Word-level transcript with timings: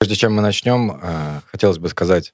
Прежде 0.00 0.16
чем 0.16 0.34
мы 0.34 0.40
начнем, 0.40 0.98
э, 1.02 1.40
хотелось 1.44 1.76
бы 1.76 1.90
сказать, 1.90 2.32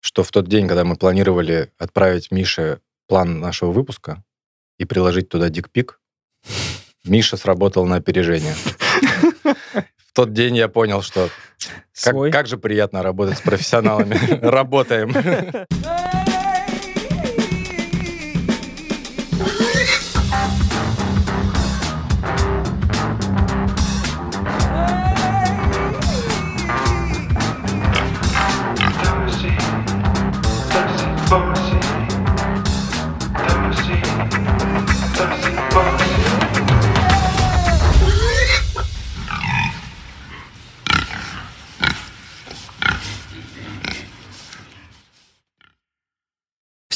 что 0.00 0.22
в 0.22 0.30
тот 0.30 0.46
день, 0.46 0.68
когда 0.68 0.84
мы 0.84 0.96
планировали 0.96 1.72
отправить 1.78 2.30
Мише 2.30 2.80
план 3.08 3.40
нашего 3.40 3.72
выпуска 3.72 4.22
и 4.78 4.84
приложить 4.84 5.30
туда 5.30 5.48
дикпик, 5.48 5.98
Миша 7.02 7.38
сработал 7.38 7.86
на 7.86 7.96
опережение. 7.96 8.54
В 9.42 10.12
тот 10.12 10.34
день 10.34 10.54
я 10.54 10.68
понял, 10.68 11.00
что 11.00 11.30
как, 12.02 12.14
как 12.30 12.46
же 12.46 12.58
приятно 12.58 13.02
работать 13.02 13.38
с 13.38 13.40
профессионалами. 13.40 14.18
Работаем. 14.46 15.14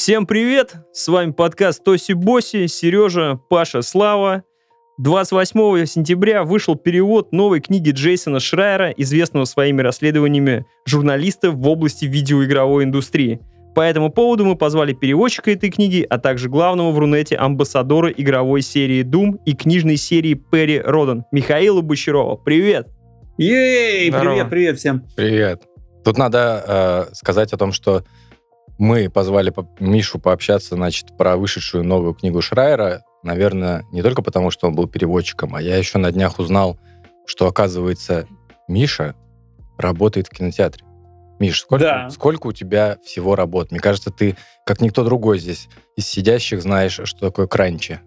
Всем 0.01 0.25
привет! 0.25 0.77
С 0.93 1.07
вами 1.09 1.29
подкаст 1.29 1.83
Тоси 1.83 2.13
Боси, 2.13 2.65
Сережа, 2.65 3.39
Паша, 3.51 3.83
Слава. 3.83 4.43
28 4.97 5.85
сентября 5.85 6.43
вышел 6.43 6.75
перевод 6.75 7.31
новой 7.31 7.61
книги 7.61 7.91
Джейсона 7.91 8.39
Шрайера, 8.39 8.89
известного 8.89 9.45
своими 9.45 9.83
расследованиями 9.83 10.65
журналиста 10.87 11.51
в 11.51 11.67
области 11.67 12.05
видеоигровой 12.05 12.85
индустрии. 12.85 13.41
По 13.75 13.81
этому 13.81 14.11
поводу 14.11 14.43
мы 14.43 14.55
позвали 14.55 14.93
переводчика 14.93 15.51
этой 15.51 15.69
книги, 15.69 16.03
а 16.09 16.17
также 16.17 16.49
главного 16.49 16.89
в 16.89 16.97
Рунете 16.97 17.35
амбассадора 17.35 18.09
игровой 18.09 18.63
серии 18.63 19.03
Doom 19.05 19.37
и 19.45 19.53
книжной 19.53 19.97
серии 19.97 20.33
Перри 20.33 20.81
Родан, 20.81 21.25
Михаила 21.31 21.81
Бочарова. 21.81 22.37
Привет! 22.37 22.87
Ей! 23.37 24.11
Привет, 24.11 24.49
привет 24.49 24.79
всем! 24.79 25.05
Привет! 25.15 25.61
Тут 26.03 26.17
надо 26.17 27.07
э, 27.11 27.13
сказать 27.13 27.53
о 27.53 27.57
том, 27.57 27.71
что 27.71 28.03
мы 28.77 29.09
позвали 29.09 29.53
Мишу 29.79 30.19
пообщаться, 30.19 30.75
значит, 30.75 31.17
про 31.17 31.37
вышедшую 31.37 31.83
новую 31.83 32.13
книгу 32.13 32.41
Шрайера, 32.41 33.03
наверное, 33.23 33.83
не 33.91 34.01
только 34.01 34.21
потому, 34.21 34.51
что 34.51 34.67
он 34.67 34.75
был 34.75 34.87
переводчиком, 34.87 35.55
а 35.55 35.61
я 35.61 35.77
еще 35.77 35.97
на 35.97 36.11
днях 36.11 36.39
узнал, 36.39 36.79
что, 37.25 37.47
оказывается, 37.47 38.27
Миша 38.67 39.15
работает 39.77 40.27
в 40.27 40.31
кинотеатре. 40.31 40.85
Миш, 41.39 41.61
сколько, 41.61 41.83
да. 41.83 42.09
сколько 42.11 42.47
у 42.47 42.51
тебя 42.51 42.97
всего 43.03 43.35
работ? 43.35 43.71
Мне 43.71 43.79
кажется, 43.79 44.11
ты, 44.11 44.37
как 44.63 44.79
никто 44.79 45.03
другой 45.03 45.39
здесь 45.39 45.69
из 45.95 46.05
сидящих, 46.07 46.61
знаешь, 46.61 46.99
что 47.03 47.19
такое 47.19 47.47
кранчи. 47.47 47.99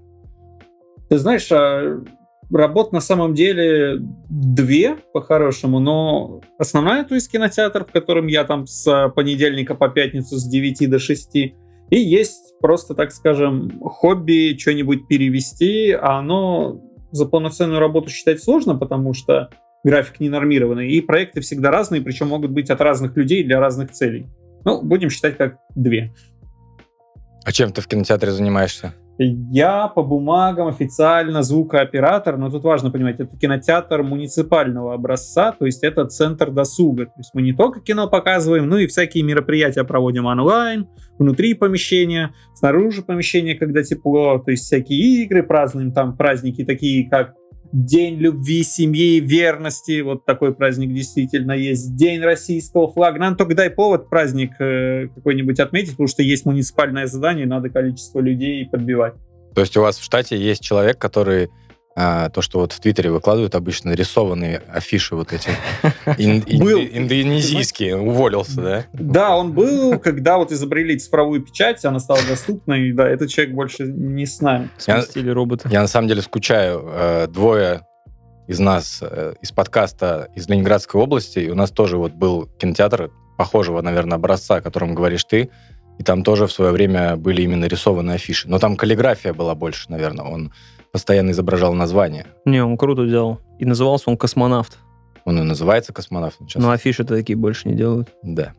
Ты 1.08 1.18
знаешь, 1.18 1.50
а 1.50 2.00
Работ 2.50 2.92
на 2.92 3.00
самом 3.00 3.34
деле 3.34 3.98
две, 4.28 4.96
по-хорошему, 5.12 5.80
но 5.80 6.40
основная, 6.58 7.04
то 7.04 7.14
есть 7.14 7.30
кинотеатр, 7.30 7.84
в 7.84 7.90
котором 7.92 8.26
я 8.26 8.44
там 8.44 8.66
с 8.66 9.12
понедельника 9.16 9.74
по 9.74 9.88
пятницу 9.88 10.36
с 10.36 10.44
9 10.46 10.90
до 10.90 10.98
6, 10.98 11.36
и 11.36 11.54
есть 11.90 12.54
просто, 12.60 12.94
так 12.94 13.12
скажем, 13.12 13.80
хобби 13.80 14.56
что-нибудь 14.58 15.08
перевести, 15.08 15.92
а 15.92 16.18
оно 16.18 16.80
за 17.12 17.26
полноценную 17.26 17.80
работу 17.80 18.10
считать 18.10 18.42
сложно, 18.42 18.76
потому 18.76 19.14
что 19.14 19.50
график 19.84 20.20
ненормированный, 20.20 20.90
и 20.90 21.00
проекты 21.00 21.40
всегда 21.40 21.70
разные, 21.70 22.00
причем 22.00 22.28
могут 22.28 22.50
быть 22.50 22.70
от 22.70 22.80
разных 22.80 23.16
людей 23.16 23.44
для 23.44 23.60
разных 23.60 23.90
целей. 23.92 24.26
Ну, 24.64 24.82
будем 24.82 25.10
считать 25.10 25.36
как 25.36 25.58
две. 25.74 26.12
А 27.44 27.52
чем 27.52 27.72
ты 27.72 27.82
в 27.82 27.86
кинотеатре 27.86 28.32
занимаешься? 28.32 28.94
Я 29.18 29.86
по 29.88 30.02
бумагам 30.02 30.66
официально 30.66 31.42
звукооператор, 31.42 32.36
но 32.36 32.50
тут 32.50 32.64
важно 32.64 32.90
понимать, 32.90 33.20
это 33.20 33.36
кинотеатр 33.36 34.02
муниципального 34.02 34.94
образца, 34.94 35.52
то 35.52 35.66
есть 35.66 35.84
это 35.84 36.04
центр 36.06 36.50
досуга. 36.50 37.06
То 37.06 37.18
есть 37.18 37.30
мы 37.32 37.42
не 37.42 37.52
только 37.52 37.80
кино 37.80 38.08
показываем, 38.08 38.68
но 38.68 38.78
и 38.78 38.88
всякие 38.88 39.22
мероприятия 39.22 39.84
проводим 39.84 40.26
онлайн, 40.26 40.88
внутри 41.16 41.54
помещения, 41.54 42.34
снаружи 42.54 43.02
помещения, 43.02 43.54
когда 43.54 43.84
тепло, 43.84 44.38
то 44.38 44.50
есть 44.50 44.64
всякие 44.64 45.22
игры 45.22 45.44
празднуем, 45.44 45.92
там 45.92 46.16
праздники 46.16 46.64
такие, 46.64 47.08
как 47.08 47.34
День 47.72 48.18
любви, 48.18 48.62
семьи, 48.62 49.20
верности. 49.20 50.00
Вот 50.00 50.24
такой 50.24 50.54
праздник 50.54 50.92
действительно 50.94 51.52
есть. 51.52 51.96
День 51.96 52.20
российского 52.20 52.92
флага. 52.92 53.18
Нам 53.18 53.36
только 53.36 53.54
дай 53.54 53.70
повод 53.70 54.08
праздник 54.08 54.52
э, 54.60 55.08
какой-нибудь 55.14 55.58
отметить, 55.58 55.92
потому 55.92 56.08
что 56.08 56.22
есть 56.22 56.46
муниципальное 56.46 57.06
задание, 57.06 57.46
надо 57.46 57.70
количество 57.70 58.20
людей 58.20 58.66
подбивать. 58.68 59.14
То 59.54 59.60
есть 59.60 59.76
у 59.76 59.80
вас 59.80 59.98
в 59.98 60.04
штате 60.04 60.36
есть 60.36 60.62
человек, 60.62 60.98
который 60.98 61.50
а, 61.96 62.28
то, 62.30 62.42
что 62.42 62.58
вот 62.58 62.72
в 62.72 62.80
Твиттере 62.80 63.10
выкладывают 63.10 63.54
обычно 63.54 63.90
нарисованные 63.90 64.62
афиши 64.68 65.14
вот 65.14 65.32
эти 65.32 65.50
был. 66.58 66.80
индонезийские, 66.80 67.96
уволился, 67.96 68.60
да? 68.60 68.84
Да, 68.92 69.36
он 69.36 69.52
был, 69.52 69.98
когда 70.00 70.38
вот 70.38 70.50
изобрели 70.50 70.98
цифровую 70.98 71.42
печать, 71.42 71.84
она 71.84 72.00
стала 72.00 72.20
доступной, 72.28 72.92
да, 72.92 73.08
этот 73.08 73.30
человек 73.30 73.54
больше 73.54 73.84
не 73.84 74.26
с 74.26 74.40
нами. 74.40 74.70
Сместили 74.76 75.30
робота. 75.30 75.68
Я 75.70 75.82
на 75.82 75.88
самом 75.88 76.08
деле 76.08 76.22
скучаю. 76.22 76.82
Э, 76.84 77.26
двое 77.28 77.86
из 78.48 78.58
нас 78.58 78.98
э, 79.00 79.34
из 79.40 79.52
подкаста 79.52 80.28
из 80.34 80.48
Ленинградской 80.48 81.00
области, 81.00 81.38
и 81.38 81.50
у 81.50 81.54
нас 81.54 81.70
тоже 81.70 81.96
вот 81.96 82.12
был 82.12 82.46
кинотеатр 82.58 83.10
похожего, 83.38 83.80
наверное, 83.82 84.16
образца, 84.16 84.56
о 84.56 84.60
котором 84.60 84.94
говоришь 84.94 85.24
ты, 85.24 85.50
и 85.98 86.02
там 86.02 86.24
тоже 86.24 86.46
в 86.46 86.52
свое 86.52 86.72
время 86.72 87.16
были 87.16 87.42
именно 87.42 87.66
рисованные 87.66 88.16
афиши. 88.16 88.48
Но 88.48 88.58
там 88.58 88.76
каллиграфия 88.76 89.32
была 89.32 89.54
больше, 89.54 89.90
наверное. 89.90 90.24
Он 90.24 90.52
постоянно 90.94 91.32
изображал 91.32 91.74
название. 91.74 92.24
Не, 92.44 92.64
он 92.64 92.76
круто 92.76 93.02
взял. 93.02 93.40
И 93.58 93.64
назывался 93.64 94.10
он 94.10 94.16
«Космонавт». 94.16 94.78
Он 95.24 95.40
и 95.40 95.42
называется 95.42 95.92
«Космонавт». 95.92 96.36
Сейчас... 96.38 96.62
Ну, 96.62 96.70
афиши-то 96.70 97.16
такие 97.16 97.34
больше 97.34 97.68
не 97.68 97.74
делают. 97.74 98.10
Да. 98.22 98.54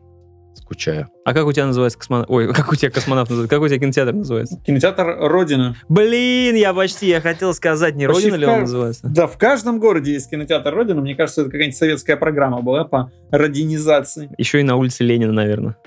Скучаю. 0.54 1.08
А 1.24 1.32
как 1.32 1.46
у 1.46 1.52
тебя 1.54 1.64
называется 1.64 1.98
космонавт? 1.98 2.28
Ой, 2.30 2.52
как 2.52 2.70
у 2.70 2.76
тебя 2.76 2.90
космонавт 2.90 3.30
называется? 3.30 3.56
Как 3.56 3.62
у 3.62 3.68
тебя 3.68 3.78
кинотеатр 3.78 4.12
называется? 4.12 4.60
Кинотеатр 4.66 5.16
Родина. 5.18 5.76
Блин, 5.88 6.56
я 6.56 6.74
почти, 6.74 7.08
я 7.08 7.22
хотел 7.22 7.54
сказать, 7.54 7.94
не 7.94 8.06
почти 8.06 8.24
Родина 8.24 8.34
ли 8.34 8.46
он 8.46 8.60
называется? 8.60 9.08
Да, 9.08 9.26
в 9.28 9.38
каждом 9.38 9.80
городе 9.80 10.12
есть 10.12 10.28
кинотеатр 10.28 10.74
Родина. 10.74 11.00
Мне 11.00 11.14
кажется, 11.14 11.40
это 11.40 11.50
какая-нибудь 11.50 11.78
советская 11.78 12.18
программа 12.18 12.60
была 12.60 12.84
по 12.84 13.10
родинизации. 13.30 14.28
Еще 14.36 14.60
и 14.60 14.62
на 14.62 14.76
улице 14.76 15.04
Ленина, 15.04 15.32
наверное. 15.32 15.78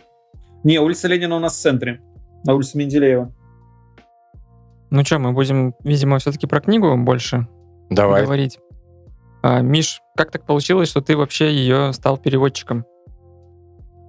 Не, 0.63 0.79
улица 0.79 1.07
Ленина 1.07 1.35
у 1.35 1.39
нас 1.39 1.53
в 1.53 1.61
центре. 1.61 2.01
На 2.43 2.55
улице 2.55 2.75
Менделеева. 2.75 3.35
Ну 4.91 5.05
что, 5.05 5.19
мы 5.19 5.33
будем, 5.33 5.75
видимо, 5.83 6.17
все-таки 6.17 6.47
про 6.47 6.61
книгу 6.61 6.97
больше 6.97 7.47
Давай. 7.89 8.23
говорить. 8.23 8.59
А, 9.41 9.61
Миш, 9.61 10.01
как 10.16 10.31
так 10.31 10.45
получилось, 10.45 10.89
что 10.89 11.01
ты 11.01 11.16
вообще 11.16 11.53
ее 11.53 11.94
стал 11.94 12.17
переводчиком? 12.17 12.85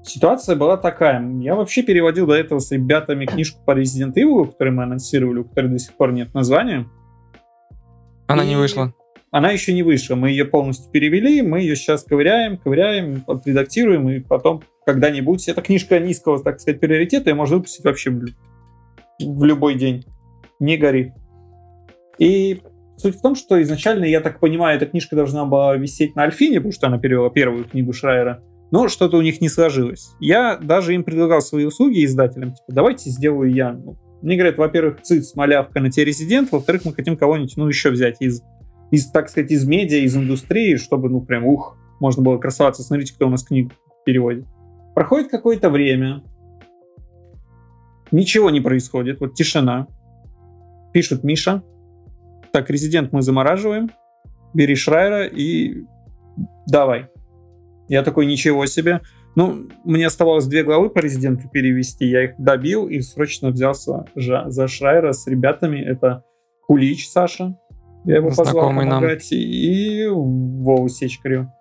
Ситуация 0.03 0.57
была 0.57 0.79
такая. 0.79 1.23
Я 1.41 1.55
вообще 1.55 1.83
переводил 1.83 2.27
до 2.27 2.35
этого 2.35 2.59
с 2.59 2.71
ребятами 2.71 3.27
книжку 3.27 3.63
по 3.65 3.79
Resident 3.79 4.15
Evil, 4.15 4.47
которую 4.51 4.77
мы 4.77 4.85
анонсировали, 4.85 5.41
у 5.41 5.45
которой 5.45 5.69
до 5.69 5.79
сих 5.79 5.95
пор 5.95 6.13
нет 6.13 6.33
названия. 6.33 6.87
Она 8.27 8.45
и... 8.45 8.49
не 8.49 8.57
вышла. 8.57 8.95
Она 9.31 9.51
еще 9.51 9.75
не 9.75 9.83
вышла. 9.83 10.17
Мы 10.17 10.31
ее 10.31 10.47
полностью 10.47 10.91
перевели, 10.91 11.43
мы 11.43 11.61
ее 11.61 11.77
сейчас 11.77 12.03
ковыряем, 12.03 12.57
ковыряем, 12.57 13.23
отредактируем, 13.29 14.09
и 14.09 14.21
потом 14.21 14.63
когда-нибудь... 14.85 15.47
Эта 15.49 15.63
книжка 15.63 16.01
низкого, 16.01 16.43
так 16.43 16.59
сказать, 16.59 16.81
приоритета, 16.81 17.31
ее 17.31 17.37
можно 17.37 17.57
выпустить 17.57 17.85
вообще 17.85 18.11
в, 18.11 18.27
в 19.21 19.45
любой 19.45 19.75
день 19.77 20.05
не 20.61 20.77
горит. 20.77 21.13
И 22.19 22.61
суть 22.97 23.17
в 23.17 23.23
том, 23.23 23.35
что 23.35 23.61
изначально, 23.63 24.05
я 24.05 24.21
так 24.21 24.39
понимаю, 24.39 24.77
эта 24.77 24.87
книжка 24.87 25.17
должна 25.17 25.45
была 25.47 25.77
висеть 25.77 26.15
на 26.15 26.23
Альфине, 26.25 26.59
потому 26.59 26.73
что 26.73 26.87
она 26.87 26.99
перевела 26.99 27.31
первую 27.31 27.65
книгу 27.65 27.93
Шрайера, 27.93 28.43
но 28.71 28.89
что-то 28.89 29.17
у 29.17 29.23
них 29.23 29.41
не 29.41 29.49
сложилось. 29.49 30.11
Я 30.21 30.57
даже 30.57 30.95
им 30.95 31.03
предлагал 31.03 31.41
свои 31.41 31.65
услуги 31.65 32.05
издателям, 32.05 32.51
типа, 32.51 32.67
давайте 32.69 33.11
сделаю 33.11 33.53
я. 33.53 33.73
Ну, 33.73 33.97
мне 34.23 34.37
говорят, 34.37 34.59
во-первых, 34.59 35.01
циц, 35.03 35.35
малявка 35.35 35.81
на 35.81 35.91
те 35.91 36.05
резидент, 36.05 36.53
во-вторых, 36.53 36.85
мы 36.85 36.93
хотим 36.93 37.17
кого-нибудь, 37.17 37.57
ну, 37.57 37.67
еще 37.67 37.91
взять 37.91 38.17
из, 38.21 38.43
из, 38.91 39.11
так 39.11 39.31
сказать, 39.31 39.51
из 39.51 39.67
медиа, 39.67 39.99
из 39.99 40.17
индустрии, 40.17 40.77
чтобы, 40.77 41.09
ну, 41.09 41.23
прям, 41.23 41.47
ух, 41.47 41.77
можно 42.01 42.23
было 42.23 42.39
красоваться, 42.39 42.83
смотрите, 42.83 43.15
кто 43.15 43.27
у 43.27 43.31
нас 43.31 43.43
книгу 43.43 43.73
переводит. 44.05 44.45
Проходит 44.95 45.31
какое-то 45.31 45.71
время, 45.71 46.23
ничего 48.11 48.51
не 48.51 48.61
происходит, 48.61 49.21
вот 49.21 49.35
тишина. 49.35 49.87
Пишет 50.93 51.25
Миша. 51.25 51.63
Так, 52.53 52.71
резидент 52.71 53.13
мы 53.13 53.23
замораживаем. 53.23 53.91
Бери 54.55 54.75
Шрайера 54.75 55.25
и 55.27 55.85
давай. 56.67 57.09
Я 57.89 58.03
такой, 58.03 58.27
ничего 58.27 58.67
себе. 58.67 59.01
Ну, 59.37 59.69
мне 59.85 60.07
оставалось 60.07 60.47
две 60.47 60.65
главы 60.65 60.91
по 60.91 60.99
резиденту 60.99 61.49
перевести. 61.49 62.07
Я 62.07 62.25
их 62.25 62.33
добил 62.39 62.89
и 62.89 63.01
срочно 63.01 63.51
взялся 63.51 64.05
за 64.15 64.69
Шрайера 64.69 65.13
с 65.13 65.27
ребятами. 65.27 65.79
Это 65.79 66.25
Кулич 66.67 67.09
Саша. 67.09 67.57
Я 68.05 68.17
его 68.17 68.31
Знакомый 68.31 68.47
позвал 68.47 68.69
помогать. 68.69 69.29
Нам. 69.31 69.41
И 69.41 70.07
Вову 70.09 70.89
Сечкарю. 70.89 71.53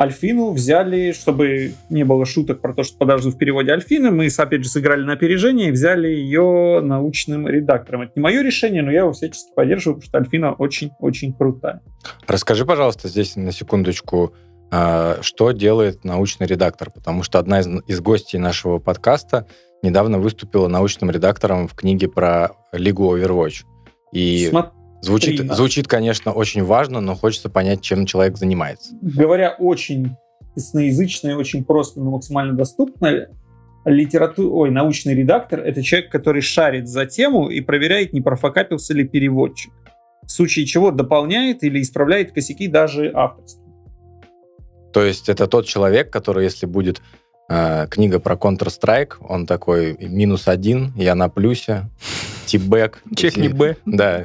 Альфину 0.00 0.52
взяли, 0.52 1.12
чтобы 1.12 1.74
не 1.90 2.04
было 2.04 2.24
шуток 2.24 2.62
про 2.62 2.72
то, 2.72 2.82
что 2.82 2.96
подожду 2.96 3.30
в 3.30 3.36
переводе 3.36 3.72
Альфины, 3.72 4.10
мы, 4.10 4.28
опять 4.34 4.64
же, 4.64 4.70
сыграли 4.70 5.02
на 5.04 5.12
опережение 5.12 5.68
и 5.68 5.72
взяли 5.72 6.08
ее 6.08 6.80
научным 6.82 7.46
редактором. 7.46 8.02
Это 8.02 8.12
не 8.16 8.22
мое 8.22 8.42
решение, 8.42 8.80
но 8.80 8.90
я 8.90 9.00
его 9.00 9.12
всячески 9.12 9.50
поддерживаю, 9.54 9.96
потому 9.96 10.08
что 10.08 10.18
Альфина 10.18 10.52
очень-очень 10.52 11.34
крутая. 11.34 11.82
Расскажи, 12.26 12.64
пожалуйста, 12.64 13.08
здесь 13.08 13.36
на 13.36 13.52
секундочку, 13.52 14.32
а, 14.70 15.18
что 15.20 15.52
делает 15.52 16.02
научный 16.02 16.46
редактор, 16.46 16.90
потому 16.90 17.22
что 17.22 17.38
одна 17.38 17.60
из, 17.60 17.68
из 17.86 18.00
гостей 18.00 18.38
нашего 18.38 18.78
подкаста 18.78 19.46
недавно 19.82 20.18
выступила 20.18 20.66
научным 20.68 21.10
редактором 21.10 21.68
в 21.68 21.74
книге 21.74 22.08
про 22.08 22.52
Лигу 22.72 23.14
Overwatch. 23.14 23.64
И 24.12 24.46
Смотри, 24.48 24.79
звучит, 25.00 25.46
да. 25.46 25.54
звучит, 25.54 25.88
конечно, 25.88 26.32
очень 26.32 26.64
важно, 26.64 27.00
но 27.00 27.14
хочется 27.14 27.48
понять, 27.48 27.80
чем 27.80 28.06
человек 28.06 28.36
занимается. 28.36 28.92
говоря 29.00 29.50
очень 29.58 30.16
ясноязычно 30.56 31.30
и 31.30 31.34
очень 31.34 31.64
просто, 31.64 32.00
но 32.00 32.10
максимально 32.10 32.54
доступно, 32.54 33.28
литература, 33.84 34.48
ой, 34.48 34.70
научный 34.70 35.14
редактор— 35.14 35.60
это 35.64 35.82
человек, 35.82 36.10
который 36.10 36.42
шарит 36.42 36.88
за 36.88 37.06
тему 37.06 37.48
и 37.48 37.60
проверяет, 37.60 38.12
не 38.12 38.20
профокапился 38.20 38.94
ли 38.94 39.06
переводчик. 39.06 39.72
В 40.26 40.30
случае 40.30 40.66
чего 40.66 40.90
дополняет 40.90 41.64
или 41.64 41.80
исправляет 41.80 42.32
косяки 42.32 42.68
даже 42.68 43.10
авторские. 43.12 43.66
То 44.92 45.02
есть 45.04 45.28
это 45.28 45.46
тот 45.46 45.66
человек, 45.66 46.10
который, 46.10 46.44
если 46.44 46.66
будет 46.66 47.00
э, 47.48 47.86
книга 47.88 48.18
про 48.18 48.34
Counter-Strike, 48.34 49.14
он 49.20 49.46
такой 49.46 49.96
минус 49.98 50.46
один, 50.48 50.92
я 50.96 51.14
на 51.14 51.28
плюсе, 51.28 51.88
тибэк. 52.50 53.02
Чекни 53.16 53.48
Б. 53.48 53.76
Да. 53.86 54.24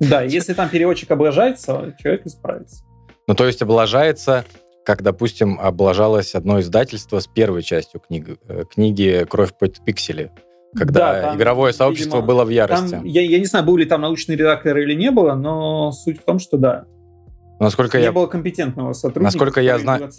Да, 0.00 0.22
если 0.22 0.52
там 0.52 0.68
переводчик 0.68 1.10
облажается, 1.12 1.94
человек 2.02 2.26
исправится. 2.26 2.84
Ну, 3.28 3.34
то 3.34 3.46
есть 3.46 3.62
облажается, 3.62 4.44
как, 4.84 5.02
допустим, 5.02 5.60
облажалось 5.60 6.34
одно 6.34 6.60
издательство 6.60 7.20
с 7.20 7.28
первой 7.28 7.62
частью 7.62 8.00
книги, 8.00 8.36
э, 8.48 8.64
книги 8.68 9.24
«Кровь 9.30 9.56
под 9.56 9.84
пиксели», 9.84 10.32
когда 10.74 11.12
Да, 11.12 11.20
там, 11.22 11.36
игровое 11.36 11.72
сообщество 11.72 12.16
видимо, 12.16 12.26
было 12.26 12.44
в 12.44 12.48
ярости. 12.48 12.90
Там, 12.90 13.04
я, 13.04 13.22
я 13.22 13.38
не 13.38 13.44
знаю, 13.44 13.64
был 13.64 13.76
ли 13.76 13.84
там 13.84 14.00
научный 14.00 14.34
редактор 14.34 14.76
или 14.78 14.94
не 14.94 15.12
было, 15.12 15.34
но 15.34 15.92
суть 15.92 16.20
в 16.20 16.24
том, 16.24 16.40
что 16.40 16.56
да. 16.56 16.84
Насколько 17.60 17.98
не 17.98 18.04
я, 18.04 18.12
было 18.12 18.26
компетентного 18.26 18.92
сотрудника, 18.94 19.22
Насколько 19.22 19.60
я 19.60 19.78
знаю- 19.78 20.10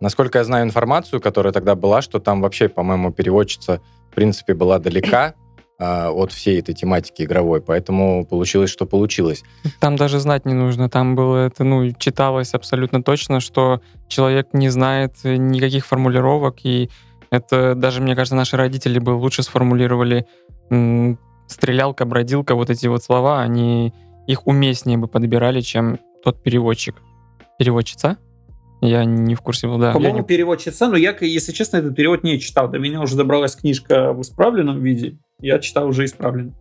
насколько 0.00 0.36
я 0.36 0.44
знаю 0.44 0.66
информацию, 0.66 1.18
которая 1.22 1.54
тогда 1.54 1.74
была, 1.74 2.02
что 2.02 2.18
там 2.18 2.42
вообще, 2.42 2.68
по-моему, 2.68 3.10
переводчица, 3.10 3.80
в 4.10 4.14
принципе, 4.14 4.52
была 4.52 4.78
далека 4.78 5.32
от 5.78 6.30
всей 6.32 6.60
этой 6.60 6.74
тематики 6.74 7.22
игровой, 7.22 7.60
поэтому 7.60 8.24
получилось, 8.24 8.70
что 8.70 8.86
получилось. 8.86 9.42
Там 9.80 9.96
даже 9.96 10.20
знать 10.20 10.46
не 10.46 10.54
нужно. 10.54 10.88
Там 10.88 11.16
было 11.16 11.46
это, 11.46 11.64
ну, 11.64 11.90
читалось 11.98 12.54
абсолютно 12.54 13.02
точно, 13.02 13.40
что 13.40 13.80
человек 14.08 14.48
не 14.52 14.68
знает 14.68 15.14
никаких 15.24 15.84
формулировок, 15.86 16.58
и 16.64 16.90
это 17.30 17.74
даже, 17.74 18.00
мне 18.00 18.14
кажется, 18.14 18.36
наши 18.36 18.56
родители 18.56 18.98
бы 19.00 19.10
лучше 19.10 19.42
сформулировали 19.42 20.26
м, 20.70 21.18
стрелялка, 21.48 22.04
бродилка, 22.04 22.54
вот 22.54 22.70
эти 22.70 22.86
вот 22.86 23.02
слова, 23.02 23.40
они 23.42 23.92
их 24.26 24.46
уместнее 24.46 24.96
бы 24.96 25.08
подбирали, 25.08 25.60
чем 25.60 25.98
тот 26.22 26.42
переводчик. 26.42 27.02
Переводчица? 27.58 28.16
Я 28.80 29.04
не 29.04 29.34
в 29.34 29.40
курсе 29.40 29.66
был, 29.66 29.78
да. 29.78 29.92
По-моему, 29.92 30.18
не- 30.18 30.24
переводчица, 30.24 30.88
но 30.88 30.96
я, 30.96 31.16
если 31.20 31.52
честно, 31.52 31.78
этот 31.78 31.96
перевод 31.96 32.22
не 32.22 32.38
читал. 32.38 32.68
До 32.68 32.78
меня 32.78 33.00
уже 33.00 33.16
добралась 33.16 33.56
книжка 33.56 34.12
в 34.12 34.20
исправленном 34.20 34.80
виде. 34.82 35.16
Я 35.44 35.58
читал 35.58 35.86
уже 35.86 36.06
исправленно. 36.06 36.54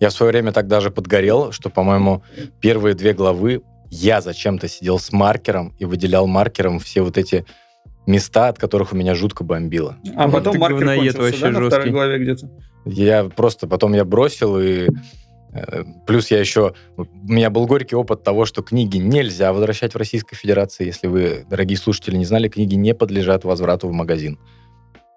Я 0.00 0.08
в 0.08 0.12
свое 0.14 0.32
время 0.32 0.52
так 0.52 0.66
даже 0.66 0.90
подгорел, 0.90 1.52
что, 1.52 1.68
по-моему, 1.68 2.22
первые 2.58 2.94
две 2.94 3.12
главы 3.12 3.60
я 3.90 4.22
зачем-то 4.22 4.66
сидел 4.66 4.98
с 4.98 5.12
маркером 5.12 5.74
и 5.78 5.84
выделял 5.84 6.26
маркером 6.26 6.78
все 6.78 7.02
вот 7.02 7.18
эти 7.18 7.44
места, 8.06 8.48
от 8.48 8.58
которых 8.58 8.94
у 8.94 8.96
меня 8.96 9.14
жутко 9.14 9.44
бомбило. 9.44 9.98
А 10.16 10.26
Ну, 10.26 10.32
потом 10.32 10.54
ты 10.54 10.58
маркер 10.58 10.86
кончился, 10.86 11.20
вообще 11.20 11.40
да, 11.40 11.50
на 11.50 11.58
жесткий. 11.60 11.68
второй 11.68 11.90
главе 11.90 12.18
где-то? 12.18 12.50
Я 12.86 13.24
просто 13.24 13.66
потом 13.66 13.92
я 13.92 14.06
бросил 14.06 14.58
и 14.58 14.88
э, 15.52 15.84
плюс 16.06 16.30
я 16.30 16.40
еще 16.40 16.72
у 16.96 17.04
меня 17.30 17.50
был 17.50 17.66
горький 17.66 17.96
опыт 17.96 18.22
того, 18.22 18.46
что 18.46 18.62
книги 18.62 18.96
нельзя 18.96 19.52
возвращать 19.52 19.92
в 19.92 19.98
Российской 19.98 20.36
Федерации, 20.36 20.86
если 20.86 21.08
вы, 21.08 21.44
дорогие 21.50 21.76
слушатели, 21.76 22.16
не 22.16 22.24
знали, 22.24 22.48
книги 22.48 22.74
не 22.74 22.94
подлежат 22.94 23.44
возврату 23.44 23.88
в 23.88 23.92
магазин. 23.92 24.38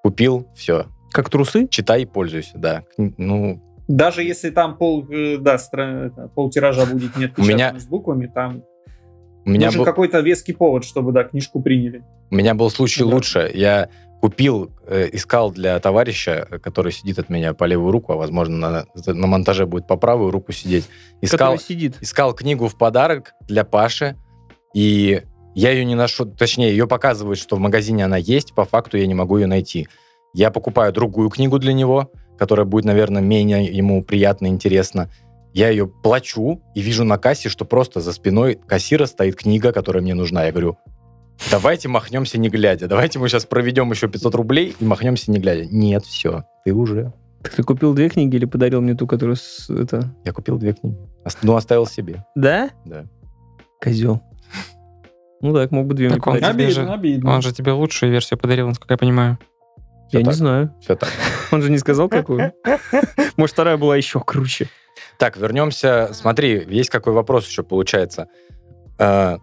Купил, 0.03 0.47
все, 0.55 0.87
Как 1.11 1.29
трусы? 1.29 1.67
читай 1.67 2.03
и 2.03 2.05
пользуйся, 2.05 2.57
да. 2.57 2.83
Ну, 2.97 3.61
Даже 3.87 4.23
если 4.23 4.49
там 4.51 4.77
пол, 4.77 5.05
э, 5.09 5.37
да, 5.37 5.55
стра- 5.55 6.07
это, 6.07 6.27
пол 6.29 6.49
тиража 6.49 6.85
будет 6.85 7.15
не 7.17 7.25
У 7.37 7.41
меня- 7.41 7.67
отпечатано 7.67 7.79
с 7.79 7.85
буквами, 7.85 8.27
там 8.27 8.63
у 9.45 9.49
меня 9.49 9.67
нужен 9.67 9.79
был, 9.79 9.85
какой-то 9.85 10.19
веский 10.21 10.53
повод, 10.53 10.85
чтобы, 10.85 11.11
да, 11.11 11.23
книжку 11.23 11.61
приняли. 11.61 12.03
у 12.29 12.35
меня 12.35 12.53
был 12.53 12.69
случай 12.69 13.01
Да. 13.03 13.07
лучше. 13.07 13.51
Я 13.53 13.89
купил, 14.21 14.71
э, 14.87 15.09
искал 15.13 15.51
для 15.51 15.79
товарища, 15.79 16.47
который 16.61 16.91
сидит 16.91 17.17
от 17.19 17.27
меня 17.29 17.53
по 17.53 17.63
левую 17.65 17.91
руку, 17.91 18.13
а 18.13 18.17
возможно 18.17 18.85
на, 18.95 19.13
на 19.13 19.27
монтаже 19.27 19.65
будет 19.65 19.87
по 19.87 19.97
правую 19.97 20.29
руку 20.31 20.51
сидеть. 20.51 20.87
Искал, 21.21 21.53
Который 21.53 21.65
сидит. 21.65 21.97
искал 22.01 22.33
книгу 22.33 22.67
в 22.67 22.77
подарок 22.77 23.33
для 23.47 23.65
Паши, 23.65 24.15
и 24.75 25.23
я 25.55 25.71
ее 25.71 25.83
не 25.85 25.95
нашел, 25.95 26.25
точнее, 26.27 26.69
ее 26.69 26.87
показывают, 26.87 27.39
что 27.39 27.55
в 27.55 27.59
магазине 27.59 28.05
она 28.05 28.15
есть, 28.17 28.53
по 28.53 28.63
факту 28.63 28.97
я 28.97 29.07
не 29.07 29.15
могу 29.15 29.37
ее 29.39 29.47
найти. 29.47 29.87
Я 30.33 30.51
покупаю 30.51 30.93
другую 30.93 31.29
книгу 31.29 31.59
для 31.59 31.73
него, 31.73 32.11
которая 32.37 32.65
будет, 32.65 32.85
наверное, 32.85 33.21
менее 33.21 33.65
ему 33.65 34.03
приятно, 34.03 34.47
интересно. 34.47 35.09
Я 35.53 35.69
ее 35.69 35.87
плачу 35.87 36.61
и 36.73 36.81
вижу 36.81 37.03
на 37.03 37.17
кассе, 37.17 37.49
что 37.49 37.65
просто 37.65 37.99
за 37.99 38.13
спиной 38.13 38.57
кассира 38.67 39.05
стоит 39.05 39.35
книга, 39.35 39.73
которая 39.73 40.01
мне 40.01 40.13
нужна. 40.13 40.45
Я 40.45 40.51
говорю, 40.51 40.77
давайте 41.49 41.89
махнемся 41.89 42.37
не 42.37 42.49
глядя. 42.49 42.87
Давайте 42.87 43.19
мы 43.19 43.27
сейчас 43.27 43.45
проведем 43.45 43.91
еще 43.91 44.07
500 44.07 44.35
рублей 44.35 44.75
и 44.79 44.85
махнемся 44.85 45.29
не 45.29 45.39
глядя. 45.39 45.65
Нет, 45.65 46.05
все, 46.05 46.45
ты 46.63 46.73
уже. 46.73 47.13
Так 47.43 47.53
ты 47.53 47.63
купил 47.63 47.93
две 47.93 48.07
книги 48.07 48.35
или 48.35 48.45
подарил 48.45 48.81
мне 48.81 48.95
ту, 48.95 49.07
которую 49.07 49.35
с, 49.35 49.69
это... 49.69 50.15
Я 50.23 50.31
купил 50.31 50.57
две 50.57 50.73
книги. 50.73 50.97
Ну, 51.41 51.55
оставил 51.55 51.87
себе. 51.87 52.23
Да? 52.35 52.69
Да. 52.85 53.05
Козел. 53.81 54.21
Ну 55.41 55.53
так, 55.53 55.71
мог 55.71 55.87
бы 55.87 55.95
две 55.95 56.07
мне 56.07 56.17
Так 56.17 56.27
он 56.27 56.43
Обидно, 56.43 56.93
обидно. 56.93 57.31
Он 57.33 57.41
же 57.41 57.51
тебе 57.51 57.71
лучшую 57.71 58.11
версию 58.11 58.39
подарил, 58.39 58.67
насколько 58.67 58.93
я 58.93 58.97
понимаю. 58.97 59.39
Я 60.11 60.19
Всё 60.19 60.19
не 60.19 60.25
так. 60.25 60.33
знаю. 60.33 60.75
Все 60.81 60.95
так. 60.95 61.09
Он 61.51 61.61
же 61.61 61.71
не 61.71 61.77
сказал, 61.77 62.09
какую. 62.09 62.53
Может, 63.37 63.53
вторая 63.53 63.77
была 63.77 63.95
еще 63.97 64.19
круче. 64.19 64.67
Так, 65.17 65.37
вернемся. 65.37 66.09
Смотри, 66.13 66.65
есть 66.67 66.89
какой 66.89 67.13
вопрос 67.13 67.47
еще 67.47 67.63
получается. 67.63 68.27
Э, 68.99 69.37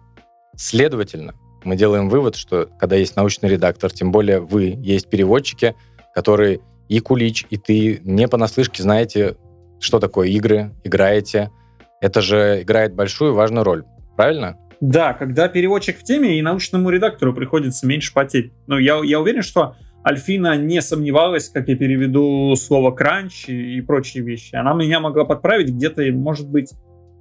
Следовательно, 0.55 1.35
мы 1.63 1.77
делаем 1.77 2.09
вывод, 2.09 2.35
что 2.35 2.69
когда 2.79 2.97
есть 2.97 3.15
научный 3.15 3.47
редактор, 3.47 3.91
тем 3.91 4.11
более 4.11 4.41
вы, 4.41 4.75
есть 4.77 5.09
переводчики, 5.09 5.73
которые 6.13 6.59
и 6.89 6.99
Кулич, 6.99 7.45
и 7.49 7.55
ты 7.57 8.01
не 8.03 8.27
понаслышке 8.27 8.83
знаете, 8.83 9.37
что 9.79 9.99
такое 9.99 10.27
игры, 10.27 10.75
играете. 10.83 11.49
Это 12.01 12.21
же 12.21 12.61
играет 12.63 12.93
большую 12.93 13.33
важную 13.33 13.63
роль. 13.63 13.85
Правильно? 14.17 14.57
Да, 14.81 15.13
когда 15.13 15.47
переводчик 15.47 15.97
в 15.97 16.03
теме, 16.03 16.37
и 16.37 16.41
научному 16.41 16.89
редактору 16.89 17.33
приходится 17.33 17.87
меньше 17.87 18.13
потеть. 18.13 18.51
Ну, 18.67 18.77
я, 18.77 18.99
я 19.03 19.21
уверен, 19.21 19.43
что 19.43 19.75
Альфина 20.09 20.57
не 20.57 20.81
сомневалась, 20.81 21.49
как 21.49 21.67
я 21.67 21.75
переведу 21.75 22.55
слово 22.55 22.89
кранч 22.89 23.47
и, 23.47 23.79
прочие 23.81 24.23
вещи. 24.23 24.55
Она 24.55 24.73
меня 24.73 24.99
могла 24.99 25.23
подправить 25.23 25.69
где-то, 25.69 26.01
может 26.13 26.49
быть, 26.49 26.73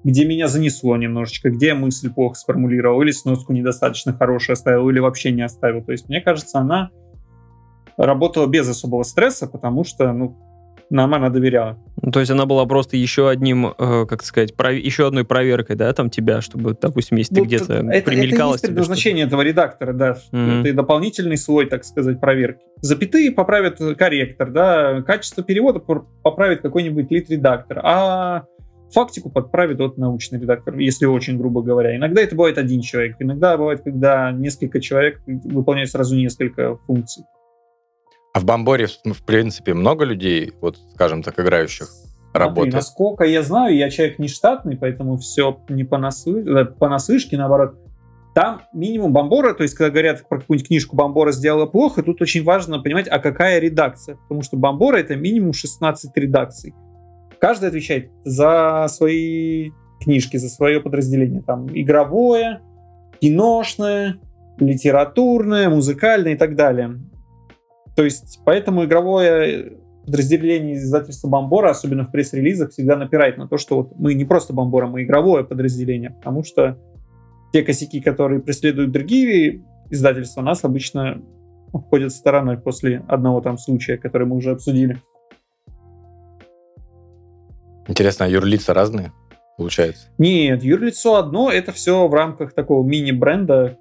где 0.05 0.25
меня 0.25 0.49
занесло 0.49 0.97
немножечко, 0.97 1.51
где 1.51 1.69
я 1.69 1.75
мысль 1.75 2.11
плохо 2.11 2.37
сформулировал, 2.37 3.03
или 3.03 3.11
сноску 3.11 3.53
недостаточно 3.53 4.15
хорошую 4.15 4.55
оставил, 4.55 4.89
или 4.89 5.01
вообще 5.01 5.33
не 5.33 5.43
оставил. 5.43 5.85
То 5.85 5.93
есть, 5.93 6.09
мне 6.09 6.23
кажется, 6.23 6.61
она 6.61 6.91
работала 7.99 8.47
без 8.47 8.67
особого 8.67 9.03
стресса, 9.03 9.47
потому 9.47 9.85
что, 9.85 10.11
ну, 10.15 10.39
нам 10.91 11.15
она 11.15 11.29
доверяла. 11.29 11.79
Ну, 12.01 12.11
То 12.11 12.21
есть 12.21 12.31
она 12.31 12.47
была 12.47 12.65
просто 12.67 12.97
еще 12.97 13.29
одним, 13.29 13.67
э, 13.67 14.07
как 14.07 14.23
сказать, 14.23 14.55
пров- 14.57 14.79
еще 14.79 15.07
одной 15.07 15.25
проверкой, 15.25 15.77
да, 15.77 15.93
там 15.93 16.11
тебя, 16.11 16.41
чтобы, 16.41 16.77
допустим, 16.81 17.19
если 17.19 17.35
ты 17.35 17.41
Ну, 17.41 17.47
где-то 17.47 17.73
это, 17.75 17.91
это 17.93 18.13
есть 18.13 18.31
тебе 18.31 18.69
предназначение 18.69 19.27
этого 19.27 19.43
редактора, 19.43 19.93
да. 19.93 20.17
Мгм. 20.33 20.61
Это 20.61 20.75
дополнительный 20.75 21.37
слой, 21.37 21.67
так 21.67 21.85
сказать, 21.85 22.21
проверки. 22.21 22.61
Запятые 22.81 23.33
поправит 23.33 23.79
корректор, 23.97 24.51
да, 24.51 25.03
качество 25.03 25.43
перевода 25.43 25.81
поправит 25.81 26.63
какой-нибудь 26.63 27.11
лид-редактор, 27.11 27.81
а 27.83 28.45
фактику 28.93 29.31
подправит 29.31 29.79
вот 29.79 29.99
научный 29.99 30.41
редактор, 30.41 30.79
если 30.79 31.07
очень 31.07 31.37
грубо 31.37 31.63
говоря. 31.63 31.97
Иногда 31.97 32.23
это 32.23 32.35
бывает 32.35 32.59
один 32.59 32.81
человек, 32.81 33.17
иногда 33.19 33.57
бывает, 33.57 33.83
когда 33.83 34.31
несколько 34.33 34.81
человек 34.81 35.21
выполняют 35.27 35.91
сразу 35.91 36.17
несколько 36.17 36.77
функций. 36.87 37.25
А 38.39 38.41
в 38.41 38.45
Бамборе, 38.45 38.87
в 38.87 39.13
в 39.15 39.25
принципе, 39.25 39.75
много 39.75 40.05
людей, 40.05 40.53
вот, 40.61 40.77
скажем 40.95 41.25
так, 41.25 41.41
играющих, 41.41 41.89
работает? 42.33 42.73
насколько 42.73 43.25
я 43.25 43.43
знаю, 43.43 43.77
я 43.77 43.91
человек 43.91 44.21
не 44.21 44.29
штатный, 44.29 44.77
поэтому 44.77 45.17
все 45.17 45.59
не 45.69 45.83
понаслы- 45.83 46.49
э, 46.49 46.65
понаслышке, 46.67 47.37
наоборот. 47.37 47.75
Там 48.37 48.63
минимум 48.73 49.13
Бомбора, 49.13 49.55
то 49.55 49.65
есть 49.65 49.75
когда 49.75 49.91
говорят 49.91 50.29
про 50.29 50.39
какую-нибудь 50.39 50.69
книжку 50.69 50.95
Бомбора 50.95 51.33
сделала 51.33 51.67
плохо, 51.67 52.05
тут 52.05 52.23
очень 52.23 52.45
важно 52.45 52.79
понимать, 52.79 53.09
а 53.09 53.19
какая 53.19 53.59
редакция. 53.59 54.15
Потому 54.15 54.43
что 54.43 54.57
Бомбора 54.57 54.99
это 54.99 55.17
минимум 55.17 55.53
16 55.53 56.17
редакций. 56.17 56.75
Каждый 57.41 57.71
отвечает 57.71 58.13
за 58.25 58.87
свои 58.89 59.73
книжки, 60.01 60.37
за 60.37 60.49
свое 60.49 60.81
подразделение. 60.81 61.43
Там 61.43 61.67
игровое, 61.77 62.61
киношное, 63.21 64.21
литературное, 64.61 65.69
музыкальное 65.69 66.35
и 66.35 66.37
так 66.37 66.55
далее. 66.55 67.01
То 67.99 68.05
есть, 68.05 68.39
поэтому 68.45 68.85
игровое 68.85 69.73
подразделение 70.07 70.77
издательства 70.77 71.27
Бомбора, 71.27 71.71
особенно 71.71 72.05
в 72.05 72.13
пресс-релизах, 72.13 72.71
всегда 72.71 72.95
напирает 72.95 73.39
на 73.39 73.49
то, 73.49 73.57
что 73.57 73.79
вот 73.79 73.99
мы 73.99 74.15
не 74.15 74.25
просто 74.25 74.53
Бомбора, 74.53 74.87
мы 74.87 75.03
игровое 75.03 75.43
подразделение, 75.43 76.11
потому 76.11 76.45
что 76.45 76.79
те 77.53 77.63
косяки, 77.63 78.01
которые 78.01 78.41
преследуют 78.41 78.93
другие 78.93 79.65
издательства, 79.91 80.43
нас 80.43 80.63
обычно 80.63 81.21
обходят 81.73 82.13
стороной 82.13 82.57
после 82.57 83.03
одного 83.09 83.41
там 83.41 83.59
случая, 83.59 83.97
который 83.97 84.29
мы 84.29 84.37
уже 84.37 84.53
обсудили. 84.53 85.03
Интересно, 87.89 88.27
а 88.27 88.29
юрлица 88.29 88.75
разные, 88.75 89.13
получается? 89.57 90.07
Нет, 90.19 90.63
юрлицо 90.63 91.17
одно, 91.17 91.51
это 91.51 91.73
все 91.73 92.07
в 92.07 92.15
рамках 92.15 92.53
такого 92.53 92.87
мини-бренда. 92.87 93.77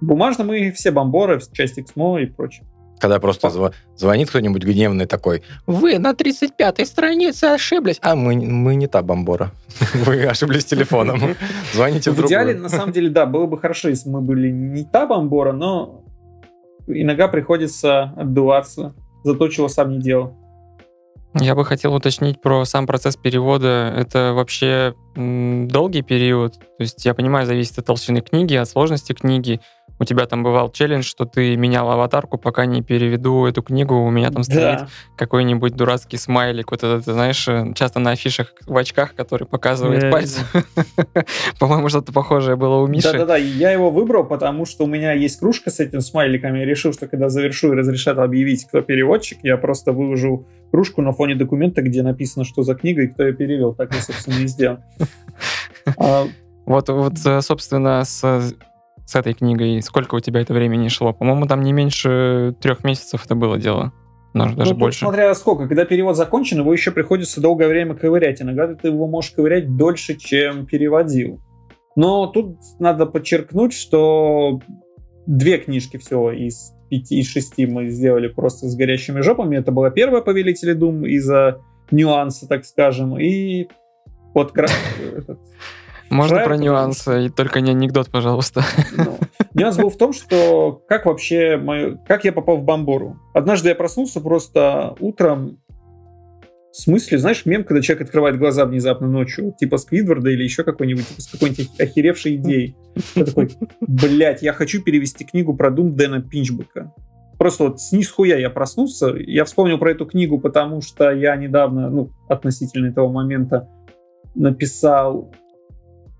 Бумажно 0.00 0.44
мы 0.44 0.70
все 0.70 0.92
бомборы, 0.92 1.38
часть 1.52 1.78
XMO 1.78 2.22
и 2.22 2.24
прочее. 2.24 2.66
Когда 3.00 3.18
просто 3.20 3.48
зв- 3.48 3.72
звонит 3.96 4.28
кто-нибудь 4.28 4.62
гневный 4.64 5.06
такой, 5.06 5.42
вы 5.66 5.98
на 5.98 6.12
35-й 6.12 6.84
странице 6.86 7.44
ошиблись. 7.44 7.98
А 8.02 8.14
мы, 8.16 8.34
мы 8.34 8.74
не 8.74 8.86
та 8.86 9.02
бомбора. 9.02 9.52
Вы 9.94 10.24
ошиблись 10.26 10.64
телефоном. 10.64 11.20
Звоните 11.72 12.10
в 12.10 12.14
В 12.16 12.26
идеале, 12.26 12.54
другую. 12.54 12.62
на 12.62 12.68
самом 12.68 12.92
деле, 12.92 13.10
да, 13.10 13.26
было 13.26 13.46
бы 13.46 13.58
хорошо, 13.58 13.88
если 13.88 14.08
мы 14.08 14.20
были 14.20 14.50
не 14.50 14.84
та 14.84 15.06
бомбора, 15.06 15.52
но 15.52 16.02
иногда 16.86 17.28
приходится 17.28 18.12
отдуваться 18.16 18.94
за 19.24 19.34
то, 19.34 19.48
чего 19.48 19.68
сам 19.68 19.90
не 19.92 20.00
делал. 20.00 20.34
Я 21.34 21.54
бы 21.54 21.64
хотел 21.64 21.94
уточнить 21.94 22.40
про 22.40 22.64
сам 22.64 22.86
процесс 22.86 23.16
перевода. 23.16 23.92
Это 23.96 24.32
вообще 24.34 24.94
долгий 25.14 26.02
период? 26.02 26.54
То 26.54 26.64
есть 26.80 27.04
я 27.04 27.14
понимаю, 27.14 27.46
зависит 27.46 27.78
от 27.78 27.84
толщины 27.86 28.22
книги, 28.22 28.54
от 28.54 28.68
сложности 28.68 29.12
книги. 29.12 29.60
У 30.00 30.04
тебя 30.04 30.26
там 30.26 30.42
бывал 30.44 30.70
челлендж, 30.70 31.02
что 31.04 31.24
ты 31.24 31.56
менял 31.56 31.90
аватарку, 31.90 32.38
пока 32.38 32.66
не 32.66 32.82
переведу 32.82 33.46
эту 33.46 33.62
книгу, 33.62 33.94
у 33.96 34.10
меня 34.10 34.30
там 34.30 34.44
стоит 34.44 34.58
Да. 34.80 34.88
какой-нибудь 35.16 35.74
дурацкий 35.74 36.16
смайлик, 36.16 36.70
вот 36.70 36.82
этот, 36.84 37.04
ты 37.04 37.12
знаешь, 37.12 37.46
э, 37.48 37.72
часто 37.74 37.98
на 37.98 38.12
афишах 38.12 38.52
в 38.66 38.76
очках, 38.76 39.14
который 39.14 39.46
показывает 39.46 40.02
Да, 40.02 40.10
пальцем. 40.10 40.44
По-моему, 41.58 41.88
что-то 41.88 42.12
похожее 42.12 42.56
было 42.56 42.76
у 42.76 42.86
Миши. 42.86 43.10
Да-да-да, 43.12 43.36
я 43.36 43.72
его 43.72 43.90
выбрал, 43.90 44.24
потому 44.24 44.66
что 44.66 44.84
у 44.84 44.86
меня 44.86 45.12
есть 45.12 45.38
кружка 45.40 45.70
с 45.70 45.80
этим 45.80 46.00
смайликом. 46.00 46.54
Я 46.54 46.64
решил, 46.64 46.92
что 46.92 47.08
когда 47.08 47.28
завершу 47.28 47.72
и 47.72 47.76
разрешат 47.76 48.18
объявить, 48.18 48.66
кто 48.66 48.80
переводчик, 48.82 49.38
я 49.42 49.56
просто 49.56 49.92
выложу 49.92 50.46
кружку 50.70 51.02
на 51.02 51.12
фоне 51.12 51.34
документа, 51.34 51.82
где 51.82 52.02
написано, 52.02 52.44
что 52.44 52.62
за 52.62 52.74
книга 52.74 53.02
и 53.02 53.08
кто 53.08 53.24
ее 53.24 53.32
перевел. 53.32 53.74
Так 53.74 53.94
я, 53.94 54.00
собственно, 54.00 54.38
и 54.38 54.46
сделал. 54.46 54.78
А, 55.96 56.26
Вот, 56.66 56.88
вот, 56.90 57.14
э, 57.24 57.40
собственно, 57.40 58.04
с, 58.04 58.54
с 59.08 59.14
этой 59.14 59.32
книгой 59.32 59.80
сколько 59.80 60.16
у 60.16 60.20
тебя 60.20 60.42
это 60.42 60.52
времени 60.52 60.88
шло? 60.88 61.14
По-моему, 61.14 61.46
там 61.46 61.62
не 61.62 61.72
меньше 61.72 62.54
трех 62.60 62.84
месяцев 62.84 63.24
это 63.24 63.34
было 63.34 63.56
дело. 63.58 63.94
Может, 64.34 64.58
даже 64.58 64.74
ну, 64.74 64.80
больше. 64.80 64.98
смотря 64.98 65.34
сколько. 65.34 65.66
Когда 65.66 65.86
перевод 65.86 66.14
закончен, 66.14 66.58
его 66.58 66.70
еще 66.70 66.90
приходится 66.90 67.40
долгое 67.40 67.68
время 67.68 67.94
ковырять. 67.94 68.42
Иногда 68.42 68.74
ты 68.74 68.88
его 68.88 69.06
можешь 69.06 69.30
ковырять 69.30 69.74
дольше, 69.76 70.16
чем 70.16 70.66
переводил. 70.66 71.40
Но 71.96 72.26
тут 72.26 72.58
надо 72.78 73.06
подчеркнуть, 73.06 73.72
что 73.72 74.60
две 75.26 75.56
книжки 75.56 75.96
всего 75.96 76.30
из 76.30 76.74
пяти, 76.90 77.18
из 77.18 77.30
шести 77.30 77.64
мы 77.64 77.88
сделали 77.88 78.28
просто 78.28 78.66
с 78.68 78.76
горящими 78.76 79.22
жопами. 79.22 79.56
Это 79.56 79.72
была 79.72 79.90
первая 79.90 80.20
«Повелители 80.20 80.74
Дум» 80.74 81.06
из-за 81.06 81.62
нюанса, 81.90 82.46
так 82.46 82.66
скажем. 82.66 83.18
И 83.18 83.68
вот 84.34 84.52
этот, 85.16 85.40
Можно 86.10 86.36
про 86.38 86.44
потому 86.44 86.62
нюансы, 86.62 87.26
и 87.26 87.28
только 87.28 87.60
не 87.60 87.70
анекдот, 87.70 88.08
пожалуйста. 88.10 88.62
Ну, 88.96 89.18
Нюанс 89.54 89.76
был 89.76 89.90
в 89.90 89.96
том, 89.96 90.12
что 90.12 90.82
как 90.88 91.06
вообще 91.06 91.56
мою- 91.56 91.98
как 92.06 92.24
я 92.24 92.32
попал 92.32 92.56
в 92.56 92.64
Бомбору. 92.64 93.18
Однажды 93.34 93.68
я 93.68 93.74
проснулся 93.74 94.20
просто 94.20 94.94
утром. 95.00 95.58
В 96.70 96.76
смысле, 96.80 97.18
знаешь, 97.18 97.44
мем, 97.44 97.64
когда 97.64 97.82
человек 97.82 98.06
открывает 98.06 98.38
глаза 98.38 98.64
внезапно 98.64 99.08
ночью, 99.08 99.54
типа 99.58 99.78
Сквидварда 99.78 100.30
или 100.30 100.44
еще 100.44 100.62
какой-нибудь, 100.62 101.08
типа 101.08 101.20
с 101.20 101.26
какой-нибудь 101.26 101.80
охеревшей 101.80 102.36
идеей. 102.36 102.76
Я 103.14 103.24
такой, 103.24 103.50
блядь, 103.80 104.42
я 104.42 104.52
хочу 104.52 104.82
перевести 104.82 105.24
книгу 105.24 105.56
про 105.56 105.70
Дум 105.70 105.96
Дэна 105.96 106.22
Пинчбека. 106.22 106.92
Просто 107.36 107.64
вот 107.64 107.80
с 107.80 108.08
хуя 108.08 108.36
я 108.36 108.50
проснулся. 108.50 109.08
Я 109.16 109.44
вспомнил 109.44 109.78
про 109.78 109.92
эту 109.92 110.06
книгу, 110.06 110.38
потому 110.38 110.80
что 110.82 111.10
я 111.10 111.36
недавно, 111.36 111.88
ну, 111.88 112.10
относительно 112.28 112.86
этого 112.88 113.10
момента, 113.10 113.68
написал 114.34 115.32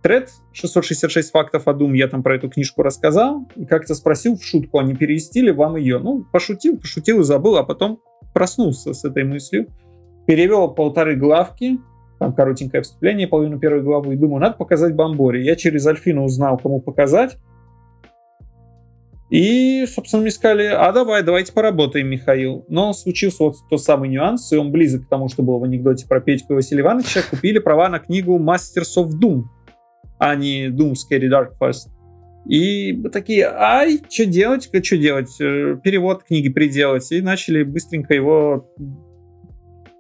тред 0.03 0.31
666 0.53 1.31
фактов 1.31 1.67
о 1.67 1.73
Doom, 1.73 1.97
я 1.97 2.09
там 2.09 2.23
про 2.23 2.37
эту 2.37 2.49
книжку 2.49 2.83
рассказал, 2.83 3.49
и 3.57 3.65
как-то 3.65 3.95
спросил 3.95 4.37
в 4.37 4.45
шутку, 4.45 4.79
а 4.79 4.83
не 4.83 4.95
перевести 4.95 5.49
вам 5.51 5.77
ее? 5.77 5.99
Ну, 5.99 6.25
пошутил, 6.33 6.79
пошутил 6.79 7.21
и 7.21 7.25
забыл, 7.25 7.57
а 7.57 7.65
потом 7.65 8.01
проснулся 8.33 8.93
с 8.93 9.05
этой 9.05 9.25
мыслью, 9.25 9.67
перевел 10.27 10.69
полторы 10.73 11.17
главки, 11.17 11.79
там 12.19 12.33
коротенькое 12.33 12.83
вступление, 12.83 13.29
половину 13.29 13.59
первой 13.59 13.83
главы, 13.83 14.15
и 14.15 14.17
думаю, 14.17 14.41
надо 14.41 14.57
показать 14.57 14.95
Бомборе. 14.95 15.45
Я 15.45 15.57
через 15.57 15.87
Альфину 15.87 16.25
узнал, 16.25 16.59
кому 16.59 16.81
показать, 16.81 17.37
и, 19.31 19.85
собственно, 19.87 20.23
мне 20.23 20.31
сказали, 20.31 20.67
а 20.67 20.91
давай, 20.91 21.23
давайте 21.23 21.53
поработаем, 21.53 22.09
Михаил. 22.09 22.65
Но 22.69 22.95
случился 22.95 23.45
вот 23.45 23.57
тот 23.69 23.83
самый 23.83 24.09
нюанс, 24.09 24.51
и 24.53 24.57
он 24.57 24.73
близок 24.73 25.05
к 25.05 25.09
тому, 25.09 25.29
что 25.29 25.43
было 25.43 25.59
в 25.59 25.65
анекдоте 25.65 26.07
про 26.07 26.21
Петьку 26.21 26.55
и 26.55 26.57
Василия 26.57 26.81
Ивановича. 26.81 27.21
Купили 27.29 27.59
права 27.59 27.91
на 27.91 27.99
книгу 27.99 28.39
Masters 28.39 28.97
of 28.97 29.11
Doom, 29.23 29.43
а 30.19 30.35
не 30.35 30.69
Doom 30.69 30.93
Scary 30.93 31.29
Dark 31.29 31.53
Fast. 31.61 31.89
И 32.47 32.95
мы 32.95 33.11
такие, 33.11 33.47
ай, 33.47 34.01
что 34.09 34.25
делать, 34.25 34.65
что 34.65 34.97
делать? 34.97 35.37
Э, 35.41 35.77
Перевод 35.83 36.25
книги 36.25 36.49
приделать. 36.49 37.11
И 37.13 37.21
начали 37.21 37.63
быстренько 37.63 38.15
его 38.15 38.67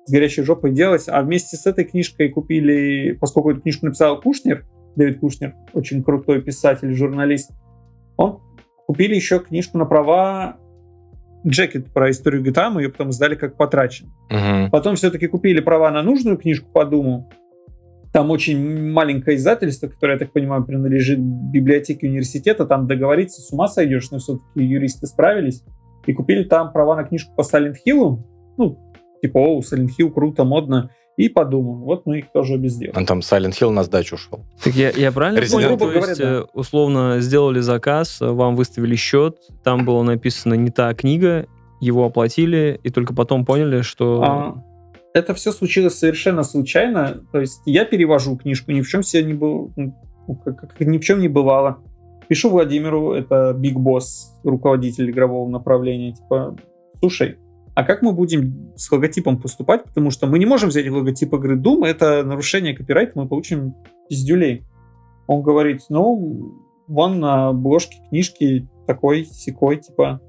с 0.07 0.11
горящей 0.11 0.45
жопой 0.45 0.73
делать. 0.73 1.05
А 1.09 1.21
вместе 1.23 1.57
с 1.57 1.67
этой 1.67 1.85
книжкой 1.85 2.31
купили, 2.31 3.13
поскольку 3.21 3.51
эту 3.51 3.61
книжку 3.61 3.87
написал 3.87 4.21
Кушнер, 4.21 4.65
Дэвид 4.97 5.21
Кушнер, 5.21 5.55
очень 5.75 6.03
крутой 6.03 6.41
писатель, 6.41 6.95
журналист, 6.95 7.51
он 8.17 8.41
купили 8.87 9.15
еще 9.15 9.41
книжку 9.41 9.77
на 9.77 9.85
права 9.85 10.57
Джекет 11.47 11.93
про 11.93 12.11
историю 12.11 12.43
GTA, 12.43 12.71
мы 12.71 12.83
ее 12.83 12.89
потом 12.89 13.13
сдали 13.13 13.35
как 13.35 13.57
потрачен. 13.57 14.13
Мгм. 14.31 14.71
Потом 14.71 14.97
все-таки 14.97 15.27
купили 15.27 15.61
права 15.61 15.91
на 15.91 16.03
нужную 16.03 16.37
книжку 16.37 16.71
по 16.73 16.85
Думу. 16.85 17.31
Там 18.12 18.31
очень 18.31 18.91
маленькое 18.91 19.37
издательство, 19.37 19.88
которое, 19.88 20.15
я 20.15 20.19
так 20.19 20.33
понимаю, 20.33 20.65
принадлежит 20.65 21.19
библиотеке 21.19 22.09
университета. 22.09 22.65
Там 22.67 22.87
договориться 22.87 23.43
с 23.43 23.53
ума 23.53 23.69
сойдешь, 23.69 24.11
но 24.11 24.19
все-таки 24.19 24.65
юристы 24.65 25.07
справились. 25.07 25.62
И 26.07 26.12
купили 26.15 26.45
там 26.45 26.73
права 26.73 26.97
на 26.97 27.05
книжку 27.05 27.35
по 27.37 27.43
Silent 27.43 27.77
Hill. 27.87 28.19
Ну, 28.57 28.79
типа, 29.21 29.38
о, 29.38 29.61
Silent 29.61 29.91
Hill 29.99 30.11
круто, 30.11 30.45
модно. 30.45 30.91
И 31.19 31.29
по 31.29 31.45
Думу. 31.45 31.85
Вот 31.85 32.07
мы 32.07 32.21
их 32.21 32.33
тоже 32.33 32.55
обе 32.55 32.69
сделали. 32.69 32.97
Он 32.97 33.05
там 33.05 33.19
Silent 33.19 33.50
Hill 33.50 33.71
на 33.71 33.83
сдачу 33.83 34.15
ушел. 34.15 34.47
Так 34.62 34.75
я, 34.75 34.91
я 34.91 35.11
правильно 35.12 35.43
понял? 35.50 35.71
Evil. 35.71 35.79
То 35.79 35.85
Грубо 35.85 36.07
есть, 36.07 36.21
говоря, 36.21 36.38
э, 36.38 36.45
условно, 36.55 37.17
сделали 37.21 37.61
заказ, 37.61 38.21
вам 38.21 38.55
выставили 38.55 38.95
счет, 38.95 39.37
там 39.65 39.85
было 39.85 40.03
написано 40.03 40.55
не 40.55 40.71
та 40.71 40.95
книга, 40.95 41.47
его 41.81 42.07
оплатили, 42.07 42.79
и 42.83 42.91
только 42.91 43.15
потом 43.15 43.45
поняли, 43.45 43.83
что... 43.83 44.23
А, 44.23 44.65
это 45.19 45.35
все 45.35 45.53
случилось 45.53 45.99
совершенно 45.99 46.43
случайно. 46.43 47.21
То 47.33 47.41
есть 47.41 47.61
я 47.67 47.85
перевожу 47.85 48.37
книжку, 48.37 48.73
ни 48.73 48.81
в 48.81 48.89
чем 48.89 49.03
себе 49.03 49.25
не 49.25 49.35
был, 49.35 49.73
ну, 49.77 49.95
как, 50.45 50.61
как 50.61 50.81
ни 50.81 50.99
в 50.99 51.03
чем 51.03 51.21
не 51.21 51.29
бывало. 51.29 51.79
Пишу 52.29 52.51
Владимиру, 52.51 53.13
это 53.13 53.57
Big 53.59 53.75
Boss, 53.75 54.03
руководитель 54.45 55.11
игрового 55.11 55.49
направления, 55.49 56.13
типа, 56.13 56.57
слушай, 56.99 57.39
а 57.75 57.85
как 57.85 58.03
мы 58.03 58.13
будем 58.13 58.73
с 58.77 58.91
логотипом 58.91 59.41
поступать? 59.41 59.85
Потому 59.85 60.11
что 60.11 60.27
мы 60.27 60.39
не 60.39 60.47
можем 60.47 60.69
взять 60.69 60.91
логотип 60.91 61.33
игры 61.35 61.57
Doom, 61.57 61.87
это 61.87 62.23
нарушение 62.25 62.77
копирайта, 62.77 63.13
мы 63.15 63.29
получим 63.29 63.75
пиздюлей. 64.09 64.67
Он 65.27 65.43
говорит, 65.43 65.83
ну, 65.89 66.55
вон 66.87 67.21
на 67.21 67.49
обложке 67.49 67.99
книжки 68.09 68.69
такой 68.87 69.25
секой, 69.25 69.77
типа, 69.79 70.21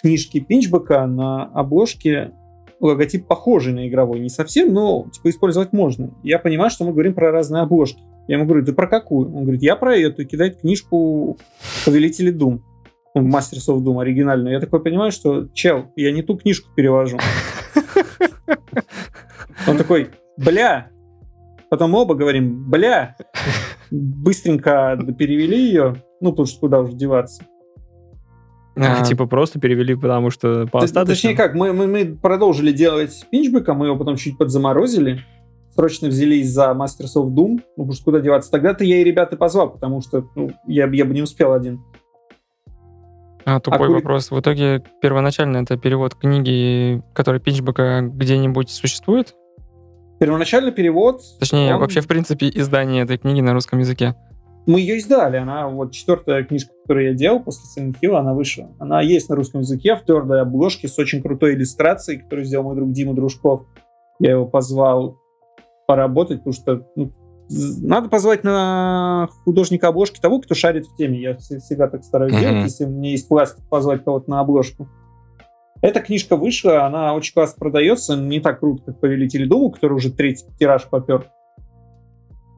книжки 0.00 0.40
Пинчбека 0.40 1.06
на 1.06 1.44
обложке 1.44 2.32
логотип 2.82 3.26
похожий 3.26 3.72
на 3.72 3.88
игровой. 3.88 4.20
Не 4.20 4.28
совсем, 4.28 4.74
но 4.74 5.06
типа 5.10 5.30
использовать 5.30 5.72
можно. 5.72 6.12
Я 6.22 6.38
понимаю, 6.38 6.70
что 6.70 6.84
мы 6.84 6.92
говорим 6.92 7.14
про 7.14 7.30
разные 7.30 7.62
обложки. 7.62 8.02
Я 8.28 8.36
ему 8.36 8.46
говорю, 8.46 8.64
ты 8.64 8.72
про 8.72 8.86
какую? 8.86 9.34
Он 9.34 9.42
говорит, 9.44 9.62
я 9.62 9.76
про 9.76 9.96
эту. 9.96 10.24
Кидает 10.26 10.60
книжку 10.60 11.38
Повелители 11.84 12.30
Дум. 12.30 12.64
Ну, 13.14 13.28
Masters 13.28 13.68
of 13.68 13.78
Doom 13.78 14.00
оригинальную. 14.00 14.54
Я 14.54 14.60
такой 14.60 14.82
понимаю, 14.82 15.12
что, 15.12 15.48
чел, 15.48 15.86
я 15.96 16.12
не 16.12 16.22
ту 16.22 16.36
книжку 16.36 16.70
перевожу. 16.74 17.18
Он 19.68 19.76
такой, 19.76 20.10
бля. 20.36 20.88
Потом 21.70 21.94
оба 21.94 22.14
говорим, 22.14 22.68
бля. 22.68 23.16
Быстренько 23.90 24.98
перевели 25.18 25.66
ее. 25.66 25.96
Ну, 26.20 26.30
потому 26.30 26.46
что 26.46 26.60
куда 26.60 26.80
уже 26.80 26.94
деваться. 26.94 27.44
А, 28.76 29.04
Типа 29.04 29.26
просто 29.26 29.60
перевели, 29.60 29.94
потому 29.94 30.30
что 30.30 30.66
по 30.66 30.78
остаточному. 30.78 31.06
Точнее 31.06 31.34
как, 31.36 31.54
мы, 31.54 31.72
мы, 31.72 31.86
мы 31.86 32.04
продолжили 32.16 32.72
делать 32.72 33.26
пинчбека, 33.30 33.74
мы 33.74 33.86
его 33.86 33.96
потом 33.96 34.16
чуть 34.16 34.38
подзаморозили, 34.38 35.20
срочно 35.74 36.08
взялись 36.08 36.50
за 36.50 36.70
Masters 36.70 37.16
of 37.16 37.26
Doom, 37.28 37.60
ну 37.76 37.84
потому 37.84 37.92
что 37.92 38.04
куда 38.04 38.20
деваться. 38.20 38.50
Тогда-то 38.50 38.84
я 38.84 38.98
и 38.98 39.04
ребята 39.04 39.36
позвал, 39.36 39.70
потому 39.70 40.00
что 40.00 40.26
ну, 40.34 40.50
я, 40.66 40.86
я 40.86 41.04
бы 41.04 41.12
не 41.12 41.22
успел 41.22 41.52
один. 41.52 41.82
А 43.44 43.60
тупой 43.60 43.88
кури- 43.88 43.94
вопрос. 43.94 44.30
В 44.30 44.38
итоге 44.40 44.82
первоначально 45.00 45.58
это 45.58 45.76
перевод 45.76 46.14
книги, 46.14 47.02
который 47.12 47.40
Пинчбека 47.40 48.00
где-нибудь 48.02 48.70
существует? 48.70 49.34
Первоначальный 50.20 50.70
перевод... 50.70 51.20
Точнее, 51.40 51.74
он- 51.74 51.80
вообще, 51.80 52.00
в 52.00 52.06
принципе, 52.06 52.48
издание 52.48 53.02
этой 53.02 53.18
книги 53.18 53.40
на 53.40 53.52
русском 53.52 53.80
языке. 53.80 54.14
Мы 54.66 54.80
ее 54.80 54.98
издали. 54.98 55.38
Она 55.38 55.68
вот 55.68 55.92
четвертая 55.92 56.44
книжка, 56.44 56.72
которую 56.82 57.06
я 57.08 57.14
делал 57.14 57.40
после 57.40 57.62
Silent 57.84 57.96
Hill, 58.02 58.14
она 58.16 58.32
вышла. 58.32 58.68
Она 58.78 59.00
есть 59.02 59.28
на 59.28 59.34
русском 59.36 59.62
языке 59.62 59.96
в 59.96 60.02
твердой 60.02 60.40
обложке 60.40 60.86
с 60.88 60.98
очень 60.98 61.20
крутой 61.22 61.54
иллюстрацией, 61.54 62.20
которую 62.20 62.44
сделал 62.44 62.64
мой 62.64 62.76
друг 62.76 62.92
Дима 62.92 63.14
Дружков. 63.14 63.62
Я 64.20 64.32
его 64.32 64.46
позвал 64.46 65.16
поработать, 65.86 66.38
потому 66.44 66.52
что 66.54 66.86
ну, 66.94 67.10
надо 67.82 68.08
позвать 68.08 68.44
на 68.44 69.28
художника 69.44 69.88
обложки 69.88 70.20
того, 70.20 70.40
кто 70.40 70.54
шарит 70.54 70.86
в 70.86 70.96
теме. 70.96 71.20
Я 71.20 71.32
вс- 71.32 71.58
всегда 71.58 71.88
так 71.88 72.04
стараюсь 72.04 72.32
Мгм. 72.32 72.40
делать, 72.40 72.62
если 72.64 72.84
меня 72.84 73.10
есть 73.10 73.28
власть 73.28 73.56
позвать 73.68 74.04
кого-то 74.04 74.30
на 74.30 74.40
обложку. 74.40 74.88
Эта 75.82 75.98
книжка 76.00 76.36
вышла, 76.36 76.84
она 76.86 77.12
очень 77.14 77.34
классно 77.34 77.58
продается, 77.58 78.16
не 78.16 78.38
так 78.38 78.60
круто, 78.60 78.84
как 78.84 79.00
«Повелители 79.00 79.44
Дума», 79.46 79.72
который 79.72 79.94
уже 79.94 80.12
третий 80.12 80.46
тираж 80.56 80.84
попер. 80.88 81.28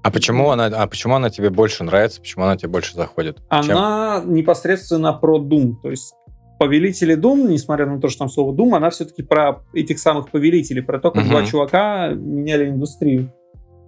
А 0.05 0.11
почему 0.11 0.51
она, 0.51 0.67
а 0.67 0.87
почему 0.87 1.15
она 1.15 1.31
тебе 1.31 1.49
больше 1.49 1.83
нравится? 1.83 2.21
Почему 2.21 2.45
она 2.45 2.59
тебе 2.59 2.69
больше 2.69 2.95
заходит? 2.95 3.39
Чем? 3.63 3.77
Она 3.79 4.23
непосредственно 4.25 5.15
про 5.15 5.39
Doom. 5.41 5.77
То 5.83 5.91
есть 5.91 6.13
повелители 6.59 7.17
Doom, 7.17 7.49
несмотря 7.49 7.87
на 7.87 7.99
то, 7.99 8.11
что 8.11 8.19
там 8.21 8.29
слово 8.29 8.55
Doom, 8.55 8.77
она 8.77 8.91
все-таки 8.91 9.23
про 9.23 9.63
этих 9.73 9.99
самых 9.99 10.31
повелителей, 10.31 10.83
про 10.83 11.01
то, 11.01 11.11
как 11.11 11.23
Мгм. 11.23 11.31
два 11.31 11.45
чувака 11.47 12.09
меняли 12.11 12.69
индустрию. 12.69 13.33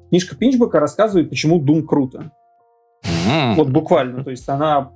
Книжка 0.08 0.36
Пинчбека 0.36 0.80
рассказывает, 0.80 1.28
почему 1.28 1.62
Doom 1.62 1.82
круто. 1.82 2.30
М. 3.30 3.54
Вот 3.56 3.68
буквально. 3.68 4.24
То 4.24 4.30
есть 4.30 4.48
она 4.48 4.90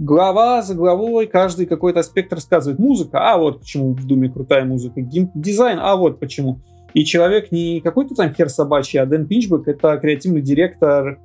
глава 0.00 0.62
за 0.62 0.74
главой, 0.74 1.28
каждый 1.28 1.66
какой-то 1.66 2.00
аспект 2.00 2.32
рассказывает. 2.32 2.80
Музыка, 2.80 3.32
а 3.32 3.38
вот 3.38 3.60
почему 3.60 3.94
в 3.94 4.04
Думе 4.04 4.28
крутая 4.30 4.64
музыка. 4.64 5.00
Геймдизайн, 5.00 5.78
а 5.80 5.94
вот 5.94 6.18
почему. 6.18 6.58
И 6.96 7.04
человек 7.04 7.52
не 7.52 7.82
какой-то 7.82 8.14
там 8.14 8.32
хер 8.32 8.48
собачий, 8.48 8.98
а 8.98 9.04
Дэн 9.04 9.26
Пинчбек— 9.26 9.64
это 9.68 9.98
креативный 9.98 10.40
директор 10.40 11.18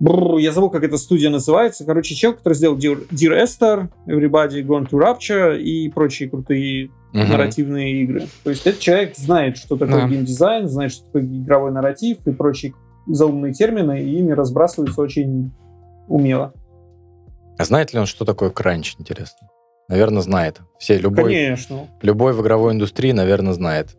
Бррр, 0.00 0.36
я 0.36 0.52
забыл, 0.52 0.68
как 0.68 0.84
эта 0.84 0.98
студия 0.98 1.30
называется. 1.30 1.86
Короче, 1.86 2.14
чел, 2.14 2.34
который 2.34 2.52
сделал 2.52 2.76
Dear, 2.76 3.08
Dear 3.08 3.42
Esther, 3.42 3.88
Everybody 4.06 4.62
Gone 4.62 4.86
to 4.90 4.98
Rapture 5.00 5.58
и 5.58 5.88
прочие 5.88 6.28
крутые 6.28 6.90
Мгм. 7.14 7.30
нарративные 7.30 8.02
игры. 8.02 8.26
То 8.42 8.50
есть 8.50 8.66
этот 8.66 8.80
человек 8.80 9.16
знает, 9.16 9.56
что 9.56 9.78
такое 9.78 10.02
Да. 10.02 10.08
геймдизайн, 10.08 10.68
знает, 10.68 10.92
что 10.92 11.06
такое 11.06 11.22
игровой 11.22 11.72
нарратив 11.72 12.26
и 12.26 12.32
прочие 12.32 12.74
заумные 13.06 13.54
термины, 13.54 14.02
и 14.02 14.18
ими 14.18 14.32
разбрасывается 14.32 15.00
очень 15.00 15.52
умело. 16.06 16.52
А 17.56 17.64
знает 17.64 17.94
ли 17.94 17.98
он, 17.98 18.04
что 18.04 18.26
такое 18.26 18.50
кранч, 18.50 18.96
интересно? 18.98 19.48
Наверное, 19.88 20.20
знает. 20.20 20.60
Все, 20.78 20.98
любой, 20.98 21.32
Конечно. 21.32 21.88
любой 22.02 22.34
в 22.34 22.42
игровой 22.42 22.74
индустрии, 22.74 23.12
наверное, 23.12 23.54
знает. 23.54 23.96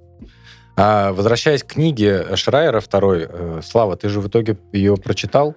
А, 0.78 1.14
возвращаясь 1.14 1.64
к 1.64 1.68
книге 1.74 2.36
Шрайера 2.36 2.82
второй, 2.82 3.28
э, 3.30 3.62
Слава, 3.64 3.96
ты 3.96 4.10
же 4.10 4.20
в 4.20 4.28
итоге 4.28 4.58
ее 4.74 4.98
прочитал, 4.98 5.56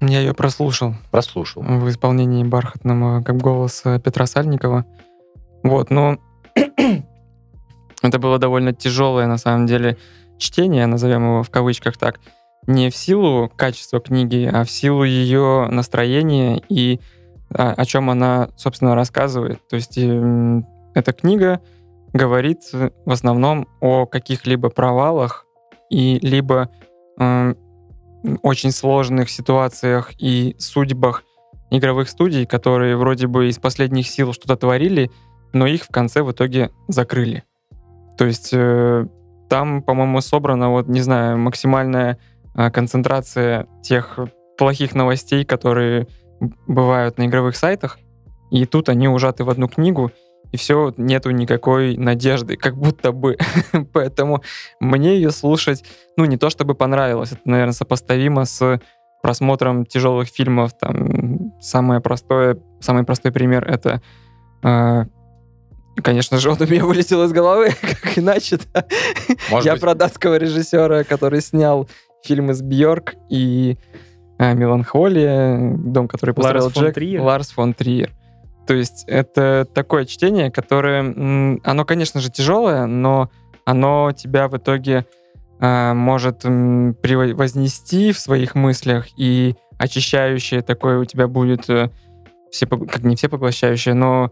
Я 0.00 0.20
ее 0.20 0.34
прослушал 0.34 0.94
прослушал. 1.10 1.62
в 1.62 1.88
исполнении 1.90 2.44
бархатного 2.44 3.22
как 3.22 3.36
голоса 3.36 3.98
Петра 3.98 4.26
Сальникова. 4.26 4.86
Вот, 5.62 5.90
но 5.90 6.18
это 8.02 8.18
было 8.18 8.38
довольно 8.38 8.72
тяжелое, 8.72 9.26
на 9.26 9.38
самом 9.38 9.66
деле, 9.66 9.98
чтение, 10.38 10.86
назовем 10.86 11.24
его 11.24 11.42
в 11.42 11.50
кавычках 11.50 11.96
так, 11.96 12.20
не 12.66 12.90
в 12.90 12.96
силу 12.96 13.50
качества 13.54 14.00
книги, 14.00 14.48
а 14.50 14.64
в 14.64 14.70
силу 14.70 15.04
ее 15.04 15.68
настроения 15.70 16.62
и 16.68 17.00
а, 17.50 17.72
о 17.72 17.84
чем 17.84 18.10
она, 18.10 18.48
собственно, 18.56 18.94
рассказывает. 18.94 19.66
То 19.68 19.76
есть 19.76 19.98
эм, 19.98 20.66
эта 20.94 21.12
книга 21.12 21.60
говорит 22.14 22.60
э, 22.72 22.90
в 23.04 23.10
основном 23.10 23.68
о 23.80 24.06
каких-либо 24.06 24.70
провалах 24.70 25.44
и 25.90 26.18
либо 26.22 26.70
эм, 27.18 27.58
очень 28.42 28.70
сложных 28.70 29.28
ситуациях 29.28 30.12
и 30.18 30.56
судьбах 30.58 31.24
игровых 31.70 32.08
студий, 32.08 32.46
которые 32.46 32.96
вроде 32.96 33.26
бы 33.26 33.48
из 33.48 33.58
последних 33.58 34.06
сил 34.06 34.32
что-то 34.32 34.56
творили, 34.56 35.10
но 35.52 35.66
их 35.66 35.82
в 35.82 35.88
конце 35.88 36.22
в 36.22 36.32
итоге 36.32 36.70
закрыли. 36.88 37.42
То 38.16 38.24
есть 38.24 38.50
э, 38.52 39.06
там, 39.50 39.82
по-моему, 39.82 40.20
собрана, 40.20 40.70
вот, 40.70 40.88
не 40.88 41.00
знаю, 41.00 41.36
максимальная 41.38 42.18
э, 42.54 42.70
концентрация 42.70 43.66
тех 43.82 44.18
плохих 44.56 44.94
новостей, 44.94 45.44
которые 45.44 46.06
бывают 46.66 47.18
на 47.18 47.26
игровых 47.26 47.56
сайтах, 47.56 47.98
и 48.50 48.66
тут 48.66 48.88
они 48.88 49.08
ужаты 49.08 49.42
в 49.42 49.50
одну 49.50 49.68
книгу, 49.68 50.12
и 50.54 50.56
все, 50.56 50.94
нету 50.96 51.32
никакой 51.32 51.96
надежды, 51.96 52.56
как 52.56 52.76
будто 52.76 53.10
бы. 53.10 53.36
Поэтому 53.92 54.40
мне 54.78 55.16
ее 55.16 55.32
слушать, 55.32 55.84
ну, 56.16 56.26
не 56.26 56.36
то 56.36 56.48
чтобы 56.48 56.76
понравилось, 56.76 57.32
это, 57.32 57.40
наверное, 57.44 57.72
сопоставимо 57.72 58.44
с 58.44 58.80
просмотром 59.20 59.84
тяжелых 59.84 60.28
фильмов. 60.28 60.70
Там 60.78 61.60
самое 61.60 62.00
простое, 62.00 62.56
самый 62.78 63.02
простой 63.02 63.32
пример 63.32 63.68
это, 63.68 64.00
э, 64.62 65.06
конечно 65.96 66.38
же, 66.38 66.52
он 66.52 66.58
у 66.60 66.66
меня 66.66 66.84
вылетел 66.84 67.24
из 67.24 67.32
головы, 67.32 67.70
как 67.80 68.16
иначе. 68.16 68.60
Может 69.50 69.66
Я 69.66 69.72
быть, 69.72 69.80
про 69.80 69.96
датского 69.96 70.36
режиссера, 70.36 71.02
который 71.02 71.40
снял 71.40 71.88
фильмы 72.22 72.54
с 72.54 72.62
Бьорк 72.62 73.14
и 73.28 73.76
э, 74.38 74.54
Меланхолия, 74.54 75.74
дом, 75.78 76.06
который 76.06 76.32
построил 76.32 76.62
Ларс 76.62 76.74
фон 76.74 76.84
Джек, 76.84 76.94
Триер? 76.94 77.22
Ларс 77.22 77.50
фон 77.50 77.74
Триер. 77.74 78.12
То 78.66 78.74
есть 78.74 79.04
это 79.06 79.66
такое 79.74 80.04
чтение, 80.06 80.50
которое, 80.50 81.00
оно, 81.62 81.84
конечно 81.84 82.20
же, 82.20 82.30
тяжелое, 82.30 82.86
но 82.86 83.30
оно 83.64 84.12
тебя 84.12 84.48
в 84.48 84.56
итоге 84.56 85.06
э, 85.60 85.92
может 85.94 86.44
вознести 86.44 88.12
в 88.12 88.18
своих 88.18 88.54
мыслях 88.54 89.06
и 89.16 89.54
очищающее 89.78 90.62
такое 90.62 90.98
у 90.98 91.04
тебя 91.04 91.28
будет, 91.28 91.68
э, 91.68 91.90
все, 92.50 92.66
как 92.66 93.02
не 93.02 93.16
все 93.16 93.28
поглощающее, 93.28 93.94
но 93.94 94.30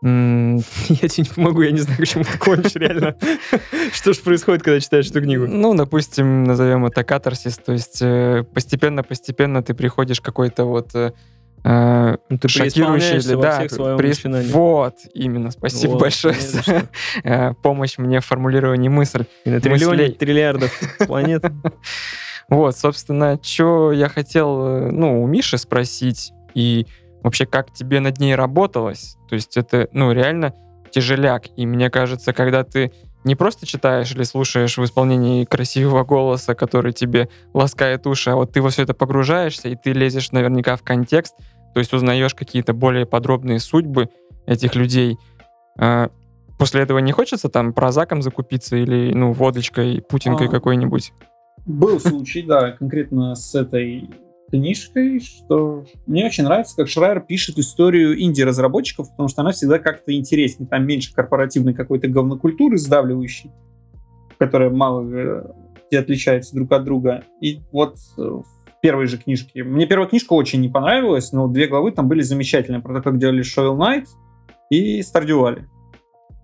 Я 0.02 1.08
тебе 1.08 1.24
не 1.24 1.34
помогу, 1.34 1.62
я 1.62 1.72
не 1.72 1.80
знаю, 1.80 1.98
к 1.98 2.06
чему 2.06 2.22
ты 2.22 2.38
кончишь, 2.38 2.76
реально. 2.76 3.16
Что 3.92 4.12
же 4.12 4.20
происходит, 4.20 4.62
когда 4.62 4.78
читаешь 4.78 5.10
эту 5.10 5.20
книгу? 5.20 5.48
Ну, 5.48 5.74
допустим, 5.74 6.44
назовем 6.44 6.86
это 6.86 7.02
катарсис, 7.02 7.58
то 7.58 7.72
есть 7.72 8.00
э, 8.00 8.44
постепенно-постепенно 8.54 9.60
ты 9.62 9.74
приходишь 9.74 10.20
к 10.20 10.24
какой-то 10.24 10.66
вот 10.66 10.94
э, 11.64 12.16
Ну, 12.28 12.38
ты 12.38 12.48
преисполняешься 12.48 13.36
во 13.36 13.42
да, 13.42 13.58
всех 13.58 13.70
своем 13.72 13.96
начинании. 13.96 14.50
Вот, 14.52 14.94
именно, 15.14 15.50
спасибо 15.50 15.92
Вот, 15.92 16.00
большое 16.00 16.34
за 16.34 16.88
э, 17.24 17.54
помощь 17.62 17.98
мне 17.98 18.20
в 18.20 18.26
формулировании 18.26 18.88
мысль. 18.88 19.24
И 19.44 19.50
на 19.50 19.60
триллионе 19.60 20.10
триллиардов 20.10 20.72
планет. 21.06 21.44
Вот, 22.48 22.76
собственно, 22.76 23.38
что 23.42 23.92
я 23.92 24.08
хотел, 24.08 24.66
э, 24.66 24.90
ну, 24.90 25.22
у 25.22 25.26
Миши 25.26 25.58
спросить, 25.58 26.32
и 26.54 26.86
вообще, 27.22 27.46
как 27.46 27.72
тебе 27.72 28.00
над 28.00 28.18
ней 28.18 28.34
работалось? 28.34 29.16
То 29.28 29.34
есть 29.34 29.56
это, 29.56 29.88
ну, 29.92 30.12
реально 30.12 30.54
тяжеляк. 30.90 31.44
И 31.56 31.66
мне 31.66 31.90
кажется, 31.90 32.32
когда 32.32 32.64
ты 32.64 32.92
не 33.24 33.34
просто 33.34 33.66
читаешь 33.66 34.12
или 34.12 34.22
слушаешь 34.22 34.78
в 34.78 34.84
исполнении 34.84 35.44
красивого 35.44 36.04
голоса, 36.04 36.54
который 36.54 36.92
тебе 36.92 37.28
ласкает 37.52 38.06
уши, 38.06 38.30
а 38.30 38.36
вот 38.36 38.52
ты 38.52 38.62
во 38.62 38.70
все 38.70 38.82
это 38.82 38.94
погружаешься, 38.94 39.68
и 39.68 39.76
ты 39.76 39.92
лезешь 39.92 40.32
наверняка 40.32 40.76
в 40.76 40.82
контекст, 40.82 41.36
то 41.74 41.80
есть 41.80 41.92
узнаешь 41.92 42.34
какие-то 42.34 42.72
более 42.72 43.06
подробные 43.06 43.60
судьбы 43.60 44.08
этих 44.46 44.74
людей. 44.74 45.18
А, 45.78 46.10
После 46.58 46.82
этого 46.82 46.98
не 46.98 47.12
хочется 47.12 47.48
там 47.48 47.72
прозаком 47.72 48.20
закупиться 48.20 48.76
или, 48.76 49.14
ну, 49.14 49.32
водочкой, 49.32 50.02
путинкой 50.02 50.48
А. 50.48 50.50
какой-нибудь? 50.50 51.12
Был 51.64 52.00
случай, 52.00 52.42
да, 52.42 52.72
конкретно 52.72 53.36
с 53.36 53.54
этой 53.54 54.10
книжкой, 54.50 55.20
что 55.20 55.84
мне 56.06 56.26
очень 56.26 56.44
нравится, 56.44 56.76
как 56.76 56.88
Шрайер 56.88 57.20
пишет 57.20 57.58
историю 57.58 58.20
инди-разработчиков, 58.20 59.10
потому 59.10 59.28
что 59.28 59.42
она 59.42 59.52
всегда 59.52 59.78
как-то 59.78 60.14
интереснее. 60.14 60.68
Там 60.68 60.86
меньше 60.86 61.14
корпоративной 61.14 61.74
какой-то 61.74 62.08
говнокультуры 62.08 62.78
сдавливающей, 62.78 63.50
которая 64.38 64.70
мало 64.70 65.08
э, 65.10 65.42
где 65.88 65.98
отличается 66.00 66.54
друг 66.54 66.72
от 66.72 66.84
друга. 66.84 67.24
И 67.40 67.60
вот 67.72 67.96
э, 68.16 68.20
в 68.20 68.44
первой 68.80 69.06
же 69.06 69.18
книжке... 69.18 69.64
Мне 69.64 69.86
первая 69.86 70.08
книжка 70.08 70.32
очень 70.34 70.60
не 70.60 70.68
понравилась, 70.68 71.32
но 71.32 71.48
две 71.48 71.66
главы 71.66 71.92
там 71.92 72.08
были 72.08 72.22
замечательные. 72.22 72.82
Про 72.82 72.94
то, 72.94 73.02
как 73.02 73.18
делали 73.18 73.42
Shovel 73.42 73.76
Knight 73.76 74.06
и 74.70 75.00
Valley. 75.00 75.64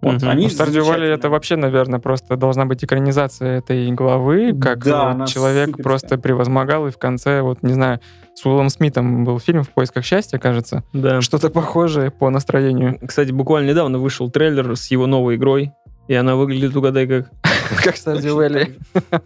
Вот, 0.04 0.22
Мгм. 0.22 0.28
они 0.28 0.44
Ну, 0.44 0.48
Stardew 0.50 0.66
Valley 0.66 0.72
замечательные. 0.84 1.14
это 1.14 1.30
вообще, 1.30 1.56
наверное, 1.56 1.98
просто 1.98 2.36
должна 2.36 2.66
быть 2.66 2.84
экранизация 2.84 3.58
этой 3.58 3.90
главы, 3.92 4.52
как 4.52 4.84
Да, 4.84 5.10
она 5.10 5.26
человек 5.26 5.66
суперская. 5.70 5.82
просто 5.82 6.18
превозмогал, 6.18 6.86
и 6.86 6.90
в 6.90 6.98
конце, 6.98 7.40
вот, 7.42 7.62
не 7.62 7.72
знаю, 7.72 8.00
с 8.34 8.44
Уиллом 8.44 8.68
Смитом 8.68 9.24
был 9.24 9.38
фильм 9.38 9.62
«В 9.62 9.70
поисках 9.70 10.04
счастья», 10.04 10.38
кажется. 10.38 10.84
Да. 10.92 11.20
Что-то 11.20 11.50
похожее 11.50 12.10
по 12.10 12.30
настроению. 12.30 12.98
Кстати, 13.06 13.32
буквально 13.32 13.70
недавно 13.70 13.98
вышел 13.98 14.30
трейлер 14.30 14.76
с 14.76 14.90
его 14.90 15.06
новой 15.06 15.36
игрой, 15.36 15.72
и 16.06 16.14
она 16.14 16.36
выглядит, 16.36 16.76
угадай 16.76 17.06
как. 17.06 17.30
Как 17.82 17.94
Stardew 17.94 18.36
Valley. 18.36 18.74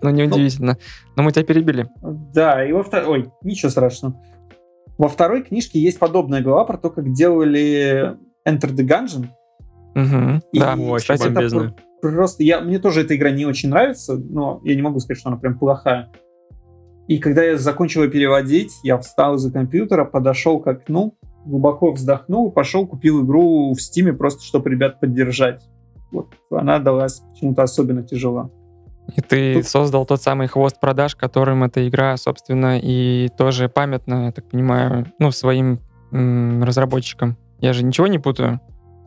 Ну, 0.00 0.10
неудивительно. 0.10 0.78
Но 1.16 1.22
мы 1.22 1.32
тебя 1.32 1.44
перебили. 1.44 1.88
Да, 2.02 2.64
и 2.64 2.72
во 2.72 2.82
второй... 2.82 3.08
Ой, 3.08 3.30
ничего 3.42 3.70
страшного. 3.70 4.14
Во 4.96 5.08
второй 5.08 5.42
книжке 5.42 5.78
есть 5.78 5.98
подобная 5.98 6.40
глава 6.40 6.64
про 6.64 6.78
то, 6.78 6.88
как 6.90 7.12
делали 7.12 8.16
Enter 8.48 8.70
the 8.74 8.86
Gungeon. 8.86 9.26
Мгм. 9.94 10.42
И, 10.52 10.58
Да, 10.58 10.74
Очень 10.74 11.14
кстати, 11.14 11.24
бомбезно. 11.32 11.60
пр- 11.60 11.74
просто 12.00 12.42
я, 12.42 12.60
мне 12.60 12.78
тоже 12.78 13.02
эта 13.02 13.14
игра 13.16 13.30
не 13.30 13.46
очень 13.46 13.68
нравится, 13.68 14.16
но 14.16 14.60
я 14.64 14.74
не 14.74 14.82
могу 14.82 14.98
сказать, 15.00 15.18
что 15.20 15.28
она 15.30 15.38
прям 15.38 15.58
плохая. 15.58 16.10
И 17.08 17.18
когда 17.18 17.42
я 17.42 17.58
закончил 17.58 18.02
ее 18.04 18.10
переводить, 18.10 18.72
я 18.84 18.96
встал 18.98 19.34
из-за 19.34 19.50
компьютера, 19.52 20.04
подошел 20.04 20.60
к 20.60 20.66
окну, 20.68 21.14
глубоко 21.44 21.92
вздохнул 21.92 22.50
и 22.50 22.54
пошел 22.54 22.86
купил 22.86 23.24
игру 23.24 23.72
в 23.74 23.80
Стиме 23.80 24.12
просто, 24.12 24.42
чтобы 24.44 24.70
ребят 24.70 25.00
поддержать. 25.00 25.68
Вот 26.12 26.28
она 26.50 26.78
далась 26.78 27.22
почему-то 27.32 27.62
особенно 27.62 28.02
тяжело. 28.02 28.50
И 29.16 29.20
ты 29.20 29.54
Тут- 29.54 29.66
создал 29.66 30.06
тот 30.06 30.22
самый 30.22 30.46
хвост 30.46 30.78
продаж, 30.80 31.16
которым 31.16 31.64
эта 31.64 31.86
игра, 31.88 32.16
собственно, 32.16 32.78
и 32.80 33.28
тоже 33.36 33.68
памятна, 33.68 34.26
я 34.26 34.32
так 34.32 34.48
понимаю, 34.48 35.06
ну, 35.18 35.32
своим 35.32 35.80
м, 36.12 36.62
разработчикам. 36.62 37.36
Я 37.58 37.72
же 37.72 37.84
ничего 37.84 38.06
не 38.06 38.18
путаю. 38.18 38.60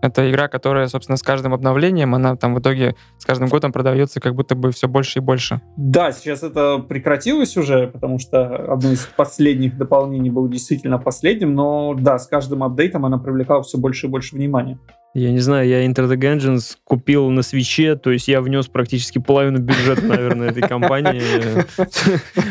Это 0.05 0.29
игра, 0.29 0.47
которая, 0.47 0.87
собственно, 0.87 1.17
с 1.17 1.23
каждым 1.23 1.53
обновлением, 1.53 2.13
она 2.13 2.35
там 2.35 2.53
в 2.53 2.59
итоге 2.59 2.95
с 3.17 3.25
каждым 3.25 3.47
годом 3.47 3.71
продается 3.71 4.19
как 4.19 4.35
будто 4.35 4.53
бы 4.53 4.71
все 4.71 4.87
больше 4.87 5.19
и 5.19 5.21
больше. 5.21 5.61
Да, 5.77 6.11
сейчас 6.11 6.43
это 6.43 6.77
прекратилось 6.77 7.57
уже, 7.57 7.87
потому 7.87 8.19
что 8.19 8.71
одно 8.71 8.91
из 8.91 9.07
последних 9.17 9.77
дополнений 9.77 10.29
было 10.29 10.47
действительно 10.47 10.99
последним, 10.99 11.55
но 11.55 11.95
да, 11.95 12.19
с 12.19 12.27
каждым 12.27 12.63
апдейтом 12.63 13.05
она 13.05 13.17
привлекала 13.17 13.63
все 13.63 13.79
больше 13.79 14.05
и 14.05 14.09
больше 14.09 14.35
внимания. 14.35 14.77
Я 15.15 15.31
не 15.31 15.39
знаю, 15.39 15.67
я 15.67 15.85
Enter 15.85 16.09
the 16.09 16.17
Gungeons 16.17 16.75
купил 16.83 17.29
на 17.29 17.41
свече, 17.41 17.95
то 17.95 18.11
есть 18.11 18.27
я 18.27 18.41
внес 18.41 18.67
практически 18.67 19.17
половину 19.17 19.59
бюджета, 19.59 20.05
наверное, 20.05 20.49
этой 20.49 20.61
компании. 20.61 21.23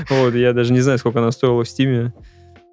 Вот, 0.11 0.35
я 0.35 0.53
даже 0.53 0.73
не 0.73 0.81
знаю, 0.81 0.99
сколько 0.99 1.19
она 1.19 1.31
стоила 1.31 1.63
в 1.63 1.69
Стиме. 1.69 2.13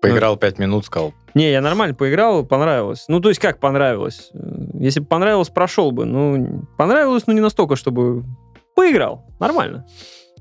Поиграл 0.01 0.35
пять 0.37 0.59
минут, 0.59 0.85
сказал, 0.85 1.13
Не, 1.33 1.51
я 1.51 1.61
нормально 1.61 1.93
поиграл, 1.95 2.45
понравилось. 2.45 3.05
Ну, 3.07 3.19
то 3.19 3.29
есть 3.29 3.39
как 3.39 3.59
понравилось? 3.59 4.31
Если 4.73 4.99
бы 4.99 5.05
понравилось, 5.05 5.49
прошел 5.49 5.91
бы. 5.91 6.05
Ну, 6.05 6.63
понравилось, 6.77 7.27
но 7.27 7.33
не 7.33 7.41
настолько, 7.41 7.75
чтобы... 7.75 8.23
Поиграл. 8.75 9.25
Нормально. 9.39 9.85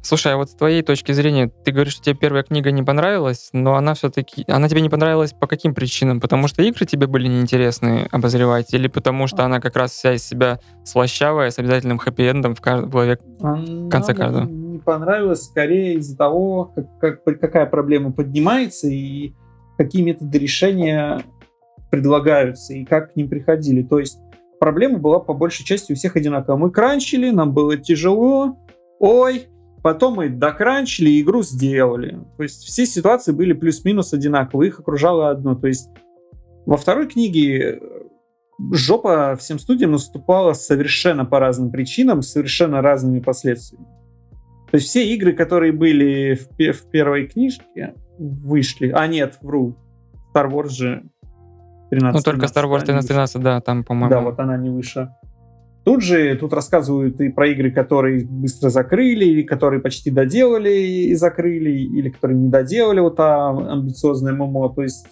Слушай, 0.03 0.33
а 0.33 0.37
вот 0.39 0.49
с 0.49 0.55
твоей 0.55 0.83
точки 0.83 1.13
зрения, 1.13 1.53
ты 1.65 1.73
говоришь, 1.73 1.93
что 1.95 2.05
тебе 2.05 2.15
первая 2.15 2.43
книга 2.43 2.71
не 2.71 2.83
понравилась, 2.83 3.51
но 3.53 3.75
она 3.75 3.93
все-таки, 3.93 4.45
она 4.49 4.67
тебе 4.67 4.81
не 4.81 4.89
понравилась 4.89 5.35
по 5.35 5.47
каким 5.47 5.75
причинам? 5.75 6.21
Потому 6.21 6.49
что 6.49 6.63
игры 6.63 6.87
тебе 6.87 7.07
были 7.07 7.29
неинтересны 7.29 8.09
обозревать, 8.11 8.73
или 8.73 8.89
потому 8.89 9.27
что 9.27 9.45
она 9.45 9.61
как 9.61 9.77
раз 9.77 9.91
вся 9.91 10.15
из 10.15 10.27
себя 10.27 10.59
слащавая, 10.85 11.51
с 11.51 11.59
обязательным 11.59 11.99
хэппи-эндом 11.99 12.55
в 12.55 12.63
каждой 12.63 12.89
главе? 12.89 13.19
В 13.41 13.91
конце 13.91 14.15
каждого. 14.15 14.45
Не 14.47 14.79
понравилось 14.79 15.45
скорее 15.45 15.95
из-за 15.97 16.17
того, 16.17 16.73
как, 16.75 17.23
как- 17.25 17.41
какая 17.41 17.67
проблема 17.67 18.13
поднимается 18.13 18.89
и 18.89 19.35
какие 19.81 20.03
методы 20.03 20.39
решения 20.39 21.23
предлагаются 21.91 22.75
и 22.75 22.85
как 22.85 23.15
к 23.15 23.17
ним 23.17 23.31
приходили. 23.31 23.83
То 23.83 23.99
есть 23.99 24.19
проблема 24.59 24.99
была 24.99 25.21
по 25.21 25.33
большей 25.33 25.65
части 25.65 25.93
у 25.93 25.95
всех 25.95 26.17
одинаковая. 26.17 26.61
Мы 26.61 26.71
кранчили, 26.71 27.31
нам 27.31 27.55
было 27.55 27.79
тяжело, 27.79 28.59
ой, 28.99 29.47
потом 29.83 30.17
мы 30.17 30.29
докранчили, 30.29 31.19
игру 31.23 31.43
сделали. 31.43 32.21
То 32.37 32.43
есть 32.43 32.63
все 32.63 32.85
ситуации 32.85 33.33
были 33.33 33.55
плюс-минус 33.55 34.13
одинаковые, 34.13 34.69
их 34.69 34.81
окружало 34.81 35.31
одно. 35.31 35.55
То 35.55 35.69
есть 35.69 35.89
во 36.67 36.77
второй 36.77 37.09
книге 37.09 37.59
э, 37.59 37.81
жопа 38.73 39.35
всем 39.41 39.59
студиям 39.59 39.93
наступала 39.93 40.53
совершенно 40.53 41.25
по 41.25 41.39
разным 41.39 41.71
причинам, 41.71 42.21
совершенно 42.21 42.83
разными 42.83 43.21
последствиями. 43.21 43.87
То 44.71 44.77
есть 44.77 44.89
все 44.89 45.07
игры, 45.15 45.33
которые 45.33 45.73
были 45.73 46.35
в, 46.35 46.73
в 46.75 46.91
первой 46.91 47.29
книжке, 47.29 47.95
вышли. 48.21 48.91
А 48.95 49.07
нет, 49.07 49.39
вру. 49.41 49.77
Star 50.35 50.51
Wars 50.51 50.69
же 50.69 51.03
13 51.91 52.15
Ну, 52.15 52.23
только 52.23 52.47
Star 52.47 52.65
Wars 52.65 52.83
1313, 52.83 53.43
да, 53.43 53.61
там, 53.61 53.83
по-моему. 53.83 54.11
Да, 54.11 54.21
вот 54.21 54.39
она 54.39 54.57
не 54.57 54.71
вышла. 54.71 55.17
Тут 55.85 56.03
же, 56.03 56.37
тут 56.37 56.53
рассказывают 56.53 57.21
и 57.21 57.31
про 57.31 57.49
игры, 57.49 57.71
которые 57.71 58.27
быстро 58.27 58.69
закрыли, 58.69 59.25
или 59.25 59.43
которые 59.43 59.81
почти 59.81 60.11
доделали 60.11 60.71
и 60.71 61.15
закрыли, 61.15 61.71
или 61.71 62.11
которые 62.11 62.39
не 62.39 62.49
доделали, 62.51 63.01
вот 63.01 63.17
та 63.17 63.49
амбициозная 63.49 64.35
ММО. 64.35 64.75
То 64.75 64.83
есть 64.83 65.07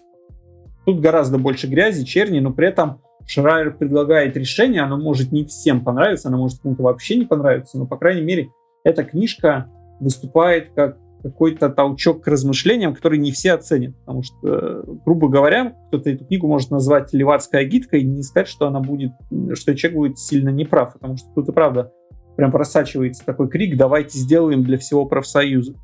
тут 0.84 1.00
гораздо 1.00 1.38
больше 1.38 1.68
грязи, 1.68 2.04
черни, 2.04 2.40
но 2.40 2.52
при 2.52 2.68
этом 2.68 3.00
Шрайер 3.26 3.76
предлагает 3.76 4.36
решение, 4.36 4.82
оно 4.82 4.98
может 4.98 5.32
не 5.32 5.44
всем 5.44 5.82
понравиться, 5.82 6.28
оно 6.28 6.38
может 6.38 6.60
кому-то 6.60 6.82
вообще 6.82 7.16
не 7.16 7.24
понравиться, 7.24 7.78
но, 7.78 7.86
по 7.86 7.96
крайней 7.96 8.22
мере, 8.22 8.50
эта 8.84 9.04
книжка 9.04 9.70
выступает 10.00 10.70
как 10.74 10.98
какой-то 11.30 11.70
толчок 11.70 12.24
к 12.24 12.28
размышлениям, 12.28 12.94
который 12.94 13.18
не 13.18 13.32
все 13.32 13.52
оценят. 13.52 13.96
Потому 14.00 14.22
что, 14.22 14.36
э, 14.42 14.82
грубо 15.04 15.28
говоря, 15.28 15.74
кто-то 15.88 16.10
эту 16.10 16.24
книгу 16.24 16.46
может 16.48 16.70
назвать 16.70 17.12
левацкой 17.12 17.60
агиткой 17.60 18.02
и 18.02 18.06
не 18.06 18.22
сказать, 18.22 18.48
что 18.48 18.66
она 18.66 18.80
будет, 18.80 19.12
что 19.54 19.74
человек 19.74 19.96
будет 19.96 20.18
сильно 20.18 20.50
неправ. 20.50 20.94
Потому 20.94 21.16
что 21.16 21.28
тут 21.34 21.48
и 21.48 21.52
правда 21.52 21.92
прям 22.36 22.52
просачивается 22.52 23.24
такой 23.24 23.48
крик 23.48 23.76
«давайте 23.76 24.18
сделаем 24.18 24.62
для 24.62 24.78
всего 24.78 25.06
профсоюза». 25.06 25.74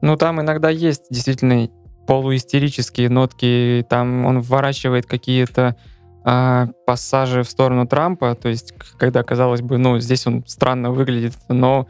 Ну, 0.00 0.16
там 0.16 0.40
иногда 0.40 0.70
есть 0.70 1.06
действительно 1.10 1.68
полуистерические 2.06 3.10
нотки, 3.10 3.84
там 3.90 4.24
он 4.24 4.40
вворачивает 4.40 5.06
какие-то 5.06 5.76
а, 6.24 6.68
пассажи 6.86 7.42
в 7.42 7.50
сторону 7.50 7.86
Трампа, 7.86 8.34
то 8.34 8.48
есть 8.48 8.72
когда, 8.98 9.22
казалось 9.22 9.60
бы, 9.60 9.78
ну, 9.78 9.98
здесь 9.98 10.26
он 10.26 10.44
странно 10.46 10.90
выглядит, 10.90 11.34
но 11.48 11.88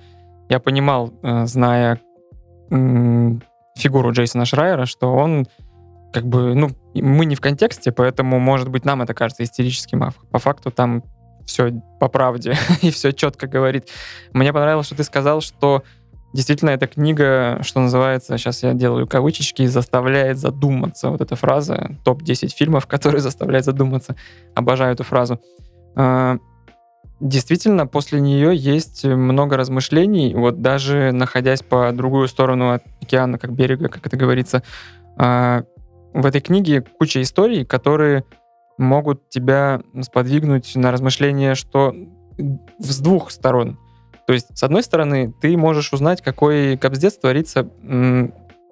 я 0.48 0.60
понимал, 0.60 1.12
э, 1.22 1.46
зная 1.46 2.00
фигуру 2.70 4.12
Джейсона 4.12 4.44
Шрайера, 4.44 4.86
что 4.86 5.12
он 5.14 5.46
как 6.12 6.26
бы, 6.26 6.54
ну, 6.54 6.70
мы 6.94 7.26
не 7.26 7.34
в 7.34 7.40
контексте, 7.40 7.92
поэтому, 7.92 8.38
может 8.38 8.68
быть, 8.68 8.84
нам 8.84 9.02
это 9.02 9.14
кажется 9.14 9.44
истерическим, 9.44 10.02
а 10.02 10.12
по 10.30 10.38
факту 10.38 10.70
там 10.70 11.04
все 11.44 11.72
по 11.98 12.08
правде 12.08 12.56
и 12.82 12.90
все 12.90 13.12
четко 13.12 13.46
говорит. 13.46 13.88
Мне 14.32 14.52
понравилось, 14.52 14.86
что 14.86 14.96
ты 14.96 15.04
сказал, 15.04 15.40
что 15.40 15.82
действительно 16.34 16.70
эта 16.70 16.86
книга, 16.86 17.58
что 17.62 17.80
называется, 17.80 18.36
сейчас 18.38 18.62
я 18.62 18.74
делаю 18.74 19.06
кавычечки, 19.06 19.66
заставляет 19.66 20.38
задуматься. 20.38 21.10
Вот 21.10 21.20
эта 21.20 21.36
фраза, 21.36 21.96
топ-10 22.04 22.48
фильмов, 22.48 22.86
которые 22.88 23.20
заставляют 23.20 23.64
задуматься. 23.64 24.16
Обожаю 24.54 24.94
эту 24.94 25.04
фразу. 25.04 25.40
Действительно, 27.20 27.86
после 27.86 28.20
нее 28.20 28.54
есть 28.54 29.04
много 29.04 29.56
размышлений. 29.56 30.34
Вот 30.34 30.62
даже 30.62 31.10
находясь 31.12 31.62
по 31.62 31.90
другую 31.92 32.28
сторону 32.28 32.80
океана, 33.02 33.38
как 33.38 33.52
берега, 33.52 33.88
как 33.88 34.06
это 34.06 34.16
говорится, 34.16 34.62
а, 35.16 35.64
в 36.14 36.24
этой 36.24 36.40
книге 36.40 36.82
куча 36.82 37.20
историй, 37.22 37.64
которые 37.64 38.24
могут 38.78 39.28
тебя 39.30 39.82
сподвигнуть 40.00 40.76
на 40.76 40.92
размышления, 40.92 41.56
что 41.56 41.92
с 42.78 43.00
двух 43.00 43.32
сторон. 43.32 43.78
То 44.28 44.32
есть, 44.32 44.56
с 44.56 44.62
одной 44.62 44.84
стороны, 44.84 45.34
ты 45.40 45.56
можешь 45.56 45.92
узнать, 45.92 46.22
какой 46.22 46.76
капздец 46.76 47.14
творится 47.18 47.68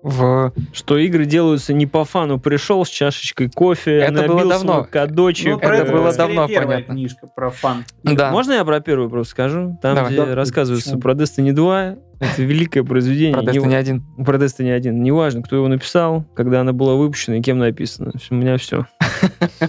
в... 0.02 0.52
Что 0.72 0.98
игры 0.98 1.24
делаются 1.24 1.72
не 1.72 1.86
по 1.86 2.04
фану. 2.04 2.38
Пришел 2.38 2.84
с 2.84 2.88
чашечкой 2.88 3.50
кофе, 3.50 3.98
Это 3.98 4.12
было 4.22 4.36
набил 4.36 4.48
давно. 4.50 4.72
свой 4.74 4.86
кадочек. 4.86 5.46
Ну, 5.54 5.58
это 5.58 5.72
это 5.72 5.92
было 5.92 6.12
давно 6.12 6.46
понятно. 6.46 6.94
книжка 6.94 7.26
про 7.34 7.50
фан. 7.50 7.84
Да. 8.04 8.30
Можно 8.30 8.52
я 8.52 8.64
про 8.64 8.80
первую 8.80 9.10
просто 9.10 9.32
скажу? 9.32 9.78
Там, 9.82 9.96
Давай. 9.96 10.12
где 10.12 10.24
Да, 10.26 10.34
рассказывается 10.34 10.90
почему? 10.90 11.02
про 11.02 11.12
Destiny 11.14 11.52
2. 11.52 11.96
Это 12.18 12.42
великое 12.42 12.82
произведение. 12.84 13.34
Про 13.42 13.52
Не- 13.52 13.58
Destiny 13.58 13.74
1. 13.74 14.24
Про 14.24 14.38
Destiny 14.38 14.72
1. 14.72 15.02
Неважно, 15.02 15.42
кто 15.42 15.56
его 15.56 15.68
написал, 15.68 16.24
когда 16.34 16.60
она 16.60 16.72
была 16.72 16.94
выпущена 16.94 17.38
и 17.38 17.42
кем 17.42 17.58
написана. 17.58 18.12
У 18.30 18.34
меня 18.34 18.56
все. 18.58 18.86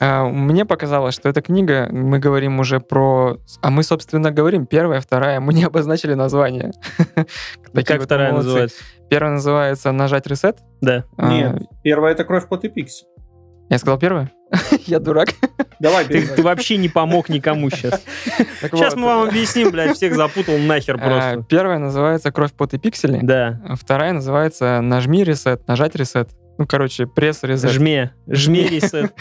А, 0.00 0.24
Мне 0.28 0.64
показалось, 0.64 1.14
что 1.14 1.28
эта 1.28 1.40
книга, 1.40 1.88
мы 1.90 2.18
говорим 2.18 2.58
уже 2.58 2.80
про... 2.80 3.38
А 3.62 3.70
мы, 3.70 3.84
собственно, 3.84 4.32
говорим 4.32 4.66
первая, 4.66 5.00
вторая, 5.00 5.38
мы 5.38 5.54
не 5.54 5.62
обозначили 5.64 6.14
название. 6.14 6.72
Как 7.72 7.98
вот 7.98 8.02
вторая 8.06 8.32
называется? 8.32 8.82
Первая 9.10 9.32
называется 9.32 9.92
«Нажать 9.92 10.26
ресет». 10.26 10.58
Да. 10.80 11.04
А, 11.16 11.32
Нет, 11.32 11.62
первая 11.82 12.12
это 12.14 12.24
кровь, 12.24 12.48
пот 12.48 12.64
и 12.64 12.68
пиксель. 12.68 13.06
Я 13.70 13.78
сказал 13.78 13.98
первая? 13.98 14.30
Я 14.86 15.00
дурак. 15.00 15.30
Давай, 15.80 16.04
Ты, 16.04 16.26
ты 16.26 16.42
вообще 16.42 16.76
не 16.76 16.88
помог 16.88 17.28
никому 17.28 17.70
сейчас. 17.70 18.02
Сейчас 18.60 18.94
вот, 18.94 19.00
мы 19.00 19.06
вам 19.06 19.28
объясним, 19.28 19.70
блядь, 19.70 19.96
всех 19.96 20.14
запутал 20.14 20.56
нахер 20.58 20.96
а, 20.96 20.98
просто. 20.98 21.46
Первая 21.48 21.78
называется 21.78 22.30
«Кровь, 22.32 22.52
пот 22.52 22.72
и 22.74 22.78
пиксели». 22.78 23.18
Да. 23.22 23.60
Вторая 23.74 24.12
называется 24.12 24.80
«Нажми 24.80 25.24
ресет», 25.24 25.66
«Нажать 25.66 25.94
ресет». 25.96 26.30
Ну, 26.56 26.66
короче, 26.66 27.06
пресс 27.06 27.42
ресет. 27.42 27.70
Жме. 27.70 28.12
Жми 28.26 28.62
ресет. 28.68 29.12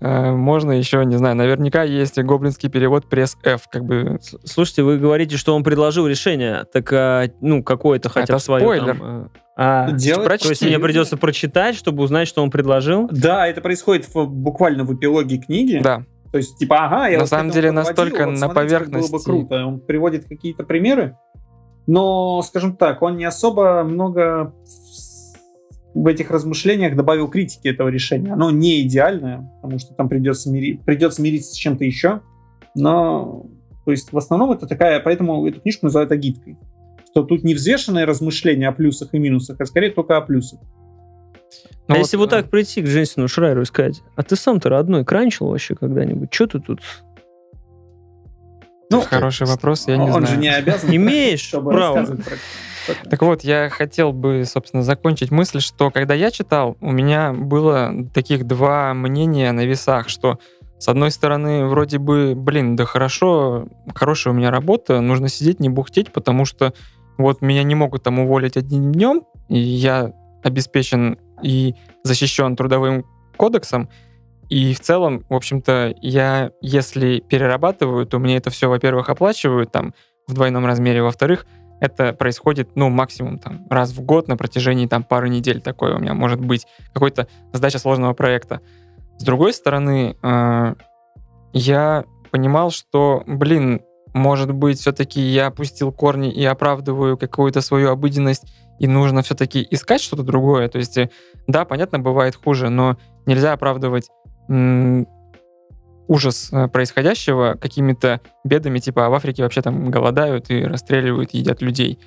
Э, 0.00 0.32
Можно 0.32 0.72
еще, 0.72 1.04
не 1.04 1.16
знаю, 1.16 1.36
наверняка 1.36 1.82
есть 1.84 2.18
гоблинский 2.20 2.68
перевод 2.68 3.08
пресс 3.08 3.36
F, 3.44 3.68
как 3.70 3.84
бы 3.84 4.18
Слушайте, 4.44 4.82
вы 4.82 4.98
говорите, 4.98 5.36
что 5.36 5.54
он 5.54 5.62
предложил 5.62 6.06
решение. 6.06 6.64
Так, 6.72 6.92
а, 6.92 7.26
ну, 7.40 7.62
какое-то 7.62 8.08
хотя 8.08 8.34
бы 8.34 8.40
свое. 8.40 8.62
спойлер. 8.62 8.96
там, 8.98 9.30
а, 9.56 9.90
Делать 9.92 10.24
прочти. 10.26 10.44
то 10.46 10.50
есть 10.50 10.62
мне 10.62 10.78
придется 10.78 11.16
прочитать, 11.16 11.76
чтобы 11.76 12.02
узнать, 12.02 12.26
что 12.28 12.42
он 12.42 12.50
предложил? 12.50 13.08
Да, 13.12 13.46
это 13.46 13.60
происходит 13.60 14.06
в- 14.12 14.26
буквально 14.26 14.84
в 14.84 14.94
эпилоге 14.94 15.38
книги. 15.38 15.80
да. 15.82 16.04
То 16.32 16.38
есть, 16.38 16.58
типа, 16.58 16.84
ага, 16.86 17.08
я 17.08 17.14
На 17.16 17.24
вот 17.24 17.28
самом 17.28 17.50
деле, 17.50 17.70
подводил, 17.70 17.88
настолько 17.90 18.24
вот 18.24 18.30
на 18.30 18.36
смотрите, 18.36 18.54
поверхности. 18.54 19.10
Было 19.10 19.18
бы 19.18 19.24
круто. 19.24 19.66
Он 19.66 19.80
приводит 19.80 20.26
какие-то 20.28 20.62
примеры, 20.62 21.16
но, 21.88 22.40
скажем 22.42 22.76
так, 22.76 23.02
он 23.02 23.16
не 23.16 23.24
особо 23.24 23.82
много 23.82 24.54
в 25.94 26.06
этих 26.06 26.30
размышлениях 26.30 26.96
добавил 26.96 27.28
критики 27.28 27.68
этого 27.68 27.88
решения. 27.88 28.32
Оно 28.32 28.50
не 28.50 28.82
идеальное, 28.82 29.50
потому 29.60 29.78
что 29.78 29.94
там 29.94 30.08
придется, 30.08 30.50
мири... 30.50 30.80
придется 30.84 31.22
мириться 31.22 31.52
с 31.52 31.56
чем-то 31.56 31.84
еще, 31.84 32.20
но 32.74 33.46
то 33.84 33.90
есть 33.90 34.12
в 34.12 34.18
основном 34.18 34.52
это 34.52 34.66
такая, 34.66 35.00
поэтому 35.00 35.46
эту 35.46 35.60
книжку 35.60 35.86
называют 35.86 36.12
агиткой. 36.12 36.58
Что 37.10 37.24
тут 37.24 37.42
не 37.42 37.54
взвешенное 37.54 38.06
размышление 38.06 38.68
о 38.68 38.72
плюсах 38.72 39.14
и 39.14 39.18
минусах, 39.18 39.60
а 39.60 39.66
скорее 39.66 39.90
только 39.90 40.16
о 40.16 40.20
плюсах. 40.20 40.60
Ну, 41.88 41.94
а 41.94 41.98
вот, 41.98 41.98
если 41.98 42.16
вот 42.16 42.30
так 42.30 42.50
прийти 42.50 42.82
к 42.82 42.86
Джейсону 42.86 43.26
Шрайеру 43.26 43.62
и 43.62 43.64
сказать, 43.64 44.00
а 44.14 44.22
ты 44.22 44.36
сам-то 44.36 44.68
родной 44.68 45.04
кранчил 45.04 45.48
вообще 45.48 45.74
когда-нибудь? 45.74 46.32
Что 46.32 46.46
ты 46.46 46.60
тут 46.60 46.80
ну, 48.90 49.00
хороший 49.02 49.46
вопрос, 49.46 49.86
я 49.86 49.96
не 49.96 50.02
он 50.02 50.10
знаю. 50.10 50.24
Он 50.24 50.26
же 50.26 50.36
не 50.36 50.48
обязан. 50.48 50.90
Имеешь 50.94 51.50
право. 51.52 52.06
Так. 53.08 53.22
Вот, 53.22 53.42
я 53.42 53.68
хотел 53.68 54.12
бы, 54.12 54.44
собственно, 54.44 54.82
закончить 54.82 55.30
мысль, 55.30 55.60
что 55.60 55.90
когда 55.90 56.14
я 56.14 56.30
читал, 56.30 56.76
у 56.80 56.92
меня 56.92 57.32
было 57.32 57.92
таких 58.12 58.46
два 58.46 58.94
мнения 58.94 59.52
на 59.52 59.64
весах, 59.64 60.08
что 60.08 60.38
с 60.78 60.88
одной 60.88 61.10
стороны, 61.10 61.66
вроде 61.66 61.98
бы, 61.98 62.34
блин, 62.34 62.74
да 62.74 62.86
хорошо, 62.86 63.68
хорошая 63.94 64.32
у 64.32 64.36
меня 64.36 64.50
работа, 64.50 65.00
нужно 65.00 65.28
сидеть, 65.28 65.60
не 65.60 65.68
бухтеть, 65.68 66.10
потому 66.10 66.46
что 66.46 66.72
вот 67.18 67.42
меня 67.42 67.62
не 67.64 67.74
могут 67.74 68.02
там 68.02 68.18
уволить 68.18 68.56
одним 68.56 68.92
днем, 68.92 69.22
и 69.48 69.58
я 69.58 70.12
обеспечен 70.42 71.18
и 71.42 71.74
защищен 72.02 72.56
трудовым 72.56 73.04
кодексом, 73.36 73.90
и 74.50 74.74
в 74.74 74.80
целом, 74.80 75.24
в 75.28 75.34
общем-то, 75.34 75.94
я, 76.02 76.50
если 76.60 77.20
перерабатываю, 77.20 78.04
то 78.04 78.18
мне 78.18 78.36
это 78.36 78.50
все, 78.50 78.68
во-первых, 78.68 79.08
оплачивают 79.08 79.70
там 79.70 79.94
в 80.26 80.34
двойном 80.34 80.66
размере, 80.66 81.02
во-вторых, 81.02 81.46
это 81.80 82.12
происходит, 82.12 82.70
ну, 82.74 82.88
максимум 82.90 83.38
там 83.38 83.66
раз 83.70 83.92
в 83.92 84.02
год 84.02 84.28
на 84.28 84.36
протяжении 84.36 84.86
там 84.86 85.02
пары 85.02 85.28
недель 85.28 85.60
такое 85.60 85.96
у 85.96 85.98
меня 85.98 86.14
может 86.14 86.40
быть, 86.40 86.66
какой-то 86.92 87.26
задача 87.52 87.78
сложного 87.78 88.12
проекта. 88.12 88.60
С 89.18 89.24
другой 89.24 89.52
стороны, 89.52 90.16
э, 90.22 90.74
я 91.52 92.04
понимал, 92.30 92.70
что, 92.70 93.22
блин, 93.26 93.82
может 94.12 94.52
быть, 94.52 94.80
все-таки 94.80 95.20
я 95.20 95.46
опустил 95.46 95.92
корни 95.92 96.30
и 96.30 96.44
оправдываю 96.44 97.16
какую-то 97.16 97.60
свою 97.60 97.90
обыденность, 97.90 98.44
и 98.78 98.86
нужно 98.86 99.22
все-таки 99.22 99.66
искать 99.70 100.00
что-то 100.00 100.22
другое. 100.22 100.68
То 100.68 100.78
есть, 100.78 100.96
э, 100.98 101.10
да, 101.46 101.64
понятно, 101.64 101.98
бывает 101.98 102.36
хуже, 102.36 102.70
но 102.70 102.96
нельзя 103.26 103.52
оправдывать 103.52 104.08
ужас 106.10 106.48
э, 106.52 106.66
происходящего 106.66 107.54
какими-то 107.54 108.20
бедами, 108.42 108.80
типа 108.80 109.06
а 109.06 109.10
в 109.10 109.14
Африке 109.14 109.44
вообще 109.44 109.62
там 109.62 109.92
голодают 109.92 110.50
и 110.50 110.64
расстреливают, 110.64 111.32
едят 111.34 111.62
людей. 111.62 112.00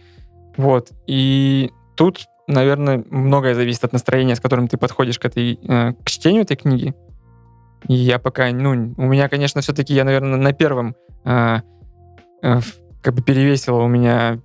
Вот. 0.58 0.90
И 1.08 1.72
тут, 1.96 2.26
наверное, 2.48 3.06
многое 3.10 3.56
зависит 3.56 3.86
от 3.86 3.94
настроения, 3.94 4.36
с 4.36 4.42
которым 4.42 4.68
ты 4.68 4.76
подходишь 4.76 5.20
к, 5.20 5.26
этой, 5.26 5.54
э, 5.54 5.94
к 5.94 6.10
чтению 6.10 6.44
этой 6.44 6.58
книги. 6.58 6.94
И 7.88 7.94
я 7.94 8.20
пока, 8.20 8.52
ну, 8.52 8.72
у 8.98 9.04
меня, 9.04 9.30
конечно, 9.30 9.62
все-таки 9.62 9.94
я, 9.94 10.04
наверное, 10.04 10.38
на 10.38 10.52
первом 10.52 10.96
э, 11.24 11.60
э, 12.42 12.60
как 13.02 13.14
бы 13.14 13.22
перевесила 13.22 13.84
у 13.84 13.88
меня 13.88 14.42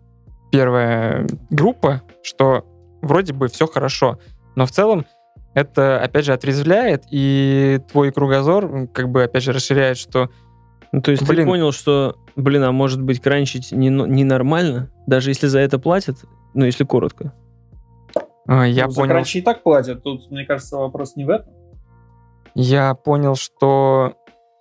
первая 0.53 1.27
группа, 1.51 2.03
что 2.23 2.65
вроде 3.03 3.33
бы 3.33 3.49
все 3.49 3.67
хорошо, 3.67 4.21
но 4.55 4.67
в 4.67 4.71
целом 4.71 5.05
это, 5.59 6.01
опять 6.01 6.25
же, 6.25 6.33
отрезвляет, 6.33 7.05
и 7.11 7.81
твой 7.91 8.13
кругозор, 8.13 8.89
как 8.89 9.09
бы, 9.11 9.25
опять 9.25 9.43
же, 9.43 9.53
расширяет, 9.53 9.99
что... 9.99 10.31
Ну, 10.93 11.03
то 11.03 11.11
есть 11.11 11.27
блин, 11.27 11.45
ты 11.45 11.47
понял, 11.47 11.73
что, 11.73 12.17
блин, 12.37 12.63
а 12.63 12.73
может 12.73 13.03
быть, 13.03 13.21
кранчить 13.21 13.73
не, 13.73 13.89
не 13.89 14.25
нормально, 14.25 14.91
даже 15.07 15.31
если 15.31 15.47
за 15.47 15.59
это 15.59 15.79
платят, 15.79 16.17
ну, 16.55 16.65
если 16.65 16.85
коротко? 16.85 17.35
А, 18.47 18.65
я 18.65 18.87
ну, 18.87 18.95
понял... 18.95 19.25
За 19.25 19.39
и 19.39 19.43
так 19.43 19.63
платят, 19.63 20.03
тут, 20.03 20.31
мне 20.31 20.45
кажется, 20.45 20.77
вопрос 20.77 21.17
не 21.17 21.25
в 21.25 21.31
этом. 21.31 21.53
Я 22.55 22.95
понял, 22.95 23.35
что 23.35 24.15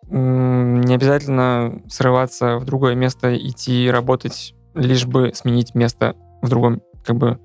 не 0.10 0.94
обязательно 0.94 1.82
срываться 1.88 2.58
в 2.58 2.66
другое 2.66 2.96
место, 2.96 3.38
идти 3.38 3.90
работать, 3.90 4.54
лишь 4.74 5.06
бы 5.06 5.32
сменить 5.34 5.76
место 5.76 6.16
в 6.42 6.50
другом, 6.50 6.82
как 7.06 7.16
бы, 7.18 7.40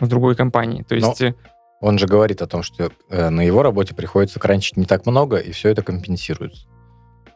в 0.00 0.08
другой 0.08 0.34
компании. 0.34 0.82
То 0.82 0.94
есть... 0.94 1.20
Но 1.20 1.34
он 1.84 1.98
же 1.98 2.06
говорит 2.06 2.40
о 2.40 2.46
том, 2.46 2.62
что 2.62 2.90
э, 3.10 3.28
на 3.28 3.42
его 3.42 3.62
работе 3.62 3.94
приходится 3.94 4.40
кранчить 4.40 4.78
не 4.78 4.86
так 4.86 5.04
много, 5.04 5.36
и 5.36 5.52
все 5.52 5.68
это 5.68 5.82
компенсируется. 5.82 6.62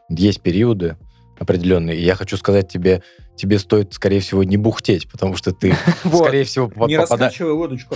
Есть 0.09 0.41
периоды 0.41 0.97
определенные, 1.37 1.95
и 1.97 2.01
я 2.03 2.15
хочу 2.15 2.35
сказать 2.35 2.67
тебе, 2.67 3.03
тебе 3.35 3.59
стоит, 3.59 3.93
скорее 3.93 4.21
всего, 4.21 4.43
не 4.43 4.57
бухтеть, 4.57 5.07
потому 5.07 5.35
что 5.35 5.51
ты, 5.51 5.75
скорее 6.03 6.45
всего, 6.45 6.67
попадаешь... 6.67 7.39
лодочку. 7.39 7.95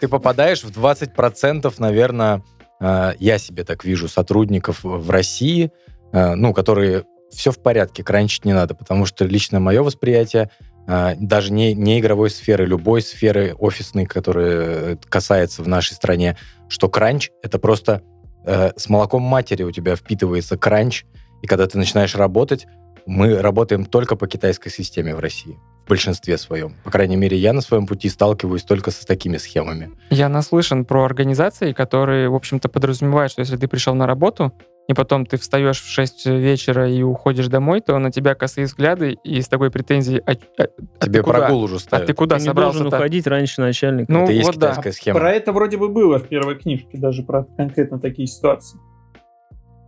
Ты 0.00 0.08
попадаешь 0.08 0.64
в 0.64 0.76
20%, 0.76 1.72
наверное, 1.78 2.42
э, 2.80 3.12
я 3.20 3.38
себе 3.38 3.62
так 3.62 3.84
вижу, 3.84 4.08
сотрудников 4.08 4.80
в 4.82 5.08
России, 5.08 5.70
э, 6.12 6.34
ну, 6.34 6.52
которые 6.52 7.04
все 7.30 7.52
в 7.52 7.62
порядке, 7.62 8.02
кранчить 8.02 8.44
не 8.44 8.54
надо, 8.54 8.74
потому 8.74 9.06
что 9.06 9.24
лично 9.24 9.60
мое 9.60 9.84
восприятие, 9.84 10.50
даже 10.86 11.52
не, 11.52 11.74
не 11.74 12.00
игровой 12.00 12.30
сферы, 12.30 12.66
любой 12.66 13.02
сферы 13.02 13.54
офисной, 13.58 14.06
которая 14.06 14.98
касается 15.08 15.62
в 15.62 15.68
нашей 15.68 15.94
стране, 15.94 16.36
что 16.68 16.88
кранч— 16.88 17.30
это 17.42 17.58
просто 17.58 18.02
э, 18.44 18.72
с 18.76 18.88
молоком 18.88 19.22
матери 19.22 19.62
у 19.62 19.70
тебя 19.70 19.96
впитывается 19.96 20.56
кранч, 20.58 21.04
и 21.42 21.46
когда 21.46 21.66
ты 21.66 21.78
начинаешь 21.78 22.14
работать, 22.14 22.66
мы 23.06 23.40
работаем 23.40 23.84
только 23.84 24.16
по 24.16 24.26
китайской 24.26 24.70
системе 24.70 25.14
в 25.14 25.20
России, 25.20 25.58
в 25.84 25.88
большинстве 25.88 26.38
своем. 26.38 26.74
По 26.84 26.90
крайней 26.90 27.16
мере, 27.16 27.36
я 27.36 27.52
на 27.52 27.60
своем 27.60 27.86
пути 27.86 28.08
сталкиваюсь 28.08 28.62
только 28.62 28.90
с 28.90 28.96
такими 29.00 29.36
схемами. 29.36 29.90
Я 30.10 30.28
наслышан 30.28 30.84
про 30.84 31.04
организации, 31.04 31.72
которые, 31.72 32.28
в 32.28 32.34
общем-то, 32.34 32.68
подразумевают, 32.68 33.32
что 33.32 33.40
если 33.40 33.56
ты 33.56 33.68
пришел 33.68 33.94
на 33.94 34.06
работу, 34.06 34.52
и 34.86 34.92
потом 34.92 35.24
ты 35.24 35.38
встаешь 35.38 35.80
в 35.80 35.88
6 35.88 36.26
вечера 36.26 36.90
и 36.90 37.02
уходишь 37.02 37.48
домой, 37.48 37.80
то 37.80 37.98
на 37.98 38.10
тебя 38.10 38.34
косые 38.34 38.66
взгляды 38.66 39.16
и 39.24 39.40
с 39.40 39.48
такой 39.48 39.70
претензией... 39.70 40.22
А, 40.26 40.32
а, 40.58 41.04
Тебе 41.04 41.22
прогул 41.22 41.62
уже 41.62 41.78
ставят. 41.78 42.04
А 42.04 42.06
ты 42.06 42.12
куда 42.12 42.36
ты 42.36 42.42
собрался? 42.42 42.80
Ты 42.80 42.88
уходить 42.88 43.26
раньше 43.26 43.60
начальника. 43.60 44.12
Ну, 44.12 44.24
это 44.24 44.32
вот 44.32 44.36
есть 44.36 44.52
китайская 44.52 44.90
да. 44.90 44.92
схема. 44.92 45.18
Про 45.18 45.32
это 45.32 45.52
вроде 45.52 45.76
бы 45.78 45.88
было 45.88 46.18
в 46.18 46.28
первой 46.28 46.56
книжке, 46.56 46.98
даже 46.98 47.22
про 47.22 47.44
конкретно 47.56 47.98
такие 47.98 48.26
ситуации. 48.26 48.78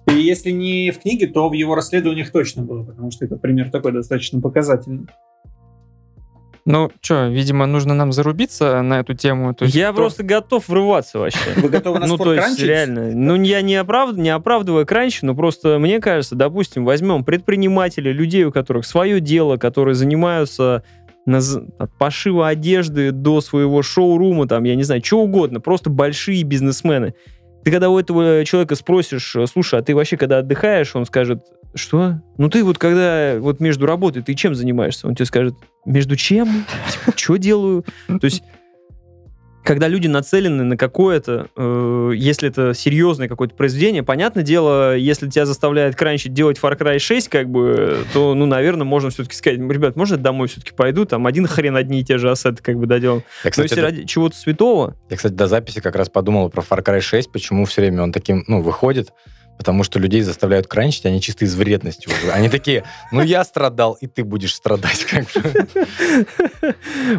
И 0.09 0.14
если 0.14 0.50
не 0.50 0.90
в 0.92 1.00
книге, 1.00 1.26
то 1.26 1.48
в 1.48 1.52
его 1.52 1.74
расследованиях 1.74 2.30
точно 2.30 2.62
было, 2.62 2.85
потому 2.85 3.11
что 3.11 3.24
это 3.24 3.37
пример 3.37 3.70
такой 3.70 3.92
достаточно 3.92 4.40
показательный. 4.40 5.09
Ну, 6.66 6.90
что, 7.00 7.29
видимо, 7.29 7.64
нужно 7.66 7.94
нам 7.94 8.12
зарубиться 8.12 8.83
на 8.83 8.98
эту 8.98 9.14
тему. 9.14 9.55
То 9.55 9.66
есть 9.66 9.76
я 9.76 9.92
то... 9.92 9.94
просто 9.94 10.24
готов 10.24 10.66
врываться 10.68 11.20
вообще. 11.20 11.38
Вы 11.57 11.68
готовы 11.68 12.00
на 12.00 12.09
Ну, 12.09 12.18
то 12.18 12.35
есть, 12.35 12.59
реально. 12.59 13.12
Ну, 13.14 13.40
я 13.40 13.62
не, 13.62 13.76
оправд... 13.76 14.16
не 14.16 14.31
оправдываю 14.31 14.85
кранчи, 14.85 15.24
но 15.24 15.37
просто, 15.37 15.79
мне 15.79 16.00
кажется, 16.00 16.35
допустим, 16.35 16.85
возьмем 16.85 17.24
предпринимателей, 17.24 18.12
людей, 18.12 18.44
у 18.44 18.50
которых 18.50 18.85
свое 18.85 19.20
дело, 19.20 19.59
которые 19.59 19.94
занимаются 19.94 20.83
от 21.24 21.98
пошива 21.98 22.48
одежды 22.48 23.12
до 23.12 23.40
своего 23.40 23.83
шоурума, 23.83 24.48
там, 24.48 24.64
я 24.64 24.74
не 24.74 24.83
знаю, 24.83 25.05
что 25.05 25.20
угодно, 25.20 25.61
просто 25.61 25.88
большие 25.88 26.42
бизнесмены. 26.42 27.14
Ты 27.64 27.70
когда 27.70 27.90
у 27.90 27.98
этого 27.98 28.44
человека 28.44 28.74
спросишь, 28.74 29.37
слушай, 29.52 29.79
а 29.79 29.83
ты 29.83 29.94
вообще 29.94 30.16
когда 30.16 30.38
отдыхаешь, 30.38 30.94
он 30.94 31.05
скажет, 31.05 31.44
что? 31.74 32.20
Ну 32.38 32.48
ты 32.48 32.64
вот 32.64 32.79
когда 32.79 33.37
вот 33.38 33.61
между 33.61 33.87
работой, 33.87 34.22
ты 34.22 34.35
чем 34.35 34.55
занимаешься? 34.55 35.07
Он 35.07 35.14
тебе 35.14 35.26
скажет, 35.26 35.55
между 35.87 36.16
чем? 36.16 36.66
Типа, 36.90 37.16
что 37.16 37.37
делаю? 37.37 37.85
То 38.09 38.25
есть 38.25 38.42
когда 39.66 39.88
люди 39.88 40.07
нацелены 40.07 40.62
на 40.62 40.77
какое-то, 40.77 41.49
э, 41.57 42.12
если 42.14 42.49
это 42.49 42.72
серьезное 42.72 43.27
какое-то 43.27 43.55
произведение, 43.57 44.05
понятное 44.05 44.44
дело, 44.44 44.96
если 44.96 45.29
тебя 45.29 45.44
заставляет 45.44 45.96
кранчить 45.96 46.33
делать 46.33 46.59
Far 46.62 46.79
Cry 46.79 47.01
6, 47.01 47.29
как 47.29 47.51
бы, 47.51 47.99
то, 48.12 48.35
ну, 48.35 48.46
наверное, 48.46 48.85
можно 48.85 49.11
все-таки 49.11 49.35
сказать, 49.35 49.59
ребят, 49.59 49.96
можно 49.96 50.14
я 50.14 50.20
домой 50.20 50.46
все-таки 50.46 50.72
пойду, 50.72 51.05
там 51.05 51.27
один 51.27 51.49
хрен 51.49 51.77
одни 51.77 52.01
и 52.01 52.05
те 52.05 52.16
же 52.16 52.31
ассеты 52.31 52.62
как 52.62 52.79
бы 52.79 52.87
доделал. 52.87 53.25
Я, 53.42 53.51
кстати, 53.51 53.59
Но 53.59 53.62
если 53.64 53.81
ради 53.81 54.05
чего-то 54.07 54.37
святого... 54.37 54.96
Я, 55.11 55.16
кстати, 55.16 55.33
до 55.33 55.49
записи 55.49 55.81
как 55.81 55.96
раз 55.96 56.09
подумал 56.09 56.49
про 56.49 56.62
Far 56.62 56.85
Cry 56.85 57.01
6, 57.01 57.33
почему 57.33 57.64
все 57.64 57.81
время 57.81 58.05
он 58.05 58.12
таким, 58.12 58.44
ну, 58.46 58.62
выходит, 58.62 59.12
потому 59.57 59.83
что 59.83 59.99
людей 59.99 60.23
заставляют 60.23 60.66
кранчить, 60.66 61.07
они 61.07 61.21
чисто 61.21 61.45
из 61.45 61.55
вредности 61.55 62.09
уже. 62.09 62.33
Они 62.33 62.49
такие, 62.49 62.85
ну 63.12 63.23
я 63.23 63.45
страдал, 63.45 63.97
и 64.01 64.07
ты 64.07 64.25
будешь 64.25 64.55
страдать. 64.55 65.05
Как. 65.05 65.27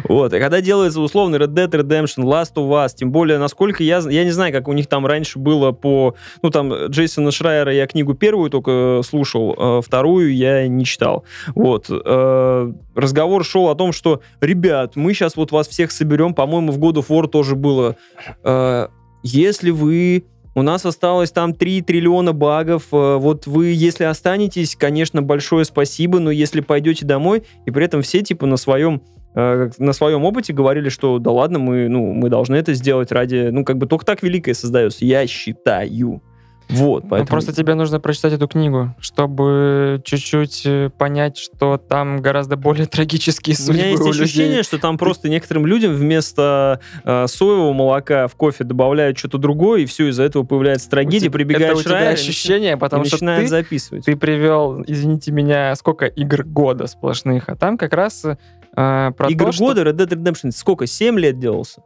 Вот, 0.04 0.32
и 0.32 0.38
когда 0.38 0.60
делается 0.60 1.00
условный 1.00 1.38
Red 1.38 1.54
Dead 1.54 1.70
Redemption, 1.70 2.24
Last 2.24 2.54
of 2.54 2.68
Us, 2.70 2.92
тем 2.94 3.10
более, 3.10 3.38
насколько 3.38 3.82
я... 3.82 3.98
Я 3.98 4.24
не 4.24 4.30
знаю, 4.30 4.52
как 4.52 4.68
у 4.68 4.72
них 4.72 4.86
там 4.86 5.06
раньше 5.06 5.38
было 5.38 5.72
по... 5.72 6.14
Ну, 6.42 6.50
там, 6.50 6.72
Джейсона 6.86 7.30
Шрайера 7.30 7.72
я 7.72 7.86
книгу 7.86 8.14
первую 8.14 8.50
только 8.50 9.02
слушал, 9.04 9.54
а 9.58 9.80
вторую 9.80 10.34
я 10.34 10.66
не 10.68 10.84
читал. 10.84 11.24
Вот. 11.54 11.86
Э, 11.90 12.72
разговор 12.94 13.44
шел 13.44 13.68
о 13.68 13.74
том, 13.74 13.92
что, 13.92 14.20
ребят, 14.40 14.96
мы 14.96 15.14
сейчас 15.14 15.36
вот 15.36 15.52
вас 15.52 15.68
всех 15.68 15.90
соберем, 15.92 16.34
по-моему, 16.34 16.72
в 16.72 16.78
God 16.78 16.94
of 16.94 17.08
War 17.08 17.28
тоже 17.28 17.56
было. 17.56 17.96
Э, 18.44 18.88
если 19.22 19.70
вы 19.70 20.24
у 20.54 20.62
нас 20.62 20.84
осталось 20.84 21.30
там 21.30 21.54
3 21.54 21.82
триллиона 21.82 22.32
багов. 22.32 22.84
Э, 22.92 23.16
вот 23.16 23.46
вы, 23.46 23.66
если 23.66 24.04
останетесь, 24.04 24.76
конечно, 24.76 25.22
большое 25.22 25.64
спасибо, 25.64 26.18
но 26.18 26.30
если 26.30 26.60
пойдете 26.60 27.06
домой, 27.06 27.44
и 27.66 27.70
при 27.70 27.84
этом 27.84 28.02
все 28.02 28.22
типа 28.22 28.46
на 28.46 28.56
своем 28.56 29.02
э, 29.34 29.70
на 29.78 29.92
своем 29.92 30.24
опыте 30.24 30.52
говорили, 30.52 30.88
что 30.88 31.18
да 31.18 31.30
ладно, 31.30 31.58
мы, 31.58 31.88
ну, 31.88 32.12
мы 32.12 32.28
должны 32.28 32.56
это 32.56 32.74
сделать 32.74 33.12
ради, 33.12 33.48
ну, 33.50 33.64
как 33.64 33.78
бы 33.78 33.86
только 33.86 34.04
так 34.04 34.22
великое 34.22 34.54
создается, 34.54 35.04
я 35.04 35.26
считаю. 35.26 36.22
Вот, 36.68 37.04
Ну, 37.04 37.08
поэтому... 37.10 37.28
просто 37.28 37.54
тебе 37.54 37.74
нужно 37.74 37.98
прочитать 37.98 38.34
эту 38.34 38.46
книгу, 38.46 38.94
чтобы 38.98 40.02
чуть-чуть 40.04 40.62
э, 40.66 40.90
понять, 40.98 41.38
что 41.38 41.78
там 41.78 42.20
гораздо 42.20 42.56
более 42.56 42.84
трагические 42.86 43.54
У 43.54 43.56
судьбы 43.56 43.74
меня 43.74 43.88
есть 43.90 44.02
у 44.02 44.10
ощущение, 44.10 44.48
людей. 44.50 44.62
что 44.64 44.78
там 44.78 44.98
просто 44.98 45.28
некоторым 45.30 45.64
людям 45.66 45.94
вместо 45.94 46.80
э, 47.04 47.26
соевого 47.26 47.72
молока 47.72 48.26
в 48.28 48.34
кофе 48.36 48.64
добавляют 48.64 49.16
что-то 49.18 49.38
другое, 49.38 49.80
и 49.80 49.86
все, 49.86 50.08
из-за 50.08 50.24
этого 50.24 50.42
появляется 50.44 50.88
У 50.88 50.90
трагедия, 50.90 51.30
прибегает 51.30 51.70
это 51.70 51.78
у 51.78 51.82
тебя 51.82 52.08
ощущение, 52.10 52.76
потому 52.76 53.04
что 53.06 53.14
начинает 53.14 53.42
ты, 53.44 53.48
записывать. 53.48 54.04
ты 54.04 54.16
привел, 54.16 54.82
извините 54.86 55.32
меня, 55.32 55.74
сколько 55.74 56.04
игр 56.06 56.44
года 56.44 56.86
сплошных, 56.86 57.44
а 57.48 57.56
там 57.56 57.78
как 57.78 57.94
раз 57.94 58.24
э, 58.26 58.36
про 58.74 59.28
Игр 59.30 59.46
то, 59.46 59.52
что- 59.52 59.64
года 59.64 59.82
Red 59.84 59.96
Dead 59.96 60.08
Redemption 60.08 60.50
сколько? 60.50 60.86
7 60.86 61.18
лет 61.18 61.38
делался? 61.38 61.80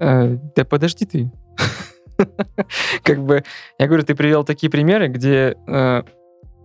Э, 0.00 0.36
да 0.56 0.64
подожди 0.64 1.04
ты. 1.06 1.30
Как 3.02 3.22
бы, 3.22 3.44
я 3.78 3.86
говорю, 3.86 4.04
ты 4.04 4.14
привел 4.14 4.44
такие 4.44 4.70
примеры, 4.70 5.08
где 5.08 5.56
э, 5.66 6.02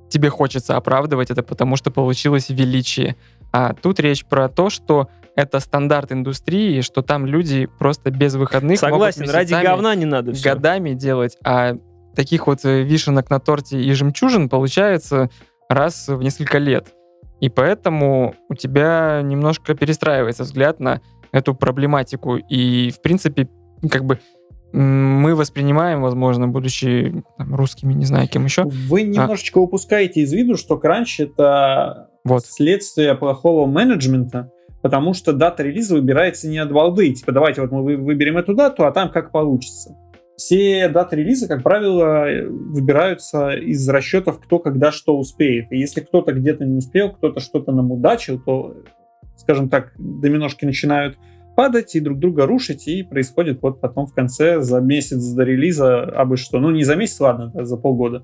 тебе 0.09 0.29
хочется 0.29 0.75
оправдывать 0.75 1.31
это, 1.31 1.43
потому 1.43 1.75
что 1.75 1.91
получилось 1.91 2.49
величие. 2.49 3.15
А 3.51 3.73
тут 3.73 3.99
речь 3.99 4.25
про 4.25 4.47
то, 4.49 4.69
что 4.69 5.09
это 5.35 5.59
стандарт 5.59 6.11
индустрии, 6.11 6.81
что 6.81 7.01
там 7.01 7.25
люди 7.25 7.67
просто 7.79 8.11
без 8.11 8.35
выходных 8.35 8.79
Согласен, 8.79 9.21
могут 9.21 9.35
ради 9.35 9.53
говна 9.53 9.95
не 9.95 10.05
надо 10.05 10.33
все. 10.33 10.49
годами 10.49 10.93
делать, 10.93 11.37
а 11.43 11.77
таких 12.15 12.47
вот 12.47 12.65
э, 12.65 12.83
вишенок 12.83 13.29
на 13.29 13.39
торте 13.39 13.81
и 13.81 13.91
жемчужин 13.93 14.49
получается 14.49 15.29
раз 15.69 16.07
в 16.07 16.21
несколько 16.21 16.57
лет. 16.57 16.93
И 17.39 17.49
поэтому 17.49 18.35
у 18.49 18.55
тебя 18.55 19.21
немножко 19.23 19.73
перестраивается 19.73 20.43
взгляд 20.43 20.79
на 20.79 21.01
эту 21.31 21.55
проблематику. 21.55 22.35
И, 22.35 22.91
в 22.91 23.01
принципе, 23.01 23.47
как 23.89 24.03
бы 24.03 24.19
мы 24.71 25.35
воспринимаем, 25.35 26.01
возможно, 26.01 26.47
будучи 26.47 27.23
там, 27.37 27.55
русскими, 27.55 27.93
не 27.93 28.05
знаю, 28.05 28.27
кем 28.27 28.45
еще. 28.45 28.63
Вы 28.63 29.03
немножечко 29.03 29.57
упускаете 29.57 30.21
из 30.21 30.31
виду, 30.33 30.57
что 30.57 30.77
кранч 30.77 31.19
это 31.19 32.09
Вот. 32.23 32.45
следствие 32.45 33.15
плохого 33.15 33.65
менеджмента, 33.65 34.51
потому 34.81 35.13
что 35.13 35.33
дата 35.33 35.63
релиза 35.63 35.95
выбирается 35.95 36.47
не 36.47 36.57
от 36.59 36.71
балды. 36.71 37.11
Типа, 37.13 37.31
давайте 37.31 37.61
вот 37.61 37.71
мы 37.71 37.83
вы- 37.83 37.97
выберем 37.97 38.37
эту 38.37 38.53
дату, 38.53 38.85
а 38.85 38.91
там 38.91 39.09
как 39.11 39.31
получится. 39.31 39.95
Все 40.37 40.87
даты 40.87 41.17
релиза, 41.17 41.49
как 41.49 41.63
правило, 41.63 42.27
выбираются 42.49 43.49
из 43.49 43.87
расчетов, 43.89 44.39
кто 44.39 44.59
когда 44.59 44.91
что 44.91 45.17
успеет. 45.17 45.71
И 45.71 45.77
если 45.77 45.99
кто-то 45.99 46.31
где-то 46.31 46.65
не 46.65 46.77
успел, 46.77 47.11
кто-то 47.11 47.41
что-то 47.41 47.73
нам 47.73 47.91
удачил, 47.91 48.39
то, 48.39 48.73
скажем 49.35 49.67
так, 49.67 49.91
доминошки 49.97 50.63
начинают 50.63 51.17
падать 51.59 51.93
и 51.93 51.99
друг 51.99 52.19
друга 52.19 52.45
рушить, 52.45 52.87
и 52.87 53.03
происходит 53.03 53.61
вот 53.61 53.81
потом 53.81 54.05
в 54.05 54.13
конце 54.13 54.61
за 54.61 54.79
месяц 54.79 55.21
до 55.33 55.43
релиза, 55.43 56.03
абы 56.03 56.37
что. 56.37 56.57
Ну, 56.57 56.71
не 56.71 56.85
за 56.85 56.95
месяц, 56.95 57.19
ладно, 57.19 57.51
да, 57.53 57.65
за 57.65 57.75
полгода. 57.75 58.23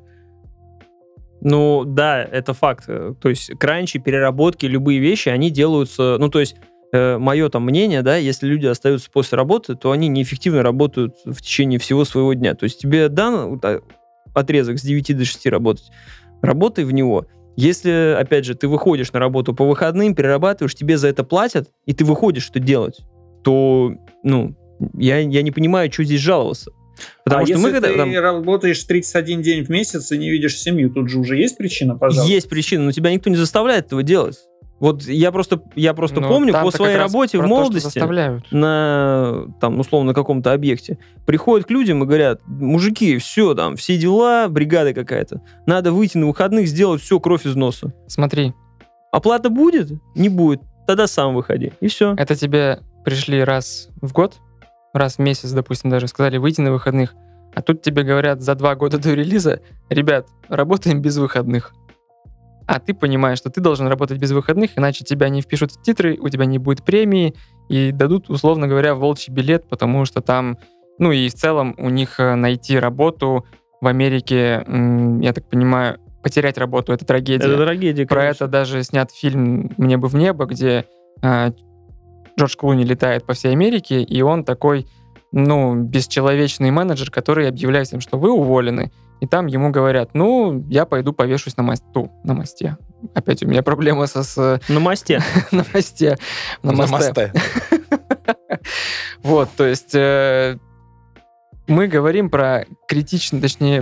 Ну, 1.42 1.84
да, 1.84 2.24
это 2.24 2.54
факт. 2.54 2.86
Э, 2.88 3.14
То 3.20 3.28
есть 3.28 3.52
кранчи, 3.60 4.00
переработки, 4.00 4.66
любые 4.68 5.02
вещи, 5.02 5.28
они 5.28 5.50
делаются... 5.50 6.16
Ну, 6.18 6.30
то 6.30 6.40
есть 6.40 6.56
мое 6.94 7.50
там 7.50 7.66
мнение, 7.66 8.04
да, 8.04 8.16
если 8.16 8.48
люди 8.48 8.68
остаются 8.68 9.12
после 9.12 9.36
работы, 9.38 9.76
то 9.76 9.92
они 9.92 10.08
неэффективно 10.08 10.64
работают 10.64 11.18
в 11.26 11.42
течение 11.42 11.78
всего 11.78 12.06
своего 12.06 12.34
дня. 12.36 12.56
То 12.56 12.64
есть 12.64 12.80
тебе 12.80 13.10
дан 13.10 13.60
а, 13.62 13.82
отрезок 14.34 14.80
с 14.80 14.82
9 14.82 15.18
до 15.18 15.26
6 15.26 15.48
работать, 15.48 15.92
работай 16.42 16.86
в 16.86 16.94
него. 16.94 17.26
Если, 17.58 18.16
опять 18.18 18.46
же, 18.46 18.56
ты 18.56 18.70
выходишь 18.70 19.12
на 19.12 19.20
работу 19.20 19.54
по 19.54 19.66
выходным, 19.66 20.16
перерабатываешь, 20.16 20.74
тебе 20.74 20.98
за 20.98 21.10
это 21.10 21.26
платят, 21.26 21.68
и 21.86 21.94
ты 21.94 22.06
выходишь 22.06 22.46
что 22.46 22.62
делать, 22.62 23.02
то, 23.46 23.94
ну, 24.24 24.56
я, 24.96 25.20
я 25.20 25.42
не 25.44 25.52
понимаю, 25.52 25.92
что 25.94 26.04
здесь 26.04 26.20
жаловаться. 26.20 26.72
Потому 27.24 27.44
а 27.44 27.46
что 27.46 27.54
если 27.54 27.64
мы 27.66 27.72
когда... 27.72 27.90
ты 27.90 27.96
там- 27.98 28.14
работаешь 28.20 28.84
31 28.84 29.42
день 29.42 29.64
в 29.64 29.70
месяц 29.70 30.12
и 30.12 30.18
не 30.18 30.30
видишь 30.32 30.60
семью, 30.60 30.90
тут 30.90 31.10
же 31.10 31.20
уже 31.20 31.38
есть 31.38 31.58
причина, 31.58 31.96
пожалуйста? 31.96 32.32
Есть 32.34 32.50
причина, 32.50 32.86
но 32.86 32.92
тебя 32.92 33.12
никто 33.12 33.30
не 33.30 33.36
заставляет 33.36 33.88
этого 33.88 34.02
делать. 34.02 34.38
Вот 34.80 35.04
я 35.04 35.32
просто, 35.32 35.62
я 35.76 35.94
просто 35.94 36.20
Ну, 36.20 36.28
помню 36.28 36.54
по 36.54 36.70
своей 36.72 36.98
работе 36.98 37.38
в 37.38 37.42
то, 37.42 37.48
молодости 37.48 37.86
заставляют. 37.86 38.52
на, 38.52 39.46
там, 39.62 39.80
условно, 39.80 40.14
каком-то 40.14 40.52
объекте, 40.52 40.98
приходят 41.26 41.68
к 41.68 41.72
людям 41.72 42.04
и 42.04 42.06
говорят, 42.06 42.42
мужики, 42.46 43.18
все, 43.18 43.54
там, 43.54 43.78
все 43.78 43.98
дела, 43.98 44.48
бригада 44.50 44.94
какая-то, 44.94 45.42
надо 45.66 45.94
выйти 45.94 46.18
на 46.18 46.28
выходных, 46.28 46.68
сделать 46.68 47.02
все, 47.02 47.20
кровь 47.20 47.46
из 47.46 47.56
носа. 47.56 47.94
Смотри, 48.08 48.54
Оплата 49.12 49.50
будет? 49.50 49.92
Не 50.14 50.28
будет. 50.28 50.60
Тогда 50.88 51.08
сам 51.08 51.36
выходи. 51.36 51.72
И 51.80 51.88
все. 51.88 52.16
это 52.18 52.36
тебе 52.36 52.80
пришли 53.06 53.44
раз 53.44 53.90
в 54.02 54.12
год, 54.12 54.40
раз 54.94 55.16
в 55.16 55.20
месяц, 55.20 55.52
допустим, 55.52 55.90
даже 55.90 56.08
сказали, 56.08 56.38
выйти 56.38 56.62
на 56.62 56.72
выходных, 56.72 57.14
а 57.54 57.62
тут 57.62 57.82
тебе 57.82 58.04
говорят 58.04 58.42
за 58.42 58.56
два 58.56 58.76
года 58.76 58.98
до 58.98 59.14
релиза, 59.14 59.62
ребят, 59.90 60.28
работаем 60.50 61.02
без 61.02 61.18
выходных. 61.18 61.74
А 62.68 62.80
ты 62.80 62.94
понимаешь, 62.94 63.38
что 63.38 63.50
ты 63.50 63.62
должен 63.62 63.88
работать 63.88 64.18
без 64.18 64.32
выходных, 64.32 64.72
иначе 64.76 65.06
тебя 65.06 65.30
не 65.30 65.42
впишут 65.42 65.72
в 65.72 65.82
титры, 65.82 66.18
у 66.20 66.30
тебя 66.30 66.46
не 66.46 66.58
будет 66.58 66.84
премии, 66.84 67.36
и 67.70 67.92
дадут, 67.92 68.30
условно 68.30 68.68
говоря, 68.68 68.96
волчий 68.96 69.32
билет, 69.32 69.70
потому 69.70 70.06
что 70.06 70.22
там, 70.22 70.58
ну 70.98 71.12
и 71.12 71.30
в 71.30 71.34
целом 71.34 71.76
у 71.78 71.90
них 71.90 72.20
э, 72.20 72.36
найти 72.36 72.78
работу 72.78 73.46
в 73.82 73.88
Америке, 73.88 74.66
я 75.22 75.34
так 75.34 75.48
понимаю, 75.48 76.00
потерять 76.24 76.58
работу— 76.58 76.92
это 76.94 77.06
трагедия. 77.06 77.46
Это 77.46 77.64
трагедия, 77.64 78.08
Про 78.08 78.22
конечно. 78.22 78.46
это 78.46 78.52
даже 78.52 78.84
снят 78.84 79.12
фильм 79.12 79.72
«Мне 79.78 79.98
бы 79.98 80.08
в 80.08 80.16
небо», 80.16 80.46
где 80.46 80.86
а, 81.22 81.52
Джордж 82.38 82.56
Клуни 82.56 82.84
летает 82.84 83.26
по 83.26 83.34
всей 83.34 83.52
Америке, 83.52 84.02
и 84.02 84.22
он 84.22 84.44
такой, 84.44 84.88
ну, 85.32 85.76
бесчеловечный 85.76 86.72
менеджер, 86.72 87.12
который 87.12 87.48
объявляет 87.48 87.88
всем, 87.88 88.02
что 88.02 88.18
вы 88.18 88.32
уволены. 88.32 88.92
И 89.22 89.28
там 89.28 89.48
ему 89.48 89.72
говорят, 89.72 90.10
ну, 90.14 90.66
я 90.70 90.86
пойду 90.86 91.14
повешусь 91.14 91.58
на 91.58 91.64
мосту, 91.64 92.12
на 92.24 92.34
мосте. 92.34 92.78
Опять 93.14 93.44
у 93.44 93.48
меня 93.48 93.64
проблема 93.64 94.08
со, 94.08 94.24
с 94.24 94.62
На 94.68 94.80
мосте. 94.80 95.22
на 95.52 95.66
мосте. 95.74 96.18
На 96.64 96.74
мосте. 96.74 97.34
Вот, 99.24 99.50
то 99.58 99.66
есть 99.66 99.96
э, 99.96 100.58
мы 101.68 101.88
говорим 101.88 102.30
про 102.30 102.66
критичный, 102.88 103.42
точнее, 103.42 103.82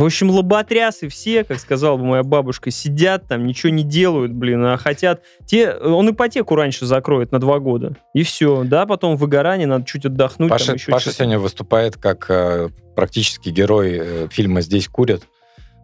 В 0.00 0.04
общем, 0.04 0.30
лоботрясы 0.30 1.08
все, 1.08 1.44
как 1.44 1.60
сказала 1.60 1.98
бы 1.98 2.04
моя 2.04 2.22
бабушка, 2.22 2.70
сидят 2.70 3.28
там, 3.28 3.46
ничего 3.46 3.70
не 3.70 3.82
делают, 3.82 4.32
блин, 4.32 4.64
а 4.64 4.78
хотят... 4.78 5.22
Те, 5.44 5.74
он 5.74 6.08
ипотеку 6.10 6.54
раньше 6.54 6.86
закроет 6.86 7.32
на 7.32 7.38
два 7.38 7.58
года, 7.58 7.96
и 8.14 8.22
все. 8.22 8.64
Да, 8.64 8.86
потом 8.86 9.16
выгорание, 9.16 9.66
надо 9.66 9.84
чуть 9.84 10.06
отдохнуть. 10.06 10.48
там 10.48 10.58
Паша, 10.58 10.72
еще 10.72 10.90
Паша 10.90 11.12
сегодня 11.12 11.38
выступает 11.38 11.96
как 11.96 12.30
э, 12.30 12.70
практически 12.96 13.50
герой 13.50 13.98
э, 14.00 14.28
фильма 14.30 14.62
«Здесь 14.62 14.88
курят». 14.88 15.24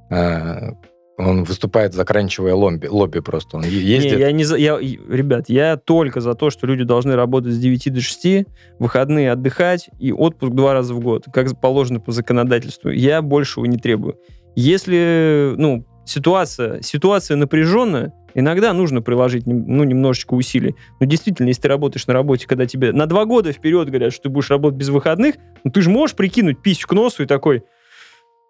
Э, 0.08 0.70
он 1.18 1.44
выступает, 1.44 1.94
заканчивая 1.94 2.54
лобби, 2.54 2.86
лобби 2.86 3.20
просто. 3.20 3.56
Он 3.56 3.64
ездит. 3.64 4.12
Не, 4.12 4.18
я 4.18 4.32
не 4.32 4.44
за, 4.44 4.56
я, 4.56 4.78
ребят, 4.78 5.46
я 5.48 5.76
только 5.76 6.20
за 6.20 6.34
то, 6.34 6.50
что 6.50 6.66
люди 6.66 6.84
должны 6.84 7.16
работать 7.16 7.54
с 7.54 7.58
9 7.58 7.94
до 7.94 8.00
6, 8.00 8.46
выходные 8.78 9.32
отдыхать 9.32 9.88
и 9.98 10.12
отпуск 10.12 10.52
два 10.52 10.74
раза 10.74 10.94
в 10.94 11.00
год, 11.00 11.24
как 11.32 11.58
положено 11.58 12.00
по 12.00 12.12
законодательству. 12.12 12.90
Я 12.90 13.22
большего 13.22 13.64
не 13.64 13.78
требую. 13.78 14.16
Если, 14.54 15.54
ну, 15.56 15.86
ситуация, 16.04 16.82
ситуация 16.82 17.36
напряженная, 17.36 18.12
иногда 18.34 18.74
нужно 18.74 19.00
приложить, 19.00 19.46
ну, 19.46 19.84
немножечко 19.84 20.34
усилий. 20.34 20.76
Но 21.00 21.06
действительно, 21.06 21.48
если 21.48 21.62
ты 21.62 21.68
работаешь 21.68 22.06
на 22.06 22.12
работе, 22.12 22.46
когда 22.46 22.66
тебе 22.66 22.92
на 22.92 23.06
два 23.06 23.24
года 23.24 23.52
вперед 23.52 23.88
говорят, 23.88 24.12
что 24.12 24.24
ты 24.24 24.28
будешь 24.28 24.50
работать 24.50 24.78
без 24.78 24.90
выходных, 24.90 25.36
ну, 25.64 25.70
ты 25.70 25.80
же 25.80 25.88
можешь 25.88 26.14
прикинуть 26.14 26.60
писю 26.60 26.86
к 26.86 26.92
носу 26.92 27.22
и 27.22 27.26
такой, 27.26 27.62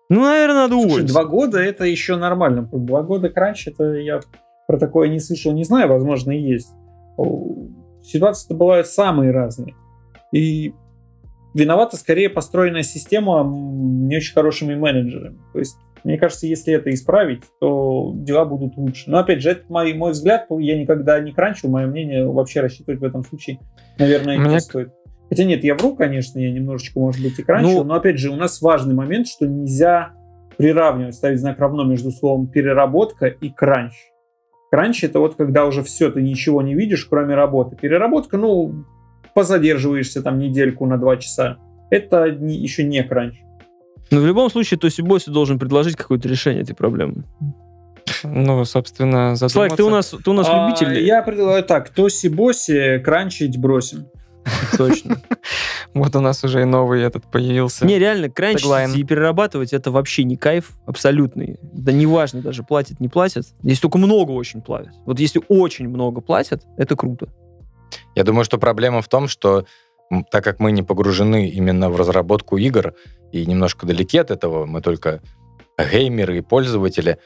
ну, 0.08 0.22
наверное, 0.22 0.54
надо 0.54 0.74
Слушай, 0.74 0.86
уволиться. 0.86 1.14
два 1.14 1.24
года 1.24 1.58
это 1.58 1.84
еще 1.84 2.16
нормально. 2.16 2.68
Два 2.72 3.02
года 3.02 3.28
кранч, 3.28 3.66
это 3.66 3.94
я 3.94 4.20
про 4.66 4.78
такое 4.78 5.08
не 5.08 5.20
слышал, 5.20 5.52
не 5.52 5.64
знаю, 5.64 5.88
возможно, 5.88 6.32
и 6.32 6.40
есть. 6.40 6.72
Ситуации-то 8.02 8.54
бывают 8.54 8.86
самые 8.86 9.32
разные. 9.32 9.74
И 10.32 10.74
виновата 11.54 11.96
скорее 11.96 12.28
построенная 12.28 12.82
система 12.82 13.42
не 13.44 14.16
очень 14.16 14.34
хорошими 14.34 14.74
менеджерами. 14.74 15.38
То 15.52 15.58
есть, 15.58 15.76
мне 16.04 16.18
кажется, 16.18 16.46
если 16.46 16.74
это 16.74 16.90
исправить, 16.90 17.42
то 17.60 18.12
дела 18.14 18.44
будут 18.44 18.76
лучше. 18.76 19.10
Но 19.10 19.18
опять 19.18 19.40
же, 19.40 19.50
это 19.50 19.64
мой, 19.68 19.92
мой 19.94 20.12
взгляд, 20.12 20.46
я 20.50 20.78
никогда 20.78 21.18
не 21.18 21.32
кранчил, 21.32 21.68
мое 21.68 21.86
мнение 21.86 22.28
вообще 22.28 22.60
рассчитывать 22.60 23.00
в 23.00 23.04
этом 23.04 23.24
случае, 23.24 23.58
наверное, 23.98 24.38
Мне 24.38 24.54
не 24.54 24.60
стоит. 24.60 24.90
Хотя 25.28 25.44
нет, 25.44 25.64
я 25.64 25.74
вру, 25.74 25.96
конечно, 25.96 26.38
я 26.38 26.50
немножечко, 26.52 27.00
может 27.00 27.22
быть, 27.22 27.38
и 27.38 27.42
кранчил, 27.42 27.78
Ну- 27.78 27.84
но 27.84 27.94
опять 27.94 28.18
же, 28.18 28.30
у 28.30 28.36
нас 28.36 28.60
важный 28.62 28.94
момент, 28.94 29.26
что 29.26 29.46
нельзя 29.46 30.12
приравнивать, 30.56 31.14
ставить 31.14 31.40
знак 31.40 31.58
равно 31.58 31.84
между 31.84 32.10
словом 32.10 32.46
переработка 32.46 33.26
и 33.26 33.50
кранч. 33.50 33.92
Кранч 34.70 35.04
это 35.04 35.18
вот 35.20 35.34
когда 35.36 35.66
уже 35.66 35.82
все, 35.82 36.10
ты 36.10 36.22
ничего 36.22 36.62
не 36.62 36.74
видишь, 36.74 37.04
кроме 37.06 37.34
работы. 37.34 37.76
Переработка, 37.76 38.36
ну, 38.36 38.84
позадерживаешься 39.34 40.22
там 40.22 40.38
недельку 40.38 40.86
на 40.86 40.96
два 40.98 41.16
часа. 41.16 41.58
Это 41.90 42.30
не- 42.30 42.56
еще 42.56 42.84
не 42.84 43.02
кранч. 43.02 43.34
Но 44.10 44.20
в 44.20 44.26
любом 44.26 44.48
случае, 44.50 44.78
Тоси 44.78 45.02
Боси 45.02 45.30
должен 45.30 45.58
предложить 45.58 45.96
какое-то 45.96 46.28
решение 46.28 46.62
этой 46.62 46.74
проблемы. 46.74 47.24
Ну, 48.24 48.64
собственно, 48.64 49.34
задуматься. 49.36 49.48
Слайк, 49.48 49.76
ты 49.76 49.82
у 49.82 49.90
нас, 49.90 50.14
ты 50.24 50.30
у 50.30 50.32
нас 50.32 50.46
А, 50.48 50.68
любитель. 50.68 51.04
Я 51.04 51.22
предлагаю 51.22 51.62
так, 51.64 51.90
тоси-боси, 51.94 53.00
кранчить 53.00 53.58
бросим. 53.58 54.06
Точно. 54.76 55.20
Вот 55.94 56.14
у 56.14 56.20
нас 56.20 56.44
уже 56.44 56.60
и 56.60 56.64
новый 56.64 57.02
этот 57.02 57.24
появился. 57.30 57.86
Не, 57.86 57.98
реально, 57.98 58.28
кранчить 58.28 58.96
и 58.96 59.02
перерабатывать 59.02 59.72
это 59.72 59.90
вообще 59.90 60.24
не 60.24 60.36
кайф 60.36 60.72
абсолютный. 60.84 61.58
Да 61.62 61.90
неважно 61.90 62.42
даже, 62.42 62.62
платят, 62.64 63.00
не 63.00 63.08
платят. 63.08 63.46
Если 63.62 63.80
только 63.80 63.96
много 63.96 64.32
очень 64.32 64.60
платят. 64.60 64.92
Вот 65.06 65.18
если 65.20 65.40
очень 65.48 65.88
много 65.88 66.20
платят, 66.20 66.64
это 66.76 66.96
круто. 66.96 67.28
Я 68.14 68.24
думаю, 68.24 68.44
что 68.44 68.58
проблема 68.58 69.00
в 69.00 69.08
том, 69.08 69.26
что 69.26 69.64
так 70.30 70.44
как 70.44 70.60
мы 70.60 70.70
не 70.72 70.82
погружены 70.82 71.48
именно 71.48 71.88
в 71.88 71.96
разработку 71.96 72.58
игр 72.58 72.94
и 73.32 73.46
немножко 73.46 73.86
далеки 73.86 74.18
от 74.18 74.30
этого, 74.30 74.66
мы 74.66 74.82
только 74.82 75.22
геймеры 75.78 76.38
и 76.38 76.40
пользователи, 76.42 77.18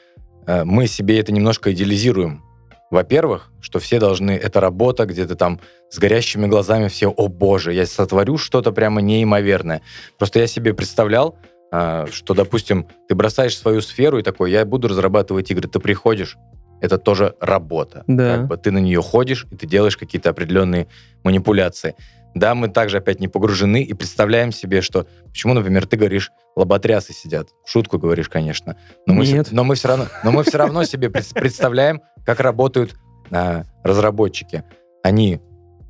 э, 0.47 0.63
мы 0.63 0.87
себе 0.87 1.19
это 1.19 1.31
немножко 1.31 1.73
идеализируем. 1.73 2.43
Во-первых, 2.91 3.49
что 3.61 3.79
все 3.79 3.99
должны... 3.99 4.31
Это 4.31 4.59
работа, 4.59 5.05
где 5.05 5.25
ты 5.25 5.35
там 5.35 5.61
с 5.89 5.97
горящими 5.97 6.45
глазами 6.45 6.89
все, 6.89 7.09
о 7.09 7.29
боже, 7.29 7.73
я 7.73 7.85
сотворю 7.85 8.37
что-то 8.37 8.73
прямо 8.73 9.01
неимоверное. 9.01 9.81
Просто 10.17 10.39
я 10.39 10.47
себе 10.47 10.73
представлял, 10.73 11.37
э, 11.71 12.07
что, 12.11 12.33
допустим, 12.33 12.87
ты 13.07 13.15
бросаешь 13.15 13.57
свою 13.57 13.81
сферу 13.81 14.19
и 14.19 14.23
такой, 14.23 14.51
я 14.51 14.65
буду 14.65 14.89
разрабатывать 14.89 15.49
игры. 15.51 15.69
Ты 15.69 15.79
приходишь, 15.79 16.37
это 16.81 16.97
тоже 16.97 17.35
работа. 17.39 18.03
Да. 18.07 18.37
Как 18.37 18.47
бы 18.47 18.57
ты 18.57 18.71
на 18.71 18.79
нее 18.79 19.01
ходишь, 19.01 19.47
и 19.51 19.55
ты 19.55 19.67
делаешь 19.67 19.95
какие-то 19.95 20.29
определенные 20.29 20.87
манипуляции. 21.23 21.95
Да, 22.33 22.55
мы 22.55 22.69
также 22.69 22.97
опять 22.97 23.19
не 23.19 23.27
погружены 23.27 23.83
и 23.83 23.93
представляем 23.93 24.51
себе, 24.51 24.81
что... 24.81 25.05
Почему, 25.27 25.53
например, 25.53 25.85
ты 25.85 25.97
говоришь, 25.97 26.31
лоботрясы 26.55 27.13
сидят? 27.13 27.49
Шутку 27.65 27.97
говоришь, 27.97 28.29
конечно. 28.29 28.77
Но 29.05 29.13
мы, 29.13 29.25
Нет. 29.27 29.49
но 29.51 29.63
мы 29.63 29.75
все 29.75 29.89
равно, 29.89 30.05
но 30.23 30.31
мы 30.31 30.43
все 30.43 30.57
равно 30.57 30.83
себе 30.85 31.09
пред- 31.09 31.33
представляем, 31.33 32.01
как 32.25 32.39
работают 32.39 32.95
а, 33.31 33.63
разработчики. 33.83 34.63
Они 35.03 35.41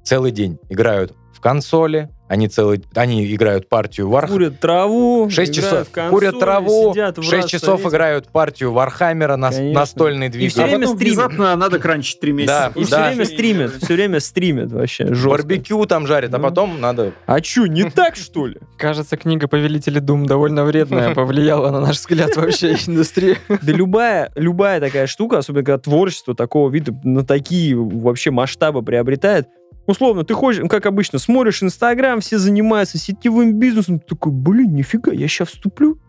целый 0.03 0.31
день 0.31 0.57
играют 0.69 1.15
в 1.41 1.43
консоли, 1.43 2.09
они 2.27 2.47
целый, 2.47 2.81
они 2.95 3.33
играют 3.35 3.67
партию 3.67 4.07
Warhammer. 4.07 4.27
Курят 4.27 4.59
траву, 4.59 5.27
6 5.29 5.35
играют 5.51 5.55
часов 5.55 5.87
в 5.87 5.91
консоли, 5.91 6.11
курят 6.11 6.39
траву, 6.39 6.91
сидят 6.93 7.17
в 7.17 7.23
6 7.23 7.33
раз 7.33 7.45
часов 7.49 7.79
совете. 7.81 7.89
играют 7.89 8.27
партию 8.29 8.71
Вархаммера, 8.71 9.35
нас- 9.37 9.55
Конечно. 9.55 9.79
настольный 9.79 10.29
двигатель. 10.29 10.61
А 10.61 10.65
время 10.65 10.79
потом 10.81 10.95
стримят. 10.95 11.15
внезапно 11.17 11.55
надо 11.57 11.79
кранчить 11.79 12.19
три 12.21 12.31
месяца. 12.31 12.71
Да, 12.75 12.79
И 12.79 12.83
все 12.85 12.95
да. 12.95 13.07
время 13.07 13.25
стримят, 13.25 13.71
все 13.83 13.93
время 13.95 14.19
стримят 14.21 14.71
вообще 14.71 15.07
жестко. 15.07 15.29
Барбекю 15.29 15.85
там 15.87 16.05
жарят, 16.07 16.33
а 16.33 16.37
Ну. 16.37 16.43
потом 16.43 16.79
надо... 16.79 17.11
А 17.25 17.43
что, 17.43 17.65
не 17.65 17.83
так, 17.89 18.15
что 18.15 18.45
ли? 18.45 18.57
Кажется, 18.77 19.17
книга 19.17 19.47
«Повелители 19.47 19.97
Дум» 19.99 20.25
довольно 20.27 20.63
вредная, 20.63 21.13
повлияла 21.15 21.71
на 21.71 21.81
наш 21.81 21.97
взгляд 21.97 22.35
вообще 22.37 22.73
индустрии. 22.87 23.37
Да 23.49 23.71
любая, 23.73 24.31
любая 24.35 24.79
такая 24.79 25.07
штука, 25.07 25.39
особенно 25.39 25.65
когда 25.65 25.79
творчество 25.79 26.33
такого 26.35 26.69
вида 26.69 26.93
на 27.03 27.25
такие 27.25 27.75
вообще 27.75 28.29
масштабы 28.31 28.83
приобретает, 28.83 29.47
условно, 29.85 30.23
ты 30.23 30.33
ходишь, 30.33 30.67
как 30.69 30.85
обычно, 30.85 31.19
смотришь 31.19 31.63
Инстаграм, 31.63 32.19
все 32.19 32.37
занимаются 32.37 32.97
сетевым 32.97 33.59
бизнесом, 33.59 33.99
ты 33.99 34.07
такой, 34.07 34.31
блин, 34.31 34.73
нифига, 34.73 35.11
я 35.11 35.27
сейчас 35.27 35.49
вступлю, 35.49 35.99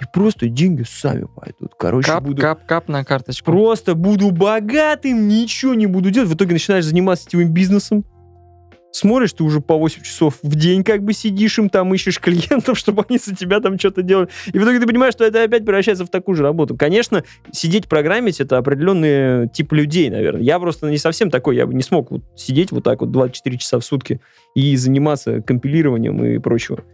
и 0.00 0.04
просто 0.12 0.48
деньги 0.48 0.84
сами 0.88 1.26
пойдут. 1.34 1.72
Короче, 1.78 2.12
Кап, 2.12 2.24
буду... 2.24 2.40
кап, 2.40 2.66
кап 2.66 2.88
на 2.88 3.04
карточку. 3.04 3.46
Просто 3.46 3.94
буду 3.94 4.30
богатым, 4.30 5.26
ничего 5.26 5.74
не 5.74 5.86
буду 5.86 6.10
делать. 6.10 6.30
В 6.30 6.34
итоге 6.34 6.52
начинаешь 6.52 6.84
заниматься 6.84 7.24
сетевым 7.24 7.52
бизнесом. 7.52 8.04
Смотришь, 8.90 9.32
ты 9.34 9.44
уже 9.44 9.60
по 9.60 9.76
8 9.76 10.02
часов 10.02 10.38
в 10.42 10.54
день 10.54 10.82
как 10.82 11.02
бы 11.02 11.12
сидишь 11.12 11.58
им, 11.58 11.68
там 11.68 11.92
ищешь 11.94 12.20
клиентов, 12.20 12.78
чтобы 12.78 13.04
они 13.08 13.18
за 13.18 13.34
тебя 13.34 13.60
там 13.60 13.78
что-то 13.78 14.02
делали. 14.02 14.28
И 14.46 14.58
в 14.58 14.62
итоге 14.62 14.80
ты 14.80 14.86
понимаешь, 14.86 15.14
что 15.14 15.24
это 15.24 15.42
опять 15.42 15.64
превращается 15.64 16.04
в 16.04 16.08
такую 16.08 16.36
же 16.36 16.42
работу. 16.42 16.76
Конечно, 16.76 17.24
сидеть 17.52 17.88
программить 17.88 18.40
это 18.40 18.56
определенный 18.56 19.48
тип 19.48 19.72
людей, 19.72 20.10
наверное. 20.10 20.42
Я 20.42 20.58
просто 20.58 20.88
не 20.88 20.98
совсем 20.98 21.30
такой, 21.30 21.56
я 21.56 21.66
бы 21.66 21.74
не 21.74 21.82
смог 21.82 22.10
вот 22.10 22.22
сидеть 22.36 22.72
вот 22.72 22.84
так 22.84 23.00
вот 23.00 23.10
24 23.10 23.58
часа 23.58 23.78
в 23.78 23.84
сутки 23.84 24.20
и 24.54 24.76
заниматься 24.76 25.42
компилированием 25.42 26.24
и 26.24 26.38
прочего. 26.38 26.84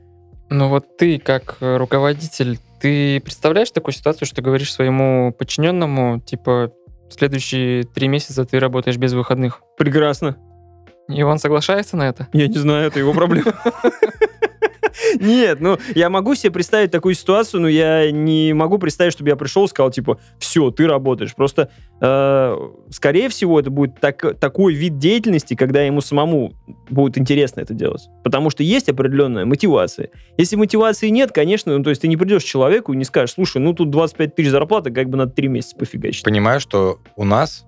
Ну 0.51 0.69
вот 0.69 0.97
ты, 0.97 1.19
как 1.19 1.57
э, 1.61 1.77
руководитель, 1.77 2.59
ты 2.81 3.21
представляешь 3.21 3.71
такую 3.71 3.95
ситуацию, 3.95 4.29
что 4.29 4.43
говоришь 4.43 4.73
своему 4.73 5.33
подчиненному, 5.33 6.21
типа, 6.21 6.73
следующие 7.11 7.85
три 7.85 8.09
месяца 8.09 8.45
ты 8.45 8.59
работаешь 8.61 8.99
без 8.99 9.15
выходных? 9.15 9.63
Прекрасно. 9.79 10.37
И 11.09 11.23
он 11.23 11.39
соглашается 11.39 11.97
на 11.97 12.09
это? 12.09 12.29
Я 12.33 12.49
не 12.49 12.59
знаю, 12.59 12.87
это 12.87 12.99
его 12.99 13.13
проблема. 13.13 13.53
Нет, 15.21 15.61
ну, 15.61 15.79
я 15.95 16.09
могу 16.09 16.35
себе 16.35 16.51
представить 16.53 16.91
такую 16.91 17.15
ситуацию, 17.15 17.61
но 17.61 17.69
я 17.69 18.11
не 18.11 18.53
могу 18.53 18.79
представить, 18.79 19.13
чтобы 19.13 19.31
я 19.31 19.37
пришел 19.37 19.65
и 19.65 19.69
сказал, 19.69 19.91
типа, 19.91 20.19
все, 20.39 20.71
ты 20.71 20.87
работаешь. 20.87 21.35
Просто, 21.35 21.69
э, 22.01 22.57
скорее 22.91 23.29
всего, 23.29 23.59
это 23.59 23.71
будет 23.71 24.01
так- 24.01 24.39
такой 24.39 24.75
вид 24.75 24.99
деятельности, 24.99 25.55
когда 25.55 25.83
ему 25.83 26.01
самому 26.01 26.55
будет 26.89 27.19
интересно 27.19 27.61
это 27.61 27.75
делать. 27.75 28.09
Потому 28.23 28.51
что 28.51 28.63
есть 28.63 28.89
определенная 28.89 29.45
мотивация. 29.45 30.11
Если 30.37 30.57
мотивации 30.57 31.09
нет, 31.09 31.33
конечно, 31.33 31.77
ну, 31.77 31.83
то 31.83 31.91
есть 31.91 32.03
ты 32.03 32.09
не 32.09 32.17
придешь 32.17 32.43
к 32.43 32.47
человеку 32.47 32.93
и 32.93 32.97
не 32.97 33.05
скажешь, 33.05 33.35
слушай, 33.35 33.59
ну, 33.59 33.73
тут 33.73 33.91
25 33.91 34.35
тысяч 34.35 34.51
зарплаты, 34.51 34.91
как 34.91 35.09
бы 35.09 35.17
надо 35.17 35.33
3 35.33 35.49
месяца 35.49 35.77
пофигачить. 35.77 36.25
Понимаю, 36.25 36.61
что 36.61 36.99
у 37.17 37.25
нас 37.25 37.67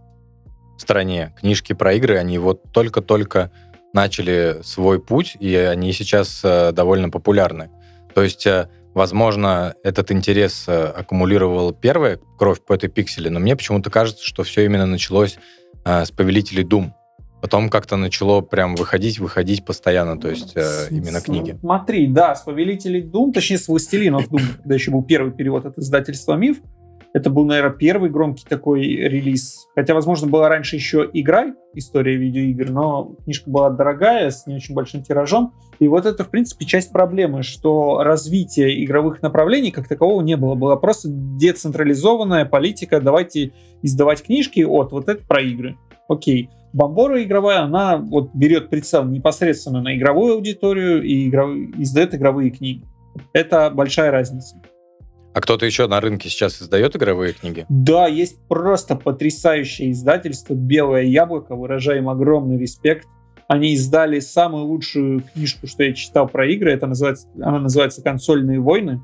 стране 0.77 1.35
книжки 1.39 1.72
про 1.72 1.95
игры, 1.95 2.16
они 2.16 2.39
вот 2.39 2.62
только-только 2.72 3.51
начали 3.93 4.59
свой 4.62 5.01
путь, 5.01 5.37
и 5.41 5.55
они 5.55 5.93
сейчас 5.93 6.41
э, 6.45 6.72
довольно 6.72 7.09
популярны. 7.09 7.70
То 8.14 8.22
есть, 8.22 8.47
э, 8.47 8.68
возможно, 8.95 9.74
этот 9.83 10.12
интерес 10.12 10.64
э, 10.68 10.85
аккумулировал 10.85 11.72
первая 11.72 12.18
кровь 12.39 12.61
по 12.61 12.74
этой 12.74 12.89
пикселе, 12.89 13.31
но 13.31 13.41
мне 13.41 13.57
почему-то 13.57 13.91
кажется, 13.91 14.24
что 14.24 14.43
все 14.43 14.64
именно 14.64 14.87
началось 14.87 15.39
с 15.85 16.11
Повелителей 16.11 16.64
Дум. 16.64 16.97
Потом 17.41 17.68
как-то 17.68 17.97
начало 17.97 18.41
прям 18.41 18.74
выходить, 18.74 19.18
выходить 19.18 19.64
постоянно, 19.64 20.18
то 20.18 20.29
есть 20.29 20.57
э, 20.57 20.89
именно 20.91 21.20
книги. 21.20 21.57
Смотри, 21.61 22.07
да, 22.07 22.35
с 22.35 22.43
Повелителей 22.43 23.03
Дум, 23.03 23.33
точнее, 23.33 23.59
с 23.59 23.68
Властелинов 23.68 24.29
Дум, 24.29 24.41
когда 24.57 24.74
еще 24.74 24.91
был 24.91 25.05
первый 25.05 25.33
перевод 25.33 25.66
от 25.66 25.79
издательства 25.79 26.35
Миф, 26.35 26.59
это 27.16 27.30
был, 27.30 27.46
наверное, 27.46 27.74
первый 27.74 28.10
громкий 28.10 28.44
такой 28.46 28.82
релиз. 28.82 29.68
Хотя, 29.74 29.94
возможно, 29.94 30.28
была 30.28 30.50
раньше 30.50 30.76
еще 30.76 31.08
«Играй», 31.14 31.54
история 31.72 32.14
видеоигр, 32.16 32.70
но 32.70 33.14
книжка 33.24 33.48
была 33.48 33.70
дорогая, 33.70 34.30
с 34.30 34.46
не 34.46 34.56
очень 34.56 34.74
большим 34.74 35.02
тиражом. 35.02 35.54
И 35.78 35.88
вот 35.88 36.04
это, 36.04 36.24
в 36.24 36.28
принципе, 36.28 36.66
часть 36.66 36.92
проблемы, 36.92 37.42
что 37.42 38.02
развития 38.02 38.84
игровых 38.84 39.22
направлений 39.22 39.70
как 39.70 39.88
такового 39.88 40.20
не 40.20 40.36
было. 40.36 40.56
Была 40.56 40.76
просто 40.76 41.08
децентрализованная 41.10 42.44
политика, 42.44 43.00
давайте 43.00 43.52
издавать 43.80 44.22
книжки 44.22 44.60
от 44.60 44.92
вот 44.92 45.08
это 45.08 45.24
про 45.24 45.40
игры. 45.40 45.78
Окей. 46.08 46.50
Бомбора 46.74 47.22
игровая, 47.22 47.62
она 47.62 47.96
вот 47.96 48.34
берет 48.34 48.68
прицел 48.68 49.04
непосредственно 49.04 49.80
на 49.80 49.96
игровую 49.96 50.34
аудиторию 50.34 51.02
и 51.02 51.30
игров- 51.30 51.56
издает 51.78 52.14
игровые 52.14 52.50
книги. 52.50 52.84
Это 53.32 53.70
большая 53.70 54.10
разница. 54.10 54.60
А 55.37 55.43
кто-то 55.43 55.66
еще 55.66 55.87
на 55.87 56.01
рынке 56.01 56.30
сейчас 56.30 56.62
издает 56.62 56.97
игровые 56.97 57.34
книги? 57.34 57.66
Да, 57.68 58.07
есть 58.07 58.39
просто 58.49 58.97
потрясающее 58.97 59.91
издательство 59.93 60.55
«Белое 60.55 61.03
яблоко», 61.03 61.55
выражаем 61.55 62.09
огромный 62.09 62.57
респект. 62.57 63.07
Они 63.47 63.74
издали 63.74 64.20
самую 64.20 64.64
лучшую 64.64 65.22
книжку, 65.34 65.66
что 65.66 65.82
я 65.82 65.93
читал 65.93 66.26
про 66.26 66.49
игры. 66.49 66.72
Это 66.72 66.87
называется, 66.87 67.28
она 67.34 67.59
называется 67.59 68.01
«Консольные 68.01 68.61
войны». 68.61 69.03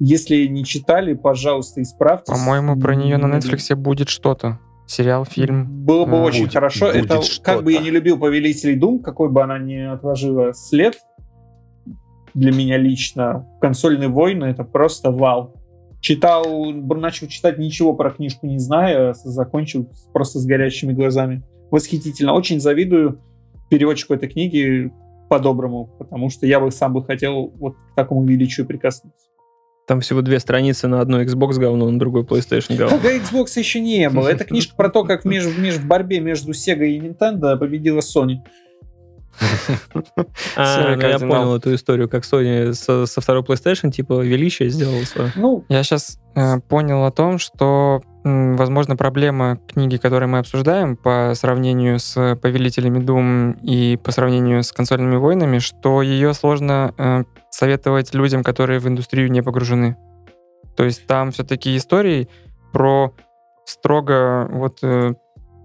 Если 0.00 0.46
не 0.46 0.64
читали, 0.64 1.12
пожалуйста, 1.12 1.82
исправьте. 1.82 2.32
По-моему, 2.32 2.80
про 2.80 2.94
нее 2.94 3.18
на 3.18 3.26
Netflix 3.26 3.74
будет 3.76 4.08
что-то. 4.08 4.58
Сериал, 4.86 5.26
фильм. 5.26 5.66
Было 5.84 6.06
бы 6.06 6.16
А, 6.16 6.22
очень 6.22 6.44
будет- 6.44 6.54
хорошо. 6.54 6.86
будет 6.86 7.04
Это 7.10 7.20
как 7.42 7.62
бы 7.62 7.72
я 7.74 7.80
не 7.80 7.90
любил 7.90 8.18
Повелителей 8.18 8.76
Дум, 8.76 9.00
какой 9.00 9.28
бы 9.28 9.42
она 9.42 9.58
ни 9.58 9.76
отложила 9.80 10.54
след 10.54 10.96
для 12.36 12.52
меня 12.52 12.76
лично. 12.76 13.48
Консольные 13.60 14.08
войны 14.08 14.44
это 14.44 14.62
просто 14.62 15.10
вау. 15.10 15.54
Читал, 16.00 16.44
начал 16.72 17.26
читать 17.26 17.58
ничего 17.58 17.94
про 17.94 18.10
книжку 18.10 18.46
не 18.46 18.58
зная, 18.58 19.14
закончил 19.14 19.90
просто 20.12 20.38
с 20.38 20.44
горящими 20.44 20.92
глазами. 20.92 21.42
Восхитительно. 21.70 22.34
Очень 22.34 22.60
завидую 22.60 23.20
переводчику 23.70 24.14
этой 24.14 24.28
книги 24.28 24.92
по-доброму, 25.28 25.90
потому 25.98 26.30
что 26.30 26.46
я 26.46 26.60
бы 26.60 26.70
сам 26.70 26.92
бы 26.92 27.02
хотел 27.02 27.52
вот 27.58 27.76
к 27.76 27.94
такому 27.96 28.24
величию 28.24 28.66
прикоснуться. 28.66 29.26
Там 29.88 30.00
всего 30.00 30.20
две 30.20 30.38
страницы 30.38 30.88
на 30.88 31.00
одной 31.00 31.24
Xbox 31.24 31.54
говно, 31.54 31.90
на 31.90 31.98
другой 31.98 32.24
PlayStation 32.24 32.76
говно. 32.76 32.98
Когда 32.98 33.16
Xbox 33.16 33.58
еще 33.58 33.80
не 33.80 34.10
было. 34.10 34.28
Это 34.28 34.44
книжка 34.44 34.76
про 34.76 34.90
то, 34.90 35.04
как 35.04 35.24
меж, 35.24 35.44
меж- 35.58 35.78
в 35.78 35.86
борьбе 35.86 36.20
между 36.20 36.52
Sega 36.52 36.84
и 36.84 37.00
Nintendo 37.00 37.56
победила 37.56 38.00
Sony. 38.00 38.38
А, 40.56 40.76
Серый 40.76 40.96
ну 40.96 41.08
я 41.08 41.18
понял 41.18 41.56
эту 41.56 41.74
историю, 41.74 42.08
как 42.08 42.24
Sony 42.24 42.72
со, 42.72 43.06
со 43.06 43.20
второй 43.20 43.42
PlayStation, 43.42 43.90
типа, 43.90 44.20
величие 44.22 44.70
сделала 44.70 45.02
свое. 45.04 45.32
Ну, 45.36 45.64
Я 45.68 45.82
сейчас 45.82 46.18
понял 46.68 47.04
о 47.04 47.10
том, 47.10 47.38
что, 47.38 48.02
м, 48.24 48.56
возможно, 48.56 48.96
проблема 48.96 49.58
книги, 49.68 49.96
которую 49.96 50.28
мы 50.30 50.38
обсуждаем 50.38 50.96
по 50.96 51.32
сравнению 51.34 51.98
с 51.98 52.36
«Повелителями 52.40 52.98
Дум» 52.98 53.52
и 53.62 53.98
по 54.02 54.12
сравнению 54.12 54.62
с 54.62 54.72
«Консольными 54.72 55.16
войнами», 55.16 55.58
что 55.58 56.02
ее 56.02 56.34
сложно 56.34 56.94
э, 56.96 57.24
советовать 57.50 58.14
людям, 58.14 58.42
которые 58.42 58.80
в 58.80 58.88
индустрию 58.88 59.30
не 59.30 59.42
погружены. 59.42 59.96
То 60.76 60.84
есть 60.84 61.06
там 61.06 61.32
все-таки 61.32 61.76
истории 61.76 62.28
про 62.72 63.14
строго 63.64 64.48
вот 64.50 64.78
э, 64.82 65.14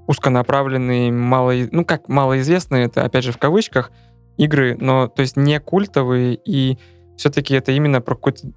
узконаправленные, 0.08 1.12
мало, 1.12 1.54
ну 1.72 1.86
как 1.86 2.08
малоизвестные, 2.08 2.86
это 2.86 3.04
опять 3.04 3.24
же 3.24 3.32
в 3.32 3.38
кавычках, 3.38 3.92
игры, 4.38 4.78
но 4.80 5.08
то 5.08 5.22
есть 5.22 5.38
не 5.38 5.60
культовые, 5.60 6.36
и 6.46 6.78
все-таки 7.18 7.54
это 7.54 7.72
именно 7.72 8.02
про 8.02 8.16
какой-то 8.16 8.48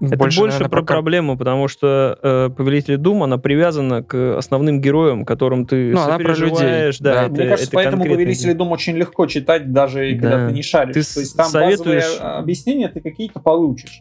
Это 0.00 0.16
больше, 0.16 0.40
больше, 0.40 0.54
наверное, 0.58 0.70
про 0.70 0.82
про 0.82 0.94
проблему, 0.94 1.38
потому 1.38 1.68
что 1.68 2.18
э, 2.22 2.50
Повелитель 2.56 2.96
Дум, 2.96 3.22
она 3.22 3.38
привязана 3.38 4.02
к 4.02 4.36
основным 4.38 4.80
героям, 4.80 5.24
которым 5.24 5.66
ты 5.66 5.92
Ну, 5.92 6.00
она 6.00 6.18
про 6.18 6.34
людей, 6.34 6.90
да, 7.00 7.14
да. 7.14 7.22
это- 7.24 7.30
Мне 7.32 7.42
кажется, 7.44 7.64
это 7.66 7.70
поэтому 7.74 8.04
«Повелители 8.04 8.42
герой. 8.44 8.54
дом» 8.54 8.72
очень 8.72 8.96
легко 8.96 9.26
читать, 9.26 9.72
даже 9.72 10.10
и 10.10 10.18
когда 10.18 10.38
Да. 10.38 10.48
ты 10.48 10.54
не 10.54 10.62
шаришь. 10.62 10.94
Ты 10.94 11.14
То 11.14 11.20
есть 11.20 11.36
там 11.36 11.46
советуешь- 11.48 12.04
базовые 12.18 12.38
объяснения 12.38 12.88
ты 12.88 13.00
какие-то 13.00 13.40
получишь. 13.40 14.00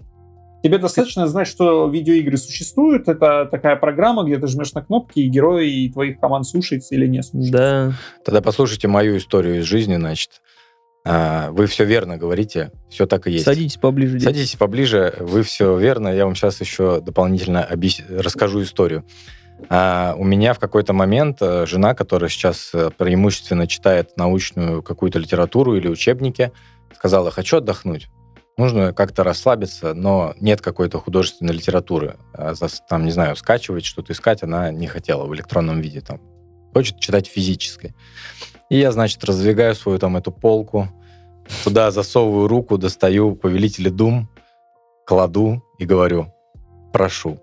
Тебе 0.64 0.78
достаточно 0.78 1.28
знать, 1.28 1.48
что 1.48 1.88
видеоигры 1.90 2.38
существуют. 2.38 3.10
Это 3.10 3.46
такая 3.52 3.76
программа, 3.76 4.24
где 4.24 4.38
ты 4.40 4.48
жмешь 4.48 4.74
на 4.74 4.82
кнопки, 4.82 5.20
и 5.20 5.28
герои 5.28 5.70
и 5.70 5.92
твоих 5.92 6.22
команд 6.22 6.48
слушаются 6.48 6.96
или 6.96 7.06
не 7.06 7.22
слушаются. 7.22 7.52
Да. 7.58 7.94
Тогда 8.24 8.42
послушайте 8.42 8.88
мою 8.88 9.18
историю 9.18 9.60
из 9.60 9.66
жизни, 9.66 9.98
значит. 9.98 10.30
А, 11.06 11.52
Вы 11.52 11.66
все 11.68 11.84
верно 11.84 12.16
говорите, 12.16 12.72
все 12.90 13.06
так 13.06 13.28
и 13.28 13.32
есть. 13.34 13.44
Садитесь 13.44 13.76
поближе. 13.76 14.14
дети. 14.14 14.24
Садитесь 14.24 14.56
поближе, 14.56 15.14
вы 15.20 15.44
все 15.44 15.78
верно. 15.78 16.08
Я 16.08 16.24
вам 16.26 16.34
сейчас 16.34 16.62
еще 16.62 17.02
дополнительно 17.02 17.68
объяс- 17.70 18.02
расскажу 18.10 18.64
историю. 18.64 19.04
А, 19.70 20.16
у 20.18 20.24
меня 20.24 20.54
в 20.54 20.60
какой-то 20.60 20.94
момент 20.94 21.40
э, 21.42 21.66
жена, 21.66 21.94
которая 21.94 22.30
сейчас 22.30 22.72
э, 22.74 22.90
преимущественно 22.98 23.68
читает 23.68 24.16
научную 24.16 24.82
какую-то 24.82 25.20
литературу 25.20 25.76
или 25.76 25.90
учебники, 25.90 26.54
сказала, 26.96 27.32
хочу 27.32 27.58
отдохнуть. 27.58 28.08
Нужно 28.58 28.94
как-то 28.94 29.24
расслабиться, 29.24 29.94
но 29.94 30.36
нет 30.40 30.62
какой-то 30.62 31.00
художественной 31.00 31.54
литературы. 31.54 32.18
А 32.34 32.54
Там, 32.88 33.06
не 33.06 33.12
знаю, 33.12 33.36
скачивать, 33.36 33.86
что-то 33.86 34.14
искать 34.14 34.44
она 34.44 34.72
не 34.72 34.88
хотела 34.88 35.26
в 35.26 35.34
электронном 35.34 35.82
виде. 35.82 36.02
Там. 36.02 36.22
Хочет 36.74 37.00
читать 37.00 37.28
физической. 37.28 37.96
И 38.70 38.78
я, 38.78 38.92
значит, 38.92 39.24
раздвигаю 39.24 39.76
свою 39.76 40.00
там 40.00 40.18
эту 40.18 40.32
полку, 40.32 40.90
туда 41.64 41.92
засовываю 41.92 42.48
руку, 42.48 42.78
достаю 42.78 43.36
Повелители 43.36 43.90
Дум, 43.90 44.30
кладу 45.06 45.64
и 45.80 45.86
говорю, 45.86 46.34
прошу. 46.92 47.40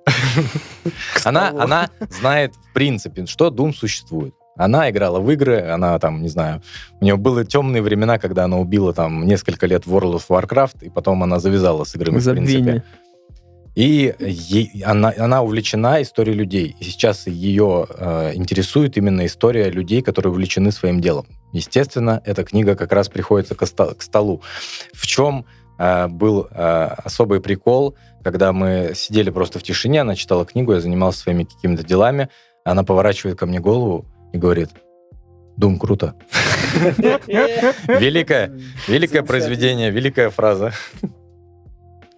Она, 1.24 1.48
она 1.50 1.90
знает, 2.08 2.54
в 2.54 2.72
принципе, 2.72 3.26
что 3.26 3.48
Doom 3.48 3.72
существует. 3.72 4.34
Она 4.60 4.90
играла 4.90 5.20
в 5.20 5.30
игры, 5.30 5.62
она 5.62 5.98
там, 5.98 6.20
не 6.22 6.28
знаю, 6.28 6.60
у 7.00 7.04
нее 7.04 7.16
были 7.16 7.46
темные 7.46 7.80
времена, 7.80 8.18
когда 8.18 8.44
она 8.44 8.58
убила 8.58 8.92
там 8.92 9.24
несколько 9.26 9.66
лет 9.66 9.86
World 9.86 10.16
of 10.20 10.24
Warcraft, 10.28 10.84
и 10.84 10.90
потом 10.90 11.22
она 11.22 11.38
завязала 11.40 11.84
с 11.84 11.96
играми, 11.96 12.18
в 12.18 12.24
принципе. 12.30 12.58
Забвение. 12.58 12.84
И 13.74 14.14
ей- 14.20 14.82
она, 14.84 15.14
она 15.16 15.40
увлечена 15.42 16.02
историей 16.02 16.34
людей. 16.36 16.76
И 16.78 16.84
сейчас 16.84 17.26
ее 17.26 17.86
э, 17.88 18.32
интересует 18.34 18.98
именно 18.98 19.24
история 19.24 19.70
людей, 19.70 20.02
которые 20.02 20.32
увлечены 20.32 20.72
своим 20.72 21.00
делом. 21.00 21.26
Естественно, 21.54 22.20
эта 22.26 22.44
книга 22.44 22.74
как 22.74 22.92
раз 22.92 23.08
приходится 23.08 23.54
к, 23.54 23.62
оста- 23.62 23.94
к 23.94 24.02
столу. 24.02 24.42
В 24.92 25.06
чем 25.06 25.46
э, 25.78 26.08
был 26.08 26.48
э, 26.50 26.86
особый 27.04 27.40
прикол, 27.40 27.94
когда 28.22 28.52
мы 28.52 28.92
сидели 28.94 29.30
просто 29.30 29.58
в 29.58 29.62
тишине, 29.62 30.02
она 30.02 30.16
читала 30.16 30.44
книгу, 30.44 30.74
я 30.74 30.80
занимался 30.80 31.20
своими 31.20 31.44
какими-то 31.44 31.82
делами, 31.82 32.28
она 32.64 32.82
поворачивает 32.84 33.38
ко 33.38 33.46
мне 33.46 33.58
голову 33.60 34.04
и 34.32 34.38
говорит, 34.38 34.70
Дум, 35.56 35.78
круто. 35.78 36.14
Великое, 37.86 38.52
великое 38.88 39.22
произведение, 39.22 39.90
великая 39.90 40.30
фраза. 40.30 40.72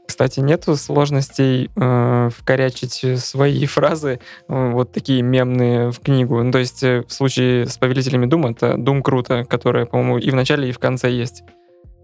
Кстати, 0.06 0.40
нету 0.40 0.76
сложностей 0.76 1.70
э, 1.74 2.28
вкорячить 2.36 3.18
свои 3.18 3.64
фразы, 3.66 4.20
э, 4.48 4.70
вот 4.72 4.92
такие 4.92 5.22
мемные 5.22 5.90
в 5.90 6.00
книгу. 6.00 6.42
Ну, 6.42 6.52
то 6.52 6.58
есть 6.58 6.82
э, 6.82 7.02
в 7.08 7.12
случае 7.12 7.66
с 7.66 7.78
«Повелителями 7.78 8.26
Дума» 8.26 8.50
это 8.50 8.76
«Дум 8.76 9.02
круто», 9.02 9.44
которая, 9.44 9.86
по-моему, 9.86 10.18
и 10.18 10.30
в 10.30 10.34
начале, 10.34 10.68
и 10.68 10.72
в 10.72 10.78
конце 10.78 11.10
есть. 11.10 11.42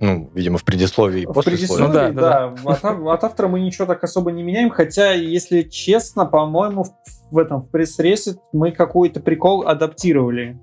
Ну, 0.00 0.30
видимо, 0.34 0.56
в 0.58 0.64
предисловии 0.64 1.22
и 1.22 1.26
В 1.26 1.32
послесловии. 1.34 1.82
предисловии, 1.84 1.86
Ну 1.86 1.92
да, 1.92 2.10
да. 2.10 2.48
да, 2.56 2.70
От, 2.72 2.84
ав- 2.84 3.06
от 3.06 3.24
автора 3.24 3.48
мы 3.48 3.60
ничего 3.60 3.84
так 3.86 4.02
особо 4.02 4.32
не 4.32 4.42
меняем, 4.42 4.70
хотя, 4.70 5.12
если 5.12 5.62
честно, 5.62 6.24
по-моему, 6.24 6.84
в, 6.84 6.88
в 7.30 7.38
этом, 7.38 7.62
в 7.62 7.70
пресс-рейсе 7.70 8.36
мы 8.52 8.72
какой-то 8.72 9.20
прикол 9.20 9.66
адаптировали. 9.66 10.58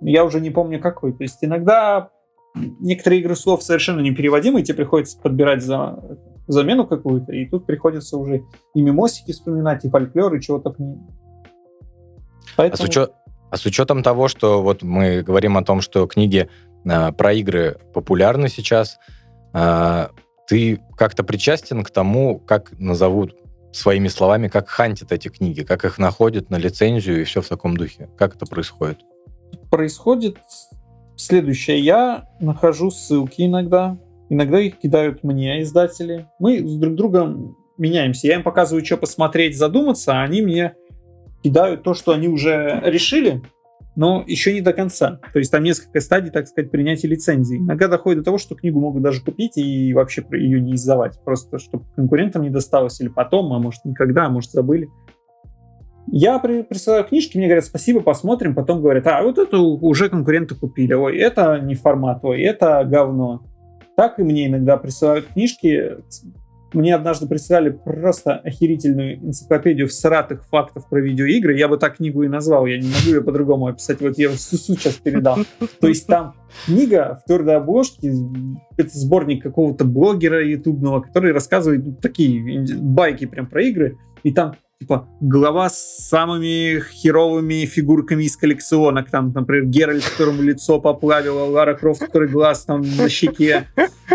Я 0.00 0.24
уже 0.24 0.40
не 0.40 0.50
помню 0.50 0.80
какой. 0.80 1.12
То 1.12 1.22
есть 1.22 1.38
иногда 1.42 2.10
некоторые 2.54 3.20
игры 3.20 3.36
слов 3.36 3.62
совершенно 3.62 4.00
непереводимые, 4.00 4.64
тебе 4.64 4.76
приходится 4.76 5.18
подбирать 5.18 5.62
за, 5.62 6.18
замену 6.46 6.86
какую-то, 6.86 7.32
и 7.32 7.46
тут 7.46 7.66
приходится 7.66 8.16
уже 8.16 8.42
и 8.74 8.82
мемосики 8.82 9.32
вспоминать, 9.32 9.84
и 9.84 9.90
фольклор, 9.90 10.34
и 10.34 10.40
чего 10.40 10.58
только 10.58 10.82
не... 10.82 10.94
А 10.94 10.98
Поэтому... 12.56 12.76
с, 12.76 12.88
учет- 12.88 13.12
а 13.50 13.56
с 13.56 13.64
учетом 13.66 14.02
того, 14.02 14.28
что 14.28 14.62
вот 14.62 14.82
мы 14.82 15.22
говорим 15.22 15.56
о 15.56 15.64
том, 15.64 15.80
что 15.80 16.06
книги 16.06 16.48
а, 16.88 17.12
про 17.12 17.32
игры 17.32 17.78
популярны 17.94 18.48
сейчас, 18.48 18.98
а, 19.52 20.10
ты 20.46 20.80
как-то 20.96 21.24
причастен 21.24 21.84
к 21.84 21.90
тому, 21.90 22.38
как 22.38 22.72
назовут 22.78 23.36
своими 23.72 24.08
словами, 24.08 24.48
как 24.48 24.68
хантят 24.68 25.12
эти 25.12 25.28
книги, 25.28 25.62
как 25.62 25.84
их 25.84 25.98
находят 25.98 26.50
на 26.50 26.56
лицензию 26.56 27.20
и 27.20 27.24
все 27.24 27.40
в 27.40 27.48
таком 27.48 27.76
духе? 27.76 28.08
Как 28.16 28.36
это 28.36 28.46
происходит? 28.46 28.98
происходит 29.72 30.36
следующее. 31.16 31.80
Я 31.80 32.28
нахожу 32.40 32.90
ссылки 32.90 33.42
иногда. 33.42 33.98
Иногда 34.28 34.60
их 34.60 34.78
кидают 34.78 35.24
мне 35.24 35.62
издатели. 35.62 36.28
Мы 36.38 36.58
с 36.58 36.76
друг 36.76 36.94
другом 36.94 37.56
меняемся. 37.78 38.26
Я 38.26 38.36
им 38.36 38.42
показываю, 38.42 38.84
что 38.84 38.98
посмотреть, 38.98 39.56
задуматься, 39.56 40.12
а 40.12 40.22
они 40.22 40.42
мне 40.42 40.74
кидают 41.42 41.82
то, 41.82 41.94
что 41.94 42.12
они 42.12 42.28
уже 42.28 42.80
решили, 42.84 43.42
но 43.96 44.24
еще 44.26 44.52
не 44.52 44.60
до 44.60 44.72
конца. 44.72 45.20
То 45.32 45.38
есть 45.38 45.50
там 45.50 45.62
несколько 45.62 46.00
стадий, 46.00 46.30
так 46.30 46.46
сказать, 46.48 46.70
принятия 46.70 47.08
лицензии. 47.08 47.58
Иногда 47.58 47.88
доходит 47.88 48.20
до 48.20 48.24
того, 48.24 48.38
что 48.38 48.54
книгу 48.54 48.80
могут 48.80 49.02
даже 49.02 49.22
купить 49.22 49.56
и 49.56 49.92
вообще 49.92 50.24
ее 50.32 50.60
не 50.60 50.74
издавать. 50.74 51.18
Просто 51.24 51.58
чтобы 51.58 51.84
конкурентам 51.94 52.42
не 52.42 52.50
досталось 52.50 53.00
или 53.00 53.08
потом, 53.08 53.52
а 53.52 53.58
может 53.58 53.84
никогда, 53.84 54.26
а 54.26 54.30
может 54.30 54.50
забыли. 54.50 54.88
Я 56.08 56.38
при- 56.40 56.62
присылаю 56.62 57.04
книжки, 57.04 57.36
мне 57.38 57.46
говорят, 57.46 57.64
спасибо, 57.64 58.00
посмотрим, 58.00 58.54
потом 58.54 58.82
говорят, 58.82 59.06
а 59.06 59.22
вот 59.22 59.38
это 59.38 59.58
у- 59.58 59.78
уже 59.86 60.08
конкуренты 60.08 60.54
купили, 60.54 60.94
ой, 60.94 61.16
это 61.18 61.60
не 61.60 61.74
формат, 61.74 62.24
ой, 62.24 62.42
это 62.42 62.82
говно. 62.84 63.42
Так 63.96 64.18
и 64.18 64.22
мне 64.22 64.46
иногда 64.48 64.76
присылают 64.78 65.26
книжки. 65.26 65.98
Мне 66.72 66.94
однажды 66.94 67.26
прислали 67.26 67.70
просто 67.70 68.36
охерительную 68.36 69.16
энциклопедию 69.16 69.88
всратых 69.88 70.46
фактов 70.46 70.88
про 70.88 71.00
видеоигры. 71.00 71.56
Я 71.56 71.68
бы 71.68 71.76
так 71.76 71.96
книгу 71.96 72.22
и 72.22 72.28
назвал, 72.28 72.66
я 72.66 72.78
не 72.78 72.86
могу 72.86 73.16
ее 73.16 73.22
по-другому 73.22 73.66
описать. 73.66 74.00
Вот 74.00 74.18
я 74.18 74.30
суть 74.30 74.62
сейчас 74.62 74.94
передам. 74.94 75.44
То 75.80 75.88
есть 75.88 76.06
там 76.06 76.34
книга 76.66 77.20
в 77.22 77.26
твердой 77.26 77.56
обложке, 77.56 78.12
это 78.76 78.90
сборник 78.92 79.42
какого-то 79.42 79.84
блогера 79.84 80.44
ютубного, 80.44 81.00
который 81.00 81.32
рассказывает 81.32 81.84
ну, 81.84 81.94
такие 81.94 82.64
байки 82.80 83.26
прям 83.26 83.46
про 83.46 83.62
игры. 83.62 83.98
И 84.22 84.32
там 84.32 84.54
типа 84.82 85.08
глава 85.20 85.68
с 85.68 86.08
самыми 86.08 86.80
херовыми 86.80 87.66
фигурками 87.66 88.24
из 88.24 88.36
коллекционок. 88.36 89.10
Там, 89.10 89.32
например, 89.32 89.66
Геральт, 89.66 90.04
которому 90.04 90.42
лицо 90.42 90.80
поплавило, 90.80 91.44
Лара 91.44 91.74
Крофт, 91.74 92.00
который 92.00 92.28
глаз 92.28 92.64
там 92.64 92.82
на 92.96 93.08
щеке. 93.08 93.68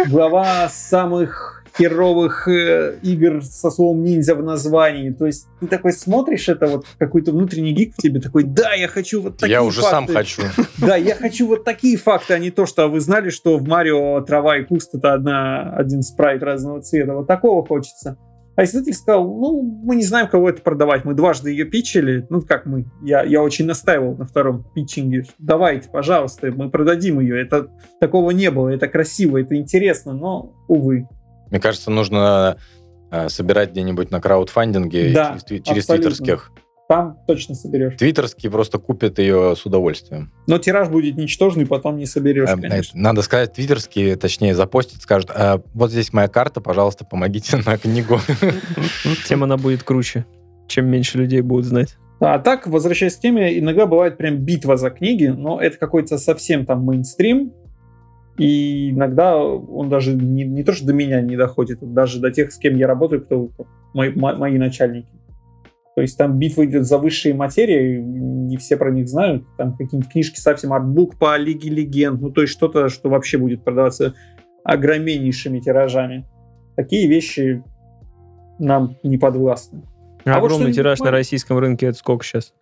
Глава 0.10 0.68
самых 0.70 1.57
херовых 1.78 2.48
э, 2.48 2.98
игр 3.04 3.44
со 3.44 3.70
словом 3.70 4.04
ниндзя 4.04 4.36
в 4.36 4.44
названии. 4.44 5.12
То 5.12 5.26
есть 5.26 5.48
ты 5.60 5.68
такой 5.68 5.94
смотришь 5.94 6.50
это, 6.50 6.68
вот 6.68 6.86
какой-то 6.98 7.32
внутренний 7.32 7.74
гик 7.74 7.94
в 7.94 8.02
тебе 8.02 8.20
такой, 8.20 8.44
да, 8.44 8.74
я 8.74 8.88
хочу 8.88 9.22
вот 9.22 9.38
такие 9.38 9.54
Я 9.54 9.64
уже 9.64 9.82
сам 9.82 10.08
факты». 10.08 10.14
хочу. 10.14 10.42
Да, 10.78 10.96
я 10.96 11.16
хочу 11.16 11.48
вот 11.48 11.64
такие 11.64 11.98
факты, 11.98 12.34
а 12.34 12.40
не 12.40 12.52
то, 12.52 12.66
что 12.66 12.88
вы 12.88 13.00
знали, 13.00 13.30
что 13.30 13.58
в 13.58 13.68
Марио 13.68 14.22
трава 14.22 14.58
и 14.58 14.64
куст 14.64 14.94
это 14.96 15.14
одна, 15.14 15.74
один 15.76 16.02
спрайт 16.02 16.44
разного 16.44 16.82
цвета. 16.82 17.14
Вот 17.14 17.28
такого 17.28 17.66
хочется. 17.66 18.18
А 18.58 18.64
издатель 18.64 18.94
сказал, 18.94 19.24
ну, 19.24 19.62
мы 19.62 19.96
не 19.96 20.04
знаем, 20.04 20.28
кого 20.28 20.50
это 20.50 20.64
продавать. 20.64 21.06
Мы 21.06 21.14
дважды 21.14 21.52
ее 21.52 21.66
питчили. 21.66 22.26
Ну, 22.32 22.42
как 22.42 22.66
мы? 22.66 22.86
Я, 23.04 23.22
я 23.22 23.44
очень 23.44 23.68
настаивал 23.68 24.18
на 24.18 24.26
втором 24.26 24.66
питчинге. 24.74 25.26
Давайте, 25.38 25.90
пожалуйста, 25.90 26.52
мы 26.52 26.72
продадим 26.72 27.20
ее. 27.20 27.40
Это 27.40 27.68
такого 28.00 28.32
не 28.32 28.50
было. 28.50 28.70
Это 28.70 28.88
красиво, 28.88 29.40
это 29.40 29.56
интересно, 29.56 30.14
но, 30.14 30.56
увы. 30.68 31.08
Мне 31.50 31.60
кажется, 31.60 31.92
нужно 31.92 32.58
э, 33.12 33.30
собирать 33.30 33.72
где-нибудь 33.72 34.12
на 34.12 34.20
краудфандинге 34.22 35.12
Да, 35.14 35.38
через, 35.48 35.64
через 35.66 35.84
абсолютно. 35.84 36.10
твиттерских. 36.12 36.52
Там 36.90 37.18
точно 37.28 37.54
соберешь. 37.54 37.96
Твиттерские 37.98 38.50
просто 38.50 38.78
купят 38.78 39.20
ее 39.20 39.56
с 39.58 39.66
удовольствием. 39.66 40.32
Но 40.48 40.58
тираж 40.58 40.88
будет 40.88 41.18
ничтожный, 41.18 41.66
потом 41.66 41.98
не 41.98 42.06
соберешь, 42.06 42.48
Э, 42.50 42.56
конечно. 42.56 42.98
э, 42.98 43.02
Надо 43.02 43.22
сказать, 43.24 43.52
твиттерские, 43.54 44.16
точнее, 44.16 44.56
запостят, 44.56 45.02
скажут, 45.02 45.30
«А, 45.36 45.62
вот 45.74 45.92
здесь 45.92 46.14
моя 46.14 46.30
карта, 46.30 46.62
пожалуйста, 46.62 47.04
помогите 47.04 47.58
на 47.66 47.78
книгу. 47.78 48.20
Тем 49.28 49.44
она 49.44 49.58
будет 49.58 49.84
круче, 49.84 50.26
чем 50.68 50.86
меньше 50.88 51.18
людей 51.18 51.42
будут 51.42 51.66
знать. 51.66 51.98
А 52.20 52.40
так, 52.40 52.66
возвращаясь 52.68 53.16
к 53.16 53.20
теме, 53.20 53.60
иногда 53.60 53.86
бывает 53.86 54.18
прям 54.18 54.38
битва 54.38 54.76
за 54.78 54.90
книги, 54.90 55.28
но 55.28 55.60
это 55.62 55.78
какой-то 55.78 56.18
совсем 56.18 56.66
там 56.66 56.84
мейнстрим, 56.84 57.52
и 58.38 58.92
иногда 58.92 59.38
он 59.38 59.90
даже 59.90 60.14
не, 60.14 60.44
не 60.44 60.64
то, 60.64 60.74
что 60.74 60.86
до 60.86 60.94
меня 60.94 61.22
не 61.22 61.36
доходит, 61.36 61.80
даже 61.82 62.20
до 62.20 62.32
тех, 62.32 62.52
с 62.52 62.58
кем 62.58 62.76
я 62.76 62.88
работаю, 62.88 63.22
кто 63.24 63.50
мои, 63.94 64.12
мо- 64.14 64.36
мои 64.36 64.58
начальники. 64.58 65.10
То 65.96 66.02
есть 66.02 66.16
там 66.16 66.38
битва 66.38 66.66
идет 66.66 66.86
за 66.86 67.00
высшие 67.00 67.34
материи, 67.34 67.98
не 68.00 68.56
все 68.58 68.78
про 68.78 68.92
них 68.92 69.08
знают. 69.08 69.44
Там 69.58 69.76
какие-нибудь 69.76 70.12
книжки 70.12 70.40
совсем 70.40 70.72
артбук 70.72 71.18
по 71.18 71.36
Лиге 71.38 71.72
Легенд, 71.72 72.22
ну 72.22 72.30
то 72.30 72.42
есть 72.42 72.54
что-то, 72.54 72.90
что 72.90 73.10
вообще 73.10 73.40
будет 73.40 73.64
продаваться 73.64 74.14
огромнейшими 74.64 75.60
тиражами. 75.60 76.28
Такие 76.76 77.08
вещи 77.08 77.64
нам 78.60 78.98
не 79.02 79.18
подвластны. 79.18 79.82
А 80.26 80.40
вот 80.40 80.52
Огромный 80.52 80.74
что 80.74 80.82
тираж 80.82 81.00
на 81.00 81.10
российском 81.10 81.58
рынке 81.58 81.88
это 81.88 81.98
сколько 81.98 82.24
сейчас? 82.24 82.54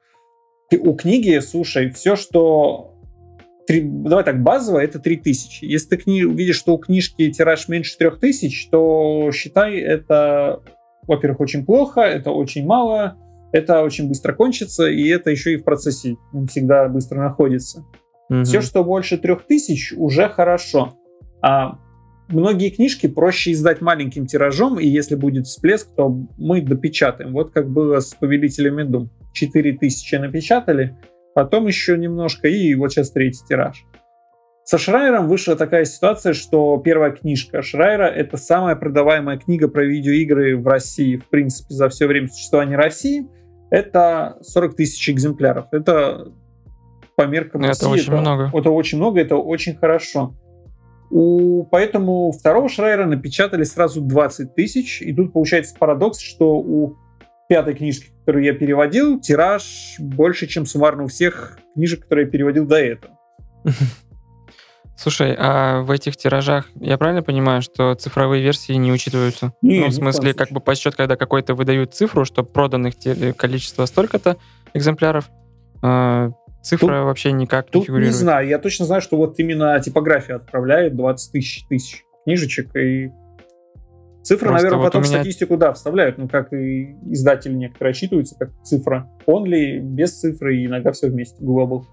У 0.79 0.93
книги, 0.93 1.37
слушай, 1.39 1.89
все, 1.89 2.15
что... 2.15 2.94
три- 3.67 3.83
давай 3.83 4.23
так, 4.23 4.41
базово 4.41 4.79
это 4.79 4.99
3000. 4.99 5.65
Если 5.65 5.89
ты 5.89 5.97
кни... 5.97 6.21
видишь, 6.21 6.57
что 6.57 6.75
у 6.75 6.77
книжки 6.77 7.31
тираж 7.31 7.67
меньше 7.67 7.97
3000, 7.97 8.69
то 8.69 9.31
считай, 9.33 9.77
это, 9.77 10.61
во-первых, 11.07 11.39
очень 11.39 11.65
плохо, 11.65 12.01
это 12.01 12.31
очень 12.31 12.65
мало, 12.65 13.17
это 13.51 13.81
очень 13.81 14.07
быстро 14.07 14.33
кончится, 14.33 14.87
и 14.87 15.07
это 15.07 15.31
еще 15.31 15.53
и 15.53 15.57
в 15.57 15.63
процессе 15.63 16.15
не 16.33 16.47
всегда 16.47 16.87
быстро 16.87 17.19
находится. 17.21 17.85
Мгм. 18.29 18.43
Все, 18.43 18.61
что 18.61 18.83
больше 18.83 19.17
3000, 19.17 19.95
уже 19.95 20.29
хорошо. 20.29 20.95
А 21.41 21.77
многие 22.27 22.69
книжки 22.69 23.07
проще 23.07 23.51
издать 23.51 23.81
маленьким 23.81 24.25
тиражом, 24.25 24.79
и 24.79 24.87
если 24.87 25.15
будет 25.15 25.45
всплеск, 25.45 25.93
то 25.95 26.09
мы 26.37 26.61
допечатаем. 26.61 27.33
Вот 27.33 27.51
как 27.51 27.69
было 27.69 27.99
с 27.99 28.13
«Повелителями 28.15 28.83
Дум». 28.83 29.09
4000 29.33 30.15
напечатали, 30.15 30.97
потом 31.35 31.67
еще 31.67 31.97
немножко, 31.97 32.47
и 32.47 32.73
вот 32.73 32.91
сейчас 32.91 33.11
третий 33.11 33.45
тираж. 33.47 33.85
Со 34.63 34.79
Шрайером 34.79 35.27
вышла 35.27 35.55
такая 35.55 35.85
ситуация, 35.85 36.33
что 36.33 36.77
первая 36.77 37.11
книжка 37.11 37.61
Шрайера— 37.61 38.05
это 38.15 38.37
самая 38.37 38.75
продаваемая 38.75 39.37
книга 39.37 39.67
про 39.67 39.85
видеоигры 39.85 40.57
в 40.57 40.65
России, 40.65 41.17
в 41.17 41.29
принципе, 41.29 41.75
за 41.75 41.87
все 41.89 42.07
время 42.07 42.29
существования 42.29 42.75
России. 42.75 43.27
Это 43.69 44.37
40 44.41 44.75
тысяч 44.75 45.07
экземпляров. 45.07 45.67
Это 45.71 46.31
по 47.15 47.27
меркам 47.27 47.61
Это 47.61 47.69
России, 47.69 47.87
очень 47.87 48.13
много. 48.13 48.49
Это 48.51 48.71
очень 48.71 48.97
много, 48.97 49.21
это 49.21 49.35
очень 49.35 49.75
хорошо. 49.75 50.33
У, 51.11 51.65
поэтому 51.65 52.31
второго 52.31 52.67
Шрайера 52.67 53.05
напечатали 53.05 53.63
сразу 53.63 54.01
20 54.01 54.55
тысяч, 54.55 55.01
и 55.01 55.13
тут 55.13 55.33
получается 55.33 55.75
парадокс, 55.77 56.19
что 56.19 56.55
у 56.55 56.95
пятой 57.47 57.75
книжки, 57.75 58.11
которую 58.19 58.43
я 58.45 58.53
переводил, 58.53 59.19
тираж 59.19 59.95
больше, 59.99 60.47
чем 60.47 60.65
суммарно 60.65 61.03
у 61.03 61.07
всех 61.07 61.59
книжек, 61.73 62.01
которые 62.03 62.25
я 62.25 62.31
переводил 62.31 62.65
до 62.65 62.77
этого. 62.77 63.17
Слушай, 64.97 65.35
а 65.37 65.81
в 65.81 65.91
этих 65.91 66.15
тиражах 66.15 66.69
я 66.75 66.97
правильно 66.97 67.21
понимаю, 67.21 67.61
что 67.61 67.95
цифровые 67.95 68.41
версии 68.41 68.73
не 68.73 68.93
учитываются? 68.93 69.53
Не, 69.61 69.81
ну, 69.81 69.87
в 69.87 69.93
смысле, 69.93 70.33
как 70.33 70.51
бы 70.51 70.61
подсчет, 70.61 70.95
когда 70.95 71.17
какой-то 71.17 71.53
выдают 71.53 71.93
цифру, 71.93 72.23
что 72.23 72.43
проданных 72.43 72.93
количество 73.35 73.85
столько-то 73.85 74.37
экземпляров, 74.73 75.29
а, 75.81 76.31
цифра 76.63 77.03
вообще 77.03 77.33
никак 77.33 77.67
не 77.67 77.71
Тут 77.71 77.81
не 77.81 77.85
фигурирует. 77.87 78.15
знаю, 78.15 78.47
я 78.47 78.57
точно 78.57 78.85
знаю, 78.85 79.01
что 79.01 79.17
вот 79.17 79.37
именно 79.37 79.77
типография 79.81 80.35
отправляет 80.35 80.95
20 80.95 81.31
тысяч, 81.33 81.67
тысяч 81.67 82.03
книжечек, 82.23 82.73
и 82.75 83.11
цифры, 84.25 84.47
Просто 84.49 84.63
наверное, 84.65 84.77
вот 84.83 84.85
потом 84.93 85.03
меня- 85.03 85.19
статистику, 85.19 85.57
да, 85.57 85.71
вставляют, 85.71 86.17
ну, 86.17 86.27
как 86.27 86.51
и 86.53 86.95
издатели 87.11 87.53
некоторые 87.53 87.91
отчитываются, 87.91 88.35
как 88.37 88.49
цифра. 88.63 89.09
Only, 89.27 89.79
без 89.79 90.19
цифры, 90.19 90.57
и 90.57 90.65
иногда 90.65 90.91
все 90.91 91.07
вместе, 91.07 91.43
global. 91.43 91.83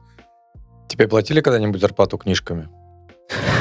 Тебе 0.88 1.08
платили 1.08 1.40
когда-нибудь 1.40 1.80
зарплату 1.80 2.18
книжками? 2.18 2.68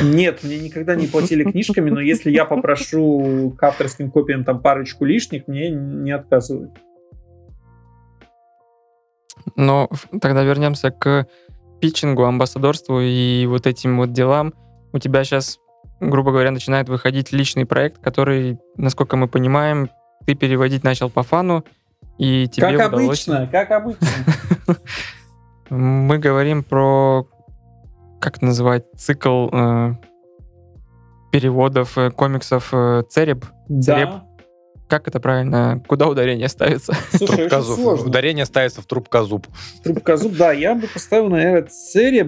Нет, 0.04 0.44
мне 0.44 0.60
никогда 0.60 0.96
не 0.96 1.08
платили 1.08 1.44
книжками, 1.44 1.90
но 1.90 2.02
если 2.02 2.32
я 2.32 2.46
попрошу 2.46 3.54
к 3.58 3.64
авторским 3.64 4.12
копиям 4.12 4.44
там 4.44 4.62
парочку 4.62 5.06
лишних, 5.06 5.48
мне 5.48 5.70
не 5.70 6.12
отказывают. 6.12 6.72
Но 9.56 9.88
ф- 9.92 10.08
тогда 10.22 10.44
вернемся 10.44 10.92
к 10.92 11.28
питчингу, 11.80 12.24
амбассадорству 12.26 13.00
и 13.02 13.46
вот 13.48 13.66
этим 13.68 13.98
вот 13.98 14.12
делам. 14.12 14.54
У 14.94 15.00
тебя 15.00 15.24
сейчас, 15.24 15.60
грубо 16.02 16.32
говоря, 16.32 16.52
начинает 16.52 16.90
выходить 16.90 17.32
личный 17.32 17.66
проект, 17.66 18.02
который, 18.02 18.60
насколько 18.76 19.16
мы 19.16 19.28
понимаем, 19.28 19.90
ты 20.26 20.36
переводить 20.36 20.84
начал 20.84 21.10
по 21.10 21.24
фану, 21.24 21.64
и 22.18 22.48
тебе 22.48 22.78
как 22.78 22.94
удалось... 22.94 23.28
обычно, 23.28 23.48
как 23.48 23.72
обычно. 23.72 24.08
Мы 25.70 26.18
говорим 26.18 26.64
про, 26.64 27.28
как 28.20 28.42
называть, 28.42 28.84
цикл 28.98 29.48
э, 29.52 29.96
переводов 31.32 31.98
э, 31.98 32.12
комиксов 32.12 32.70
э, 32.74 33.04
Цереб. 33.10 33.46
Цереб. 33.82 34.10
Как 34.92 35.08
это 35.08 35.22
правильно? 35.22 35.82
Куда 35.88 36.08
ударение 36.10 36.50
ставится? 36.50 36.92
Слушай, 37.12 37.24
очень 37.24 37.38
Трубкозуб. 37.50 37.80
сложно. 37.80 38.08
Ударение 38.08 38.46
ставится 38.46 38.82
в 38.82 38.86
трубкозуб. 38.86 39.48
Трубкозуб, 39.86 40.34
да, 40.36 40.52
я 40.52 40.76
бы 40.76 40.86
поставил, 40.90 41.30
наверное, 41.30 41.64
цереб. 41.64 42.28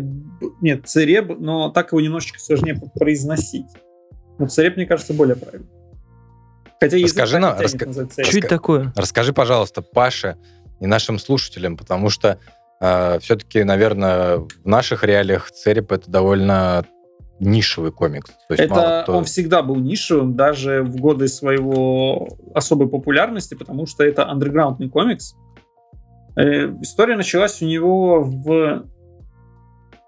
Нет, 0.62 0.88
цереб, 0.88 1.38
но 1.40 1.72
так 1.72 1.92
его 1.92 2.00
немножечко 2.00 2.40
сложнее 2.40 2.80
произносить. 2.96 3.66
Но 4.40 4.48
цереб, 4.48 4.78
мне 4.78 4.86
кажется, 4.86 5.14
более 5.14 5.36
правильно. 5.36 5.68
Хотя 6.80 6.96
язык 6.96 7.10
Расскажи 7.18 7.40
нам, 7.40 7.60
раска- 7.60 8.08
цереб. 8.08 8.30
Что 8.30 8.38
это 8.38 8.48
такое? 8.48 8.94
Расскажи, 8.96 9.34
пожалуйста, 9.34 9.82
Паше 9.82 10.38
и 10.80 10.88
нашим 10.88 11.20
слушателям, 11.20 11.76
потому 11.76 12.10
что 12.10 12.40
все-таки, 12.80 13.66
наверное, 13.66 14.38
в 14.38 14.48
наших 14.64 15.04
реалиях 15.04 15.52
Цереп 15.52 15.92
это 15.92 16.10
довольно 16.10 16.86
нишевый 17.44 17.92
комикс. 17.92 18.30
То 18.48 18.54
есть 18.54 18.64
Это 18.64 19.02
кто- 19.04 19.18
он 19.18 19.24
всегда 19.26 19.62
был 19.62 19.76
нишевым, 19.76 20.36
даже 20.36 20.82
в 20.84 20.96
годы 20.98 21.28
своего 21.28 22.28
особой 22.56 22.88
популярности, 22.90 23.54
потому 23.56 23.86
что 23.86 24.04
это 24.04 24.28
андерграундный 24.30 24.90
комикс. 24.90 25.36
Э, 26.36 26.70
история 26.82 27.16
началась 27.16 27.62
у 27.62 27.66
него 27.66 28.24
в 28.24 28.86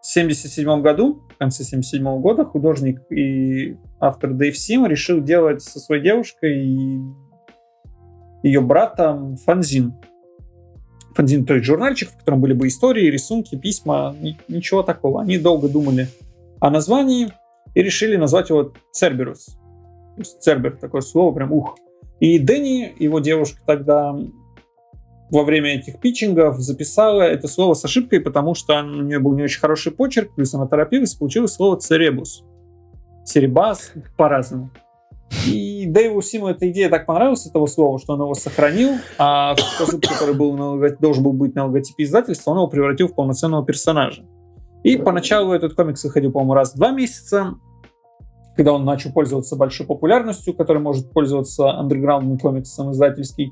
77 0.02 0.82
году, 0.82 1.22
в 1.36 1.38
конце 1.38 1.64
77 1.64 2.20
года, 2.20 2.46
художник 2.46 3.02
и 3.12 3.78
автор 4.00 4.34
Дэйв 4.34 4.58
Сим 4.58 4.86
решил 4.86 5.22
делать 5.22 5.62
со 5.62 5.80
своей 5.80 6.04
девушкой 6.04 6.66
и 6.66 7.00
ее 8.44 8.62
братом 8.62 9.38
фанзин. 9.38 9.94
Фанзин, 11.16 11.46
то 11.46 11.54
есть 11.56 11.66
журнальчик, 11.66 12.10
в 12.12 12.18
котором 12.18 12.42
были 12.42 12.54
бы 12.54 12.68
истории, 12.68 13.10
рисунки, 13.10 13.56
письма, 13.56 14.14
ни- 14.22 14.38
ничего 14.48 14.84
такого. 14.84 15.22
Они 15.22 15.38
долго 15.38 15.70
думали 15.70 16.08
о 16.60 16.70
названии 16.70 17.32
и 17.74 17.82
решили 17.82 18.16
назвать 18.16 18.50
его 18.50 18.74
Церберус. 18.92 19.58
То 20.18 20.24
Цербер, 20.24 20.78
такое 20.78 21.02
слово, 21.02 21.34
прям 21.34 21.52
ух. 21.52 21.78
И 22.20 22.40
Дэнни, 22.40 22.96
его 23.00 23.20
девушка 23.20 23.60
тогда 23.66 24.16
во 25.30 25.44
время 25.44 25.76
этих 25.76 26.00
питчингов 26.00 26.60
записала 26.60 27.24
это 27.24 27.48
слово 27.48 27.74
с 27.74 27.84
ошибкой, 27.84 28.22
потому 28.22 28.56
что 28.56 28.80
у 28.80 29.02
нее 29.02 29.20
был 29.20 29.34
не 29.34 29.44
очень 29.44 29.60
хороший 29.60 29.92
почерк, 29.92 30.34
плюс 30.36 30.54
она 30.54 30.68
торопилась, 30.68 31.16
получилось 31.16 31.54
слово 31.54 31.78
церебус. 31.78 32.44
Серебас 33.26 33.92
по-разному. 34.18 34.70
И 35.48 35.86
Дэйву 35.88 36.22
Симу 36.22 36.48
эта 36.48 36.70
идея 36.70 36.90
так 36.90 37.06
понравилась, 37.08 37.46
этого 37.48 37.66
слова, 37.66 38.00
что 38.00 38.14
он 38.14 38.22
его 38.22 38.36
сохранил, 38.36 38.92
а 39.18 39.56
зуб, 39.80 40.06
который 40.08 40.36
был 40.36 40.54
на 40.56 40.90
должен 40.98 41.24
был 41.24 41.34
быть 41.34 41.56
на 41.56 41.66
логотипе 41.66 42.04
издательства, 42.04 42.52
он 42.52 42.58
его 42.58 42.68
превратил 42.68 43.08
в 43.08 43.16
полноценного 43.16 43.66
персонажа. 43.66 44.24
И 44.86 44.98
поначалу 44.98 45.52
этот 45.52 45.74
комикс 45.74 46.04
выходил, 46.04 46.32
по-моему, 46.32 46.54
раз 46.54 46.76
в 46.76 46.78
два 46.78 46.92
месяца, 46.92 47.56
когда 48.56 48.72
он 48.72 48.86
начал 48.86 49.12
пользоваться 49.12 49.56
большой 49.56 49.88
популярностью, 49.88 50.54
который 50.54 50.80
может 50.80 51.12
пользоваться 51.12 51.72
андерграундным 51.72 52.38
комиксом 52.38 52.92
издательский, 52.92 53.52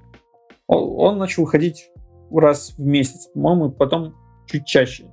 он 0.67 1.17
начал 1.17 1.45
выходить 1.45 1.89
раз 2.31 2.75
в 2.77 2.85
месяц, 2.85 3.29
по-моему, 3.33 3.71
потом 3.71 4.13
чуть 4.45 4.67
чаще. 4.67 5.05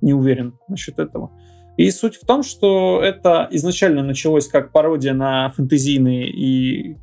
Не 0.00 0.14
уверен 0.14 0.58
насчет 0.66 0.98
этого. 0.98 1.30
И 1.76 1.88
суть 1.92 2.16
в 2.16 2.26
том, 2.26 2.42
что 2.42 3.00
это 3.00 3.46
изначально 3.52 4.02
началось 4.02 4.48
как 4.48 4.72
пародия 4.72 5.14
на 5.14 5.50
фэнтезийные 5.50 6.28
и 6.28 6.96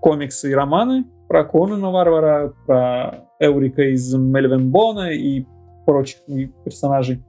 комиксы 0.00 0.50
и 0.50 0.54
романы 0.54 1.04
про 1.28 1.44
Конана 1.44 1.90
Варвара, 1.90 2.54
про 2.66 3.28
Эурика 3.40 3.82
из 3.82 4.14
Мельвенбона 4.14 5.10
и 5.12 5.44
прочих 5.84 6.20
персонажей, 6.64 7.22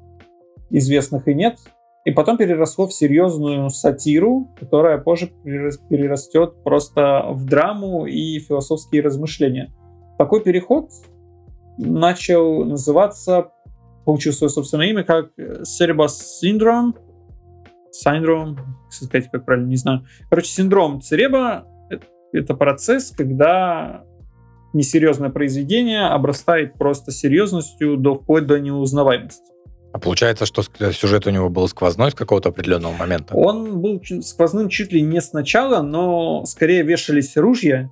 известных 0.73 1.27
и 1.27 1.33
нет. 1.33 1.57
И 2.05 2.11
потом 2.11 2.37
переросло 2.37 2.87
в 2.87 2.93
серьезную 2.93 3.69
сатиру, 3.69 4.53
которая 4.59 4.97
позже 4.97 5.31
перерас- 5.45 5.79
перерастет 5.87 6.61
просто 6.63 7.23
в 7.29 7.45
драму 7.45 8.05
и 8.05 8.39
философские 8.39 9.01
размышления. 9.01 9.73
Такой 10.17 10.41
переход 10.43 10.89
начал 11.77 12.65
называться, 12.65 13.51
получил 14.05 14.33
свое 14.33 14.49
собственное 14.49 14.87
имя, 14.87 15.03
как 15.03 15.31
Cerebus 15.37 16.11
Syndrome. 16.43 16.93
Синдром, 17.91 18.57
сказать, 18.89 19.29
как 19.31 19.45
правильно, 19.45 19.67
не 19.67 19.75
знаю. 19.75 20.05
Короче, 20.29 20.49
синдром 20.49 20.99
Цереба— 20.99 21.65
это 22.33 22.55
процесс, 22.55 23.11
когда 23.11 24.03
несерьезное 24.73 25.29
произведение 25.29 26.07
обрастает 26.07 26.73
просто 26.73 27.11
серьезностью 27.11 27.97
до 27.97 28.15
вплоть 28.15 28.47
до 28.47 28.59
неузнаваемости. 28.59 29.53
А 29.93 29.99
получается, 29.99 30.45
что 30.45 30.63
сюжет 30.91 31.27
у 31.27 31.29
него 31.29 31.49
был 31.49 31.67
сквозной 31.67 32.11
с 32.11 32.15
какого-то 32.15 32.49
определенного 32.49 32.93
момента. 32.93 33.35
Он 33.35 33.79
был 33.79 34.01
сквозным 34.21 34.67
чуть 34.67 34.91
ли 34.91 35.01
не 35.01 35.21
сначала, 35.21 35.81
но 35.81 36.43
скорее 36.45 36.83
вешались 36.83 37.37
ружья. 37.37 37.89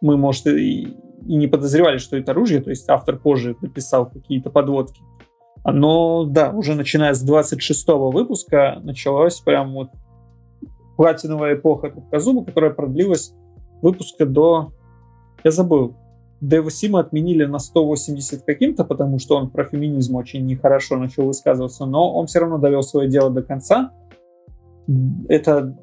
Мы, 0.00 0.16
может, 0.16 0.46
и 0.48 0.96
и 1.26 1.36
не 1.36 1.46
подозревали, 1.46 1.98
что 1.98 2.16
это 2.16 2.32
оружие, 2.32 2.60
то 2.60 2.70
есть 2.70 2.88
автор 2.88 3.18
позже 3.18 3.56
написал 3.60 4.08
какие-то 4.08 4.50
подводки. 4.50 5.00
Но 5.64 6.24
да, 6.24 6.50
уже 6.50 6.74
начиная 6.74 7.12
с 7.12 7.20
26 7.22 7.88
выпуска 7.88 8.80
началась 8.82 9.40
прям 9.40 9.74
вот 9.74 9.90
платиновая 10.96 11.54
эпоха 11.54 11.90
Трубкозуба, 11.90 12.44
которая 12.44 12.70
продлилась 12.70 13.32
выпуска 13.82 14.24
до... 14.26 14.72
Я 15.44 15.50
забыл. 15.50 15.96
Дэва 16.40 16.70
Сима 16.70 17.00
отменили 17.00 17.44
на 17.44 17.58
180 17.58 18.42
каким-то, 18.44 18.84
потому 18.84 19.18
что 19.18 19.36
он 19.36 19.50
про 19.50 19.64
феминизм 19.64 20.16
очень 20.16 20.46
нехорошо 20.46 20.96
начал 20.96 21.26
высказываться, 21.26 21.84
но 21.84 22.14
он 22.14 22.26
все 22.26 22.40
равно 22.40 22.58
довел 22.58 22.82
свое 22.82 23.08
дело 23.08 23.30
до 23.30 23.42
конца. 23.42 23.92
Это 25.28 25.76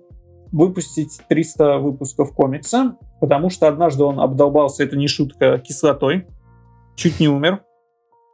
выпустить 0.52 1.22
300 1.30 1.78
выпусков 1.78 2.34
комикса, 2.34 2.98
потому 3.22 3.50
что 3.50 3.68
однажды 3.68 4.04
он 4.04 4.20
обдолбался, 4.20 4.84
это 4.84 4.98
не 4.98 5.08
шутка, 5.08 5.60
кислотой, 5.60 6.26
чуть 6.96 7.20
не 7.20 7.28
умер. 7.28 7.62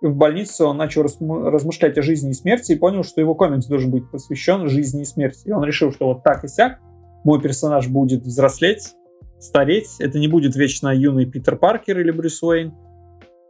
В 0.01 0.15
больнице 0.15 0.65
он 0.65 0.78
начал 0.78 1.03
размышлять 1.03 1.97
о 1.97 2.01
жизни 2.01 2.32
и 2.32 2.34
смерти 2.34 2.74
и 2.74 2.78
понял, 2.78 3.03
что 3.03 3.21
его 3.21 3.36
комикс 3.36 3.65
должен 3.67 3.89
быть 3.89 4.09
посвящен 4.11 4.67
жизни 4.67 5.01
и 5.01 5.05
смерти. 5.05 5.47
И 5.47 5.51
он 5.51 5.63
решил, 5.63 5.91
что 5.91 6.07
вот 6.07 6.24
так 6.24 6.43
и 6.43 6.47
сяк 6.47 6.80
мой 7.24 7.41
персонаж 7.41 7.88
будет 7.88 8.24
взрослеть, 8.24 8.95
стареть. 9.44 9.96
Это 10.00 10.20
не 10.20 10.28
будет 10.28 10.56
вечно 10.56 10.94
юный 10.94 11.26
Питер 11.26 11.58
Паркер 11.58 12.00
или 12.00 12.12
Брюс 12.12 12.41
Уэйн. 12.41 12.74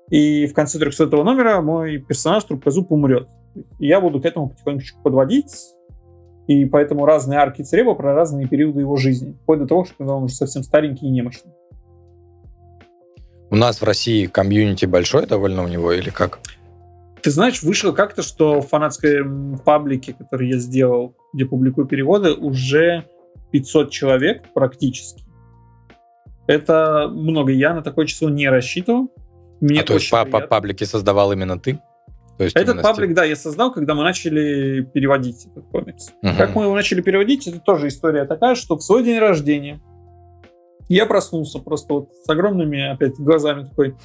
И 0.10 0.48
в 0.48 0.54
конце 0.54 0.80
300 0.80 1.06
номера 1.24 1.62
мой 1.62 1.98
персонаж 1.98 2.44
Трубкозуб 2.44 2.92
умрет. 2.92 3.30
И 3.80 3.88
я 3.88 4.02
буду 4.02 4.22
к 4.22 4.26
этому 4.26 4.50
потихонечку 4.50 5.02
подводить, 5.02 5.54
и 6.48 6.66
поэтому 6.66 7.06
разные 7.06 7.40
арки 7.40 7.62
Цереба 7.62 7.96
про 7.96 8.14
разные 8.14 8.48
периоды 8.48 8.82
его 8.82 8.98
жизни. 8.98 9.38
Вплоть 9.44 9.60
до 9.60 9.68
того, 9.68 9.86
что 9.86 10.04
он 10.04 10.24
уже 10.24 10.36
совсем 10.36 10.64
старенький 10.64 11.08
и 11.08 11.10
немощный. 11.10 11.52
У 13.50 13.56
нас 13.56 13.82
в 13.82 13.84
России 13.84 14.26
комьюнити 14.26 14.86
большое 14.86 15.28
довольно 15.28 15.64
у 15.64 15.68
него 15.68 15.92
или 15.94 16.10
как? 16.10 16.40
Ты 17.22 17.32
знаешь, 17.32 17.64
вышло 17.64 17.94
как-то, 17.94 18.22
что 18.22 18.60
в 18.60 18.68
фанатской 18.68 19.20
паблике, 19.64 20.14
который 20.14 20.50
я 20.50 20.58
сделал, 20.58 21.16
где 21.34 21.46
публикую 21.46 21.88
переводы, 21.88 22.34
уже 22.34 23.06
500 23.52 23.92
человек 23.92 24.44
практически. 24.54 25.23
Это 26.48 27.10
много. 27.12 27.52
Я 27.52 27.74
на 27.74 27.82
такое 27.82 28.06
число 28.06 28.30
не 28.30 28.50
рассчитывал. 28.50 29.12
Мне 29.62 29.82
а 29.82 29.84
то 29.84 29.94
есть 29.94 30.10
по, 30.10 30.26
по 30.26 30.42
паблике 30.42 30.86
создавал 30.86 31.32
именно 31.32 31.58
ты? 31.58 31.80
То 32.38 32.44
есть 32.46 32.56
этот 32.56 32.82
паблик, 32.82 33.10
стиль... 33.10 33.16
да, 33.16 33.24
я 33.24 33.36
создал, 33.36 33.72
когда 33.72 33.94
мы 33.94 34.04
начали 34.04 34.82
переводить 34.82 35.46
этот 35.46 35.66
комикс. 35.68 36.10
Угу. 36.22 36.32
Как 36.38 36.56
мы 36.56 36.64
его 36.64 36.74
начали 36.74 37.02
переводить, 37.02 37.48
это 37.48 37.60
тоже 37.60 37.88
история 37.88 38.26
такая, 38.26 38.56
что 38.56 38.76
в 38.76 38.82
свой 38.82 39.04
день 39.04 39.20
рождения 39.20 39.80
я 40.90 41.06
проснулся 41.06 41.60
просто 41.60 41.94
вот 41.94 42.10
с 42.26 42.30
огромными 42.30 42.92
опять 42.92 43.16
глазами 43.18 43.64
такой, 43.64 43.96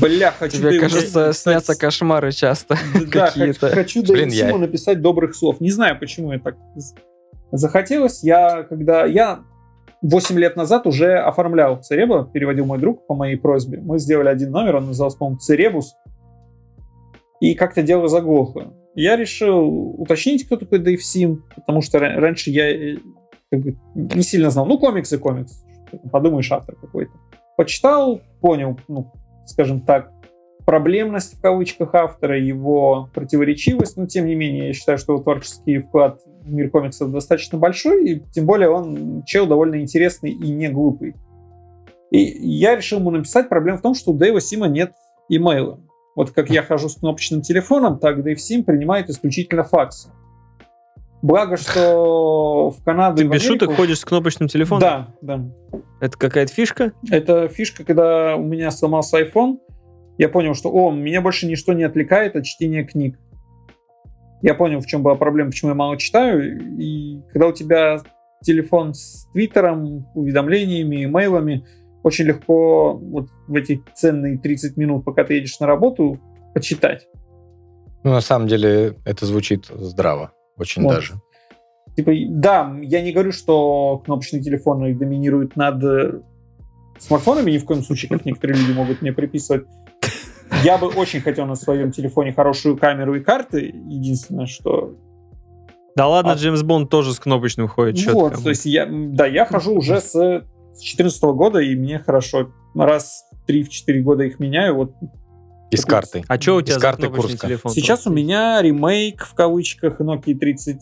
бля, 0.00 0.32
хочу... 0.38 0.58
Тебе, 0.58 0.80
кажется, 0.80 1.26
написать... 1.26 1.36
снятся 1.42 1.78
кошмары 1.78 2.32
часто 2.32 2.76
да, 3.12 3.28
какие-то. 3.28 3.70
хочу 3.70 4.02
Блин, 4.02 4.28
я... 4.28 4.56
написать 4.58 5.00
добрых 5.00 5.34
слов. 5.34 5.60
Не 5.60 5.70
знаю, 5.70 5.98
почему 5.98 6.32
я 6.32 6.40
так 6.40 6.56
захотелось. 7.52 8.22
Я, 8.22 8.64
когда... 8.64 9.06
Я 9.06 9.44
8 10.02 10.38
лет 10.38 10.56
назад 10.56 10.86
уже 10.86 11.16
оформлял 11.16 11.80
Цереба, 11.80 12.28
переводил 12.32 12.66
мой 12.66 12.78
друг 12.78 13.06
по 13.06 13.14
моей 13.14 13.36
просьбе. 13.36 13.80
Мы 13.80 13.98
сделали 13.98 14.28
один 14.28 14.50
номер, 14.50 14.76
он 14.76 14.86
назывался, 14.86 15.18
по-моему, 15.18 15.38
Церебус 15.38 15.94
и 17.40 17.54
как-то 17.54 17.82
дело 17.82 18.08
заглохло. 18.08 18.74
Я 18.94 19.16
решил 19.16 19.94
уточнить, 20.00 20.44
кто 20.44 20.56
такой 20.56 20.80
Дэйв 20.80 21.02
Сим, 21.02 21.44
потому 21.54 21.80
что 21.80 21.98
раньше 21.98 22.50
я 22.50 22.70
э, 22.70 22.98
как 23.50 23.60
бы, 23.60 23.76
не 23.94 24.22
сильно 24.22 24.50
знал. 24.50 24.66
Ну, 24.66 24.78
комикс 24.78 25.12
и 25.12 25.18
комикс. 25.18 25.64
Подумаешь, 26.10 26.50
автор 26.52 26.74
какой-то. 26.76 27.12
Почитал, 27.56 28.20
понял, 28.40 28.78
ну, 28.88 29.12
скажем 29.46 29.80
так, 29.80 30.12
проблемность 30.64 31.38
в 31.38 31.40
кавычках 31.40 31.94
автора, 31.94 32.38
его 32.38 33.08
противоречивость, 33.14 33.96
но 33.96 34.06
тем 34.06 34.26
не 34.26 34.34
менее 34.34 34.68
я 34.68 34.72
считаю, 34.72 34.98
что 34.98 35.14
его 35.14 35.22
творческий 35.22 35.78
вклад 35.78 36.20
мир 36.44 36.70
комиксов 36.70 37.10
достаточно 37.10 37.58
большой, 37.58 38.08
и 38.08 38.22
тем 38.32 38.46
более 38.46 38.70
он 38.70 39.22
чел 39.24 39.46
довольно 39.46 39.80
интересный 39.80 40.30
и 40.30 40.50
не 40.50 40.68
глупый. 40.68 41.14
И 42.10 42.18
я 42.18 42.76
решил 42.76 42.98
ему 42.98 43.10
написать, 43.10 43.48
проблема 43.48 43.78
в 43.78 43.82
том, 43.82 43.94
что 43.94 44.12
у 44.12 44.14
Дэйва 44.14 44.40
Сима 44.40 44.68
нет 44.68 44.92
имейла. 45.28 45.80
Вот 46.14 46.30
как 46.30 46.50
я 46.50 46.62
хожу 46.62 46.88
с 46.88 46.96
кнопочным 46.96 47.40
телефоном, 47.40 47.98
так 47.98 48.18
Dave 48.18 48.36
Sim 48.36 48.64
принимает 48.64 49.08
исключительно 49.08 49.64
факсы. 49.64 50.10
Благо, 51.22 51.56
что 51.56 52.70
в 52.70 52.82
Канаду 52.84 53.18
Ты 53.18 53.28
без 53.28 53.42
шуток 53.42 53.74
ходишь 53.74 54.00
с 54.00 54.04
кнопочным 54.04 54.48
телефоном? 54.48 54.80
Да, 54.80 55.08
да. 55.22 55.80
Это 56.00 56.18
какая-то 56.18 56.52
фишка? 56.52 56.92
Это 57.10 57.48
фишка, 57.48 57.84
когда 57.84 58.36
у 58.36 58.42
меня 58.42 58.70
сломался 58.72 59.22
iPhone, 59.22 59.58
я 60.18 60.28
понял, 60.28 60.54
что, 60.54 60.70
о, 60.70 60.90
меня 60.90 61.20
больше 61.20 61.46
ничто 61.46 61.72
не 61.72 61.84
отвлекает 61.84 62.36
от 62.36 62.44
чтения 62.44 62.84
книг. 62.84 63.18
Я 64.42 64.54
понял, 64.54 64.80
в 64.80 64.86
чем 64.86 65.02
была 65.02 65.14
проблема, 65.14 65.50
почему 65.50 65.70
я 65.70 65.74
мало 65.74 65.96
читаю. 65.96 66.60
И 66.78 67.22
когда 67.30 67.46
у 67.48 67.52
тебя 67.52 68.02
телефон 68.42 68.92
с 68.92 69.28
твиттером, 69.32 70.06
уведомлениями, 70.14 71.04
имейлами, 71.04 71.64
очень 72.02 72.24
легко 72.24 72.94
вот 72.94 73.28
в 73.46 73.54
эти 73.54 73.80
ценные 73.94 74.38
30 74.38 74.76
минут, 74.76 75.04
пока 75.04 75.24
ты 75.24 75.34
едешь 75.34 75.58
на 75.60 75.66
работу, 75.66 76.20
почитать. 76.54 77.06
Ну, 78.02 78.10
на 78.10 78.20
самом 78.20 78.48
деле, 78.48 78.96
это 79.04 79.26
звучит 79.26 79.66
здраво, 79.66 80.32
очень 80.56 80.82
вот. 80.82 80.94
даже. 80.94 81.14
Типа, 81.96 82.10
да, 82.28 82.76
я 82.82 83.00
не 83.00 83.12
говорю, 83.12 83.32
что 83.32 84.02
кнопочные 84.04 84.42
телефоны 84.42 84.94
доминируют 84.94 85.56
над 85.56 85.84
э, 85.84 86.20
смартфонами, 86.98 87.50
ни 87.52 87.58
в 87.58 87.64
коем 87.64 87.82
случае, 87.82 88.08
как 88.08 88.24
некоторые 88.24 88.58
люди 88.58 88.72
могут 88.72 89.02
мне 89.02 89.12
приписывать. 89.12 89.66
Я 90.64 90.78
бы 90.78 90.88
очень 90.88 91.20
хотел 91.20 91.46
на 91.46 91.54
своем 91.54 91.92
телефоне 91.92 92.32
хорошую 92.32 92.76
камеру 92.76 93.14
и 93.14 93.20
карты. 93.20 93.74
Единственное, 93.88 94.46
что... 94.46 94.96
Да 95.96 96.08
ладно, 96.08 96.32
а... 96.32 96.34
Джеймс 96.36 96.62
Бонд 96.62 96.90
тоже 96.90 97.12
с 97.12 97.18
кнопочным 97.18 97.68
ходит. 97.68 98.04
Вот, 98.12 98.42
то 98.42 98.48
есть 98.48 98.64
я, 98.64 98.86
да, 98.88 99.26
я 99.26 99.44
хожу 99.44 99.74
уже 99.74 100.00
с 100.00 100.44
с 100.74 100.80
2014 100.80 101.22
года, 101.22 101.58
и 101.60 101.74
мне 101.76 101.98
хорошо. 101.98 102.50
Раз 102.74 103.24
в 103.30 103.50
3-4 103.50 104.00
года 104.00 104.24
их 104.24 104.38
меняю. 104.38 104.76
Вот 104.76 104.94
из 105.70 105.84
карты. 105.84 106.24
А 106.28 106.40
что 106.40 106.56
у 106.56 106.62
тебя 106.62 106.76
Из 106.76 106.80
карты 106.80 107.08
Курска? 107.08 107.46
телефон? 107.46 107.72
Сейчас 107.72 108.06
у 108.06 108.10
меня 108.10 108.60
ремейк 108.60 109.24
в 109.24 109.34
кавычках 109.34 110.00
Nokia 110.00 110.34
30... 110.34 110.80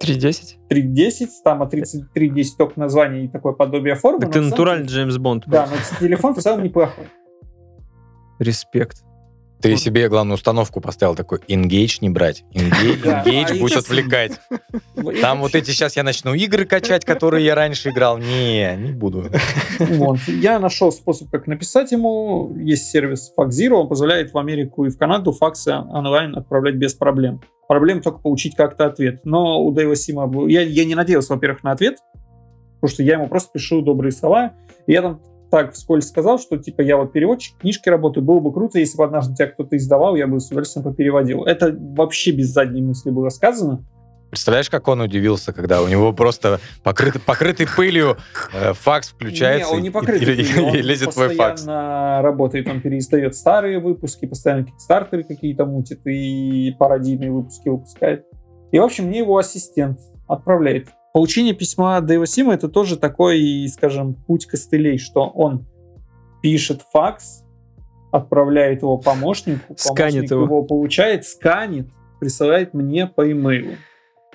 310? 0.00 0.58
310, 0.68 1.28
там 1.44 1.62
а 1.62 1.66
3310 1.66 2.56
только 2.56 2.78
название 2.78 3.24
и 3.24 3.28
такое 3.28 3.52
подобие 3.52 3.94
формы. 3.94 4.20
Так 4.20 4.32
ты 4.32 4.40
натуральный 4.40 4.86
Джеймс 4.86 5.16
Бонд. 5.16 5.44
Да, 5.46 5.68
но 5.68 5.76
телефон 6.00 6.34
в 6.34 6.40
целом 6.40 6.62
неплохой. 6.62 7.06
Респект. 8.42 9.02
Ты 9.62 9.70
вот. 9.70 9.78
себе, 9.78 10.08
главную 10.08 10.34
установку 10.34 10.80
поставил 10.80 11.14
такой, 11.14 11.38
engage 11.46 11.98
не 12.00 12.10
брать. 12.10 12.44
Engage, 12.52 13.60
будет 13.60 13.76
отвлекать. 13.76 14.40
Там 15.20 15.40
вот 15.40 15.54
эти 15.54 15.70
сейчас 15.70 15.94
я 15.94 16.02
начну 16.02 16.34
игры 16.34 16.64
качать, 16.64 17.04
которые 17.04 17.44
я 17.44 17.54
раньше 17.54 17.90
играл. 17.90 18.18
Не, 18.18 18.76
не 18.76 18.90
буду. 18.90 19.26
Вот. 19.78 20.18
Я 20.26 20.58
нашел 20.58 20.90
способ, 20.90 21.30
как 21.30 21.46
написать 21.46 21.92
ему. 21.92 22.52
Есть 22.56 22.90
сервис 22.90 23.32
FaxZero, 23.38 23.74
он 23.74 23.88
позволяет 23.88 24.32
в 24.32 24.38
Америку 24.38 24.84
и 24.84 24.90
в 24.90 24.98
Канаду 24.98 25.30
факсы 25.30 25.72
онлайн 25.72 26.36
отправлять 26.36 26.74
без 26.74 26.94
проблем. 26.94 27.40
Проблем 27.68 28.02
только 28.02 28.18
получить 28.18 28.56
как-то 28.56 28.86
ответ. 28.86 29.20
Но 29.24 29.62
у 29.62 29.70
Дэйва 29.70 29.94
Сима... 29.94 30.28
Я, 30.48 30.62
я 30.62 30.84
не 30.84 30.96
надеялся, 30.96 31.34
во-первых, 31.34 31.62
на 31.62 31.70
ответ, 31.70 31.98
потому 32.80 32.92
что 32.92 33.04
я 33.04 33.14
ему 33.14 33.28
просто 33.28 33.52
пишу 33.52 33.80
добрые 33.80 34.10
слова. 34.10 34.54
И 34.88 34.92
я 34.92 35.02
там 35.02 35.20
так 35.52 35.74
вскользь 35.74 36.08
сказал, 36.08 36.38
что 36.38 36.56
типа 36.56 36.80
я 36.80 36.96
вот 36.96 37.12
переводчик, 37.12 37.58
книжки 37.58 37.86
работаю, 37.90 38.24
было 38.24 38.40
бы 38.40 38.54
круто, 38.54 38.78
если 38.78 38.96
бы 38.96 39.04
однажды 39.04 39.34
тебя 39.34 39.48
кто-то 39.48 39.76
издавал, 39.76 40.16
я 40.16 40.26
бы 40.26 40.40
с 40.40 40.46
удовольствием 40.46 40.82
попереводил. 40.82 41.44
Это 41.44 41.76
вообще 41.78 42.30
без 42.30 42.48
задней 42.48 42.80
мысли 42.80 43.10
было 43.10 43.28
сказано. 43.28 43.84
Представляешь, 44.30 44.70
как 44.70 44.88
он 44.88 45.02
удивился, 45.02 45.52
когда 45.52 45.82
у 45.82 45.88
него 45.88 46.14
просто 46.14 46.58
покрытый, 46.82 47.20
покрытый 47.20 47.66
пылью 47.66 48.16
э, 48.54 48.72
факс 48.72 49.10
включается 49.10 49.72
не, 49.72 49.76
он 49.76 49.82
не 49.82 49.90
покрытый 49.90 50.22
и, 50.22 50.52
пылью, 50.54 50.72
и, 50.72 50.78
и 50.78 50.80
лезет 50.80 51.10
твой 51.10 51.34
факс. 51.34 51.66
работает, 51.66 52.66
он 52.66 52.80
переиздает 52.80 53.36
старые 53.36 53.78
выпуски, 53.78 54.24
постоянно 54.24 54.62
какие-то 54.62 54.82
стартеры 54.82 55.24
какие-то 55.24 55.66
мутит 55.66 56.00
и 56.06 56.74
пародийные 56.78 57.30
выпуски 57.30 57.68
выпускает. 57.68 58.24
И, 58.70 58.78
в 58.78 58.82
общем, 58.82 59.08
мне 59.08 59.18
его 59.18 59.36
ассистент 59.36 59.98
отправляет 60.26 60.88
Получение 61.12 61.52
письма 61.52 62.00
Дэйва 62.00 62.26
Сима 62.26 62.54
это 62.54 62.68
тоже 62.68 62.96
такой, 62.96 63.68
скажем, 63.68 64.14
путь 64.14 64.46
костылей, 64.46 64.98
что 64.98 65.26
он 65.28 65.66
пишет 66.42 66.82
факс, 66.92 67.44
отправляет 68.10 68.82
его 68.82 68.96
помощнику, 68.98 69.74
сканит 69.76 70.30
его. 70.30 70.44
его 70.44 70.62
получает, 70.62 71.26
сканит, 71.26 71.88
присылает 72.18 72.72
мне 72.72 73.06
по 73.06 73.30
имейлу. 73.30 73.72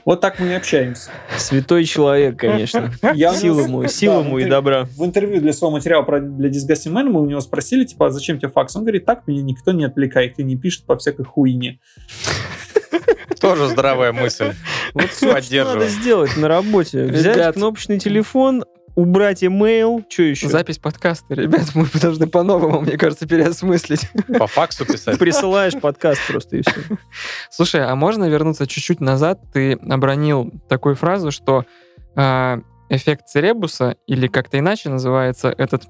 Вот 0.05 0.21
так 0.21 0.39
мы 0.39 0.47
и 0.47 0.53
общаемся. 0.53 1.09
Святой 1.37 1.83
человек, 1.83 2.39
конечно. 2.39 2.93
Я 3.13 3.33
сила 3.33 3.61
ему, 3.61 3.85
сила 3.87 4.21
ему 4.21 4.37
и 4.37 4.45
добра. 4.45 4.85
В 4.95 5.03
интервью 5.03 5.41
для 5.41 5.51
своего 5.51 5.75
материала 5.75 6.03
про, 6.03 6.21
для 6.21 6.49
Disgusting 6.49 6.93
Man 6.93 7.09
мы 7.09 7.21
у 7.21 7.25
него 7.25 7.41
спросили, 7.41 7.83
типа, 7.83 8.07
а 8.07 8.09
зачем 8.11 8.37
тебе 8.37 8.49
факс? 8.49 8.73
Он 8.77 8.83
говорит, 8.83 9.03
так 9.03 9.27
меня 9.27 9.41
никто 9.41 9.73
не 9.73 9.83
отвлекает 9.83 10.39
и 10.39 10.43
не 10.43 10.55
пишет 10.55 10.85
по 10.85 10.95
всякой 10.95 11.25
хуйне. 11.25 11.81
Тоже 13.41 13.67
здравая 13.67 14.11
мысль. 14.11 14.53
Вот 14.93 15.09
все, 15.09 15.41
что 15.41 15.63
надо 15.65 15.87
сделать 15.87 16.35
на 16.37 16.47
работе. 16.47 17.05
Взять 17.05 17.55
кнопочный 17.55 17.99
телефон, 17.99 18.63
убрать 18.97 19.43
имейл, 19.43 20.03
что 20.09 20.23
еще? 20.23 20.49
Запись 20.49 20.79
подкаста, 20.79 21.35
ребят, 21.35 21.67
мы 21.75 21.85
должны 22.01 22.25
по-новому, 22.27 22.81
мне 22.81 22.97
кажется, 22.97 23.27
переосмыслить. 23.27 24.09
По 24.39 24.47
факсу 24.47 24.85
писать. 24.85 25.19
Присылаешь 25.19 25.79
подкаст 25.79 26.19
просто 26.27 26.57
и 26.57 26.61
все. 26.61 26.81
Слушай, 27.51 27.85
а 27.85 27.95
можно 27.95 28.25
вернуться 28.27 28.65
чуть-чуть 28.65 28.99
назад? 28.99 29.39
Ты 29.53 29.73
обронил 29.73 30.51
такую 30.67 30.95
фразу, 30.95 31.29
что 31.29 31.65
а, 32.15 32.59
эффект 32.89 33.27
Церебуса, 33.27 33.97
или 34.07 34.25
как-то 34.25 34.57
иначе 34.57 34.89
называется 34.89 35.53
этот, 35.55 35.83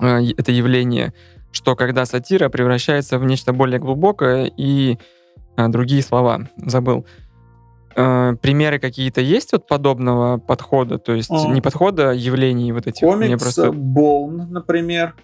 а, 0.00 0.18
е- 0.18 0.34
это 0.36 0.50
явление, 0.50 1.14
что 1.52 1.76
когда 1.76 2.04
сатира 2.04 2.48
превращается 2.48 3.20
в 3.20 3.24
нечто 3.24 3.52
более 3.52 3.78
глубокое 3.78 4.50
и 4.56 4.98
другие 5.66 6.02
слова 6.02 6.46
забыл. 6.56 7.04
А, 7.96 8.36
примеры 8.36 8.78
какие-то 8.78 9.20
есть 9.20 9.50
вот 9.52 9.66
подобного 9.66 10.38
подхода? 10.38 10.98
То 10.98 11.12
есть 11.14 11.30
А. 11.32 11.48
не 11.48 11.60
подхода, 11.60 12.10
а 12.10 12.14
явлений 12.14 12.70
вот 12.70 12.86
этих? 12.86 13.02
Мне 13.02 13.26
Комикс 13.26 13.42
просто... 13.42 13.72
Боун, 13.72 14.46
например. 14.52 15.16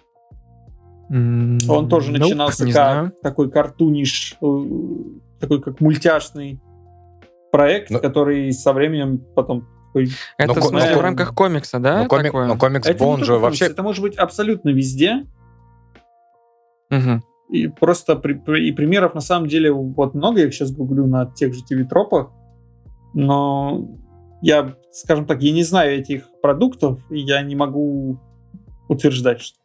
М, 1.09 1.57
Он 1.69 1.87
тоже 1.87 2.11
nope, 2.11 2.19
начинался 2.19 2.65
не 2.65 2.73
как 2.73 2.91
знаю. 2.93 3.11
такой 3.23 3.49
картуниш, 3.49 4.35
э, 4.41 4.65
такой 5.39 5.61
как 5.61 5.79
мультяшный 5.79 6.59
проект, 7.51 7.91
Ну- 7.91 7.99
который 7.99 8.51
со 8.51 8.73
временем 8.73 9.19
потом... 9.35 9.67
Это 10.37 10.53
Но 10.55 10.61
смысле 10.61 10.91
но- 10.91 10.97
в 10.97 11.01
рамках 11.01 11.33
комикса, 11.33 11.79
да? 11.79 11.99
Но 12.03 12.07
комик- 12.09 12.23
такое? 12.25 12.47
но 12.47 12.57
комикс 12.57 12.85
Это 12.85 12.97
же 12.97 13.05
комикс, 13.05 13.29
вообще... 13.29 13.65
Это 13.67 13.81
может 13.83 14.01
быть 14.01 14.17
абсолютно 14.17 14.69
везде. 14.71 15.25
Мгм. 16.89 17.23
И 17.49 17.67
просто 17.67 18.15
при- 18.15 18.33
при- 18.33 18.67
и 18.67 18.71
примеров 18.71 19.13
на 19.13 19.21
самом 19.21 19.47
деле 19.47 19.71
вот 19.71 20.15
много, 20.15 20.39
я 20.39 20.47
их 20.47 20.53
сейчас 20.53 20.71
гуглю 20.71 21.05
на 21.05 21.25
тех 21.27 21.53
же 21.53 21.61
ТВ-тропах, 21.63 22.31
но 23.13 23.87
я, 24.41 24.75
скажем 24.91 25.25
так, 25.25 25.41
я 25.41 25.51
не 25.51 25.63
знаю 25.63 25.99
этих 25.99 26.27
продуктов, 26.41 26.99
и 27.09 27.19
я 27.19 27.41
не 27.41 27.55
могу 27.55 28.19
утверждать, 28.87 29.41
что 29.41 29.57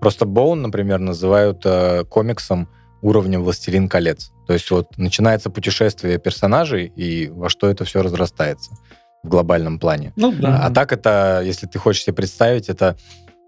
Просто 0.00 0.26
Боун, 0.26 0.60
например, 0.60 0.98
называют 0.98 1.62
э, 1.64 2.04
комиксом 2.04 2.68
уровня 3.00 3.40
«Властелин 3.40 3.88
колец». 3.88 4.32
То 4.46 4.52
есть 4.52 4.70
вот 4.70 4.98
начинается 4.98 5.48
путешествие 5.48 6.18
персонажей, 6.18 6.92
и 6.94 7.28
во 7.28 7.48
что 7.48 7.68
это 7.68 7.86
все 7.86 8.02
разрастается 8.02 8.72
в 9.22 9.28
глобальном 9.28 9.78
плане. 9.78 10.12
Ну 10.16 10.30
да. 10.32 10.60
А 10.66 10.70
так 10.70 10.92
это, 10.92 11.40
если 11.42 11.66
ты 11.66 11.78
хочешь 11.78 12.02
себе 12.04 12.14
представить, 12.14 12.68
это 12.68 12.98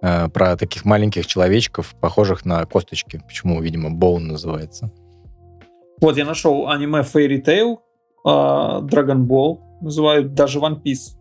э, 0.06 0.28
про 0.28 0.56
таких 0.56 0.84
маленьких 0.84 1.26
человечков, 1.26 1.94
похожих 2.00 2.44
на 2.44 2.64
косточки. 2.64 3.20
Почему, 3.26 3.60
видимо, 3.60 3.90
Боун 3.90 4.28
называется. 4.28 4.90
Вот 6.00 6.16
я 6.16 6.24
нашел 6.24 6.68
аниме 6.68 7.00
Fairy 7.00 7.42
Tail, 7.42 7.78
а, 8.24 8.80
Dragon 8.82 9.26
Ball, 9.26 9.58
называют 9.80 10.34
даже 10.34 10.58
One 10.58 10.82
Piece. 10.82 11.16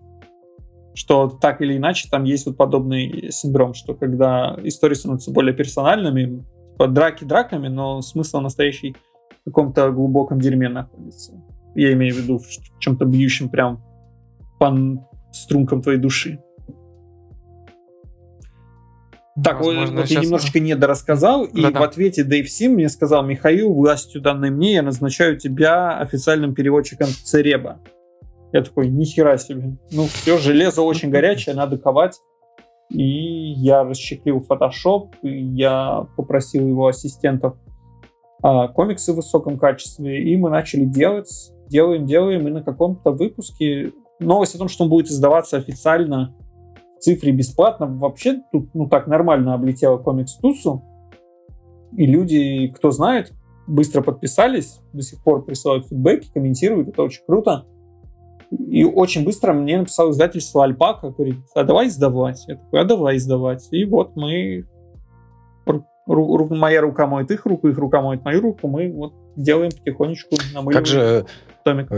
Что 0.93 1.27
так 1.27 1.61
или 1.61 1.77
иначе 1.77 2.07
там 2.09 2.23
есть 2.23 2.45
вот 2.45 2.57
подобный 2.57 3.29
синдром, 3.31 3.73
что 3.73 3.95
когда 3.95 4.57
истории 4.63 4.95
становятся 4.95 5.31
более 5.31 5.53
персональными, 5.53 6.43
типа 6.71 6.87
драки 6.87 7.23
драками, 7.23 7.67
но 7.67 8.01
смысл 8.01 8.39
настоящий 8.39 8.95
в 9.41 9.45
каком-то 9.45 9.91
глубоком 9.91 10.39
дерьме 10.39 10.69
находится. 10.69 11.33
Я 11.75 11.93
имею 11.93 12.13
в 12.15 12.17
виду 12.17 12.39
в 12.39 12.79
чем-то 12.79 13.05
бьющем 13.05 13.49
прям 13.49 13.83
по 14.59 14.73
стрункам 15.31 15.81
твоей 15.81 15.99
души. 15.99 16.39
Так, 19.43 19.59
Возможно, 19.59 20.01
вот 20.01 20.05
я 20.07 20.21
немножечко 20.21 20.61
недорассказал, 20.61 21.43
и 21.43 21.61
Да-да. 21.61 21.81
в 21.81 21.83
ответе 21.83 22.23
Дэйв 22.23 22.49
Сим 22.49 22.73
мне 22.73 22.87
сказал, 22.87 23.25
Михаил, 23.25 23.73
властью 23.73 24.21
данной 24.21 24.49
мне 24.49 24.75
я 24.75 24.81
назначаю 24.81 25.37
тебя 25.37 25.97
официальным 25.97 26.55
переводчиком 26.55 27.07
Цереба. 27.07 27.79
Я 28.53 28.61
такой, 28.61 28.87
нихера 28.87 29.37
себе. 29.37 29.77
Ну 29.91 30.05
все, 30.05 30.37
железо 30.37 30.83
очень 30.83 31.09
горячее, 31.09 31.53
надо 31.55 31.77
ковать. 31.77 32.17
И 32.89 33.03
я 33.03 33.83
Photoshop, 34.47 35.15
и 35.21 35.29
я 35.29 36.07
попросил 36.15 36.65
его 36.65 36.87
ассистентов 36.87 37.57
а, 38.41 38.69
комиксы 38.69 39.11
в 39.11 39.17
высоком 39.17 39.57
качестве, 39.57 40.23
и 40.23 40.37
мы 40.37 40.49
начали 40.49 40.85
делать, 40.85 41.51
делаем, 41.67 42.05
делаем, 42.05 42.47
и 42.47 42.51
на 42.51 42.63
каком-то 42.63 43.11
выпуске 43.11 43.91
новость 44.19 44.55
о 44.55 44.59
том, 44.59 44.69
что 44.69 44.83
он 44.83 44.89
будет 44.89 45.07
издаваться 45.07 45.57
официально 45.57 46.33
цифре 47.05 47.31
бесплатно, 47.31 47.87
вообще 47.87 48.41
тут, 48.51 48.73
ну 48.73 48.87
так, 48.87 49.07
нормально 49.07 49.53
облетела 49.53 49.97
комикс 49.97 50.35
Тусу, 50.37 50.83
и 51.95 52.05
люди, 52.05 52.67
кто 52.75 52.91
знает, 52.91 53.31
быстро 53.67 54.01
подписались, 54.01 54.79
до 54.91 55.01
сих 55.01 55.23
пор 55.23 55.45
присылают 55.45 55.87
фидбэки, 55.87 56.29
комментируют, 56.33 56.89
это 56.89 57.03
очень 57.03 57.23
круто. 57.25 57.65
И 58.51 58.83
очень 58.83 59.23
быстро 59.23 59.53
мне 59.53 59.77
написал 59.79 60.11
издательство 60.11 60.63
Альпака, 60.63 61.09
говорит, 61.09 61.37
а 61.55 61.63
давай 61.63 61.87
издавать. 61.87 62.43
Я 62.47 62.55
такой, 62.55 62.81
а 62.81 62.83
давай 62.83 63.17
издавать. 63.17 63.67
И 63.71 63.85
вот 63.85 64.15
мы, 64.15 64.65
ру- 65.65 65.83
ру- 66.07 66.53
моя 66.55 66.81
рука 66.81 67.07
моет 67.07 67.31
их 67.31 67.45
руку, 67.45 67.67
их 67.67 67.77
рука 67.77 68.01
моет 68.01 68.23
мою 68.23 68.41
руку, 68.41 68.67
мы 68.67 68.91
вот 68.91 69.13
делаем 69.35 69.71
потихонечку 69.71 70.35
намыливаем 70.53 70.77
Как 70.77 70.85
же, 70.85 71.25
томик. 71.63 71.89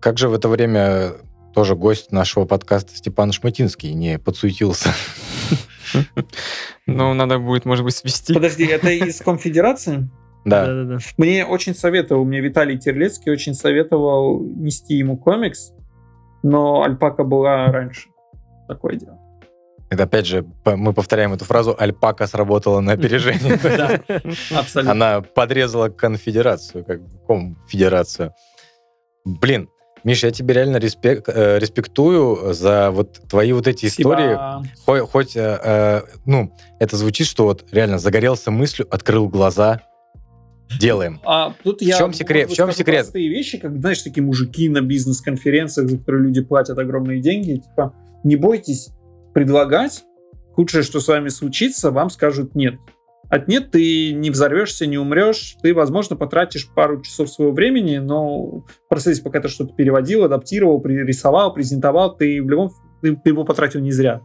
как 0.00 0.18
же 0.18 0.28
в 0.28 0.34
это 0.34 0.48
время 0.48 1.12
тоже 1.52 1.76
гость 1.76 2.12
нашего 2.12 2.44
подкаста 2.44 2.96
Степан 2.96 3.32
Шматинский 3.32 3.92
не 3.94 4.18
подсуетился? 4.18 4.92
Ну, 6.86 7.14
надо 7.14 7.38
будет, 7.38 7.64
может 7.64 7.84
быть, 7.84 7.94
свести. 7.94 8.34
Подожди, 8.34 8.64
это 8.64 8.90
из 8.90 9.20
конфедерации? 9.20 10.08
Да. 10.44 10.98
Мне 11.16 11.44
очень 11.44 11.74
советовал, 11.74 12.24
мне 12.24 12.40
Виталий 12.40 12.78
Терлецкий 12.78 13.30
очень 13.30 13.54
советовал 13.54 14.40
нести 14.40 14.94
ему 14.94 15.16
комикс, 15.16 15.72
но 16.42 16.82
Альпака 16.82 17.24
была 17.24 17.66
раньше. 17.66 18.08
Такое 18.66 18.96
дело. 18.96 19.18
Это 19.92 20.04
опять 20.04 20.26
же, 20.26 20.46
мы 20.64 20.94
повторяем 20.94 21.34
эту 21.34 21.44
фразу, 21.44 21.76
альпака 21.78 22.26
сработала 22.26 22.80
на 22.80 22.92
опережение. 22.92 23.58
Да, 23.62 24.00
абсолютно. 24.58 24.92
Она 24.92 25.20
подрезала 25.20 25.90
конфедерацию, 25.90 26.82
как 26.82 27.00
конфедерацию. 27.26 28.32
Блин, 29.26 29.68
Миша, 30.04 30.26
я 30.28 30.32
тебе 30.32 30.54
реально 30.54 30.78
респек- 30.78 31.24
э, 31.26 31.58
респектую 31.58 32.52
за 32.54 32.90
вот 32.90 33.20
твои 33.28 33.52
вот 33.52 33.66
эти 33.68 33.86
истории. 33.86 34.34
Спасибо. 34.34 34.64
Хо- 34.84 35.06
Хоть, 35.06 35.36
э, 35.36 35.60
э, 35.62 36.00
ну, 36.26 36.52
это 36.80 36.96
звучит, 36.96 37.26
что 37.26 37.44
вот 37.44 37.64
реально 37.70 37.98
загорелся 37.98 38.50
мыслью, 38.50 38.86
открыл 38.90 39.28
глаза, 39.28 39.80
делаем. 40.80 41.20
А 41.24 41.54
тут 41.62 41.80
В 41.80 41.84
я 41.84 41.98
чем 41.98 42.12
секрет? 42.12 42.46
быть, 42.48 42.54
В 42.54 42.56
чем 42.56 42.72
секрет? 42.72 43.02
Простые 43.02 43.28
вещи, 43.28 43.58
как, 43.58 43.78
знаешь, 43.78 44.02
такие 44.02 44.22
мужики 44.24 44.68
на 44.68 44.80
бизнес-конференциях, 44.80 45.88
за 45.88 45.98
которые 45.98 46.24
люди 46.24 46.40
платят 46.42 46.78
огромные 46.78 47.20
деньги. 47.20 47.56
Типа, 47.60 47.94
не 48.24 48.36
бойтесь 48.36 48.88
предлагать. 49.34 50.04
Худшее, 50.54 50.82
что 50.82 51.00
с 51.00 51.08
вами 51.08 51.28
случится, 51.28 51.90
вам 51.90 52.10
скажут 52.10 52.54
нет. 52.54 52.74
От 53.32 53.48
нет 53.48 53.70
ты 53.70 54.12
не 54.12 54.28
взорвешься, 54.28 54.84
не 54.84 54.98
умрешь. 54.98 55.56
Ты, 55.62 55.72
возможно, 55.72 56.16
потратишь 56.16 56.68
пару 56.68 57.00
часов 57.00 57.30
своего 57.30 57.54
времени, 57.54 57.96
но 57.96 58.58
в 58.58 58.64
процессе, 58.90 59.22
пока 59.22 59.40
ты 59.40 59.48
что-то 59.48 59.72
переводил, 59.74 60.24
адаптировал, 60.24 60.84
рисовал, 60.84 61.54
презентовал, 61.54 62.14
ты 62.14 62.42
в 62.42 62.50
любом 62.50 62.70
ты, 63.00 63.16
ты 63.16 63.30
его 63.30 63.44
потратил 63.44 63.80
не 63.80 63.90
зря. 63.90 64.20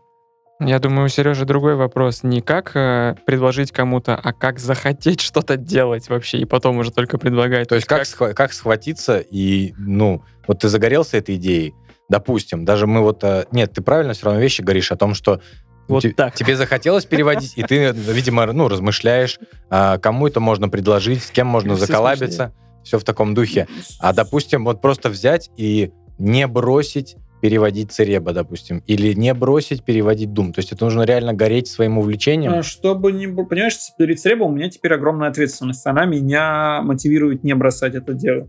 Я 0.60 0.80
думаю, 0.80 1.06
у 1.06 1.08
Сережи 1.08 1.46
другой 1.46 1.76
вопрос. 1.76 2.24
Не 2.24 2.42
как 2.42 2.76
э, 2.76 3.16
предложить 3.26 3.72
кому-то, 3.72 4.14
а 4.22 4.34
как 4.34 4.60
захотеть 4.60 5.22
что-то 5.22 5.56
делать 5.56 6.10
вообще, 6.10 6.40
и 6.40 6.46
потом 6.46 6.78
уже 6.80 6.92
только 6.92 7.18
предлагать. 7.18 7.70
То 7.70 7.76
есть 7.76 7.88
как, 7.88 8.02
схва- 8.02 8.34
как 8.34 8.52
схватиться 8.52 9.20
и, 9.20 9.74
ну, 9.78 10.22
вот 10.50 10.60
ты 10.60 10.68
загорелся 10.68 11.16
этой 11.16 11.36
идеей, 11.36 11.74
допустим, 12.10 12.66
даже 12.66 12.88
мы 12.88 13.00
вот... 13.00 13.24
э, 13.24 13.46
Нет, 13.54 13.72
ты 13.72 13.82
правильно 13.82 14.12
все 14.12 14.26
равно 14.26 14.42
вещи 14.42 14.62
говоришь 14.62 14.92
о 14.92 14.98
том, 14.98 15.14
что 15.14 15.40
Вот 15.88 16.04
те- 16.04 16.12
так. 16.12 16.34
тебе 16.34 16.56
захотелось 16.56 17.06
переводить, 17.06 17.54
и 17.56 17.64
ты, 17.64 17.92
видимо, 17.92 18.46
ну, 18.52 18.68
размышляешь, 18.68 19.40
а, 19.70 19.98
кому 19.98 20.28
это 20.28 20.40
можно 20.40 20.70
предложить, 20.70 21.24
с 21.24 21.32
кем 21.32 21.48
можно 21.48 21.76
Все 21.76 21.86
заколабиться, 21.86 22.54
все 22.84 23.00
в 23.00 23.04
таком 23.04 23.34
духе. 23.34 23.68
А, 24.00 24.14
допустим, 24.14 24.66
вот 24.66 24.82
просто 24.82 25.10
взять 25.10 25.50
и 25.58 25.92
не 26.18 26.48
бросить 26.48 27.16
переводить 27.42 27.92
Цереба, 27.92 28.34
допустим, 28.34 28.84
или 28.88 29.14
не 29.14 29.34
бросить 29.34 29.84
переводить 29.84 30.34
Дум. 30.34 30.54
То 30.54 30.60
есть 30.60 30.72
это 30.72 30.86
нужно 30.86 31.04
реально 31.04 31.34
гореть 31.34 31.68
своим 31.68 31.98
увлечением. 31.98 32.54
А, 32.54 32.64
Чтобы 32.64 33.12
не... 33.12 33.28
Понимаешь, 33.28 33.78
перед 33.98 34.20
Сребом 34.20 34.54
у 34.54 34.56
меня 34.56 34.70
теперь 34.70 34.94
огромная 34.94 35.30
ответственность. 35.30 35.86
Она 35.86 36.06
меня 36.06 36.82
мотивирует 36.82 37.44
не 37.44 37.54
бросать 37.54 37.96
это 37.96 38.14
дело. 38.14 38.48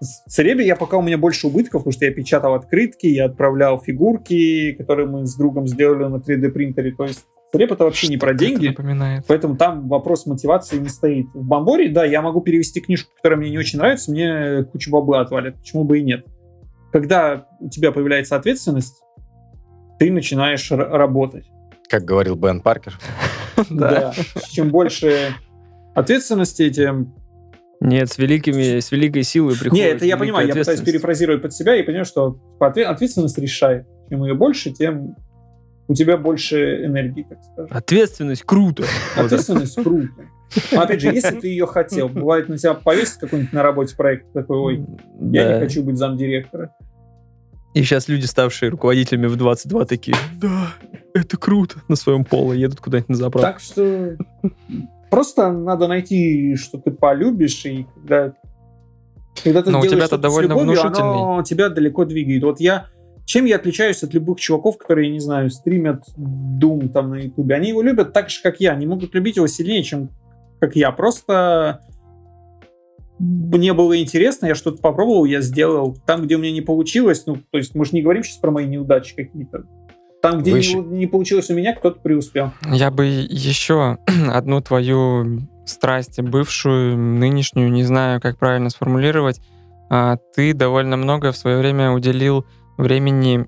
В 0.00 0.30
Церебе 0.30 0.66
я 0.66 0.76
пока 0.76 0.96
у 0.98 1.02
меня 1.02 1.18
больше 1.18 1.46
убытков, 1.46 1.82
потому 1.82 1.92
что 1.92 2.04
я 2.04 2.12
печатал 2.12 2.54
открытки, 2.54 3.06
я 3.06 3.26
отправлял 3.26 3.80
фигурки, 3.80 4.72
которые 4.72 5.06
мы 5.08 5.26
с 5.26 5.34
другом 5.36 5.66
сделали 5.66 6.04
на 6.04 6.16
3D 6.16 6.50
принтере. 6.50 6.92
То 6.92 7.04
есть 7.04 7.24
Цереб 7.52 7.72
это 7.72 7.84
вообще 7.84 8.08
не 8.08 8.16
про 8.16 8.34
деньги. 8.34 8.68
напоминает. 8.68 9.24
Поэтому 9.28 9.56
там 9.56 9.88
вопрос 9.88 10.26
мотивации 10.26 10.78
не 10.78 10.88
стоит. 10.88 11.26
В 11.34 11.44
Бамборе, 11.46 11.88
да, 11.88 12.04
я 12.04 12.20
могу 12.22 12.40
перевести 12.40 12.80
книжку, 12.80 13.10
которая 13.16 13.38
мне 13.38 13.50
не 13.50 13.58
очень 13.58 13.78
нравится, 13.78 14.10
мне 14.10 14.64
кучу 14.64 14.90
бабла 14.90 15.20
отвалит. 15.20 15.56
Почему 15.56 15.84
бы 15.84 16.00
и 16.00 16.02
нет? 16.02 16.26
Когда 16.92 17.46
у 17.60 17.68
тебя 17.68 17.92
появляется 17.92 18.36
ответственность, 18.36 19.02
ты 19.98 20.10
начинаешь 20.10 20.70
р- 20.72 20.88
работать. 20.90 21.44
Как 21.88 22.04
говорил 22.04 22.34
Бен 22.34 22.60
Паркер. 22.60 22.98
Да. 23.70 24.12
Чем 24.50 24.70
больше 24.70 25.32
ответственности, 25.94 26.68
тем... 26.70 27.14
Нет, 27.84 28.10
с 28.10 28.18
великими, 28.18 28.80
с 28.80 28.90
великой 28.90 29.22
силой 29.24 29.54
приходит. 29.58 29.72
Не, 29.84 29.90
это 29.90 30.06
я 30.06 30.16
понимаю, 30.16 30.48
я 30.48 30.54
пытаюсь 30.54 30.80
перефразировать 30.80 31.42
под 31.42 31.52
себя 31.52 31.76
и 31.76 31.82
понимаю, 31.82 32.06
что 32.06 32.38
отве- 32.58 32.84
ответственность 32.84 33.36
решает. 33.38 33.86
Чем 34.08 34.24
ее 34.24 34.34
больше, 34.34 34.70
тем 34.70 35.14
у 35.86 35.94
тебя 35.94 36.16
больше 36.16 36.86
энергии, 36.86 37.26
так 37.28 37.38
скажем. 37.42 37.76
Ответственность 37.76 38.42
круто. 38.44 38.84
Ответственность 39.16 39.74
круто. 39.82 40.08
Но 40.72 40.80
опять 40.80 41.00
же, 41.00 41.08
если 41.12 41.38
ты 41.40 41.48
ее 41.48 41.66
хотел, 41.66 42.08
бывает 42.08 42.48
на 42.48 42.56
тебя 42.56 42.74
повесит 42.74 43.16
какой-нибудь 43.18 43.52
на 43.52 43.62
работе 43.62 43.94
проект, 43.96 44.32
такой, 44.32 44.56
ой, 44.58 44.86
я 45.20 45.44
Да. 45.48 45.54
не 45.54 45.60
хочу 45.66 45.82
быть 45.82 45.98
замдиректора. 45.98 46.74
И 47.74 47.82
сейчас 47.82 48.08
люди, 48.08 48.24
ставшие 48.24 48.70
руководителями 48.70 49.26
в 49.26 49.36
22, 49.36 49.84
такие, 49.84 50.16
да, 50.40 50.68
это 51.12 51.36
круто, 51.36 51.76
на 51.88 51.96
своем 51.96 52.24
поло 52.24 52.52
едут 52.52 52.80
куда-нибудь 52.80 53.08
на 53.10 53.16
заправку. 53.16 53.50
Так 53.52 53.60
что 53.60 54.16
просто 55.14 55.52
надо 55.52 55.86
найти, 55.86 56.56
что 56.56 56.78
ты 56.78 56.90
полюбишь, 56.90 57.64
и 57.66 57.86
когда, 57.94 58.34
когда 59.44 59.62
ты 59.62 59.70
Но 59.70 59.78
у 59.78 59.82
делаешь 59.82 59.90
тебя-то 59.90 60.06
что-то 60.06 60.18
с 60.18 60.22
довольно 60.22 60.48
любовью, 60.50 60.72
внушительный. 60.72 61.22
оно 61.22 61.42
тебя 61.44 61.68
далеко 61.68 62.04
двигает. 62.04 62.42
Вот 62.42 62.58
я 62.58 62.86
чем 63.24 63.44
я 63.44 63.56
отличаюсь 63.56 64.02
от 64.02 64.12
любых 64.12 64.40
чуваков, 64.40 64.76
которые, 64.76 65.10
не 65.10 65.20
знаю, 65.20 65.50
стримят 65.50 66.02
Doom 66.18 66.88
там 66.88 67.10
на 67.10 67.14
Ютубе? 67.14 67.54
Они 67.54 67.68
его 67.68 67.80
любят 67.80 68.12
так 68.12 68.28
же, 68.28 68.42
как 68.42 68.60
я. 68.60 68.72
Они 68.72 68.86
могут 68.86 69.14
любить 69.14 69.36
его 69.36 69.46
сильнее, 69.46 69.82
чем 69.84 70.10
как 70.60 70.74
я. 70.74 70.90
Просто 70.90 71.80
мне 73.20 73.72
было 73.72 73.98
интересно, 73.98 74.46
я 74.46 74.54
что-то 74.56 74.82
попробовал, 74.82 75.24
я 75.24 75.40
сделал. 75.40 75.96
Там, 76.06 76.22
где 76.22 76.34
у 76.34 76.38
меня 76.38 76.52
не 76.52 76.60
получилось, 76.60 77.24
ну, 77.26 77.36
то 77.50 77.58
есть 77.58 77.74
мы 77.76 77.84
же 77.84 77.92
не 77.92 78.02
говорим 78.02 78.24
сейчас 78.24 78.38
про 78.38 78.50
мои 78.50 78.66
неудачи 78.66 79.14
какие-то. 79.14 79.64
Там, 80.24 80.40
где 80.40 80.52
Вы 80.52 80.60
не, 80.60 80.74
не 80.74 81.06
получилось 81.06 81.50
у 81.50 81.54
меня, 81.54 81.74
кто-то 81.74 82.00
преуспел. 82.00 82.50
Я 82.72 82.90
бы 82.90 83.04
еще 83.04 83.98
одну 84.32 84.62
твою 84.62 85.42
страсть, 85.66 86.18
бывшую, 86.18 86.96
нынешнюю, 86.96 87.70
не 87.70 87.84
знаю, 87.84 88.22
как 88.22 88.38
правильно 88.38 88.70
сформулировать. 88.70 89.42
А, 89.90 90.16
Ты 90.34 90.54
довольно 90.54 90.96
много 90.96 91.30
в 91.30 91.36
свое 91.36 91.58
время 91.58 91.90
уделил 91.90 92.46
времени 92.78 93.46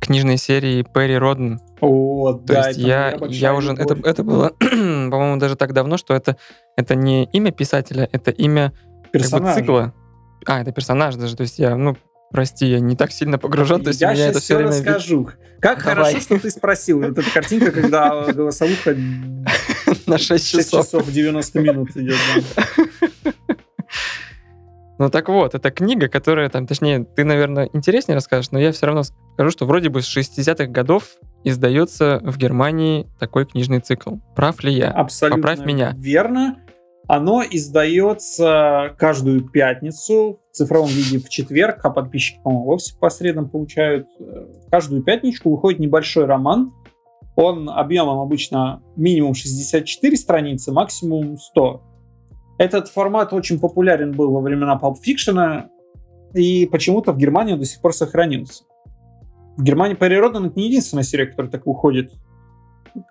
книжной 0.00 0.36
серии 0.36 0.82
Перри 0.82 1.16
Родден. 1.16 1.60
О, 1.80 2.34
То 2.34 2.58
есть 2.68 2.78
я, 2.78 3.16
я 3.28 3.54
уже... 3.54 3.72
Это, 3.72 3.96
это 4.04 4.22
было, 4.22 4.52
по-моему, 4.60 5.38
даже 5.38 5.56
так 5.56 5.72
давно, 5.72 5.96
что 5.96 6.12
это, 6.12 6.36
это 6.76 6.94
не 6.94 7.24
имя 7.32 7.52
писателя, 7.52 8.06
это 8.12 8.30
имя 8.32 8.74
как 9.14 9.22
бы, 9.30 9.52
цикла. 9.54 9.94
А, 10.44 10.60
это 10.60 10.72
персонаж 10.72 11.14
даже. 11.14 11.36
То 11.36 11.42
есть 11.44 11.58
я, 11.58 11.74
ну, 11.74 11.96
прости, 12.32 12.66
я 12.66 12.80
не 12.80 12.96
так 12.96 13.12
сильно 13.12 13.38
погружен. 13.38 13.82
То 13.82 13.88
есть 13.88 14.02
у 14.02 14.06
я 14.06 14.12
меня 14.12 14.24
сейчас 14.24 14.30
это 14.30 14.38
все 14.40 14.46
все 14.46 14.56
время... 14.56 14.70
расскажу. 14.70 15.30
Как 15.60 15.84
Давай. 15.84 15.94
хорошо, 16.12 16.20
что 16.20 16.38
ты 16.40 16.50
спросил. 16.50 17.00
Вот 17.00 17.16
эта 17.18 17.30
картинка, 17.30 17.70
когда 17.70 18.24
голосовуха 18.32 18.96
на 20.06 20.18
6 20.18 20.28
6 20.28 20.50
часов. 20.50 20.86
часов 20.86 21.10
90 21.10 21.60
минут 21.60 21.96
идет. 21.96 22.16
Ну 24.98 25.08
так 25.08 25.28
вот, 25.28 25.54
это 25.54 25.70
книга, 25.70 26.08
которая 26.08 26.48
там, 26.48 26.66
точнее, 26.66 27.04
ты, 27.04 27.24
наверное, 27.24 27.68
интереснее 27.72 28.14
расскажешь, 28.14 28.50
но 28.52 28.58
я 28.60 28.70
все 28.72 28.86
равно 28.86 29.02
скажу, 29.02 29.50
что 29.50 29.66
вроде 29.66 29.88
бы 29.88 30.00
с 30.00 30.16
60-х 30.16 30.66
годов 30.66 31.04
издается 31.44 32.20
в 32.22 32.36
Германии 32.36 33.08
такой 33.18 33.46
книжный 33.46 33.80
цикл. 33.80 34.16
Прав 34.36 34.62
ли 34.62 34.72
я? 34.72 34.90
Абсолютно 34.90 35.42
Поправь 35.42 35.66
меня. 35.66 35.92
верно. 35.96 36.58
Оно 37.08 37.42
издается 37.42 38.94
каждую 38.98 39.48
пятницу 39.48 40.40
в 40.50 40.56
цифровом 40.56 40.88
виде 40.88 41.18
в 41.18 41.28
четверг, 41.28 41.80
а 41.82 41.90
подписчики, 41.90 42.40
по-моему, 42.42 42.64
вовсе 42.66 42.96
по 42.98 43.10
средам 43.10 43.50
получают. 43.50 44.06
Э, 44.20 44.46
Каждую 44.70 45.02
пятничку 45.02 45.50
выходит 45.50 45.80
небольшой 45.80 46.26
роман. 46.26 46.72
Он 47.34 47.68
объемом 47.68 48.20
обычно 48.20 48.82
минимум 48.96 49.34
64 49.34 50.16
страницы, 50.16 50.70
максимум 50.72 51.38
100. 51.38 51.82
Этот 52.58 52.88
формат 52.88 53.32
очень 53.32 53.58
популярен 53.58 54.12
был 54.12 54.30
во 54.30 54.40
времена 54.40 54.78
Pulp 54.80 54.96
Fiction, 55.04 55.64
и 56.34 56.66
почему-то 56.66 57.12
в 57.12 57.18
Германии 57.18 57.54
он 57.54 57.58
до 57.58 57.64
сих 57.64 57.80
пор 57.80 57.92
сохранился. 57.92 58.64
В 59.56 59.62
Германии 59.62 59.94
Перри 59.94 60.16
Родден 60.16 60.46
это 60.46 60.58
не 60.58 60.68
единственная 60.68 61.04
серия, 61.04 61.26
которая 61.26 61.50
так 61.50 61.66
выходит. 61.66 62.12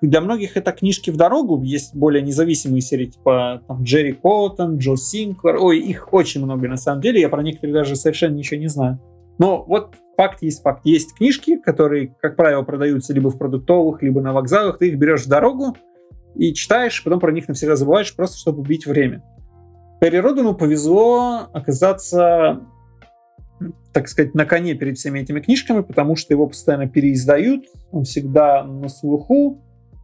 Для 0.02 0.22
многих 0.22 0.58
это 0.58 0.72
книжки 0.72 1.10
в 1.10 1.18
дорогу, 1.18 1.62
есть 1.64 1.96
более 1.96 2.22
независимые 2.22 2.82
серии, 2.82 3.08
типа 3.08 3.64
там, 3.68 3.84
Джерри 3.84 4.14
Коттон, 4.14 4.78
Джо 4.78 4.96
Синклер. 4.96 5.58
Ой, 5.58 5.80
их 5.80 6.14
очень 6.14 6.44
много 6.44 6.68
на 6.68 6.78
самом 6.78 7.02
деле, 7.02 7.22
я 7.22 7.30
про 7.30 7.42
некоторые 7.42 7.74
даже 7.74 7.96
совершенно 7.96 8.36
ничего 8.36 8.60
не 8.60 8.68
знаю. 8.68 9.00
Но 9.40 9.64
вот 9.64 9.96
факт 10.18 10.44
есть 10.44 10.62
факт. 10.62 10.82
Есть 10.86 11.16
книжки, 11.16 11.58
которые, 11.58 12.16
как 12.22 12.36
правило, 12.36 12.62
продаются 12.62 13.14
либо 13.14 13.30
в 13.30 13.40
продуктовых, 13.40 14.04
либо 14.04 14.22
на 14.22 14.34
вокзалах. 14.34 14.78
Ты 14.78 14.90
их 14.90 15.00
берешь 15.00 15.26
в 15.26 15.30
дорогу 15.30 15.76
и 16.36 16.54
читаешь, 16.54 17.04
потом 17.04 17.20
про 17.20 17.32
них 17.32 17.48
навсегда 17.48 17.76
забываешь, 17.76 18.16
просто 18.16 18.38
чтобы 18.38 18.60
убить 18.60 18.86
время. 18.86 19.24
Перри 20.00 20.20
Роддену 20.20 20.56
повезло 20.56 21.48
оказаться, 21.54 22.62
так 23.94 24.08
сказать, 24.08 24.34
на 24.36 24.46
коне 24.46 24.74
перед 24.76 24.98
всеми 24.98 25.20
этими 25.20 25.40
книжками, 25.40 25.82
потому 25.82 26.16
что 26.16 26.34
его 26.34 26.48
постоянно 26.48 26.88
переиздают, 26.88 27.66
он 27.92 28.04
всегда 28.04 28.64
на 28.64 28.90
слуху, 28.90 29.62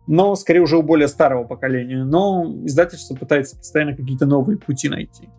но 0.08 0.36
скорее 0.36 0.62
уже 0.62 0.78
у 0.78 0.82
более 0.82 1.08
старого 1.08 1.44
поколения. 1.44 2.04
Но 2.04 2.46
издательство 2.66 3.16
пытается 3.16 3.58
постоянно 3.58 3.96
какие-то 3.96 4.26
новые 4.26 4.58
пути 4.58 4.90
найти. 4.90 5.30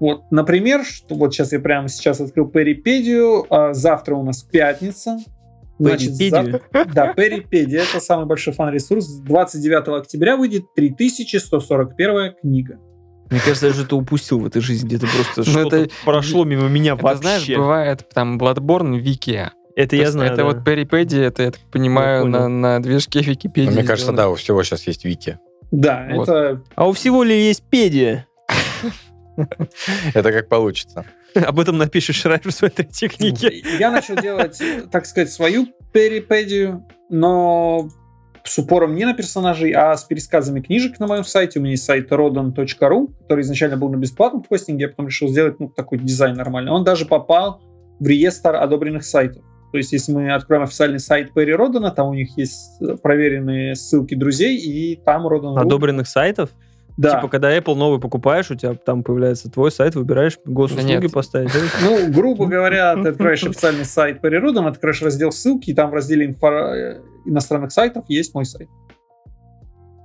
Вот, 0.00 0.30
например, 0.30 0.84
что 0.84 1.16
вот 1.16 1.34
сейчас 1.34 1.50
я 1.52 1.58
прямо 1.58 1.88
сейчас 1.88 2.20
открыл 2.20 2.46
Перипедию, 2.48 3.44
а 3.52 3.74
завтра 3.74 4.14
у 4.14 4.22
нас 4.22 4.42
пятница. 4.44 5.18
Значит, 5.80 6.14
завтра- 6.14 6.60
да, 6.92 7.12
Перипедия, 7.14 7.82
это 7.82 8.00
самый 8.00 8.26
большой 8.26 8.52
фан-ресурс. 8.52 9.06
29 9.20 9.98
октября 10.00 10.36
выйдет 10.36 10.72
3141 10.74 12.34
книга. 12.40 12.78
Мне 13.30 13.40
кажется, 13.40 13.66
я 13.66 13.72
что-то 13.72 13.96
упустил 13.96 14.38
в 14.40 14.46
этой 14.46 14.62
жизни, 14.62 14.86
где-то 14.86 15.06
просто 15.06 15.40
Ну, 15.40 15.44
что-то 15.44 15.76
это- 15.76 15.90
прошло 16.04 16.44
мимо 16.44 16.68
меня 16.68 16.94
Это, 16.94 17.02
вообще. 17.02 17.22
знаешь, 17.22 17.48
бывает 17.48 18.08
там 18.14 18.38
Bloodborne 18.38 19.02
Wiki. 19.02 19.48
Это 19.78 19.90
То 19.90 19.96
я 19.96 20.10
знаю, 20.10 20.32
Это 20.32 20.44
вот 20.44 20.64
Перипедия, 20.64 21.28
это, 21.28 21.44
я 21.44 21.50
так 21.52 21.60
понимаю, 21.70 22.24
на, 22.24 22.48
на 22.48 22.82
движке 22.82 23.20
Википедии. 23.20 23.68
Но 23.68 23.74
мне 23.74 23.84
кажется, 23.84 24.10
да, 24.10 24.28
у 24.28 24.34
всего 24.34 24.64
сейчас 24.64 24.84
есть 24.88 25.04
вики. 25.04 25.38
Да, 25.70 26.04
это 26.10 26.60
А 26.74 26.88
у 26.88 26.92
всего 26.92 27.22
ли 27.22 27.46
есть 27.46 27.62
педия? 27.62 28.26
Это 30.14 30.32
как 30.32 30.48
получится. 30.48 31.04
Об 31.36 31.60
этом 31.60 31.78
напишешь 31.78 32.16
Шрайер 32.16 32.48
в 32.48 32.50
своей 32.50 32.74
третьей 32.74 33.08
книге. 33.08 33.62
Я 33.78 33.92
начал 33.92 34.16
делать, 34.16 34.60
так 34.90 35.06
сказать, 35.06 35.30
свою 35.30 35.68
перипедию, 35.92 36.84
но 37.08 37.88
с 38.42 38.58
упором 38.58 38.96
не 38.96 39.04
на 39.04 39.14
персонажей, 39.14 39.70
а 39.70 39.96
с 39.96 40.02
пересказами 40.02 40.60
книжек 40.60 40.98
на 40.98 41.06
моем 41.06 41.22
сайте. 41.22 41.60
У 41.60 41.62
меня 41.62 41.72
есть 41.72 41.84
сайт 41.84 42.10
rodan.ru, 42.10 43.12
который 43.20 43.42
изначально 43.42 43.76
был 43.76 43.90
на 43.90 43.96
бесплатном 43.96 44.42
хостинге, 44.42 44.86
я 44.86 44.88
потом 44.88 45.06
решил 45.06 45.28
сделать 45.28 45.60
ну, 45.60 45.68
такой 45.68 45.98
дизайн 45.98 46.34
нормальный. 46.34 46.72
Он 46.72 46.82
даже 46.82 47.06
попал 47.06 47.60
в 48.00 48.06
реестр 48.08 48.56
одобренных 48.56 49.04
сайтов. 49.04 49.44
То 49.72 49.78
есть, 49.78 49.92
если 49.92 50.12
мы 50.12 50.32
откроем 50.32 50.62
официальный 50.62 50.98
сайт 50.98 51.32
Перри 51.34 51.52
Родана, 51.54 51.90
там 51.90 52.08
у 52.08 52.14
них 52.14 52.36
есть 52.38 52.80
э, 52.80 52.96
проверенные 53.02 53.74
ссылки 53.76 54.14
друзей, 54.14 54.56
и 54.58 54.96
там 54.96 55.26
Родан... 55.26 55.58
Одобренных 55.58 56.08
сайтов? 56.08 56.50
Да. 56.96 57.16
Типа, 57.16 57.28
когда 57.28 57.56
Apple 57.56 57.74
новый 57.76 58.00
покупаешь, 58.00 58.50
у 58.50 58.54
тебя 58.56 58.74
там 58.74 59.04
появляется 59.04 59.48
твой 59.50 59.70
сайт, 59.70 59.94
выбираешь 59.94 60.38
госуслуги 60.44 60.94
Да 60.94 61.00
нет. 61.00 61.12
поставить. 61.12 61.50
Ну, 61.82 62.10
грубо 62.12 62.46
говоря, 62.46 62.94
ты 63.00 63.10
откроешь 63.10 63.44
официальный 63.44 63.84
сайт 63.84 64.20
Перри 64.20 64.38
Родан, 64.38 64.66
откроешь 64.66 65.02
раздел 65.02 65.30
ссылки, 65.30 65.70
и 65.70 65.74
там 65.74 65.90
в 65.90 65.94
разделе 65.94 66.26
инфо- 66.28 66.74
э, 66.74 67.00
иностранных 67.26 67.70
сайтов 67.70 68.04
есть 68.08 68.34
мой 68.34 68.44
сайт. 68.46 68.68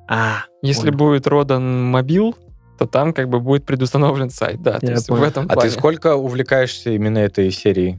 А, 0.08 0.44
Если 0.62 0.88
понял. 0.92 0.98
будет 0.98 1.28
Родан 1.28 1.84
мобил, 1.86 2.36
то 2.78 2.86
там 2.86 3.14
как 3.14 3.30
бы 3.30 3.40
будет 3.40 3.66
предустановлен 3.66 4.30
сайт, 4.30 4.62
да. 4.62 4.80
То 4.80 4.92
есть 4.92 5.08
понял. 5.08 5.22
в 5.22 5.24
этом 5.24 5.46
А 5.50 5.54
плане. 5.54 5.70
ты 5.70 5.76
сколько 5.76 6.16
увлекаешься 6.16 6.90
именно 6.92 7.20
этой 7.20 7.50
серией? 7.52 7.96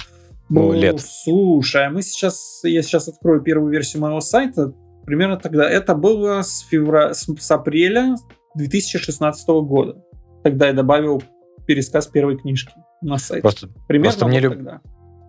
Ну, 0.49 0.73
лет. 0.73 1.01
Слушай, 1.01 1.87
а 1.87 1.91
мы 1.91 2.03
сейчас, 2.03 2.61
я 2.65 2.83
сейчас 2.83 3.09
открою 3.09 3.41
первую 3.43 3.73
версию 3.73 4.03
моего 4.03 4.21
сайта, 4.21 4.73
примерно 5.05 5.37
тогда. 5.37 5.69
Это 5.69 5.95
было 5.95 6.43
с, 6.43 6.61
февра... 6.61 7.15
с, 7.15 7.27
с 7.27 7.51
апреля 7.51 8.17
2016 8.55 9.49
года. 9.49 9.97
Тогда 10.43 10.69
я 10.69 10.73
добавил 10.73 11.23
пересказ 11.67 12.07
первой 12.07 12.37
книжки 12.37 12.75
на 13.01 13.19
сайт. 13.19 13.43
Просто, 13.43 13.69
примерно 13.89 14.11
просто 14.11 14.27
мне 14.27 14.41
вот 14.41 14.45
люб- 14.45 14.55
тогда. 14.55 14.81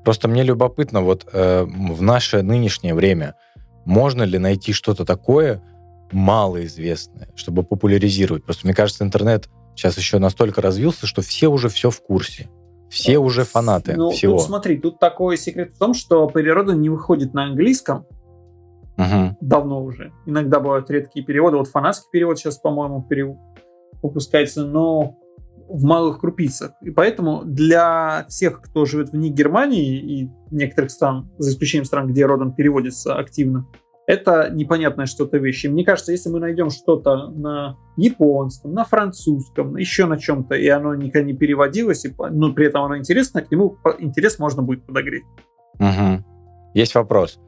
просто 0.03 0.28
мне 0.28 0.43
любопытно, 0.43 1.01
вот 1.01 1.26
э, 1.32 1.63
в 1.63 2.01
наше 2.01 2.41
нынешнее 2.41 2.93
время 2.93 3.36
можно 3.86 4.24
ли 4.24 4.38
найти 4.38 4.74
что-то 4.74 5.05
такое 5.05 5.61
малоизвестное, 6.11 7.30
чтобы 7.36 7.63
популяризировать? 7.63 8.43
Просто 8.43 8.68
мне 8.68 8.74
кажется, 8.74 9.03
интернет 9.03 9.49
сейчас 9.76 9.97
еще 9.97 10.20
настолько 10.20 10.61
развился, 10.61 11.07
что 11.07 11.22
все 11.22 11.47
уже 11.47 11.70
все 11.70 11.89
в 11.89 12.01
курсе. 12.01 12.49
Все 12.95 13.17
уже 13.17 13.43
фанаты 13.43 13.93
Ну, 13.97 14.11
всего. 14.11 14.37
Тут 14.37 14.45
смотри, 14.45 14.77
тут 14.77 14.99
такой 14.99 15.37
секрет 15.37 15.73
в 15.73 15.77
том, 15.77 15.93
что 15.93 16.27
природа 16.27 16.73
не 16.73 16.89
выходит 16.89 17.33
на 17.33 17.43
английском 17.43 18.05
Мгм. 18.97 19.35
давно 19.41 19.83
уже. 19.83 20.13
Иногда 20.25 20.61
бывают 20.61 20.89
редкие 20.89 21.25
переводы. 21.25 21.57
Вот 21.57 21.67
фанатский 21.67 22.07
перевод 22.11 22.39
сейчас, 22.39 22.57
по-моему, 22.57 23.05
перев- 23.09 23.35
выпускается, 24.01 24.65
но 24.65 25.17
в 25.67 25.83
малых 25.83 26.19
крупицах. 26.19 26.71
И 26.81 26.91
поэтому 26.91 27.41
для 27.43 28.25
всех, 28.29 28.61
кто 28.61 28.85
живет 28.85 29.09
вне 29.09 29.29
Германии 29.29 29.97
и 29.97 30.29
некоторых 30.51 30.91
стран, 30.91 31.29
за 31.37 31.51
исключением 31.51 31.85
стран, 31.85 32.07
где 32.07 32.25
родом 32.25 32.53
переводится 32.53 33.15
активно, 33.15 33.65
это 34.07 34.49
непонятная 34.51 35.05
что-то 35.05 35.37
вещь. 35.37 35.65
И 35.65 35.69
мне 35.69 35.83
кажется, 35.83 36.11
если 36.11 36.29
мы 36.29 36.39
найдем 36.39 36.69
что-то 36.69 37.27
на 37.27 37.77
японском, 37.97 38.73
на 38.73 38.83
французском, 38.85 39.75
еще 39.77 40.05
на 40.05 40.19
чем-то, 40.19 40.55
и 40.55 40.67
оно 40.67 40.93
никогда 40.95 41.25
не 41.25 41.33
переводилось, 41.33 42.05
и, 42.05 42.13
но 42.31 42.53
при 42.53 42.67
этом 42.67 42.83
оно 42.83 42.97
интересно, 42.97 43.41
к 43.41 43.51
нему 43.51 43.77
интерес 43.99 44.37
можно 44.39 44.61
будет 44.61 44.85
подогреть. 44.85 45.23
Мгм. 45.79 46.23
Есть 46.73 46.95
вопрос. 46.95 47.39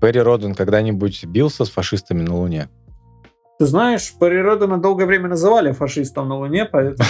Перри 0.00 0.20
Роден 0.20 0.54
когда-нибудь 0.54 1.24
бился 1.26 1.64
с 1.64 1.70
фашистами 1.70 2.22
на 2.22 2.36
Луне? 2.36 2.68
Ты 3.58 3.66
знаешь, 3.66 4.14
Перри 4.18 4.40
Родена 4.40 4.78
долгое 4.78 5.04
время 5.04 5.28
называли 5.28 5.72
фашистом 5.72 6.28
на 6.28 6.38
Луне, 6.38 6.64
поэтому 6.64 7.08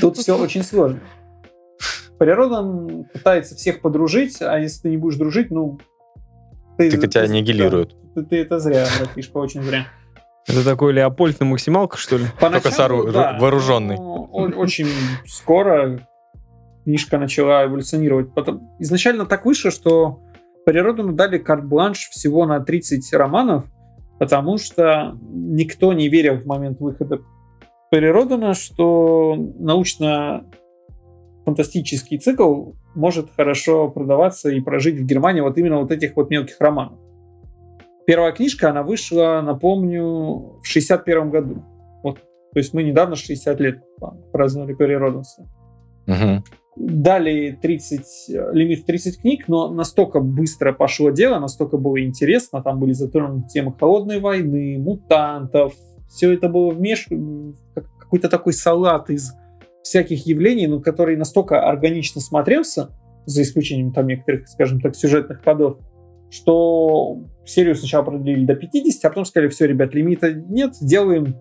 тут 0.00 0.18
все 0.18 0.38
очень 0.38 0.62
сложно. 0.62 1.00
Перри 2.18 2.32
Роден 2.32 3.06
пытается 3.12 3.56
всех 3.56 3.80
подружить, 3.80 4.42
а 4.42 4.58
если 4.58 4.82
ты 4.82 4.90
не 4.90 4.98
будешь 4.98 5.16
дружить, 5.16 5.50
ну... 5.50 5.80
Так 6.78 6.90
тебя 7.10 7.22
аннигилируют. 7.22 7.96
Ты, 8.14 8.22
ты 8.24 8.40
это 8.42 8.58
зря, 8.58 8.86
братишка, 8.98 9.36
очень 9.38 9.62
зря. 9.62 9.86
Это 10.48 10.64
такой 10.64 10.92
Леопольд 10.92 11.38
на 11.40 11.46
максималках, 11.46 11.98
что 12.00 12.16
ли? 12.16 12.24
Только 12.40 12.70
с 12.70 12.78
ору- 12.80 13.10
да, 13.12 13.38
вооруженный. 13.40 13.96
но 13.96 14.28
о- 14.32 14.48
Очень 14.56 14.88
скоро 15.26 16.00
книжка 16.84 17.18
начала 17.18 17.64
эволюционировать. 17.64 18.34
Потом, 18.34 18.68
изначально 18.80 19.24
так 19.26 19.44
вышло, 19.46 19.70
что 19.70 20.20
Переродину 20.66 21.12
дали 21.12 21.38
карт-бланш 21.38 22.08
всего 22.10 22.44
на 22.46 22.58
30 22.60 23.12
романов, 23.14 23.64
потому 24.18 24.58
что 24.58 25.16
никто 25.30 25.92
не 25.92 26.08
верил 26.08 26.38
в 26.38 26.46
момент 26.46 26.80
выхода 26.80 27.20
Переродина, 27.90 28.54
что 28.54 29.36
научно-фантастический 31.42 32.18
цикл 32.18 32.72
может 32.94 33.30
хорошо 33.36 33.88
продаваться 33.88 34.50
и 34.50 34.60
прожить 34.60 34.98
в 34.98 35.04
Германии 35.04 35.40
вот 35.40 35.58
именно 35.58 35.80
вот 35.80 35.90
этих 35.90 36.16
вот 36.16 36.30
мелких 36.30 36.60
романов. 36.60 36.98
Первая 38.06 38.32
книжка, 38.32 38.70
она 38.70 38.82
вышла, 38.82 39.42
напомню, 39.44 40.58
в 40.60 40.64
61 40.64 41.30
году. 41.30 41.62
Вот. 42.02 42.16
То 42.52 42.58
есть 42.58 42.74
мы 42.74 42.82
недавно 42.82 43.16
60 43.16 43.60
лет 43.60 43.82
праздновали 44.32 44.74
перероденство. 44.74 45.46
Мгм. 46.06 46.44
Дали 46.74 47.58
30, 47.60 48.30
э, 48.30 48.50
лимит 48.54 48.80
в 48.80 48.86
30 48.86 49.20
книг, 49.20 49.46
но 49.46 49.68
настолько 49.68 50.20
быстро 50.20 50.72
пошло 50.72 51.10
дело, 51.10 51.38
настолько 51.38 51.76
было 51.76 52.02
интересно, 52.02 52.62
там 52.62 52.80
были 52.80 52.92
затронуты 52.92 53.48
темы 53.48 53.74
холодной 53.78 54.20
войны, 54.20 54.78
мутантов, 54.78 55.74
все 56.08 56.32
это 56.32 56.48
было 56.48 56.74
как 57.74 57.84
какой-то 57.98 58.28
такой 58.28 58.52
салат 58.54 59.10
из 59.10 59.32
всяких 59.82 60.26
явлений, 60.26 60.66
но 60.66 60.80
который 60.80 61.16
настолько 61.16 61.68
органично 61.68 62.20
смотрелся, 62.20 62.90
за 63.26 63.42
исключением 63.42 63.92
там 63.92 64.06
некоторых, 64.06 64.48
скажем 64.48 64.80
так, 64.80 64.96
сюжетных 64.96 65.42
ходов, 65.44 65.78
что 66.30 67.18
серию 67.44 67.76
сначала 67.76 68.02
продлили 68.04 68.44
до 68.44 68.54
50, 68.54 69.04
а 69.04 69.08
потом 69.10 69.24
сказали, 69.24 69.48
все, 69.48 69.66
ребят, 69.66 69.94
лимита 69.94 70.32
нет, 70.32 70.74
делаем, 70.80 71.36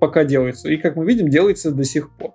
пока 0.00 0.24
делается. 0.24 0.68
И, 0.68 0.76
как 0.76 0.94
мы 0.96 1.06
видим, 1.06 1.28
делается 1.28 1.72
до 1.72 1.84
сих 1.84 2.14
пор. 2.16 2.32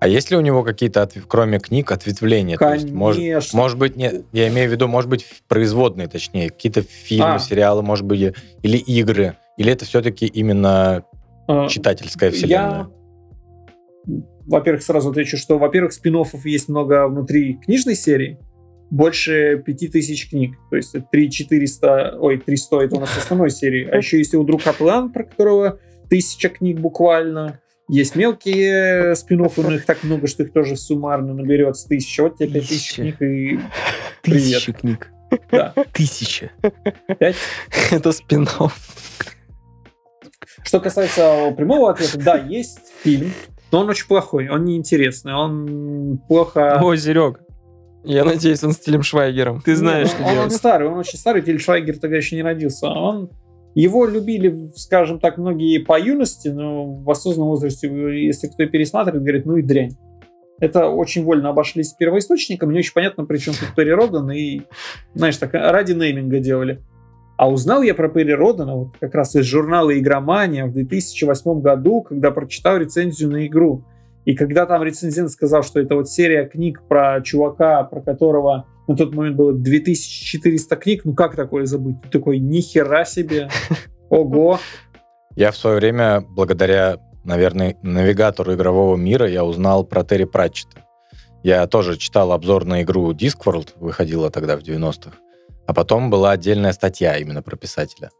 А 0.00 0.08
есть 0.08 0.30
ли 0.30 0.36
у 0.36 0.40
него 0.40 0.62
какие-то, 0.64 1.02
отв- 1.02 1.24
кроме 1.26 1.58
книг, 1.58 1.90
ответвления? 1.90 2.58
То 2.58 2.74
есть, 2.74 2.90
может, 2.90 3.20
Конечно. 3.20 3.58
может 3.58 3.78
быть, 3.78 3.96
нет, 3.96 4.26
я 4.32 4.48
имею 4.48 4.68
в 4.68 4.72
виду, 4.72 4.86
может 4.86 5.08
быть, 5.08 5.24
производные, 5.48 6.08
точнее, 6.08 6.50
какие-то 6.50 6.82
фильмы, 6.82 7.34
А. 7.36 7.38
сериалы, 7.38 7.82
может 7.82 8.04
быть, 8.04 8.34
или 8.62 8.76
игры, 8.76 9.36
или 9.56 9.72
это 9.72 9.86
все-таки 9.86 10.26
именно 10.26 11.04
А, 11.48 11.68
читательская 11.68 12.30
вселенная? 12.30 12.80
Я, 12.80 12.90
во-первых, 14.06 14.82
сразу 14.82 15.10
отвечу, 15.10 15.36
что, 15.36 15.58
во-первых, 15.58 15.92
спин 15.92 16.16
есть 16.44 16.68
много 16.68 17.08
внутри 17.08 17.54
книжной 17.54 17.94
серии, 17.96 18.38
больше 18.90 19.62
5000 19.64 20.30
книг, 20.30 20.56
то 20.70 20.76
есть 20.76 20.94
3400, 21.10 22.16
ой, 22.20 22.38
300 22.38 22.80
это 22.80 22.96
у 22.96 23.00
нас 23.00 23.16
основной 23.16 23.50
серии, 23.50 23.88
а 23.90 23.96
еще 23.96 24.18
есть 24.18 24.34
и 24.34 24.36
у 24.36 24.44
друга 24.44 24.70
Атлан, 24.70 25.12
про 25.12 25.24
которого 25.24 25.78
тысяча 26.08 26.48
книг 26.48 26.78
буквально, 26.78 27.60
есть 27.88 28.14
мелкие 28.16 29.14
спин 29.14 29.38
но 29.56 29.74
их 29.74 29.84
так 29.84 30.04
много, 30.04 30.26
что 30.26 30.42
их 30.42 30.52
тоже 30.52 30.76
суммарно 30.76 31.34
наберется 31.34 31.88
тысяча, 31.88 32.22
вот 32.22 32.36
тебе 32.38 32.60
5000 32.60 32.68
Тысяча. 32.68 32.94
книг 33.02 33.22
и 33.22 33.60
Привет. 34.22 34.42
Тысяча 34.42 34.72
книг. 34.72 35.10
да, 35.50 35.74
Тысяча. 35.92 36.50
5 37.18 37.36
Это 37.92 38.12
спин 38.12 38.48
Что 40.62 40.80
касается 40.80 41.52
прямого 41.56 41.90
ответа, 41.90 42.18
да, 42.18 42.36
есть 42.36 42.92
фильм, 43.02 43.32
но 43.72 43.80
он 43.80 43.88
очень 43.88 44.06
плохой, 44.06 44.48
он 44.48 44.64
неинтересный, 44.64 45.34
он 45.34 46.20
плохо... 46.28 46.78
О, 46.80 46.94
Серег, 46.96 47.40
Я 48.04 48.24
надеюсь, 48.24 48.62
он 48.62 48.72
с 48.72 48.78
Тилем 48.78 49.02
Швайгером. 49.02 49.60
ты 49.62 49.74
знаешь, 49.74 50.08
Нет, 50.08 50.16
что 50.16 50.22
он, 50.24 50.28
он 50.30 50.34
делать. 50.36 50.52
старый, 50.52 50.88
он 50.88 50.98
очень 50.98 51.18
старый, 51.18 51.42
Тиль 51.42 51.60
Швайгер 51.60 51.98
тогда 51.98 52.16
еще 52.16 52.36
не 52.36 52.42
родился. 52.42 52.86
Он, 52.88 53.30
его 53.74 54.06
любили, 54.06 54.70
скажем 54.76 55.18
так, 55.18 55.36
многие 55.38 55.78
по 55.78 55.98
юности, 55.98 56.48
но 56.48 56.84
в 56.86 57.10
осознанном 57.10 57.48
возрасте, 57.48 57.88
если 58.24 58.46
кто 58.46 58.66
пересматривает, 58.66 59.22
говорит, 59.24 59.46
ну 59.46 59.56
и 59.56 59.62
дрянь. 59.62 59.96
Это 60.60 60.88
очень 60.88 61.24
вольно 61.24 61.48
обошлись 61.48 61.88
с 61.90 61.94
первоисточником, 61.94 62.70
не 62.70 62.78
очень 62.78 62.92
понятно, 62.94 63.24
при 63.24 63.38
чем 63.38 63.54
тут 63.54 63.74
Перри 63.74 63.90
Родан, 63.90 64.30
и, 64.30 64.60
знаешь, 65.14 65.36
так 65.36 65.52
ради 65.52 65.92
нейминга 65.92 66.38
делали. 66.38 66.80
А 67.36 67.50
узнал 67.50 67.82
я 67.82 67.94
про 67.94 68.08
Перри 68.08 68.32
Родана 68.32 68.76
вот 68.76 68.96
как 69.00 69.14
раз 69.14 69.34
из 69.34 69.44
журнала 69.44 69.98
«Игромания» 69.98 70.66
в 70.66 70.72
2008 70.72 71.60
году, 71.60 72.02
когда 72.02 72.30
прочитал 72.30 72.76
рецензию 72.76 73.30
на 73.30 73.46
игру. 73.46 73.84
И 74.24 74.34
когда 74.34 74.66
там 74.66 74.82
рецензент 74.82 75.30
сказал, 75.30 75.62
что 75.62 75.80
это 75.80 75.96
вот 75.96 76.08
серия 76.08 76.46
книг 76.46 76.82
про 76.88 77.20
чувака, 77.22 77.82
про 77.84 78.00
которого 78.00 78.66
на 78.86 78.96
тот 78.96 79.14
момент 79.14 79.36
было 79.36 79.52
2400 79.52 80.76
книг, 80.76 81.04
ну 81.04 81.14
как 81.14 81.34
такое 81.34 81.66
забыть? 81.66 82.00
Ты 82.02 82.08
такой, 82.18 82.38
нихера 82.38 83.04
себе, 83.04 83.48
ого. 84.08 84.58
Я 85.34 85.50
в 85.50 85.56
свое 85.56 85.76
время, 85.76 86.20
благодаря, 86.20 86.98
наверное, 87.24 87.76
навигатору 87.82 88.54
игрового 88.54 88.96
мира, 88.96 89.28
я 89.28 89.44
узнал 89.44 89.84
про 89.84 90.04
Терри 90.04 90.24
Пратчета. 90.24 90.84
Я 91.42 91.66
тоже 91.66 91.98
читал 91.98 92.32
обзор 92.32 92.64
на 92.64 92.82
игру 92.82 93.12
Discworld, 93.12 93.70
выходила 93.76 94.30
тогда 94.30 94.56
в 94.56 94.60
90-х. 94.60 95.18
А 95.66 95.72
потом 95.74 96.10
была 96.10 96.32
отдельная 96.32 96.72
статья 96.72 97.16
именно 97.16 97.42
про 97.42 97.56
писателя. 97.56 98.10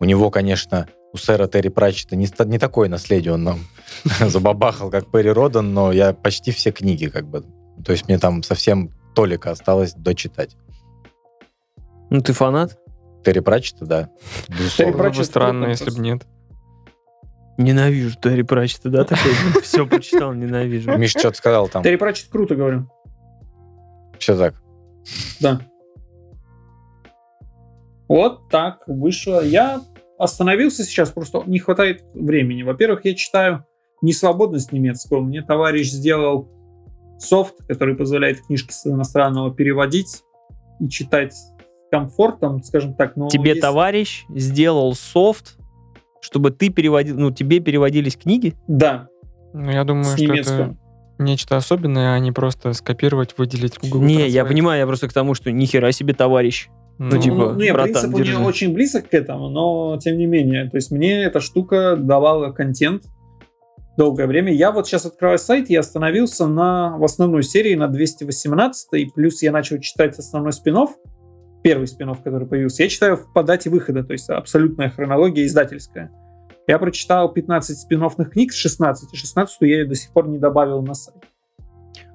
У 0.00 0.04
него, 0.04 0.30
конечно, 0.30 0.88
у 1.12 1.16
сэра 1.16 1.46
Терри 1.46 1.68
Пратчета 1.68 2.16
не, 2.16 2.26
ста- 2.26 2.44
не 2.44 2.58
такое 2.58 2.88
наследие 2.88 3.34
он 3.34 3.44
нам 3.44 3.60
забабахал, 4.20 4.90
как 4.90 5.10
Перри 5.10 5.30
Родан, 5.30 5.74
но 5.74 5.92
я 5.92 6.12
почти 6.12 6.50
все 6.52 6.72
книги 6.72 7.06
как 7.06 7.26
бы... 7.28 7.44
То 7.84 7.92
есть 7.92 8.08
мне 8.08 8.18
там 8.18 8.42
совсем 8.42 8.90
толика 9.14 9.50
осталось 9.50 9.92
дочитать. 9.94 10.56
Ну, 12.10 12.20
ты 12.20 12.32
фанат? 12.32 12.78
Терри 13.24 13.40
Пратчета, 13.40 13.86
да. 13.86 14.08
Терри 14.76 14.92
Пратчетт 14.92 15.26
странно, 15.26 15.66
если 15.66 15.90
бы 15.90 15.98
нет. 16.00 16.26
Ненавижу 17.58 18.16
Терри 18.20 18.42
Пратчета, 18.42 18.88
да, 18.88 19.04
такой? 19.04 19.32
Все 19.62 19.86
прочитал, 19.86 20.32
ненавижу. 20.32 20.96
Миша 20.96 21.18
что-то 21.18 21.36
сказал 21.36 21.68
там. 21.68 21.82
Терри 21.82 21.96
Пратчетт 21.96 22.28
круто, 22.30 22.54
говорю. 22.54 22.88
Все 24.18 24.36
так. 24.36 24.54
Да. 25.40 25.60
Вот 28.12 28.48
так 28.50 28.82
вышло. 28.86 29.42
Я 29.44 29.80
остановился 30.18 30.84
сейчас, 30.84 31.10
просто 31.10 31.42
не 31.46 31.58
хватает 31.58 32.04
времени. 32.14 32.62
Во-первых, 32.62 33.04
я 33.04 33.14
читаю 33.14 33.64
не 34.02 34.12
свободно 34.12 34.58
с 34.58 34.70
немецкого. 34.70 35.20
Мне 35.20 35.40
товарищ 35.42 35.88
сделал 35.88 36.50
софт, 37.18 37.54
который 37.66 37.94
позволяет 37.94 38.40
книжки 38.46 38.72
с 38.72 38.86
иностранного 38.86 39.54
переводить 39.54 40.22
и 40.78 40.88
читать 40.90 41.32
с 41.32 41.54
комфортом, 41.90 42.62
скажем 42.62 42.94
так. 42.94 43.16
Но 43.16 43.28
Тебе 43.28 43.50
есть- 43.50 43.62
товарищ 43.62 44.24
сделал 44.28 44.94
софт, 44.94 45.56
чтобы 46.20 46.50
ты 46.50 46.68
переводил, 46.68 47.16
ну, 47.18 47.30
тебе 47.30 47.60
переводились 47.60 48.16
книги? 48.16 48.54
Да, 48.68 49.08
Ну, 49.54 49.70
я 49.70 49.84
думаю, 49.84 50.04
с 50.04 50.12
что 50.14 50.22
немецкого. 50.22 50.60
это 50.62 50.76
нечто 51.18 51.56
особенное, 51.56 52.14
а 52.14 52.18
не 52.18 52.30
просто 52.32 52.74
скопировать, 52.74 53.38
выделить 53.38 53.78
Google 53.80 54.02
Не, 54.02 54.28
я 54.28 54.44
понимаю, 54.44 54.80
я 54.80 54.86
просто 54.86 55.08
к 55.08 55.12
тому, 55.14 55.34
что 55.34 55.50
нихера 55.50 55.92
себе 55.92 56.12
товарищ. 56.14 56.68
Ну, 56.98 57.18
типа, 57.18 57.34
ну, 57.34 57.54
не, 57.54 57.72
братан, 57.72 57.92
принцип 57.92 58.14
у 58.14 58.18
меня 58.18 58.32
держи. 58.32 58.44
очень 58.44 58.74
близок 58.74 59.08
к 59.08 59.14
этому, 59.14 59.48
но 59.48 59.98
тем 59.98 60.16
не 60.16 60.26
менее. 60.26 60.70
То 60.70 60.76
есть 60.76 60.90
мне 60.90 61.24
эта 61.24 61.40
штука 61.40 61.96
давала 61.96 62.52
контент 62.52 63.04
долгое 63.96 64.26
время. 64.26 64.52
Я 64.52 64.72
вот 64.72 64.86
сейчас 64.86 65.06
открываю 65.06 65.38
сайт, 65.38 65.68
я 65.70 65.80
остановился 65.80 66.46
на, 66.46 66.96
в 66.98 67.04
основной 67.04 67.42
серии 67.42 67.74
на 67.74 67.88
218, 67.88 69.14
плюс 69.14 69.42
я 69.42 69.52
начал 69.52 69.78
читать 69.78 70.18
основной 70.18 70.52
спин 70.52 70.76
первый 71.62 71.86
спин 71.86 72.14
который 72.14 72.46
появился. 72.46 72.82
Я 72.82 72.88
читаю 72.88 73.18
по 73.34 73.42
дате 73.42 73.70
выхода, 73.70 74.02
то 74.02 74.12
есть 74.12 74.28
абсолютная 74.28 74.90
хронология 74.90 75.46
издательская. 75.46 76.10
Я 76.66 76.78
прочитал 76.78 77.32
15 77.32 77.78
спин 77.78 78.08
книг 78.30 78.52
с 78.52 78.56
16, 78.56 79.12
и 79.12 79.16
16 79.16 79.56
я 79.62 79.66
ее 79.66 79.84
до 79.86 79.94
сих 79.94 80.12
пор 80.12 80.28
не 80.28 80.38
добавил 80.38 80.82
на 80.82 80.94
сайт. 80.94 81.22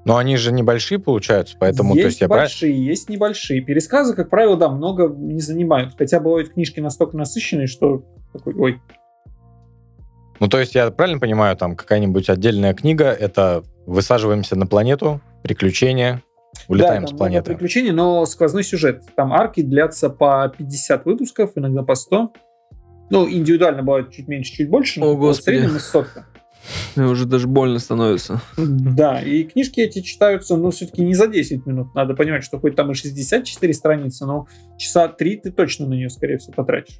Но 0.08 0.16
они 0.16 0.38
же 0.38 0.54
небольшие 0.54 1.00
получаются, 1.00 1.58
поэтому... 1.60 1.94
есть 1.94 2.02
то 2.02 2.08
есть 2.08 2.22
я 2.22 2.28
прав- 2.30 2.40
большие, 2.44 2.86
есть 2.86 3.10
небольшие. 3.10 3.62
Пересказы, 3.62 4.16
как 4.16 4.30
правило, 4.30 4.56
да, 4.56 4.70
много 4.70 5.10
не 5.10 5.42
занимают. 5.42 5.96
Хотя 5.98 6.22
бывают 6.22 6.54
книжки 6.54 6.80
настолько 6.80 7.18
насыщенные, 7.18 7.68
что 7.68 8.06
такой, 8.32 8.54
ой, 8.56 8.82
Ну, 10.40 10.48
то 10.48 10.60
есть 10.60 10.76
я 10.76 10.92
правильно 10.92 11.20
понимаю, 11.20 11.58
там 11.58 11.76
какая-нибудь 11.76 12.30
отдельная 12.30 12.74
книга, 12.74 13.12
это 13.12 13.64
высаживаемся 13.86 14.56
на 14.56 14.66
планету, 14.66 15.20
приключения, 15.44 16.24
улетаем 16.70 17.02
да, 17.02 17.08
с 17.08 17.10
там 17.10 17.16
много 17.16 17.18
планеты. 17.18 17.52
приключений, 17.52 17.92
но 17.92 18.26
сквозной 18.26 18.64
сюжет. 18.64 19.04
Там 19.18 19.34
арки 19.34 19.62
длятся 19.62 20.10
по 20.10 20.48
50 20.58 21.04
выпусков, 21.04 21.52
иногда 21.56 21.84
по 21.84 21.96
100. 21.96 22.32
Ну, 23.10 23.30
индивидуально 23.30 23.84
бывает 23.84 24.12
чуть 24.12 24.30
меньше, 24.30 24.54
чуть 24.54 24.70
больше. 24.70 25.02
О, 25.02 25.04
но 25.04 25.16
в 25.16 25.20
Господи. 25.20 25.58
среднем 25.58 25.76
из 25.76 25.86
сотка. 25.86 26.26
Мне 26.96 27.08
уже 27.08 27.26
даже 27.26 27.48
больно 27.48 27.80
становится. 27.80 28.42
Да, 28.58 29.22
и 29.22 29.44
книжки 29.44 29.80
эти 29.80 30.02
читаются, 30.02 30.58
ну, 30.58 30.72
все-таки 30.72 31.04
не 31.04 31.14
за 31.14 31.28
10 31.28 31.66
минут. 31.66 31.94
Надо 31.96 32.14
понимать, 32.14 32.44
что 32.44 32.60
хоть 32.60 32.76
там 32.76 32.92
и 32.92 32.94
64 32.94 33.74
страницы, 33.74 34.26
но 34.26 34.48
часа 34.78 35.08
3 35.08 35.38
ты 35.38 35.52
точно 35.52 35.88
на 35.88 35.94
нее, 35.94 36.10
скорее 36.10 36.38
всего, 36.38 36.54
потратишь. 36.54 37.00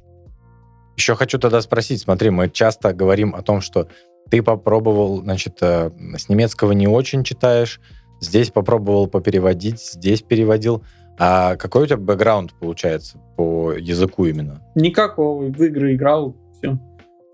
Еще 0.96 1.14
хочу 1.14 1.38
тогда 1.38 1.60
спросить, 1.60 2.00
смотри, 2.00 2.30
мы 2.30 2.48
часто 2.48 2.92
говорим 2.92 3.34
о 3.34 3.42
том, 3.42 3.60
что 3.60 3.88
ты 4.30 4.42
попробовал, 4.42 5.22
значит, 5.22 5.58
э, 5.60 5.90
с 6.16 6.28
немецкого 6.28 6.72
не 6.72 6.86
очень 6.86 7.24
читаешь, 7.24 7.80
здесь 8.20 8.50
попробовал 8.50 9.06
попереводить, 9.06 9.80
здесь 9.80 10.22
переводил. 10.22 10.82
А 11.18 11.56
какой 11.56 11.84
у 11.84 11.86
тебя 11.86 11.96
бэкграунд 11.96 12.54
получается 12.54 13.18
по 13.36 13.72
языку 13.72 14.24
именно? 14.26 14.62
Никакого. 14.74 15.44
В 15.44 15.62
игры 15.62 15.94
играл, 15.94 16.36
все. 16.56 16.78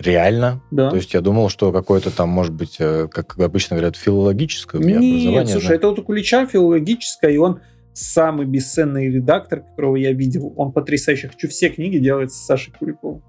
Реально? 0.01 0.63
Да. 0.71 0.91
То 0.91 0.97
есть 0.97 1.15
я 1.15 1.21
думал, 1.21 1.49
что 1.49 1.73
какое-то 1.73 2.11
там, 2.11 2.29
может 2.29 2.53
быть, 2.53 2.77
э, 2.79 3.09
как 3.11 3.39
обычно 3.39 3.77
говорят, 3.77 3.97
филологическое 3.97 4.81
у 4.81 4.85
меня 4.85 4.99
Нет, 4.99 5.23
образование. 5.23 5.53
слушай, 5.53 5.69
да. 5.69 5.75
это 5.75 5.89
вот 5.89 5.99
у 6.01 6.03
Кулича 6.03 6.47
филологическое, 6.47 7.31
и 7.31 7.37
он 7.37 7.61
самый 7.93 8.45
бесценный 8.45 9.09
редактор, 9.09 9.61
которого 9.61 9.97
я 9.97 10.13
видел. 10.13 10.53
Он 10.57 10.73
потрясающий. 10.73 11.29
Хочу 11.29 11.49
все 11.49 11.69
книги 11.69 11.99
делать 11.99 12.33
с 12.33 12.45
Сашей 12.45 12.73
Куликовым. 12.73 13.23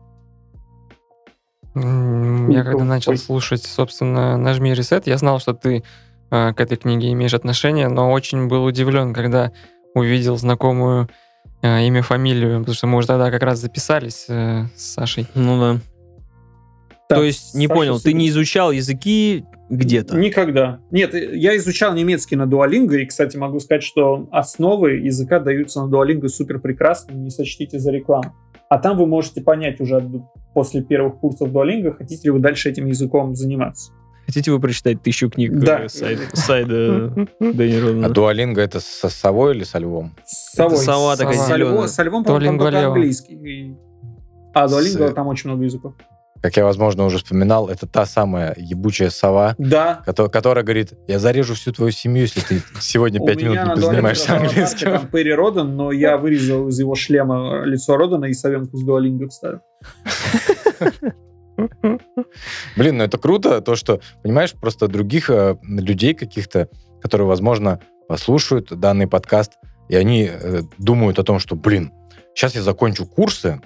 Я 1.75 2.63
когда 2.63 2.83
Ой. 2.83 2.87
начал 2.87 3.17
слушать, 3.17 3.63
собственно, 3.63 4.37
«Нажми 4.37 4.73
ресет», 4.73 5.07
я 5.07 5.17
знал, 5.17 5.39
что 5.39 5.53
ты 5.53 5.83
э, 6.31 6.53
к 6.53 6.59
этой 6.61 6.77
книге 6.77 7.11
имеешь 7.11 7.33
отношение, 7.33 7.89
но 7.89 8.11
очень 8.11 8.47
был 8.47 8.63
удивлен, 8.63 9.13
когда 9.13 9.51
увидел 9.93 10.37
знакомую 10.37 11.09
э, 11.61 11.85
имя, 11.87 12.01
фамилию, 12.01 12.59
потому 12.59 12.75
что 12.75 12.87
мы 12.87 12.97
уже 12.97 13.07
тогда 13.07 13.29
как 13.29 13.43
раз 13.43 13.59
записались 13.59 14.25
э, 14.29 14.65
с 14.75 14.93
Сашей. 14.93 15.27
Ну 15.35 15.59
да. 15.59 15.79
Так, 17.07 17.19
То 17.19 17.23
есть, 17.23 17.53
не 17.53 17.67
понял, 17.67 17.99
ты 17.99 18.13
не 18.13 18.29
изучал 18.29 18.71
языки 18.71 19.45
где-то? 19.69 20.17
Никогда. 20.17 20.79
Нет, 20.89 21.13
я 21.13 21.55
изучал 21.57 21.93
немецкий 21.93 22.35
на 22.35 22.43
Duolingo, 22.43 22.95
и, 22.99 23.05
кстати, 23.05 23.37
могу 23.37 23.59
сказать, 23.59 23.83
что 23.83 24.27
основы 24.31 24.93
языка 24.93 25.39
даются 25.39 25.83
на 25.85 25.89
Duolingo 25.91 26.27
супер 26.29 26.59
прекрасно, 26.59 27.13
не 27.13 27.29
сочтите 27.29 27.77
за 27.79 27.91
рекламу. 27.91 28.33
А 28.69 28.79
там 28.79 28.97
вы 28.97 29.05
можете 29.05 29.41
понять 29.41 29.79
уже 29.79 30.03
после 30.55 30.81
первых 30.81 31.19
курсов 31.19 31.49
Duolingo, 31.49 31.91
хотите 31.95 32.23
ли 32.23 32.29
вы 32.31 32.39
дальше 32.39 32.69
этим 32.69 32.87
языком 32.87 33.35
заниматься. 33.35 33.91
Хотите 34.25 34.49
вы 34.51 34.59
прочитать 34.59 35.03
тысячу 35.03 35.29
книг 35.29 35.51
Да. 35.59 35.83
э, 35.83 35.89
сайт- 35.89 36.19
сайда 36.33 37.09
Дэнни 37.39 38.03
А 38.03 38.09
дуалинго 38.09 38.59
это 38.61 38.79
со 38.79 39.07
совой 39.09 39.55
или 39.55 39.63
со 39.63 39.77
львом? 39.77 40.15
С 40.25 40.55
совой. 40.55 40.77
сова 40.77 41.15
такая 41.15 41.35
Со, 41.37 41.55
львом, 41.55 41.87
со 41.87 42.01
львом, 42.01 42.23
по-моему, 42.23 42.59
английский. 42.65 43.75
А 44.55 44.65
Duolingo 44.65 45.09
С- 45.11 45.13
там 45.13 45.27
очень 45.27 45.51
много 45.51 45.65
языков. 45.65 45.93
Как 46.41 46.57
я, 46.57 46.63
возможно, 46.65 47.05
уже 47.05 47.17
вспоминал, 47.17 47.69
это 47.69 47.87
та 47.87 48.05
самая 48.05 48.53
ебучая 48.57 49.09
сова, 49.09 49.55
Да. 49.57 50.03
кото- 50.05 50.29
которая 50.29 50.63
говорит, 50.63 50.93
я 51.07 51.17
зарежу 51.17 51.55
всю 51.55 51.71
твою 51.71 51.91
семью, 51.91 52.23
если 52.23 52.41
ты 52.41 52.61
сегодня 52.79 53.25
пять 53.25 53.41
минут 53.41 53.55
не 53.55 53.61
аватарка 53.61 54.35
английским. 54.35 54.91
там 54.91 55.07
Перри 55.07 55.33
Родан, 55.33 55.75
но 55.75 55.91
я 55.91 56.17
вырезал 56.17 56.67
из 56.67 56.79
его 56.79 56.93
шлема 56.95 57.63
лицо 57.65 57.97
Родана 57.97 58.25
и 58.25 58.33
совенку 58.33 58.77
с 58.77 58.87
Duolingo 58.87 59.27
вставил. 59.29 59.59
Блин, 62.75 62.97
ну 62.97 63.03
это 63.05 63.17
круто, 63.17 63.61
то, 63.61 63.75
что, 63.75 64.01
понимаешь, 64.21 64.53
просто 64.53 64.87
других 64.87 65.29
э, 65.29 65.55
людей 65.63 66.13
каких-то, 66.13 66.67
которые, 67.01 67.27
возможно, 67.27 67.79
послушают 68.07 68.77
данный 68.77 69.07
подкаст, 69.07 69.53
и 69.89 69.95
они 69.95 70.29
э, 70.29 70.61
думают 70.77 71.17
о 71.17 71.23
том, 71.23 71.39
что, 71.39 71.55
блин, 71.55 71.91
сейчас 72.35 72.55
я 72.55 72.61
закончу 72.61 73.05
курсы, 73.05 73.61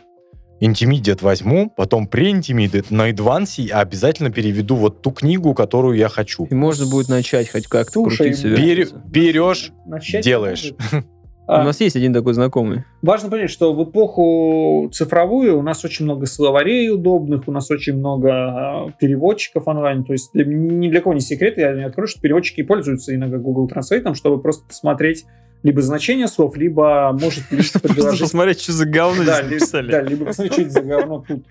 интермедиат 0.60 1.22
возьму, 1.22 1.72
потом 1.76 2.08
pre-intermediate 2.12 2.88
на 2.90 3.06
адвансе, 3.06 3.68
а 3.72 3.80
обязательно 3.82 4.30
переведу 4.32 4.76
вот 4.76 5.02
ту 5.02 5.12
книгу, 5.12 5.54
которую 5.54 5.98
я 5.98 6.10
хочу. 6.10 6.46
И 6.46 6.54
можно 6.54 6.86
будет 6.88 7.10
начать 7.10 7.50
хоть 7.50 7.68
как-то 7.68 7.94
Слушай, 7.94 8.18
крутиться. 8.34 8.48
Вертеться. 8.50 9.02
Берешь, 9.06 9.72
Начать 9.86 10.24
Делаешь. 10.24 10.74
может. 10.92 11.06
У 11.50 11.52
А, 11.52 11.64
нас 11.64 11.82
есть 11.82 11.96
один 11.96 12.14
такой 12.14 12.36
знакомый. 12.36 12.84
Важно 13.02 13.32
понять, 13.32 13.50
что 13.50 13.74
в 13.74 13.84
эпоху 13.84 14.88
цифровую 14.94 15.58
у 15.58 15.64
нас 15.64 15.84
очень 15.84 16.06
много 16.06 16.28
словарей 16.28 16.92
удобных, 16.92 17.48
у 17.48 17.52
нас 17.52 17.72
очень 17.72 17.96
много 17.96 18.30
а, 18.32 18.92
переводчиков 19.00 19.68
онлайн. 19.68 20.04
То 20.04 20.14
есть 20.14 20.30
для- 20.34 20.46
ни 20.46 20.90
для 20.90 21.02
кого 21.02 21.16
не 21.16 21.22
секрет, 21.22 21.58
я 21.58 21.74
не 21.74 21.86
открою, 21.86 22.08
что 22.08 22.22
переводчики 22.22 22.62
пользуются 22.62 23.16
иногда 23.16 23.40
Google 23.40 23.68
Translate, 23.68 24.14
чтобы 24.14 24.40
просто 24.40 24.68
посмотреть 24.68 25.26
либо 25.64 25.82
значение 25.82 26.28
слов, 26.28 26.56
либо 26.56 27.16
может 27.20 27.40
ли 27.52 27.58
Просто 27.58 27.80
предложить 27.80 28.22
посмотреть, 28.22 28.62
что 28.62 28.72
за 28.72 28.86
говно 28.86 29.24
да, 29.26 29.44
здесь 29.44 29.50
ли- 29.52 29.56
написали. 29.56 29.92
да, 29.92 30.02
либо 30.02 30.26
посмотреть, 30.26 30.54
что 30.54 30.62
это 30.62 30.72
за 30.72 30.82
говно 30.82 31.26
тут. 31.28 31.46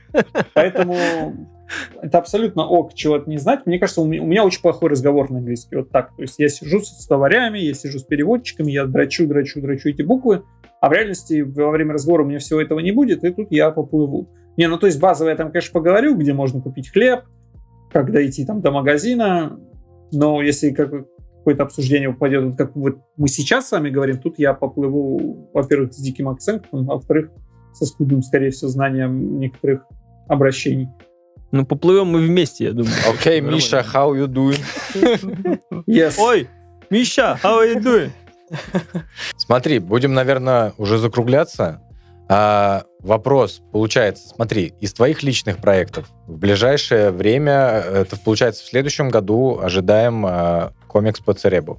Поэтому 0.54 0.96
это 2.00 2.18
абсолютно 2.18 2.66
ок 2.66 2.94
чего-то 2.94 3.28
не 3.28 3.36
знать. 3.38 3.66
Мне 3.66 3.78
кажется, 3.78 4.00
у 4.00 4.06
меня, 4.06 4.44
очень 4.44 4.62
плохой 4.62 4.90
разговор 4.90 5.30
на 5.30 5.38
английский. 5.38 5.76
Вот 5.76 5.90
так. 5.90 6.16
То 6.16 6.22
есть 6.22 6.38
я 6.38 6.48
сижу 6.48 6.80
с 6.80 7.04
словарями, 7.04 7.58
я 7.58 7.74
сижу 7.74 7.98
с 7.98 8.04
переводчиками, 8.04 8.72
я 8.72 8.86
драчу, 8.86 9.26
драчу, 9.26 9.60
драчу 9.60 9.90
эти 9.90 10.02
буквы, 10.02 10.42
а 10.80 10.88
в 10.88 10.92
реальности 10.92 11.42
во 11.42 11.70
время 11.70 11.92
разговора 11.94 12.22
у 12.22 12.26
меня 12.26 12.38
всего 12.38 12.60
этого 12.60 12.78
не 12.78 12.92
будет, 12.92 13.24
и 13.24 13.30
тут 13.30 13.48
я 13.50 13.70
поплыву. 13.70 14.30
Не, 14.56 14.68
ну 14.68 14.78
то 14.78 14.86
есть 14.86 14.98
базово 14.98 15.28
я 15.28 15.36
там, 15.36 15.50
конечно, 15.52 15.72
поговорю, 15.72 16.16
где 16.16 16.32
можно 16.32 16.60
купить 16.60 16.90
хлеб, 16.90 17.24
как 17.92 18.10
дойти 18.12 18.44
там 18.46 18.60
до 18.62 18.70
магазина, 18.70 19.60
но 20.12 20.40
если 20.42 20.70
как, 20.70 20.90
какое-то 21.48 21.62
обсуждение 21.62 22.12
попадет, 22.12 22.44
вот 22.44 22.56
как 22.58 22.76
вот 22.76 22.98
мы 23.16 23.26
сейчас 23.28 23.68
с 23.68 23.72
вами 23.72 23.88
говорим, 23.88 24.18
тут 24.18 24.38
я 24.38 24.52
поплыву, 24.52 25.48
во-первых, 25.54 25.94
с 25.94 25.96
диким 25.96 26.28
акцентом, 26.28 26.90
а 26.90 26.96
во-вторых, 26.96 27.30
со 27.72 27.86
скудным, 27.86 28.22
скорее 28.22 28.50
всего, 28.50 28.68
знанием 28.68 29.38
некоторых 29.38 29.86
обращений. 30.28 30.88
Ну, 31.50 31.64
поплывем 31.64 32.08
мы 32.08 32.20
вместе, 32.20 32.64
я 32.64 32.72
думаю. 32.72 32.92
окей. 33.10 33.40
Миша, 33.40 33.82
how 33.94 34.12
you 34.12 34.26
doing? 34.26 34.60
Yes. 35.86 36.16
Ой, 36.18 36.48
Миша, 36.90 37.38
how 37.42 37.62
are 37.62 37.74
you 37.74 37.82
doing? 37.82 38.10
Смотри, 39.38 39.78
будем, 39.78 40.12
наверное, 40.12 40.74
уже 40.76 40.98
закругляться. 40.98 41.80
А, 42.28 42.82
вопрос, 43.00 43.62
получается, 43.72 44.28
смотри, 44.28 44.74
из 44.80 44.92
твоих 44.92 45.22
личных 45.22 45.56
проектов 45.56 46.10
в 46.26 46.36
ближайшее 46.36 47.10
время, 47.10 47.82
э, 47.82 48.02
это 48.02 48.18
получается 48.18 48.64
в 48.64 48.66
следующем 48.66 49.08
году, 49.08 49.58
ожидаем 49.62 50.26
а, 50.26 50.72
комикс 50.88 51.20
по 51.20 51.32
Церебу. 51.34 51.78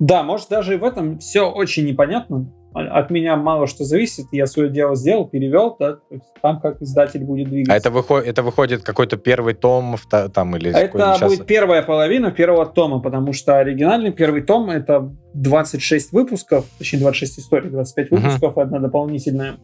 Да, 0.00 0.22
может, 0.24 0.48
даже 0.48 0.74
и 0.74 0.76
в 0.76 0.82
этом 0.84 1.18
все 1.18 1.42
очень 1.48 1.86
непонятно. 1.86 2.52
А- 2.74 2.98
От 2.98 3.10
меня 3.10 3.36
мало 3.36 3.68
что 3.68 3.84
зависит. 3.84 4.26
Я 4.32 4.46
свое 4.46 4.68
дело 4.68 4.96
сделал, 4.96 5.28
перевел, 5.28 5.76
да, 5.78 5.92
то 5.92 6.00
есть 6.10 6.24
там 6.42 6.60
как 6.60 6.82
издатель 6.82 7.22
будет 7.22 7.48
двигаться. 7.48 7.72
А 7.72 7.76
это, 7.76 7.90
выхо- 7.90 8.20
это 8.20 8.42
выходит 8.42 8.82
какой-то 8.82 9.16
первый 9.16 9.54
том 9.54 9.94
там 10.34 10.56
или 10.56 10.70
Это 10.70 10.88
какой 10.88 11.00
сейчас- 11.16 11.30
будет 11.36 11.46
первая 11.46 11.82
половина 11.84 12.32
первого 12.32 12.66
тома, 12.66 12.98
потому 13.00 13.32
что 13.32 13.58
оригинальный 13.58 14.10
первый 14.10 14.42
том 14.42 14.68
это 14.70 15.08
26 15.34 16.10
выпусков, 16.12 16.66
точнее 16.78 16.98
26 16.98 17.38
историй, 17.38 17.70
25 17.70 18.10
Мгм. 18.10 18.20
выпусков, 18.22 18.58
одна 18.58 18.80
дополнительная. 18.80 19.54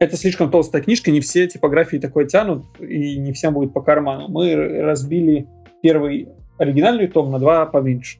Это 0.00 0.18
слишком 0.18 0.50
толстая 0.50 0.82
книжка, 0.82 1.10
не 1.10 1.20
все 1.20 1.46
типографии 1.46 1.96
такое 1.96 2.26
тянут, 2.26 2.64
и 2.80 3.16
не 3.18 3.32
всем 3.32 3.54
будет 3.54 3.72
по 3.72 3.80
карману. 3.80 4.28
Мы 4.28 4.54
разбили 4.82 5.46
первый 5.82 6.28
оригинальный 6.58 7.06
том 7.08 7.30
на 7.30 7.38
два 7.38 7.66
поменьше. 7.66 8.18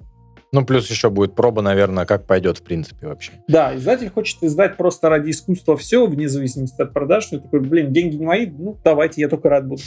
Ну, 0.53 0.65
плюс 0.65 0.89
еще 0.89 1.11
будет 1.11 1.35
проба, 1.35 1.63
наверное, 1.63 2.07
как 2.07 2.27
пойдет 2.27 2.59
в 2.59 2.63
принципе 2.63 3.09
вообще. 3.09 3.33
Да, 3.49 3.75
издатель 3.75 4.09
хочет 4.09 4.41
издать 4.43 4.77
просто 4.77 5.09
ради 5.09 5.31
искусства 5.31 5.77
все, 5.77 6.07
вне 6.07 6.29
зависимости 6.29 6.81
от 6.81 6.93
продаж. 6.93 7.27
Я 7.33 7.41
такой, 7.41 7.59
блин, 7.59 7.93
деньги 7.93 8.15
не 8.15 8.25
мои, 8.25 8.47
ну 8.47 8.79
давайте, 8.85 9.21
я 9.21 9.29
только 9.29 9.49
рад 9.49 9.67
буду 9.67 9.83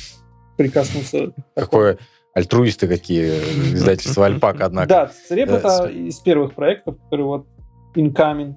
прикоснуться. 0.57 1.31
Какое 1.55 1.97
альтруисты 2.33 2.87
какие, 2.87 3.29
издательство 3.73 4.25
Альпак, 4.25 4.61
однако. 4.61 4.89
Да, 4.89 5.11
Цереб 5.27 5.49
Э, 5.49 5.55
это 5.55 5.85
из 5.85 6.19
первых 6.19 6.53
проектов, 6.53 6.97
которые 7.01 7.25
вот 7.25 7.47
incoming. 7.95 8.55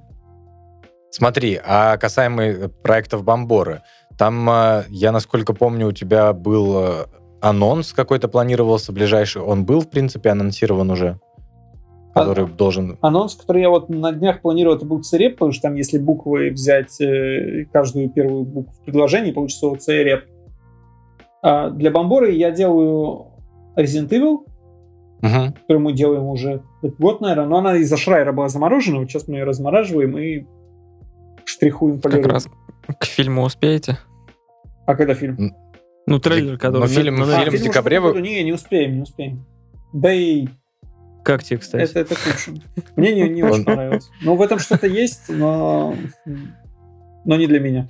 Смотри, 1.10 1.60
а 1.64 1.96
касаемо 1.96 2.42
э, 2.42 2.68
проектов 2.68 3.24
Бомборы, 3.24 3.82
там, 4.18 4.50
э, 4.50 4.84
я 4.88 5.12
насколько 5.12 5.54
помню, 5.54 5.86
у 5.86 5.92
тебя 5.92 6.32
был 6.32 7.06
анонс 7.40 7.92
какой-то 7.92 8.28
планировался 8.28 8.92
ближайший. 8.92 9.42
Он 9.42 9.64
был, 9.64 9.80
в 9.80 9.90
принципе, 9.90 10.30
анонсирован 10.30 10.90
уже? 10.90 11.18
Который 12.14 12.44
А- 12.44 12.48
должен... 12.48 12.98
Анонс, 13.02 13.34
который 13.36 13.62
я 13.62 13.70
вот 13.70 13.88
на 13.88 14.12
днях 14.12 14.40
планировал, 14.42 14.76
это 14.76 14.84
был 14.86 15.00
Цереб, 15.02 15.34
потому 15.34 15.52
что 15.52 15.62
там, 15.62 15.74
если 15.76 15.98
буквы 15.98 16.50
взять 16.50 17.00
э, 17.00 17.66
каждую 17.72 18.10
первую 18.10 18.44
букву 18.44 18.72
в 18.72 18.84
предложении, 18.84 19.30
получится 19.32 19.68
вот. 19.68 19.80
А 21.42 21.70
для 21.70 21.90
Бомборы 21.90 22.32
я 22.32 22.50
делаю 22.50 23.26
Resident 23.76 24.08
Evil, 24.10 24.38
Мгм. 25.22 25.52
которую 25.52 25.80
мы 25.84 25.92
делаем 25.92 26.24
уже 26.24 26.62
год, 26.82 27.20
наверное, 27.20 27.46
но 27.46 27.58
она 27.58 27.76
из-за 27.76 27.96
Шрайера 27.96 28.32
была 28.32 28.48
заморожена, 28.48 28.98
вот 29.00 29.10
сейчас 29.10 29.28
мы 29.28 29.36
ее 29.36 29.44
размораживаем 29.44 30.18
и 30.18 30.46
штрихуем, 31.44 31.96
Как 32.00 32.10
полируем. 32.12 32.30
раз 32.32 32.48
к 32.98 33.04
фильму 33.04 33.42
успеете? 33.42 33.98
А 34.86 34.94
когда 34.94 35.14
фильм? 35.14 35.54
Ну, 36.06 36.18
трейлер, 36.18 36.52
Ну, 36.52 36.58
который... 36.58 36.88
фильм- 36.88 37.16
на- 37.16 37.38
фильм 37.44 37.54
в 37.56 37.62
декабре 37.62 38.00
в 38.00 38.06
этом 38.06 38.20
вы-? 38.20 38.26
Не, 38.28 38.42
не 38.42 38.52
успеем, 38.52 38.94
не 38.96 39.00
успеем. 39.02 39.46
Да 39.92 40.12
и 40.12 40.46
Как 41.24 41.42
тебе, 41.44 41.58
кстати? 41.58 41.82
это, 41.90 42.00
это 42.00 42.14
к 42.14 42.26
лучшему. 42.26 42.58
Мне 42.96 43.12
не, 43.14 43.28
не 43.28 43.42
очень 43.42 43.56
Он- 43.60 43.64
понравилось. 43.64 44.10
Но 44.22 44.36
в 44.36 44.42
этом 44.42 44.58
что-то 44.58 44.86
есть, 44.86 45.28
но, 45.28 45.94
но 47.24 47.36
не 47.36 47.46
для 47.46 47.60
меня. 47.60 47.88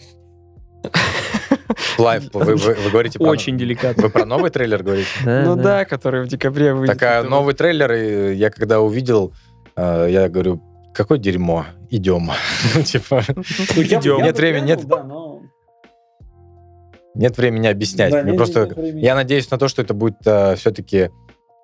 Лайв, 1.99 2.25
вы, 2.33 2.57
вы- 2.57 2.75
вы 2.75 2.91
говорите 2.91 3.19
про... 3.19 3.29
Очень 3.29 3.57
деликатно. 3.59 4.05
Вы 4.05 4.11
про 4.11 4.25
новый 4.25 4.51
трейлер 4.51 4.83
говорите? 4.83 5.09
Ну 5.25 5.57
да, 5.57 5.85
который 5.85 6.23
в 6.25 6.29
декабре 6.29 6.75
выйдет. 6.75 6.99
Так, 6.99 7.25
а 7.27 7.29
новый 7.29 7.55
трейлер, 7.55 7.93
и 7.93 8.35
я 8.35 8.51
когда 8.51 8.81
увидел, 8.81 9.35
э, 9.77 10.07
я 10.11 10.29
говорю, 10.29 10.63
какое 10.95 11.19
дерьмо, 11.19 11.67
идем. 11.91 12.31
Ну, 12.75 12.83
Типа, 12.85 13.23
Ну, 13.37 13.43
Идем. 13.83 14.23
Нет 14.23 14.37
времени, 14.39 14.67
нет- 14.69 14.87
Да, 14.87 15.03
но... 15.05 15.30
нет 17.21 17.37
времени 17.39 17.67
объяснять. 17.69 18.11
Да, 18.13 18.23
Мне 18.23 18.33
нет- 18.33 18.37
просто, 18.39 18.61
нет 18.67 18.77
времени. 18.77 19.05
я 19.05 19.15
надеюсь 19.15 19.51
на 19.51 19.59
то, 19.59 19.69
что 19.69 19.83
это 19.83 19.95
будет 19.95 20.17
все-таки, 20.59 21.11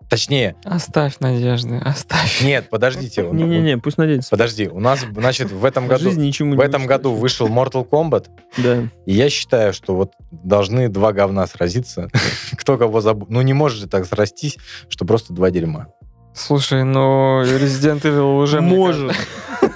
точнее, 0.09 0.55
Оставь 0.65 1.19
надежды, 1.19 1.81
оставь. 1.85 2.41
нет, 2.43 2.69
подождите. 2.71 3.23
Не-не-не, 3.33 3.79
пусть 3.79 3.99
надеется. 3.99 4.31
Подожди, 4.31 4.69
у 4.69 4.79
нас, 4.79 5.01
значит, 5.13 5.51
в 5.51 5.65
этом 5.65 5.89
году, 5.89 6.11
ничему 6.13 6.55
в 6.57 6.61
этом 6.61 6.83
учишь. 6.83 6.89
году 6.89 7.13
вышел 7.15 7.49
Mortal 7.49 7.89
Kombat, 7.89 8.27
Да. 8.59 8.89
и 9.07 9.13
я 9.13 9.29
считаю, 9.31 9.73
что 9.73 9.97
вот 9.97 10.13
должны 10.31 10.89
два 10.89 11.13
говна 11.13 11.47
сразиться. 11.49 12.09
Кто 12.57 12.79
кого 12.79 13.01
забыл. 13.01 13.27
Ну, 13.31 13.43
не 13.43 13.53
может 13.53 13.79
же 13.81 13.89
так 13.89 14.07
срастись, 14.07 14.59
что 14.89 15.05
просто 15.05 15.33
два 15.33 15.51
дерьма. 15.51 15.89
Слушай, 16.35 16.85
ну 16.85 17.43
Resident 17.43 18.03
Evil 18.03 18.43
уже 18.43 18.61
мне 18.61 18.77
Может. 18.77 19.13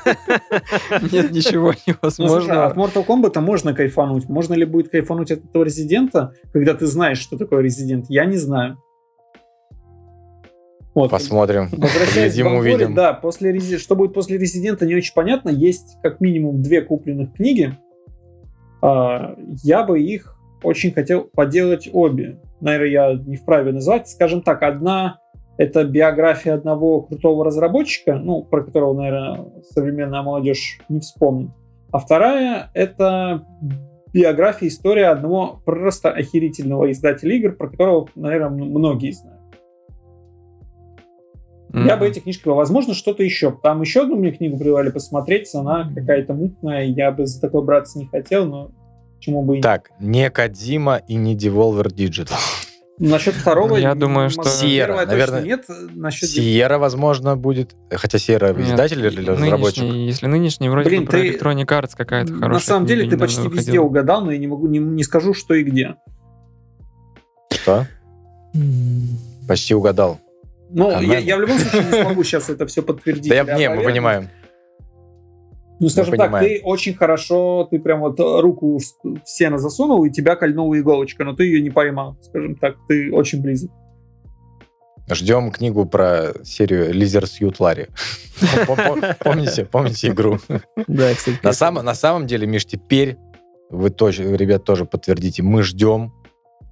Нет 1.12 1.30
ничего 1.30 1.72
Ну, 1.86 1.94
невозможного. 1.94 2.66
от 2.66 2.76
Mortal 2.76 3.04
Kombat 3.06 3.38
можно 3.40 3.74
кайфануть. 3.74 4.28
Можно 4.28 4.54
ли 4.54 4.64
будет 4.64 4.88
кайфануть 4.90 5.30
от 5.30 5.44
этого 5.44 5.64
Резидента, 5.64 6.32
когда 6.52 6.74
ты 6.74 6.86
знаешь, 6.86 7.18
что 7.18 7.36
такое 7.36 7.62
Резидент? 7.62 8.06
Я 8.08 8.24
не 8.24 8.36
знаю. 8.36 8.78
Вот. 10.94 11.10
Посмотрим. 11.10 11.68
Возвращаясь 11.72 12.10
к 12.10 12.14
Глядим, 12.36 12.46
Бамборе, 12.46 12.74
увидим. 12.74 12.94
Да, 12.94 13.12
после 13.12 13.52
Рези- 13.52 13.78
что 13.78 13.94
будет 13.94 14.12
после 14.12 14.38
Резидента, 14.38 14.84
не 14.86 14.96
очень 14.96 15.14
понятно. 15.14 15.48
Есть 15.50 15.98
как 16.02 16.20
минимум 16.20 16.62
две 16.62 16.82
купленных 16.82 17.32
книги. 17.34 17.76
А, 18.82 19.36
Я 19.62 19.84
бы 19.84 20.00
их 20.00 20.36
очень 20.62 20.92
хотел 20.92 21.24
поделать 21.24 21.88
обе. 21.92 22.40
Наверное, 22.60 22.88
я 22.90 23.14
не 23.14 23.36
вправе 23.36 23.72
назвать. 23.72 24.08
Скажем 24.08 24.42
так, 24.42 24.62
одна 24.62 25.20
это 25.60 25.84
биография 25.84 26.54
одного 26.54 27.02
крутого 27.02 27.44
разработчика, 27.44 28.14
ну, 28.14 28.42
про 28.42 28.64
которого, 28.64 28.94
наверное, 28.94 29.44
современная 29.74 30.22
молодежь 30.22 30.80
не 30.88 31.00
вспомнит. 31.00 31.50
А 31.92 31.98
вторая 31.98 32.70
это 32.72 33.44
биография, 34.14 34.68
история 34.68 35.08
одного 35.08 35.60
просто 35.66 36.12
охерительного 36.12 36.90
издателя 36.90 37.36
игр, 37.36 37.52
про 37.52 37.68
которого, 37.68 38.08
наверное, 38.14 38.48
многие 38.48 39.12
знают. 39.12 39.38
Я 41.74 41.98
бы 41.98 42.08
эти 42.08 42.20
книжки, 42.20 42.48
возможно, 42.48 42.94
что-то 42.94 43.22
еще. 43.22 43.54
Там 43.62 43.82
еще 43.82 44.04
одну 44.04 44.16
мне 44.16 44.32
книгу 44.32 44.58
привали 44.58 44.88
посмотреть, 44.90 45.54
она 45.54 45.92
какая-то 45.94 46.32
мутная, 46.32 46.84
я 46.86 47.12
бы 47.12 47.26
за 47.26 47.38
такой 47.38 47.62
браться 47.62 47.98
не 47.98 48.06
хотел, 48.06 48.46
но 48.46 48.70
почему 49.16 49.42
бы 49.42 49.54
и 49.54 49.56
нет. 49.56 49.62
Так, 49.62 49.90
не 50.00 50.30
Кадима 50.30 51.02
и 51.06 51.16
не 51.16 51.36
Devolver 51.36 51.94
Digital. 51.94 52.38
Насчет 53.00 53.34
второго... 53.34 53.76
Я 53.78 53.94
думаю, 53.94 54.28
что- 54.28 54.42
точно 54.42 55.04
наверное, 55.06 55.40
нет. 55.42 55.64
Насчет... 55.94 56.28
Сиера, 56.28 56.76
возможно, 56.78 57.34
будет. 57.34 57.74
Хотя 57.90 58.18
Сиера 58.18 58.52
Нет, 58.52 58.68
издатель 58.68 58.98
или 58.98 59.16
нынешний, 59.16 59.32
разработчик? 59.32 59.84
Если 59.84 60.26
нынешний, 60.26 60.68
вроде 60.68 60.90
Блин, 60.90 61.04
бы 61.04 61.10
про 61.10 61.18
ты- 61.18 61.28
Electronic 61.30 61.64
Arts 61.66 61.92
какая-то 61.96 62.34
хорошая 62.34 62.52
На 62.52 62.60
самом 62.60 62.86
деле 62.86 63.08
ты 63.08 63.16
почти 63.16 63.38
недавно 63.40 63.54
везде 63.56 63.70
выходила. 63.72 63.84
угадал, 63.84 64.24
но 64.26 64.32
я 64.32 64.38
не 64.38 64.46
могу, 64.46 64.66
не, 64.68 64.78
не 64.78 65.02
скажу, 65.02 65.32
что 65.32 65.54
и 65.54 65.62
где. 65.62 65.94
Что? 67.50 67.86
Почти 69.48 69.74
угадал. 69.74 70.20
Но 70.68 70.90
Канал. 70.90 71.02
я, 71.02 71.18
я 71.18 71.36
в 71.36 71.40
любом 71.40 71.58
случае 71.58 71.84
не 71.90 72.02
смогу 72.02 72.22
сейчас 72.24 72.50
это 72.50 72.66
все 72.66 72.82
подтвердить. 72.82 73.28
Да 73.30 73.34
я, 73.34 73.44
не, 73.56 73.68
мы 73.70 73.82
понимаем. 73.82 74.28
Ну, 75.80 75.88
скажем 75.88 76.16
так, 76.16 76.40
ты 76.40 76.60
очень 76.62 76.94
хорошо, 76.94 77.66
ты 77.70 77.78
прям 77.78 78.00
вот 78.00 78.20
руку 78.20 78.78
в 78.78 78.82
в 79.02 79.28
сено 79.28 79.58
засунул, 79.58 80.04
и 80.04 80.10
тебя 80.10 80.36
кольнула 80.36 80.78
иголочка, 80.78 81.24
но 81.24 81.34
ты 81.34 81.44
ее 81.44 81.62
не 81.62 81.70
поймал. 81.70 82.18
Скажем 82.20 82.54
так, 82.56 82.76
ты 82.86 83.10
очень 83.12 83.40
близок. 83.40 83.70
Ждем 85.10 85.50
книгу 85.50 85.86
про 85.86 86.32
серию 86.44 86.92
Лизер 86.92 87.26
Сьют 87.26 87.58
Ларри. 87.60 87.86
Помните, 89.20 89.64
помните 89.64 90.08
игру? 90.08 90.38
Да, 90.86 91.12
кстати. 91.14 91.38
На 91.42 91.52
самом, 91.52 91.84
на 91.84 91.94
самом 91.94 92.26
деле, 92.26 92.46
Миш, 92.46 92.64
теперь 92.64 93.16
вы 93.70 93.90
тоже, 93.90 94.36
ребят, 94.36 94.64
тоже 94.64 94.84
подтвердите, 94.84 95.42
мы 95.42 95.62
ждем. 95.62 96.12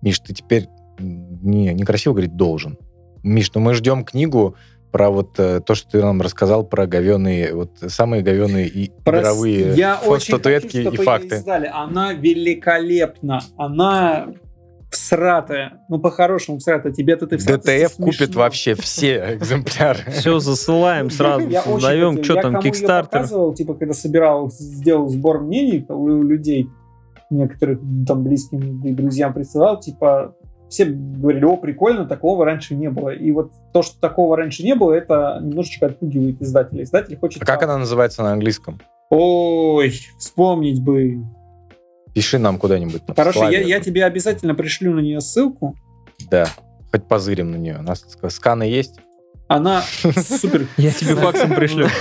Миш, 0.02 0.20
ты 0.20 0.34
теперь 0.34 0.68
не, 0.98 1.72
некрасиво 1.74 2.12
говорить 2.12 2.36
должен. 2.36 2.78
Миш, 3.22 3.52
ну 3.54 3.60
мы 3.60 3.74
ждем 3.74 4.04
книгу 4.04 4.54
про 4.90 5.10
вот 5.10 5.38
э, 5.38 5.60
то, 5.60 5.74
что 5.74 5.90
ты 5.90 6.02
нам 6.02 6.20
рассказал 6.22 6.64
про 6.64 6.86
говеные, 6.86 7.54
вот 7.54 7.70
самые 7.88 8.22
говеные 8.22 8.66
и 8.68 8.90
Прос- 9.04 9.20
игровые 9.20 9.74
Я 9.74 10.00
фо- 10.02 10.08
очень 10.08 10.34
статуэтки 10.34 10.84
хочу, 10.84 11.02
и 11.02 11.04
факты. 11.04 11.36
издали. 11.36 11.70
Она 11.72 12.12
великолепна. 12.14 13.40
Она 13.56 14.28
всратая. 14.90 15.82
Ну, 15.88 15.98
по-хорошему 15.98 16.58
всратая. 16.58 16.92
Тебе-то 16.92 17.26
ты 17.26 17.36
всратая, 17.36 17.88
ДТФ 17.88 17.96
купит 17.96 18.34
вообще 18.34 18.74
все 18.74 19.34
экземпляры. 19.36 19.98
Все 20.10 20.38
засылаем 20.38 21.10
сразу, 21.10 21.46
Я 21.48 21.60
очень 21.60 21.72
создаем. 21.72 22.24
Что 22.24 22.34
Я 22.34 22.42
там, 22.42 22.52
кому 22.54 22.62
её 22.64 22.72
Кикстартер? 22.72 23.10
показывал, 23.20 23.54
типа, 23.54 23.74
когда 23.74 23.92
собирал, 23.94 24.50
сделал 24.50 25.08
сбор 25.08 25.40
мнений 25.42 25.84
у 25.88 26.22
людей, 26.22 26.68
некоторых 27.30 27.80
там 28.06 28.24
близким 28.24 28.82
и 28.82 28.92
друзьям 28.92 29.34
присылал, 29.34 29.78
типа, 29.78 30.34
все 30.68 30.84
говорили, 30.84 31.44
о, 31.44 31.56
прикольно, 31.56 32.04
такого 32.04 32.44
раньше 32.44 32.74
не 32.74 32.90
было. 32.90 33.10
И 33.10 33.30
вот 33.32 33.52
то, 33.72 33.82
что 33.82 33.98
такого 34.00 34.36
раньше 34.36 34.62
не 34.62 34.74
было, 34.74 34.92
это 34.92 35.38
немножечко 35.42 35.86
отпугивает 35.86 36.40
издателя. 36.42 36.82
Издатель 36.82 37.16
хочет... 37.16 37.42
А 37.42 37.46
как 37.46 37.62
она 37.62 37.78
называется 37.78 38.22
на 38.22 38.32
английском? 38.32 38.80
Ой, 39.10 39.94
вспомнить 40.18 40.82
бы. 40.82 41.24
Пиши 42.14 42.38
нам 42.38 42.58
куда-нибудь. 42.58 43.02
Хорошо, 43.16 43.48
я, 43.48 43.60
я 43.60 43.80
тебе 43.80 44.04
обязательно 44.04 44.54
пришлю 44.54 44.94
на 44.94 45.00
нее 45.00 45.20
ссылку. 45.20 45.76
Да, 46.30 46.48
хоть 46.90 47.06
позырим 47.06 47.50
на 47.50 47.56
нее. 47.56 47.76
У 47.78 47.82
нас 47.82 48.04
ск- 48.04 48.28
сканы 48.30 48.64
есть? 48.64 49.00
Она 49.46 49.82
супер. 50.02 50.66
Я 50.76 50.90
тебе 50.90 51.14
факсом 51.14 51.54
пришлю. 51.54 51.86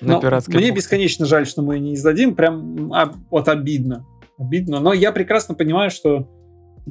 На 0.00 0.18
пиратской 0.18 0.54
Мне 0.54 0.68
бухте. 0.68 0.76
бесконечно 0.76 1.26
жаль, 1.26 1.46
что 1.46 1.60
мы 1.60 1.78
не 1.78 1.94
издадим. 1.94 2.34
Прям 2.34 2.90
а, 2.92 3.12
вот 3.30 3.48
обидно. 3.48 4.06
Обидно. 4.38 4.80
Но 4.80 4.94
я 4.94 5.12
прекрасно 5.12 5.54
понимаю, 5.54 5.90
что 5.90 6.26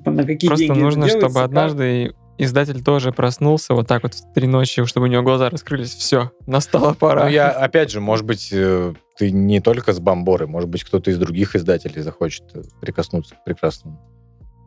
на 0.06 0.24
какие 0.26 0.48
Просто 0.48 0.66
деньги 0.68 0.80
нужно, 0.80 1.03
это 1.06 1.14
делается, 1.14 1.30
чтобы 1.30 1.44
однажды 1.44 2.14
издатель 2.38 2.82
тоже 2.84 3.11
проснулся 3.11 3.74
вот 3.74 3.88
так 3.88 4.03
вот 4.03 4.14
в 4.14 4.34
три 4.34 4.48
ночи, 4.48 4.86
чтобы 4.86 5.07
у 5.07 5.10
него 5.10 5.24
глаза 5.24 5.49
раскрылись. 5.49 5.94
Все, 5.94 6.32
настала 6.48 6.94
пора. 6.94 7.26
Ну, 7.26 7.30
я, 7.30 7.49
опять 7.52 7.91
же, 7.91 7.99
может 7.99 8.26
быть, 8.26 8.49
э, 8.53 8.94
ты 9.18 9.32
не 9.32 9.60
только 9.60 9.91
с 9.94 9.99
Бомборы, 9.99 10.48
может 10.48 10.70
быть, 10.70 10.84
кто-то 10.84 11.11
из 11.11 11.18
других 11.18 11.56
издателей 11.56 12.02
захочет 12.02 12.44
э, 12.53 12.61
прикоснуться 12.82 13.36
к 13.36 13.44
прекрасному. 13.44 13.99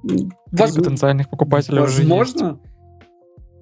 как- 0.06 0.60
Воз- 0.68 0.74
потенциальных 0.76 1.30
покупателя 1.30 1.82
уже 1.82 2.02
есть. 2.02 2.10
Возможно. 2.10 2.60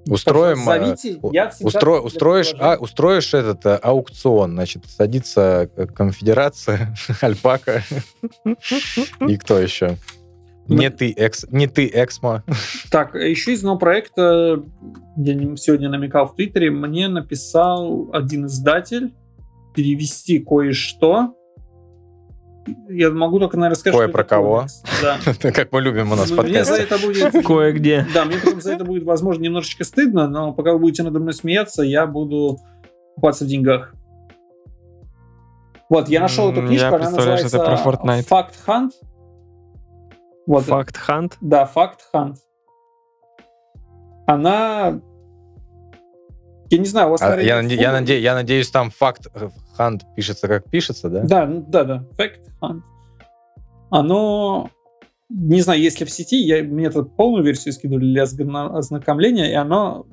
Устроим... 0.09 0.61
э, 0.61 0.65
Зовите, 0.65 1.20
я 1.31 1.51
устро- 1.61 2.01
устроишь, 2.01 2.55
а, 2.59 2.77
устроишь 2.77 3.35
этот 3.35 3.65
э, 3.66 3.77
аукцион, 3.77 4.53
значит, 4.53 4.87
садится 4.87 5.70
конфедерация, 5.95 6.97
альпака 7.20 7.85
и 9.28 9.37
кто 9.37 9.59
еще? 9.59 9.99
Не 10.71 10.91
ты, 10.91 11.13
экс, 11.13 11.47
не 11.51 11.67
ты, 11.67 11.91
Эксмо. 11.93 12.45
Так, 12.91 13.15
еще 13.15 13.53
из 13.53 13.59
одного 13.61 13.79
проекта, 13.79 14.63
я 15.17 15.57
сегодня 15.57 15.89
намекал 15.89 16.29
в 16.29 16.37
Твиттере, 16.37 16.71
мне 16.71 17.09
написал 17.09 18.09
один 18.13 18.47
издатель 18.47 19.13
перевести 19.75 20.39
кое-что. 20.39 21.35
Я 22.89 23.11
могу 23.11 23.41
только, 23.41 23.57
наверное, 23.57 23.77
сказать, 23.77 23.99
Кое 23.99 24.09
про 24.09 24.23
кого? 24.23 24.67
Да. 25.03 25.19
Как 25.51 25.73
мы 25.73 25.81
любим 25.81 26.13
у 26.13 26.15
нас 26.15 26.31
Ну, 26.31 26.37
будет... 26.37 27.47
Кое-где. 27.47 28.07
Да, 28.15 28.25
мне 28.25 28.37
потом 28.37 28.61
за 28.61 28.73
это 28.75 28.85
будет, 28.85 29.03
возможно, 29.03 29.43
немножечко 29.43 29.83
стыдно, 29.83 30.29
но 30.29 30.53
пока 30.53 30.73
вы 30.73 30.79
будете 30.79 31.03
надо 31.03 31.19
мной 31.19 31.33
смеяться, 31.33 31.83
я 31.83 32.07
буду 32.07 32.59
купаться 33.17 33.45
в 33.45 33.49
деньгах. 33.49 33.95
Вот, 35.89 36.09
я 36.09 36.21
нашел 36.21 36.53
эту 36.53 36.61
книжку, 36.61 36.85
я 36.85 36.89
она 36.89 36.99
представляю, 36.99 37.39
что 37.39 37.45
называется 37.47 37.57
это 37.57 37.67
про 37.67 37.91
Fortnite. 37.91 38.23
Факт 38.29 38.55
Хант. 38.65 38.93
Вот, 40.51 40.64
Факт 40.64 40.97
Хант. 40.97 41.36
да, 41.40 41.64
Факт 41.64 42.01
Хант. 42.10 42.39
Она... 44.27 45.01
Я 46.70 46.78
не 46.78 46.86
знаю, 46.86 47.06
у 47.06 47.10
вас, 47.12 47.22
А, 47.22 47.28
наверное, 47.36 47.47
Я, 47.47 47.62
наде- 47.62 47.81
я, 47.81 47.93
наде- 47.93 48.18
я 48.20 48.35
надеюсь, 48.35 48.68
там 48.68 48.90
факт 48.90 49.28
э, 49.32 49.48
хант 49.77 50.02
пишется 50.16 50.48
как 50.48 50.68
пишется, 50.68 51.09
да? 51.09 51.22
Да, 51.22 51.47
ну, 51.47 51.64
да, 51.68 51.85
да, 51.85 52.05
Fact 52.18 52.40
Hunt. 52.60 52.81
Оно, 53.90 54.70
не 55.28 55.60
знаю, 55.60 55.81
если 55.81 56.05
в 56.05 56.10
сети, 56.10 56.36
я, 56.44 56.64
мне 56.64 56.90
тут 56.90 57.14
полную 57.16 57.44
версию 57.44 57.72
скидывали 57.72 58.12
для 58.12 58.24
озна- 58.24 58.77
ознакомления, 58.77 59.51
и 59.52 59.55
оно, 59.55 60.06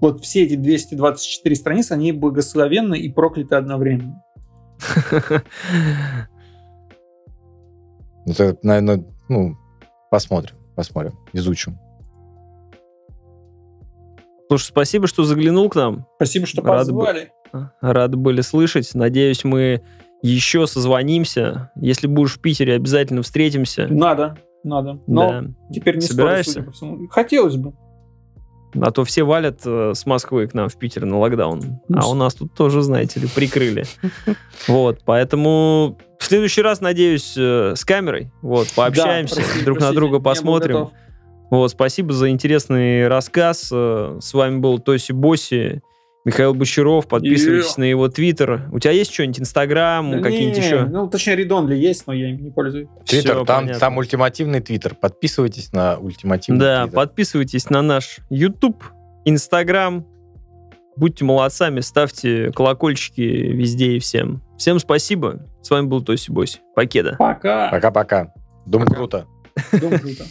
вот 0.00 0.22
все 0.22 0.44
эти 0.44 0.54
224 0.54 1.56
страницы, 1.56 1.90
они 1.92 2.12
благословенны 2.12 2.96
и 2.98 3.12
прокляты 3.12 3.56
одновременно. 3.56 4.22
Это, 8.26 8.56
наверное, 8.62 9.04
ну, 9.28 9.56
посмотрим, 10.10 10.56
посмотрим, 10.74 11.14
изучим. 11.32 11.78
Слушай, 14.48 14.64
спасибо, 14.66 15.06
что 15.06 15.24
заглянул 15.24 15.68
к 15.68 15.74
нам. 15.74 16.06
Спасибо, 16.16 16.46
что 16.46 16.62
Рад 16.62 16.78
позвали. 16.78 17.32
Рады 17.80 18.16
были 18.16 18.42
слышать. 18.42 18.94
Надеюсь, 18.94 19.42
мы 19.44 19.82
еще 20.22 20.66
созвонимся. 20.66 21.70
Если 21.76 22.06
будешь 22.06 22.34
в 22.36 22.40
Питере, 22.40 22.74
обязательно 22.74 23.22
встретимся. 23.22 23.88
Надо, 23.88 24.36
надо. 24.62 25.00
Но 25.06 25.28
Да. 25.28 25.44
теперь 25.72 25.96
не 25.96 26.02
Собираешься? 26.02 26.50
скоро, 26.52 26.64
судя 26.64 26.66
по 26.66 26.72
всему. 26.72 27.08
Хотелось 27.08 27.56
бы. 27.56 27.72
А 28.80 28.90
то 28.90 29.04
все 29.04 29.22
валят 29.24 29.60
э, 29.64 29.92
с 29.94 30.04
Москвы 30.06 30.46
к 30.46 30.54
нам 30.54 30.68
в 30.68 30.76
Питер 30.76 31.04
на 31.06 31.18
локдаун. 31.18 31.80
А 31.94 32.08
у 32.08 32.14
нас 32.14 32.34
тут 32.34 32.54
тоже, 32.54 32.82
знаете 32.82 33.20
ли, 33.20 33.28
прикрыли. 33.28 33.84
Вот, 34.68 35.00
поэтому 35.04 35.98
в 36.18 36.24
следующий 36.24 36.62
раз, 36.62 36.80
надеюсь, 36.80 37.34
э, 37.36 37.74
с 37.76 37.84
камерой. 37.84 38.30
Вот, 38.42 38.68
пообщаемся, 38.74 39.36
Да, 39.36 39.42
прости, 39.42 39.64
друг 39.64 39.76
на 39.76 39.80
простите, 39.80 39.96
друга 39.96 40.12
не 40.14 40.18
был 40.18 40.24
посмотрим. 40.24 40.88
Вот, 41.50 41.70
спасибо 41.70 42.12
за 42.12 42.28
интересный 42.30 43.06
рассказ. 43.06 43.70
Э, 43.72 44.18
С 44.20 44.34
вами 44.34 44.58
был 44.58 44.78
Тоси 44.78 45.12
Боси, 45.12 45.82
Михаил 46.26 46.52
Бочаров. 46.54 47.06
Подписывайтесь 47.06 47.76
Е. 47.76 47.80
на 47.80 47.84
его 47.84 48.08
твиттер. 48.08 48.68
У 48.72 48.78
тебя 48.80 48.90
есть 48.92 49.12
что-нибудь? 49.14 49.40
Инстаграм, 49.40 50.10
Да 50.10 50.18
какие-нибудь 50.20 50.58
не, 50.58 50.64
еще? 50.64 50.84
Ну, 50.84 51.08
точнее, 51.08 51.36
Редонли 51.36 51.76
есть, 51.76 52.06
но 52.08 52.12
я 52.12 52.30
им 52.30 52.42
не 52.42 52.50
пользуюсь. 52.50 52.88
Твиттер, 53.06 53.44
там, 53.44 53.60
понятно. 53.62 53.78
там 53.80 53.96
ультимативный 53.96 54.60
твиттер. 54.60 54.94
Подписывайтесь 54.96 55.72
на 55.72 55.96
ультимативный 55.98 56.60
Да, 56.60 56.82
твиттер. 56.82 56.96
подписывайтесь 56.96 57.70
на 57.70 57.80
наш 57.80 58.18
YouTube, 58.28 58.82
Instagram. 59.24 60.04
Будьте 60.96 61.24
молодцами, 61.24 61.80
ставьте 61.80 62.50
колокольчики 62.52 63.20
везде 63.20 63.92
и 63.92 63.98
всем. 64.00 64.42
Всем 64.58 64.78
спасибо. 64.78 65.46
С 65.62 65.70
вами 65.70 65.86
был 65.86 66.02
Тоси 66.02 66.30
Боси. 66.32 66.58
Покеда. 66.74 67.16
Пока. 67.18 67.68
Пока-пока. 67.70 68.32
Дум 68.66 68.82
Пока. 68.84 68.94
круто. 68.96 69.26
Дом 69.80 69.98
круто. 69.98 70.24